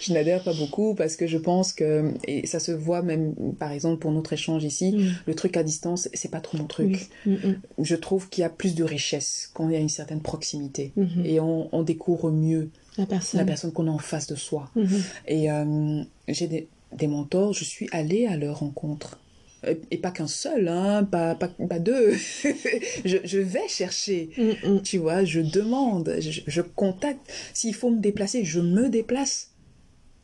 je 0.00 0.12
n'adhère 0.12 0.42
pas 0.42 0.54
beaucoup 0.54 0.94
parce 0.94 1.16
que 1.16 1.26
je 1.26 1.38
pense 1.38 1.72
que, 1.72 2.12
et 2.26 2.46
ça 2.46 2.58
se 2.58 2.72
voit 2.72 3.02
même, 3.02 3.34
par 3.58 3.72
exemple, 3.72 3.98
pour 3.98 4.12
notre 4.12 4.32
échange 4.32 4.64
ici, 4.64 4.92
mm. 4.92 5.14
le 5.26 5.34
truc 5.34 5.56
à 5.56 5.62
distance, 5.62 6.08
c'est 6.12 6.30
pas 6.30 6.40
trop 6.40 6.58
mon 6.58 6.66
truc. 6.66 7.08
Mm. 7.26 7.36
Je 7.78 7.96
trouve 7.96 8.28
qu'il 8.28 8.42
y 8.42 8.44
a 8.44 8.50
plus 8.50 8.74
de 8.74 8.84
richesse 8.84 9.50
quand 9.54 9.68
il 9.68 9.74
y 9.74 9.76
a 9.76 9.80
une 9.80 9.88
certaine 9.88 10.20
proximité. 10.20 10.92
Et 11.24 11.40
on, 11.40 11.74
on, 11.74 11.82
découvre 11.82 12.30
mieux 12.30 12.70
la 12.98 13.06
personne, 13.06 13.40
la 13.40 13.46
personne 13.46 13.72
qu'on 13.72 13.88
a 13.88 13.90
en 13.90 13.98
face 13.98 14.26
de 14.26 14.34
soi. 14.34 14.70
Mm-hmm. 14.76 15.02
Et 15.28 15.50
euh, 15.50 16.02
j'ai 16.28 16.46
des, 16.46 16.68
des 16.92 17.06
mentors, 17.06 17.52
je 17.52 17.64
suis 17.64 17.88
allée 17.92 18.26
à 18.26 18.36
leur 18.36 18.60
rencontre 18.60 19.18
euh, 19.64 19.74
et 19.90 19.96
pas 19.96 20.10
qu'un 20.10 20.26
seul, 20.26 20.68
hein, 20.68 21.04
pas, 21.04 21.34
pas, 21.34 21.48
pas 21.48 21.78
deux. 21.78 22.14
je, 23.04 23.18
je, 23.24 23.38
vais 23.38 23.68
chercher, 23.68 24.30
mm, 24.36 24.70
mm. 24.70 24.82
tu 24.82 24.98
vois, 24.98 25.24
je 25.24 25.40
demande, 25.40 26.16
je, 26.20 26.40
je 26.46 26.62
contacte. 26.62 27.20
S'il 27.54 27.74
faut 27.74 27.90
me 27.90 28.00
déplacer, 28.00 28.44
je 28.44 28.60
me 28.60 28.88
déplace. 28.88 29.50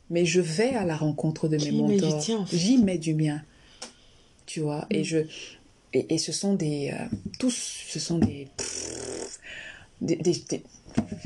Mais 0.09 0.25
je 0.25 0.41
vais 0.41 0.75
à 0.75 0.85
la 0.85 0.95
rencontre 0.95 1.47
de 1.47 1.57
mes 1.57 1.71
mentors. 1.71 2.47
J'y 2.51 2.77
mets 2.77 2.97
du 2.97 3.15
mien, 3.15 3.41
tu 4.45 4.59
vois. 4.59 4.85
Et 4.89 5.01
mm. 5.01 5.03
je 5.03 5.17
et, 5.95 6.15
et, 6.15 6.17
ce 6.17 6.31
sont 6.31 6.55
des 6.55 6.91
euh, 6.91 7.05
tous, 7.37 7.85
ce 7.87 7.99
sont 7.99 8.17
des, 8.17 8.47
des, 10.01 10.15
des, 10.15 10.33
des 10.49 10.63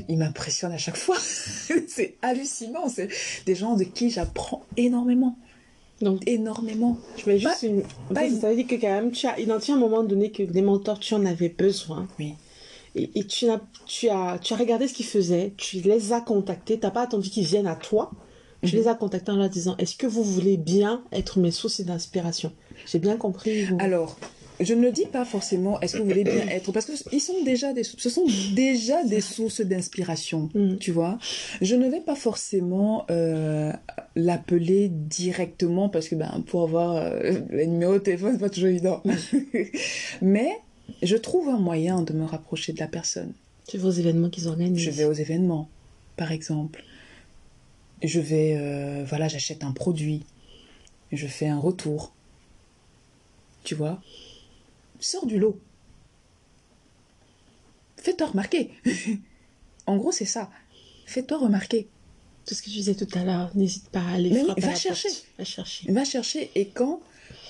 ils 0.08 0.18
m'impressionnent 0.18 0.74
à 0.74 0.78
chaque 0.78 0.98
fois. 0.98 1.18
c'est 1.88 2.16
hallucinant. 2.22 2.90
C'est 2.90 3.10
des 3.46 3.56
gens 3.56 3.76
de 3.76 3.84
qui 3.84 4.10
j'apprends 4.10 4.64
énormément. 4.76 5.38
Donc, 6.02 6.22
énormément. 6.28 6.98
Je 7.18 7.26
vais 7.26 7.40
juste 7.40 7.64
une... 7.64 7.82
Ça 8.14 8.50
veut 8.50 8.56
dire 8.56 8.68
que 8.68 8.76
quand 8.76 8.88
même, 8.88 9.12
tu 9.12 9.26
as 9.26 9.40
identifié 9.40 9.74
à 9.74 9.78
un 9.78 9.80
moment 9.80 10.04
donné 10.04 10.32
que 10.32 10.44
les 10.44 10.62
mentors, 10.62 11.00
tu 11.00 11.14
en 11.16 11.26
avais 11.26 11.50
besoin. 11.50 12.08
Oui. 12.20 12.36
Et, 12.96 13.10
et 13.16 13.24
tu, 13.26 13.50
as, 13.50 13.62
tu, 13.86 14.10
as, 14.10 14.38
tu 14.40 14.54
as 14.54 14.58
regardé 14.58 14.88
ce 14.88 14.94
qu'ils 14.94 15.06
faisaient, 15.06 15.54
tu 15.58 15.78
les 15.78 16.14
as 16.14 16.22
contactés, 16.22 16.80
tu 16.80 16.86
n'as 16.86 16.92
pas 16.92 17.02
attendu 17.02 17.30
qu'ils 17.30 17.46
viennent 17.46 17.68
à 17.68 17.76
toi. 17.76 18.12
je 18.64 18.76
les 18.76 18.88
ai 18.88 18.96
contactés 18.96 19.32
en 19.32 19.38
leur 19.38 19.50
disant 19.50 19.76
Est-ce 19.78 19.96
que 19.96 20.08
vous 20.08 20.24
voulez 20.24 20.58
bien 20.58 21.04
être 21.12 21.40
mes 21.40 21.52
sources 21.52 21.82
d'inspiration? 21.82 22.52
J'ai 22.86 23.00
bien 23.00 23.18
compris. 23.18 23.66
Vous... 23.66 23.78
Alors, 23.80 24.18
je 24.60 24.74
ne 24.74 24.90
dis 24.90 25.06
pas 25.06 25.26
forcément 25.26 25.80
est-ce 25.82 25.94
que 25.94 26.00
vous 26.00 26.10
voulez 26.10 26.24
bien 26.24 26.48
être 26.50 26.72
parce 26.72 26.86
que 26.86 26.94
ils 27.12 27.20
sont 27.20 27.44
déjà 27.44 27.74
des 27.74 27.84
ce 27.84 28.10
sont 28.10 28.26
déjà 28.54 29.04
des 29.04 29.22
sources 29.22 29.62
d'inspiration 29.62 30.50
Mm. 30.54 30.78
tu 30.78 30.92
vois. 30.92 31.18
Je 31.62 31.76
ne 31.76 31.90
vais 31.90 32.02
pas 32.02 32.16
forcément 32.16 33.06
euh, 33.10 33.72
l'appeler 34.16 34.90
directement 34.90 35.90
parce 35.90 36.10
que 36.10 36.16
ben 36.16 36.44
pour 36.48 36.64
avoir 36.64 36.96
euh, 36.96 37.40
les 37.50 37.68
numéros 37.68 37.94
de 37.94 38.00
téléphone 38.00 38.34
c'est 38.34 38.40
pas 38.40 38.50
toujours 38.50 38.70
évident. 38.70 39.04
Mais 40.22 40.52
je 41.02 41.16
trouve 41.16 41.50
un 41.50 41.60
moyen 41.60 42.02
de 42.02 42.14
me 42.14 42.26
rapprocher 42.26 42.74
de 42.74 42.80
la 42.80 42.88
personne. 42.88 43.34
C'est 43.68 43.78
vos 43.78 43.92
événements 43.92 44.30
qu'ils 44.30 44.48
organisent. 44.48 44.80
je 44.80 44.92
vais 44.92 45.06
aux 45.06 45.14
événements 45.14 45.70
par 46.16 46.32
exemple. 46.32 46.84
Je 48.04 48.20
vais 48.20 48.56
euh, 48.58 49.04
voilà 49.08 49.28
j'achète 49.28 49.64
un 49.64 49.72
produit. 49.72 50.24
Je 51.12 51.28
fais 51.28 51.48
un 51.48 51.60
retour. 51.60 52.14
Tu 53.64 53.76
vois? 53.76 54.02
Sors 55.00 55.26
du 55.26 55.38
lot 55.40 55.60
fais-toi 57.98 58.28
remarquer 58.28 58.72
en 59.86 59.98
gros 59.98 60.12
c'est 60.12 60.26
ça 60.26 60.50
fais-toi 61.06 61.38
remarquer 61.38 61.88
Tout 62.46 62.54
ce 62.56 62.62
que 62.62 62.66
tu 62.70 62.76
disais 62.78 62.96
tout 62.96 63.08
à 63.18 63.24
l'heure, 63.24 63.52
n'hésite 63.56 63.90
pas 63.90 64.02
à 64.02 64.14
aller 64.14 64.30
Mais 64.30 64.40
oui, 64.40 64.46
frapper 64.46 64.64
à 64.64 64.66
va 64.68 64.72
la 64.74 64.78
chercher. 64.80 65.10
porte. 65.10 65.26
Va 65.38 65.44
chercher. 65.46 65.92
va 65.92 66.04
chercher 66.06 66.52
et 66.56 66.68
quand 66.70 67.02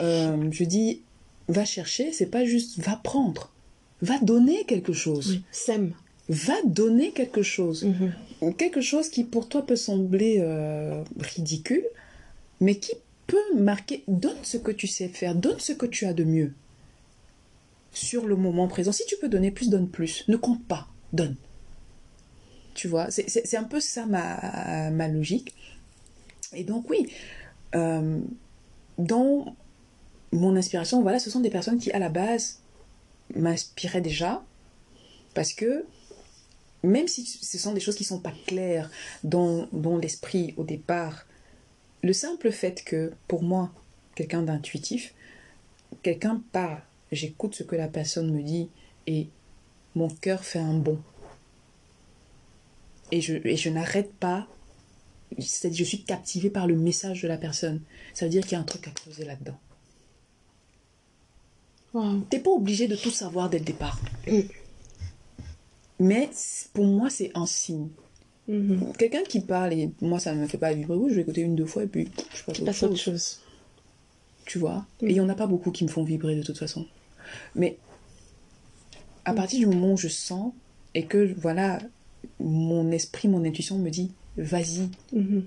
euh, 0.01 0.49
je 0.51 0.63
dis 0.63 1.01
va 1.47 1.65
chercher 1.65 2.11
c'est 2.11 2.25
pas 2.27 2.45
juste 2.45 2.79
va 2.79 2.95
prendre 2.97 3.51
va 4.01 4.17
donner 4.19 4.63
quelque 4.65 4.93
chose 4.93 5.31
Oui. 5.31 5.41
Sème. 5.51 5.93
va 6.29 6.55
donner 6.65 7.11
quelque 7.11 7.41
chose 7.41 7.83
Mhm. 7.83 8.53
quelque 8.55 8.81
chose 8.81 9.09
qui 9.09 9.23
pour 9.23 9.47
toi 9.49 9.65
peut 9.65 9.75
sembler 9.75 10.37
euh, 10.39 11.03
ridicule, 11.19 11.85
mais 12.59 12.75
qui 12.75 12.91
peut 13.27 13.55
marquer, 13.57 14.03
donne 14.07 14.37
ce 14.43 14.57
que 14.57 14.71
tu 14.71 14.87
sais 14.87 15.07
faire, 15.09 15.35
donne 15.35 15.59
ce 15.59 15.73
que 15.73 15.85
tu 15.85 16.05
as 16.05 16.13
de 16.13 16.23
mieux 16.23 16.53
sur 17.97 18.27
le 18.27 18.35
moment 18.35 18.67
présent. 18.67 18.91
Si 18.91 19.05
tu 19.07 19.15
peux 19.17 19.29
donner 19.29 19.51
plus, 19.51 19.69
donne 19.69 19.89
plus. 19.89 20.23
Ne 20.27 20.37
compte 20.37 20.63
pas, 20.65 20.87
donne. 21.13 21.35
Tu 22.73 22.87
vois, 22.87 23.09
c'est- 23.09 23.55
un 23.55 23.63
peu 23.63 23.79
ça 23.79 24.05
ma, 24.05 24.91
ma 24.91 25.07
logique. 25.07 25.55
Et 26.53 26.63
donc 26.63 26.89
oui, 26.89 27.11
euh, 27.75 28.19
dans 28.97 29.55
mon 30.31 30.55
inspiration, 30.55 31.01
voilà, 31.01 31.19
ce 31.19 31.29
sont 31.29 31.39
des 31.39 31.49
personnes 31.49 31.79
qui 31.79 31.91
à 31.91 31.99
la 31.99 32.09
base 32.09 32.59
m'inspiraient 33.35 34.01
déjà, 34.01 34.43
parce 35.33 35.53
que 35.53 35.85
même 36.83 37.07
si 37.07 37.25
ce 37.25 37.57
sont 37.57 37.73
des 37.73 37.79
choses 37.79 37.95
qui 37.95 38.03
sont 38.03 38.19
pas 38.19 38.33
claires 38.45 38.89
dans, 39.23 39.67
dans 39.73 39.97
l'esprit 39.97 40.53
au 40.57 40.63
départ, 40.63 41.25
le 42.03 42.13
simple 42.13 42.51
fait 42.51 42.83
que, 42.83 43.11
pour 43.27 43.41
moi, 43.41 43.71
quelqu'un 44.15 44.43
d'intuitif, 44.43 45.13
quelqu'un 46.03 46.41
parle, 46.51 46.81
j'écoute 47.11 47.55
ce 47.55 47.63
que 47.63 47.75
la 47.75 47.87
personne 47.87 48.31
me 48.31 48.41
dit 48.41 48.69
et 49.05 49.27
mon 49.95 50.09
cœur 50.09 50.43
fait 50.43 50.59
un 50.59 50.73
bond. 50.73 50.99
Et 53.11 53.21
je, 53.21 53.35
et 53.45 53.55
je 53.55 53.69
n'arrête 53.69 54.13
pas, 54.13 54.47
c'est-à-dire 55.39 55.77
je 55.77 55.83
suis 55.83 56.03
captivée 56.03 56.49
par 56.49 56.67
le 56.67 56.75
message 56.75 57.21
de 57.21 57.27
la 57.27 57.37
personne. 57.37 57.81
Ça 58.13 58.25
veut 58.25 58.31
dire 58.31 58.43
qu'il 58.43 58.53
y 58.53 58.55
a 58.55 58.59
un 58.59 58.63
truc 58.63 58.87
à 58.87 58.91
creuser 58.91 59.25
là-dedans. 59.25 59.57
Wow. 61.93 62.19
T'es 62.29 62.39
pas 62.39 62.51
obligé 62.51 62.87
de 62.87 62.95
tout 62.95 63.11
savoir 63.11 63.49
dès 63.49 63.59
le 63.59 63.65
départ. 63.65 63.99
Mm. 64.27 64.41
Mais 65.99 66.29
pour 66.73 66.85
moi, 66.85 67.09
c'est 67.09 67.31
un 67.33 67.45
signe. 67.45 67.89
Mhm. 68.47 68.93
Quelqu'un 68.97 69.23
qui 69.23 69.41
parle 69.41 69.73
et 69.73 69.91
moi 69.99 70.19
ça 70.19 70.33
ne 70.33 70.39
me 70.39 70.47
fait 70.47 70.57
pas 70.57 70.71
vibrer, 70.71 70.97
je 71.09 71.15
vais 71.15 71.21
écouter 71.21 71.41
une, 71.41 71.55
deux 71.55 71.65
fois 71.65 71.83
et 71.83 71.87
puis 71.87 72.09
je 72.33 72.43
passe 72.43 72.61
autre 72.61 72.91
autre 72.91 72.95
chose. 72.95 72.99
chose. 72.99 73.39
Tu 74.45 74.57
vois? 74.57 74.85
Mm. 75.01 75.07
Et 75.07 75.09
il 75.09 75.13
n'y 75.13 75.19
en 75.19 75.29
a 75.29 75.35
pas 75.35 75.47
beaucoup 75.47 75.71
qui 75.71 75.83
me 75.83 75.89
font 75.89 76.03
vibrer 76.03 76.35
de 76.35 76.43
toute 76.43 76.57
façon. 76.57 76.85
Mais 77.55 77.77
à 79.25 79.33
partir 79.33 79.59
du 79.59 79.65
moment 79.65 79.93
où 79.93 79.97
je 79.97 80.07
sens 80.07 80.53
et 80.93 81.05
que 81.05 81.33
voilà, 81.37 81.79
mon 82.39 82.91
esprit, 82.91 83.27
mon 83.27 83.43
intuition 83.45 83.77
me 83.77 83.89
dit 83.89 84.11
vas-y, 84.37 84.89
Mhm. 85.13 85.43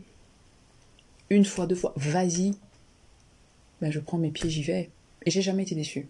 une 1.31 1.45
fois, 1.45 1.67
deux 1.67 1.77
fois, 1.77 1.93
vas-y, 1.97 2.55
ben, 3.81 3.91
je 3.91 4.01
prends 4.01 4.19
mes 4.19 4.31
pieds, 4.31 4.51
j'y 4.51 4.63
vais. 4.63 4.91
Et 5.25 5.31
j'ai 5.31 5.43
jamais 5.43 5.63
été 5.63 5.75
déçue. 5.75 6.09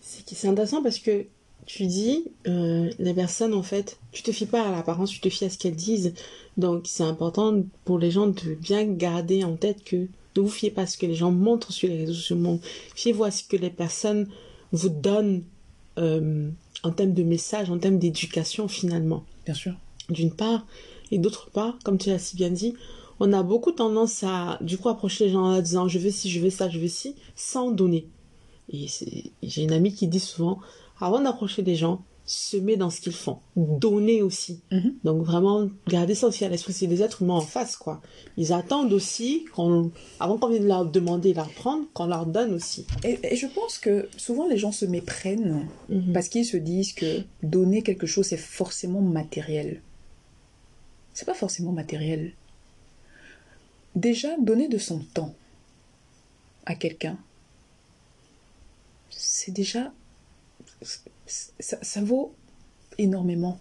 C'est 0.00 0.48
intéressant 0.48 0.82
parce 0.82 0.98
que 0.98 1.26
tu 1.66 1.86
dis, 1.86 2.24
euh, 2.48 2.90
les 2.98 3.14
personnes, 3.14 3.54
en 3.54 3.62
fait, 3.62 3.98
tu 4.12 4.22
te 4.22 4.32
fies 4.32 4.46
pas 4.46 4.66
à 4.66 4.70
l'apparence, 4.70 5.10
tu 5.10 5.20
te 5.20 5.28
fies 5.28 5.44
à 5.44 5.50
ce 5.50 5.58
qu'elles 5.58 5.76
disent. 5.76 6.14
Donc, 6.56 6.84
c'est 6.86 7.02
important 7.04 7.62
pour 7.84 7.98
les 7.98 8.10
gens 8.10 8.26
de 8.26 8.54
bien 8.54 8.84
garder 8.84 9.44
en 9.44 9.56
tête 9.56 9.84
que 9.84 9.96
ne 10.36 10.40
vous 10.40 10.48
fiez 10.48 10.70
pas 10.70 10.82
à 10.82 10.86
ce 10.86 10.96
que 10.98 11.06
les 11.06 11.14
gens 11.14 11.30
montrent 11.30 11.72
sur 11.72 11.88
les 11.88 11.98
réseaux 11.98 12.14
sociaux. 12.14 12.60
Fiez-vous 12.94 13.24
à 13.24 13.30
ce 13.30 13.44
que 13.44 13.56
les 13.56 13.70
personnes 13.70 14.28
vous 14.72 14.88
donnent 14.88 15.42
euh, 15.98 16.50
en 16.82 16.90
termes 16.90 17.12
de 17.12 17.22
message, 17.22 17.70
en 17.70 17.78
termes 17.78 17.98
d'éducation, 17.98 18.68
finalement. 18.68 19.24
Bien 19.44 19.54
sûr. 19.54 19.74
d'une 20.08 20.32
part, 20.32 20.66
et 21.10 21.18
d'autre 21.18 21.50
part, 21.50 21.78
comme 21.84 21.98
tu 21.98 22.10
l'as 22.10 22.18
si 22.18 22.36
bien 22.36 22.50
dit, 22.50 22.74
on 23.18 23.32
a 23.32 23.42
beaucoup 23.42 23.72
tendance 23.72 24.22
à, 24.22 24.58
du 24.60 24.78
coup, 24.78 24.88
approcher 24.88 25.26
les 25.26 25.32
gens 25.32 25.42
en 25.42 25.60
disant 25.60 25.88
je 25.88 25.98
veux 25.98 26.10
ci, 26.10 26.30
je 26.30 26.40
veux 26.40 26.50
ça, 26.50 26.68
je 26.68 26.78
veux 26.78 26.88
ci, 26.88 27.16
sans 27.34 27.70
donner. 27.70 28.06
Et 28.72 28.86
j'ai 29.42 29.62
une 29.62 29.72
amie 29.72 29.92
qui 29.92 30.06
dit 30.06 30.20
souvent, 30.20 30.60
avant 31.00 31.20
d'approcher 31.20 31.62
les 31.62 31.74
gens, 31.74 32.04
semer 32.32 32.76
dans 32.76 32.90
ce 32.90 33.00
qu'ils 33.00 33.12
font, 33.12 33.38
donner 33.56 34.22
aussi. 34.22 34.60
Mhm. 34.70 34.94
Donc 35.02 35.22
vraiment, 35.24 35.68
garder 35.88 36.14
ça 36.14 36.28
aussi 36.28 36.44
à 36.44 36.48
l'esprit, 36.48 36.72
c'est 36.72 36.86
des 36.86 37.02
êtres 37.02 37.22
humains 37.22 37.34
en 37.34 37.40
face, 37.40 37.76
quoi. 37.76 38.00
Ils 38.36 38.52
attendent 38.52 38.92
aussi, 38.92 39.46
qu'on, 39.52 39.90
avant 40.20 40.38
qu'on 40.38 40.48
vienne 40.48 40.68
leur 40.68 40.86
demander, 40.86 41.34
leur 41.34 41.50
prendre, 41.50 41.86
qu'on 41.92 42.06
leur 42.06 42.26
donne 42.26 42.54
aussi. 42.54 42.86
Et, 43.02 43.18
et 43.24 43.34
je 43.34 43.48
pense 43.48 43.78
que 43.78 44.08
souvent 44.16 44.46
les 44.46 44.58
gens 44.58 44.70
se 44.70 44.84
méprennent 44.84 45.66
Mhm. 45.88 46.12
parce 46.12 46.28
qu'ils 46.28 46.46
se 46.46 46.56
disent 46.56 46.92
que 46.92 47.22
donner 47.42 47.82
quelque 47.82 48.06
chose 48.06 48.26
c'est 48.26 48.36
forcément 48.36 49.00
matériel. 49.00 49.82
C'est 51.14 51.26
pas 51.26 51.34
forcément 51.34 51.72
matériel. 51.72 52.32
Déjà, 53.96 54.36
donner 54.38 54.68
de 54.68 54.78
son 54.78 55.00
temps 55.00 55.34
à 56.64 56.76
quelqu'un, 56.76 57.18
c'est 59.10 59.50
déjà. 59.50 59.92
Ça, 61.30 62.02
vaut 62.02 62.34
énormément. 62.98 63.60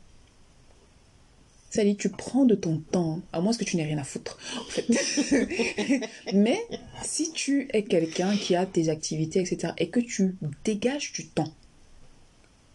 Ça 1.69 1.83
dit, 1.83 1.95
tu 1.95 2.09
prends 2.09 2.45
de 2.45 2.55
ton 2.55 2.79
temps, 2.79 3.21
à 3.31 3.41
moins 3.41 3.53
que 3.53 3.63
tu 3.63 3.77
n'aies 3.77 3.85
rien 3.85 3.99
à 3.99 4.03
foutre, 4.03 4.39
en 4.59 4.69
fait. 4.71 4.87
Mais 6.33 6.59
si 7.03 7.31
tu 7.31 7.67
es 7.73 7.83
quelqu'un 7.83 8.35
qui 8.35 8.55
a 8.55 8.65
tes 8.65 8.89
activités, 8.89 9.41
etc., 9.41 9.73
et 9.77 9.89
que 9.89 9.99
tu 9.99 10.35
dégages 10.63 11.13
du 11.13 11.27
temps 11.27 11.53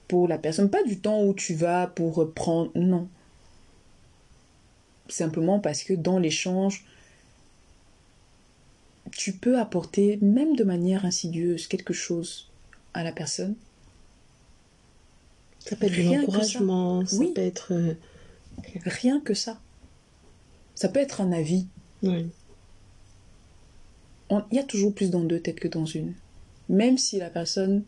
pour 0.06 0.28
la 0.28 0.38
personne, 0.38 0.70
pas 0.70 0.84
du 0.84 1.00
temps 1.00 1.24
où 1.24 1.34
tu 1.34 1.54
vas 1.54 1.88
pour 1.88 2.32
prendre, 2.32 2.70
non. 2.76 3.08
Simplement 5.08 5.58
parce 5.58 5.82
que 5.82 5.92
dans 5.92 6.20
l'échange, 6.20 6.86
tu 9.10 9.32
peux 9.32 9.58
apporter, 9.58 10.18
même 10.22 10.54
de 10.54 10.64
manière 10.64 11.04
insidieuse, 11.04 11.66
quelque 11.66 11.92
chose 11.92 12.48
à 12.94 13.02
la 13.02 13.12
personne. 13.12 13.56
Ça 15.64 15.76
peut 15.76 15.86
être 15.86 15.92
de 15.92 15.96
Rien 16.02 16.20
que 16.24 16.32
ça. 16.32 16.38
l'encouragement, 16.38 17.06
ça 17.06 17.16
Oui. 17.16 17.32
peut 17.34 17.40
être... 17.40 17.72
euh, 17.72 17.94
Rien 18.84 19.20
que 19.20 19.34
ça. 19.34 19.58
Ça 20.74 20.88
peut 20.88 21.00
être 21.00 21.20
un 21.20 21.32
avis. 21.32 21.66
On- 24.30 24.42
Il 24.50 24.56
y 24.56 24.58
a 24.58 24.64
toujours 24.64 24.94
plus 24.94 25.10
dans 25.10 25.20
deux 25.24 25.40
têtes 25.40 25.60
que 25.60 25.68
dans 25.68 25.86
une. 25.86 26.14
Même 26.68 26.98
si 26.98 27.18
la 27.18 27.30
personne 27.30 27.84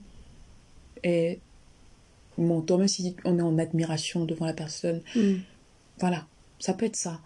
est 1.02 1.38
mentor, 2.38 2.78
même 2.78 2.88
si 2.88 3.16
on 3.24 3.38
est 3.38 3.42
en 3.42 3.58
admiration 3.58 4.24
devant 4.24 4.46
la 4.46 4.52
personne, 4.52 5.02
Mhm. 5.14 5.40
voilà, 5.98 6.26
ça 6.58 6.74
peut 6.74 6.86
être 6.86 6.96
ça. 6.96 7.20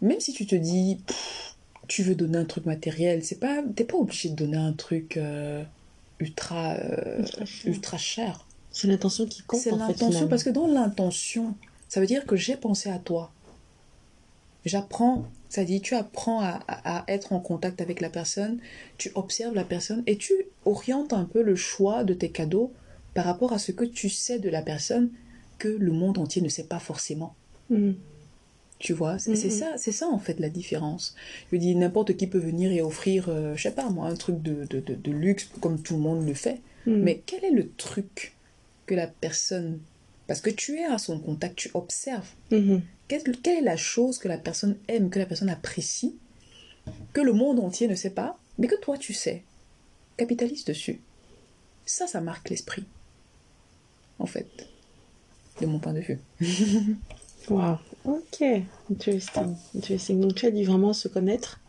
Même 0.00 0.20
si 0.20 0.32
tu 0.32 0.46
te 0.46 0.54
dis, 0.54 0.98
pff, 1.06 1.56
tu 1.88 2.02
veux 2.02 2.14
donner 2.14 2.38
un 2.38 2.44
truc 2.44 2.66
matériel, 2.66 3.24
c'est 3.24 3.40
pas, 3.40 3.62
t'es 3.74 3.84
pas 3.84 3.96
obligé 3.96 4.28
de 4.30 4.34
donner 4.34 4.56
un 4.56 4.72
truc 4.72 5.16
euh, 5.16 5.64
ultra, 6.20 6.74
euh, 6.74 7.18
Ultra 7.20 7.44
cher. 7.44 7.66
ultra 7.72 7.98
cher. 7.98 8.46
C'est 8.76 8.88
l'intention 8.88 9.24
qui 9.24 9.40
compte 9.40 9.60
C'est 9.60 9.70
l'intention, 9.70 10.28
parce 10.28 10.44
que 10.44 10.50
dans 10.50 10.66
l'intention, 10.66 11.54
ça 11.88 11.98
veut 11.98 12.06
dire 12.06 12.26
que 12.26 12.36
j'ai 12.36 12.56
pensé 12.58 12.90
à 12.90 12.98
toi. 12.98 13.32
J'apprends, 14.66 15.24
ça 15.48 15.64
dit, 15.64 15.80
tu 15.80 15.94
apprends 15.94 16.40
à, 16.42 16.60
à- 16.68 16.98
à 17.00 17.04
être 17.10 17.32
en 17.32 17.40
contact 17.40 17.80
avec 17.80 18.02
la 18.02 18.10
personne, 18.10 18.58
tu 18.98 19.12
observes 19.14 19.54
la 19.54 19.64
personne 19.64 20.02
et 20.06 20.18
tu 20.18 20.34
orientes 20.66 21.14
un 21.14 21.24
peu 21.24 21.40
le 21.42 21.56
choix 21.56 22.04
de 22.04 22.12
tes 22.12 22.28
cadeaux 22.28 22.70
par 23.14 23.24
rapport 23.24 23.54
à 23.54 23.58
ce 23.58 23.72
que 23.72 23.84
tu 23.84 24.10
sais 24.10 24.38
de 24.40 24.50
la 24.50 24.60
personne 24.60 25.08
que 25.58 25.68
le 25.68 25.92
monde 25.92 26.18
entier 26.18 26.42
ne 26.42 26.50
sait 26.50 26.64
pas 26.64 26.78
forcément. 26.78 27.34
Mhm. 27.70 27.94
Tu 28.78 28.92
vois, 28.92 29.18
c'est 29.18 29.30
Mhm. 29.42 29.50
ça, 29.50 29.72
c'est 29.78 29.92
ça 29.92 30.06
en 30.08 30.18
fait 30.18 30.38
la 30.38 30.50
différence. 30.50 31.14
Je 31.50 31.56
dis 31.56 31.74
n'importe 31.74 32.14
qui 32.18 32.26
peut 32.26 32.38
venir 32.38 32.70
et 32.72 32.82
offrir, 32.82 33.30
euh, 33.30 33.56
je 33.56 33.62
sais 33.62 33.70
pas 33.70 33.88
moi, 33.88 34.08
un 34.08 34.16
truc 34.16 34.42
de, 34.42 34.66
de, 34.68 34.80
de, 34.80 34.94
de 34.94 35.10
luxe 35.12 35.48
comme 35.62 35.80
tout 35.80 35.94
le 35.94 36.00
monde 36.00 36.26
le 36.26 36.34
fait. 36.34 36.60
Mhm. 36.86 37.02
Mais 37.02 37.22
quel 37.24 37.42
est 37.42 37.50
le 37.52 37.70
truc 37.78 38.35
que 38.86 38.94
la 38.94 39.06
personne... 39.06 39.80
Parce 40.26 40.40
que 40.40 40.50
tu 40.50 40.78
es 40.78 40.84
à 40.84 40.98
son 40.98 41.20
contact, 41.20 41.56
tu 41.56 41.70
observes. 41.74 42.28
Mhm. 42.50 42.82
quelle, 43.08 43.22
quelle 43.40 43.58
est 43.58 43.62
la 43.62 43.76
chose 43.76 44.18
que 44.18 44.28
la 44.28 44.38
personne 44.38 44.76
aime, 44.88 45.10
que 45.10 45.18
la 45.18 45.26
personne 45.26 45.48
apprécie, 45.48 46.16
que 47.12 47.20
le 47.20 47.32
monde 47.32 47.60
entier 47.60 47.88
ne 47.88 47.94
sait 47.94 48.10
pas, 48.10 48.38
mais 48.58 48.66
que 48.66 48.80
toi 48.80 48.96
tu 48.98 49.12
sais? 49.12 49.42
Capitalise 50.16 50.64
dessus. 50.64 51.00
Ça, 51.84 52.06
ça 52.06 52.20
marque 52.20 52.50
l'esprit. 52.50 52.84
En 54.18 54.26
fait. 54.26 54.48
De 55.60 55.66
mon 55.66 55.78
point 55.78 55.92
de 55.92 56.00
vue. 56.00 56.18
Wow. 57.48 57.78
Ok. 58.04 58.42
Interesting. 58.90 59.54
Interesting. 59.76 60.20
Donc, 60.20 60.34
tu 60.34 60.46
as 60.46 60.50
dit 60.50 60.64
vraiment 60.64 60.92
se 60.92 61.08
connaître. 61.08 61.60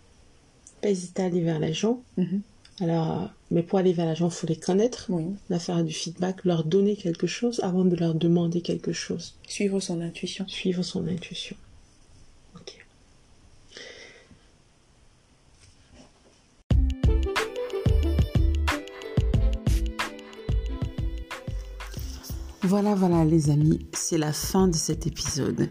Pas 0.82 0.90
hésiter 0.90 1.22
à 1.22 1.26
aller 1.26 1.42
vers 1.42 1.60
les 1.60 1.74
gens. 1.74 2.02
Mhm. 2.18 2.42
Alors, 2.80 3.32
mais 3.50 3.64
pour 3.64 3.80
aller 3.80 3.94
vers 3.94 4.06
les 4.06 4.16
gens, 4.16 4.28
il 4.28 4.34
faut 4.34 4.48
les 4.48 4.58
connaître. 4.58 5.06
Oui. 5.10 5.24
Leur 5.50 5.62
faire 5.62 5.84
du 5.84 5.94
feedback, 5.94 6.44
leur 6.44 6.66
donner 6.66 6.96
quelque 6.96 7.28
chose 7.28 7.62
avant 7.64 7.86
de 7.86 7.96
leur 7.96 8.14
demander 8.14 8.62
quelque 8.62 8.92
chose. 8.92 9.36
Suivre 9.48 9.80
son 9.80 10.02
intuition. 10.02 10.46
Suivre 10.48 10.84
son 10.84 11.08
intuition. 11.08 11.56
Ok. 12.56 12.86
Voilà, 22.64 22.96
voilà 22.96 23.24
les 23.24 23.50
amis, 23.50 23.86
c'est 23.94 24.18
la 24.18 24.34
fin 24.34 24.68
de 24.68 24.76
cet 24.76 25.08
épisode. 25.08 25.70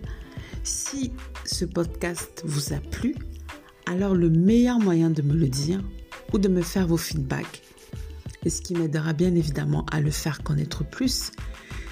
Si 0.65 1.12
ce 1.44 1.66
podcast 1.66 2.43
vous 2.47 2.73
a 2.73 2.78
plu, 2.78 3.15
alors 3.85 4.15
le 4.15 4.31
meilleur 4.31 4.78
moyen 4.78 5.11
de 5.11 5.20
me 5.20 5.35
le 5.35 5.48
dire 5.48 5.82
ou 6.32 6.39
de 6.39 6.48
me 6.48 6.62
faire 6.62 6.86
vos 6.86 6.97
feedbacks, 6.97 7.62
et 8.47 8.51
ce 8.51 8.62
qui 8.62 8.74
m'aidera 8.74 9.12
bien 9.12 9.35
évidemment 9.35 9.85
à 9.90 10.01
le 10.01 10.12
faire 10.12 10.44
connaître 10.44 10.89
plus, 10.89 11.32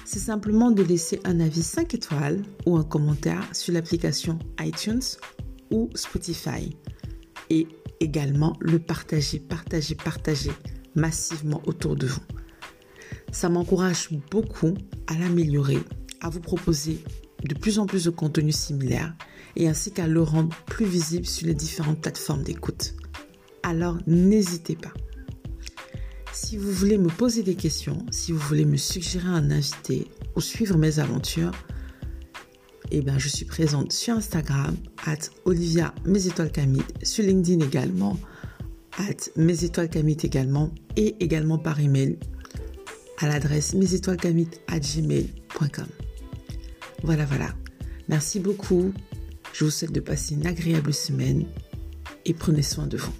c'est 0.05 0.19
simplement 0.19 0.71
de 0.71 0.83
laisser 0.83 1.19
un 1.25 1.41
avis 1.41 1.61
5 1.61 1.93
étoiles 1.93 2.41
ou 2.65 2.77
un 2.77 2.83
commentaire 2.85 3.43
sur 3.51 3.73
l'application 3.73 4.39
iTunes 4.61 5.03
ou 5.69 5.89
Spotify. 5.95 6.77
Et 7.49 7.67
également 7.99 8.55
le 8.61 8.79
partager, 8.79 9.37
partager, 9.37 9.95
partager 9.95 10.51
massivement 10.95 11.61
autour 11.65 11.97
de 11.97 12.07
vous. 12.07 12.23
Ça 13.33 13.49
m'encourage 13.49 14.09
beaucoup 14.31 14.75
à 15.07 15.15
l'améliorer, 15.15 15.79
à 16.21 16.29
vous 16.29 16.39
proposer 16.39 17.03
de 17.43 17.53
plus 17.53 17.79
en 17.79 17.85
plus 17.85 18.05
de 18.05 18.11
contenus 18.11 18.55
similaires 18.55 19.13
et 19.57 19.67
ainsi 19.67 19.91
qu'à 19.91 20.07
le 20.07 20.21
rendre 20.21 20.55
plus 20.67 20.85
visible 20.85 21.25
sur 21.25 21.47
les 21.47 21.53
différentes 21.53 21.99
plateformes 21.99 22.43
d'écoute. 22.43 22.93
Alors 23.61 23.97
n'hésitez 24.07 24.77
pas. 24.77 24.93
Si 26.35 26.57
vous 26.57 26.69
voulez 26.69 26.97
me 26.97 27.07
poser 27.07 27.43
des 27.43 27.55
questions, 27.55 28.05
si 28.11 28.33
vous 28.33 28.39
voulez 28.39 28.65
me 28.65 28.75
suggérer 28.75 29.29
un 29.29 29.51
invité 29.51 30.09
ou 30.35 30.41
suivre 30.41 30.77
mes 30.77 30.99
aventures, 30.99 31.53
eh 32.91 32.99
bien, 32.99 33.17
je 33.17 33.29
suis 33.29 33.45
présente 33.45 33.93
sur 33.93 34.15
Instagram, 34.15 34.75
at 35.05 35.29
Olivia 35.45 35.95
Mes 36.03 36.19
sur 37.03 37.23
LinkedIn 37.23 37.65
également, 37.65 38.19
at 38.97 39.29
Mes 39.37 39.63
Étoiles 39.63 39.89
également, 39.95 40.71
et 40.97 41.15
également 41.21 41.57
par 41.57 41.79
email 41.79 42.19
à 43.19 43.29
l'adresse 43.29 43.73
mesétoilescamite@gmail.com. 43.73 45.87
Voilà, 47.03 47.23
voilà. 47.23 47.55
Merci 48.09 48.41
beaucoup. 48.41 48.91
Je 49.53 49.63
vous 49.63 49.71
souhaite 49.71 49.93
de 49.93 50.01
passer 50.01 50.35
une 50.35 50.45
agréable 50.45 50.93
semaine 50.93 51.45
et 52.25 52.33
prenez 52.33 52.61
soin 52.61 52.87
de 52.87 52.97
vous. 52.97 53.13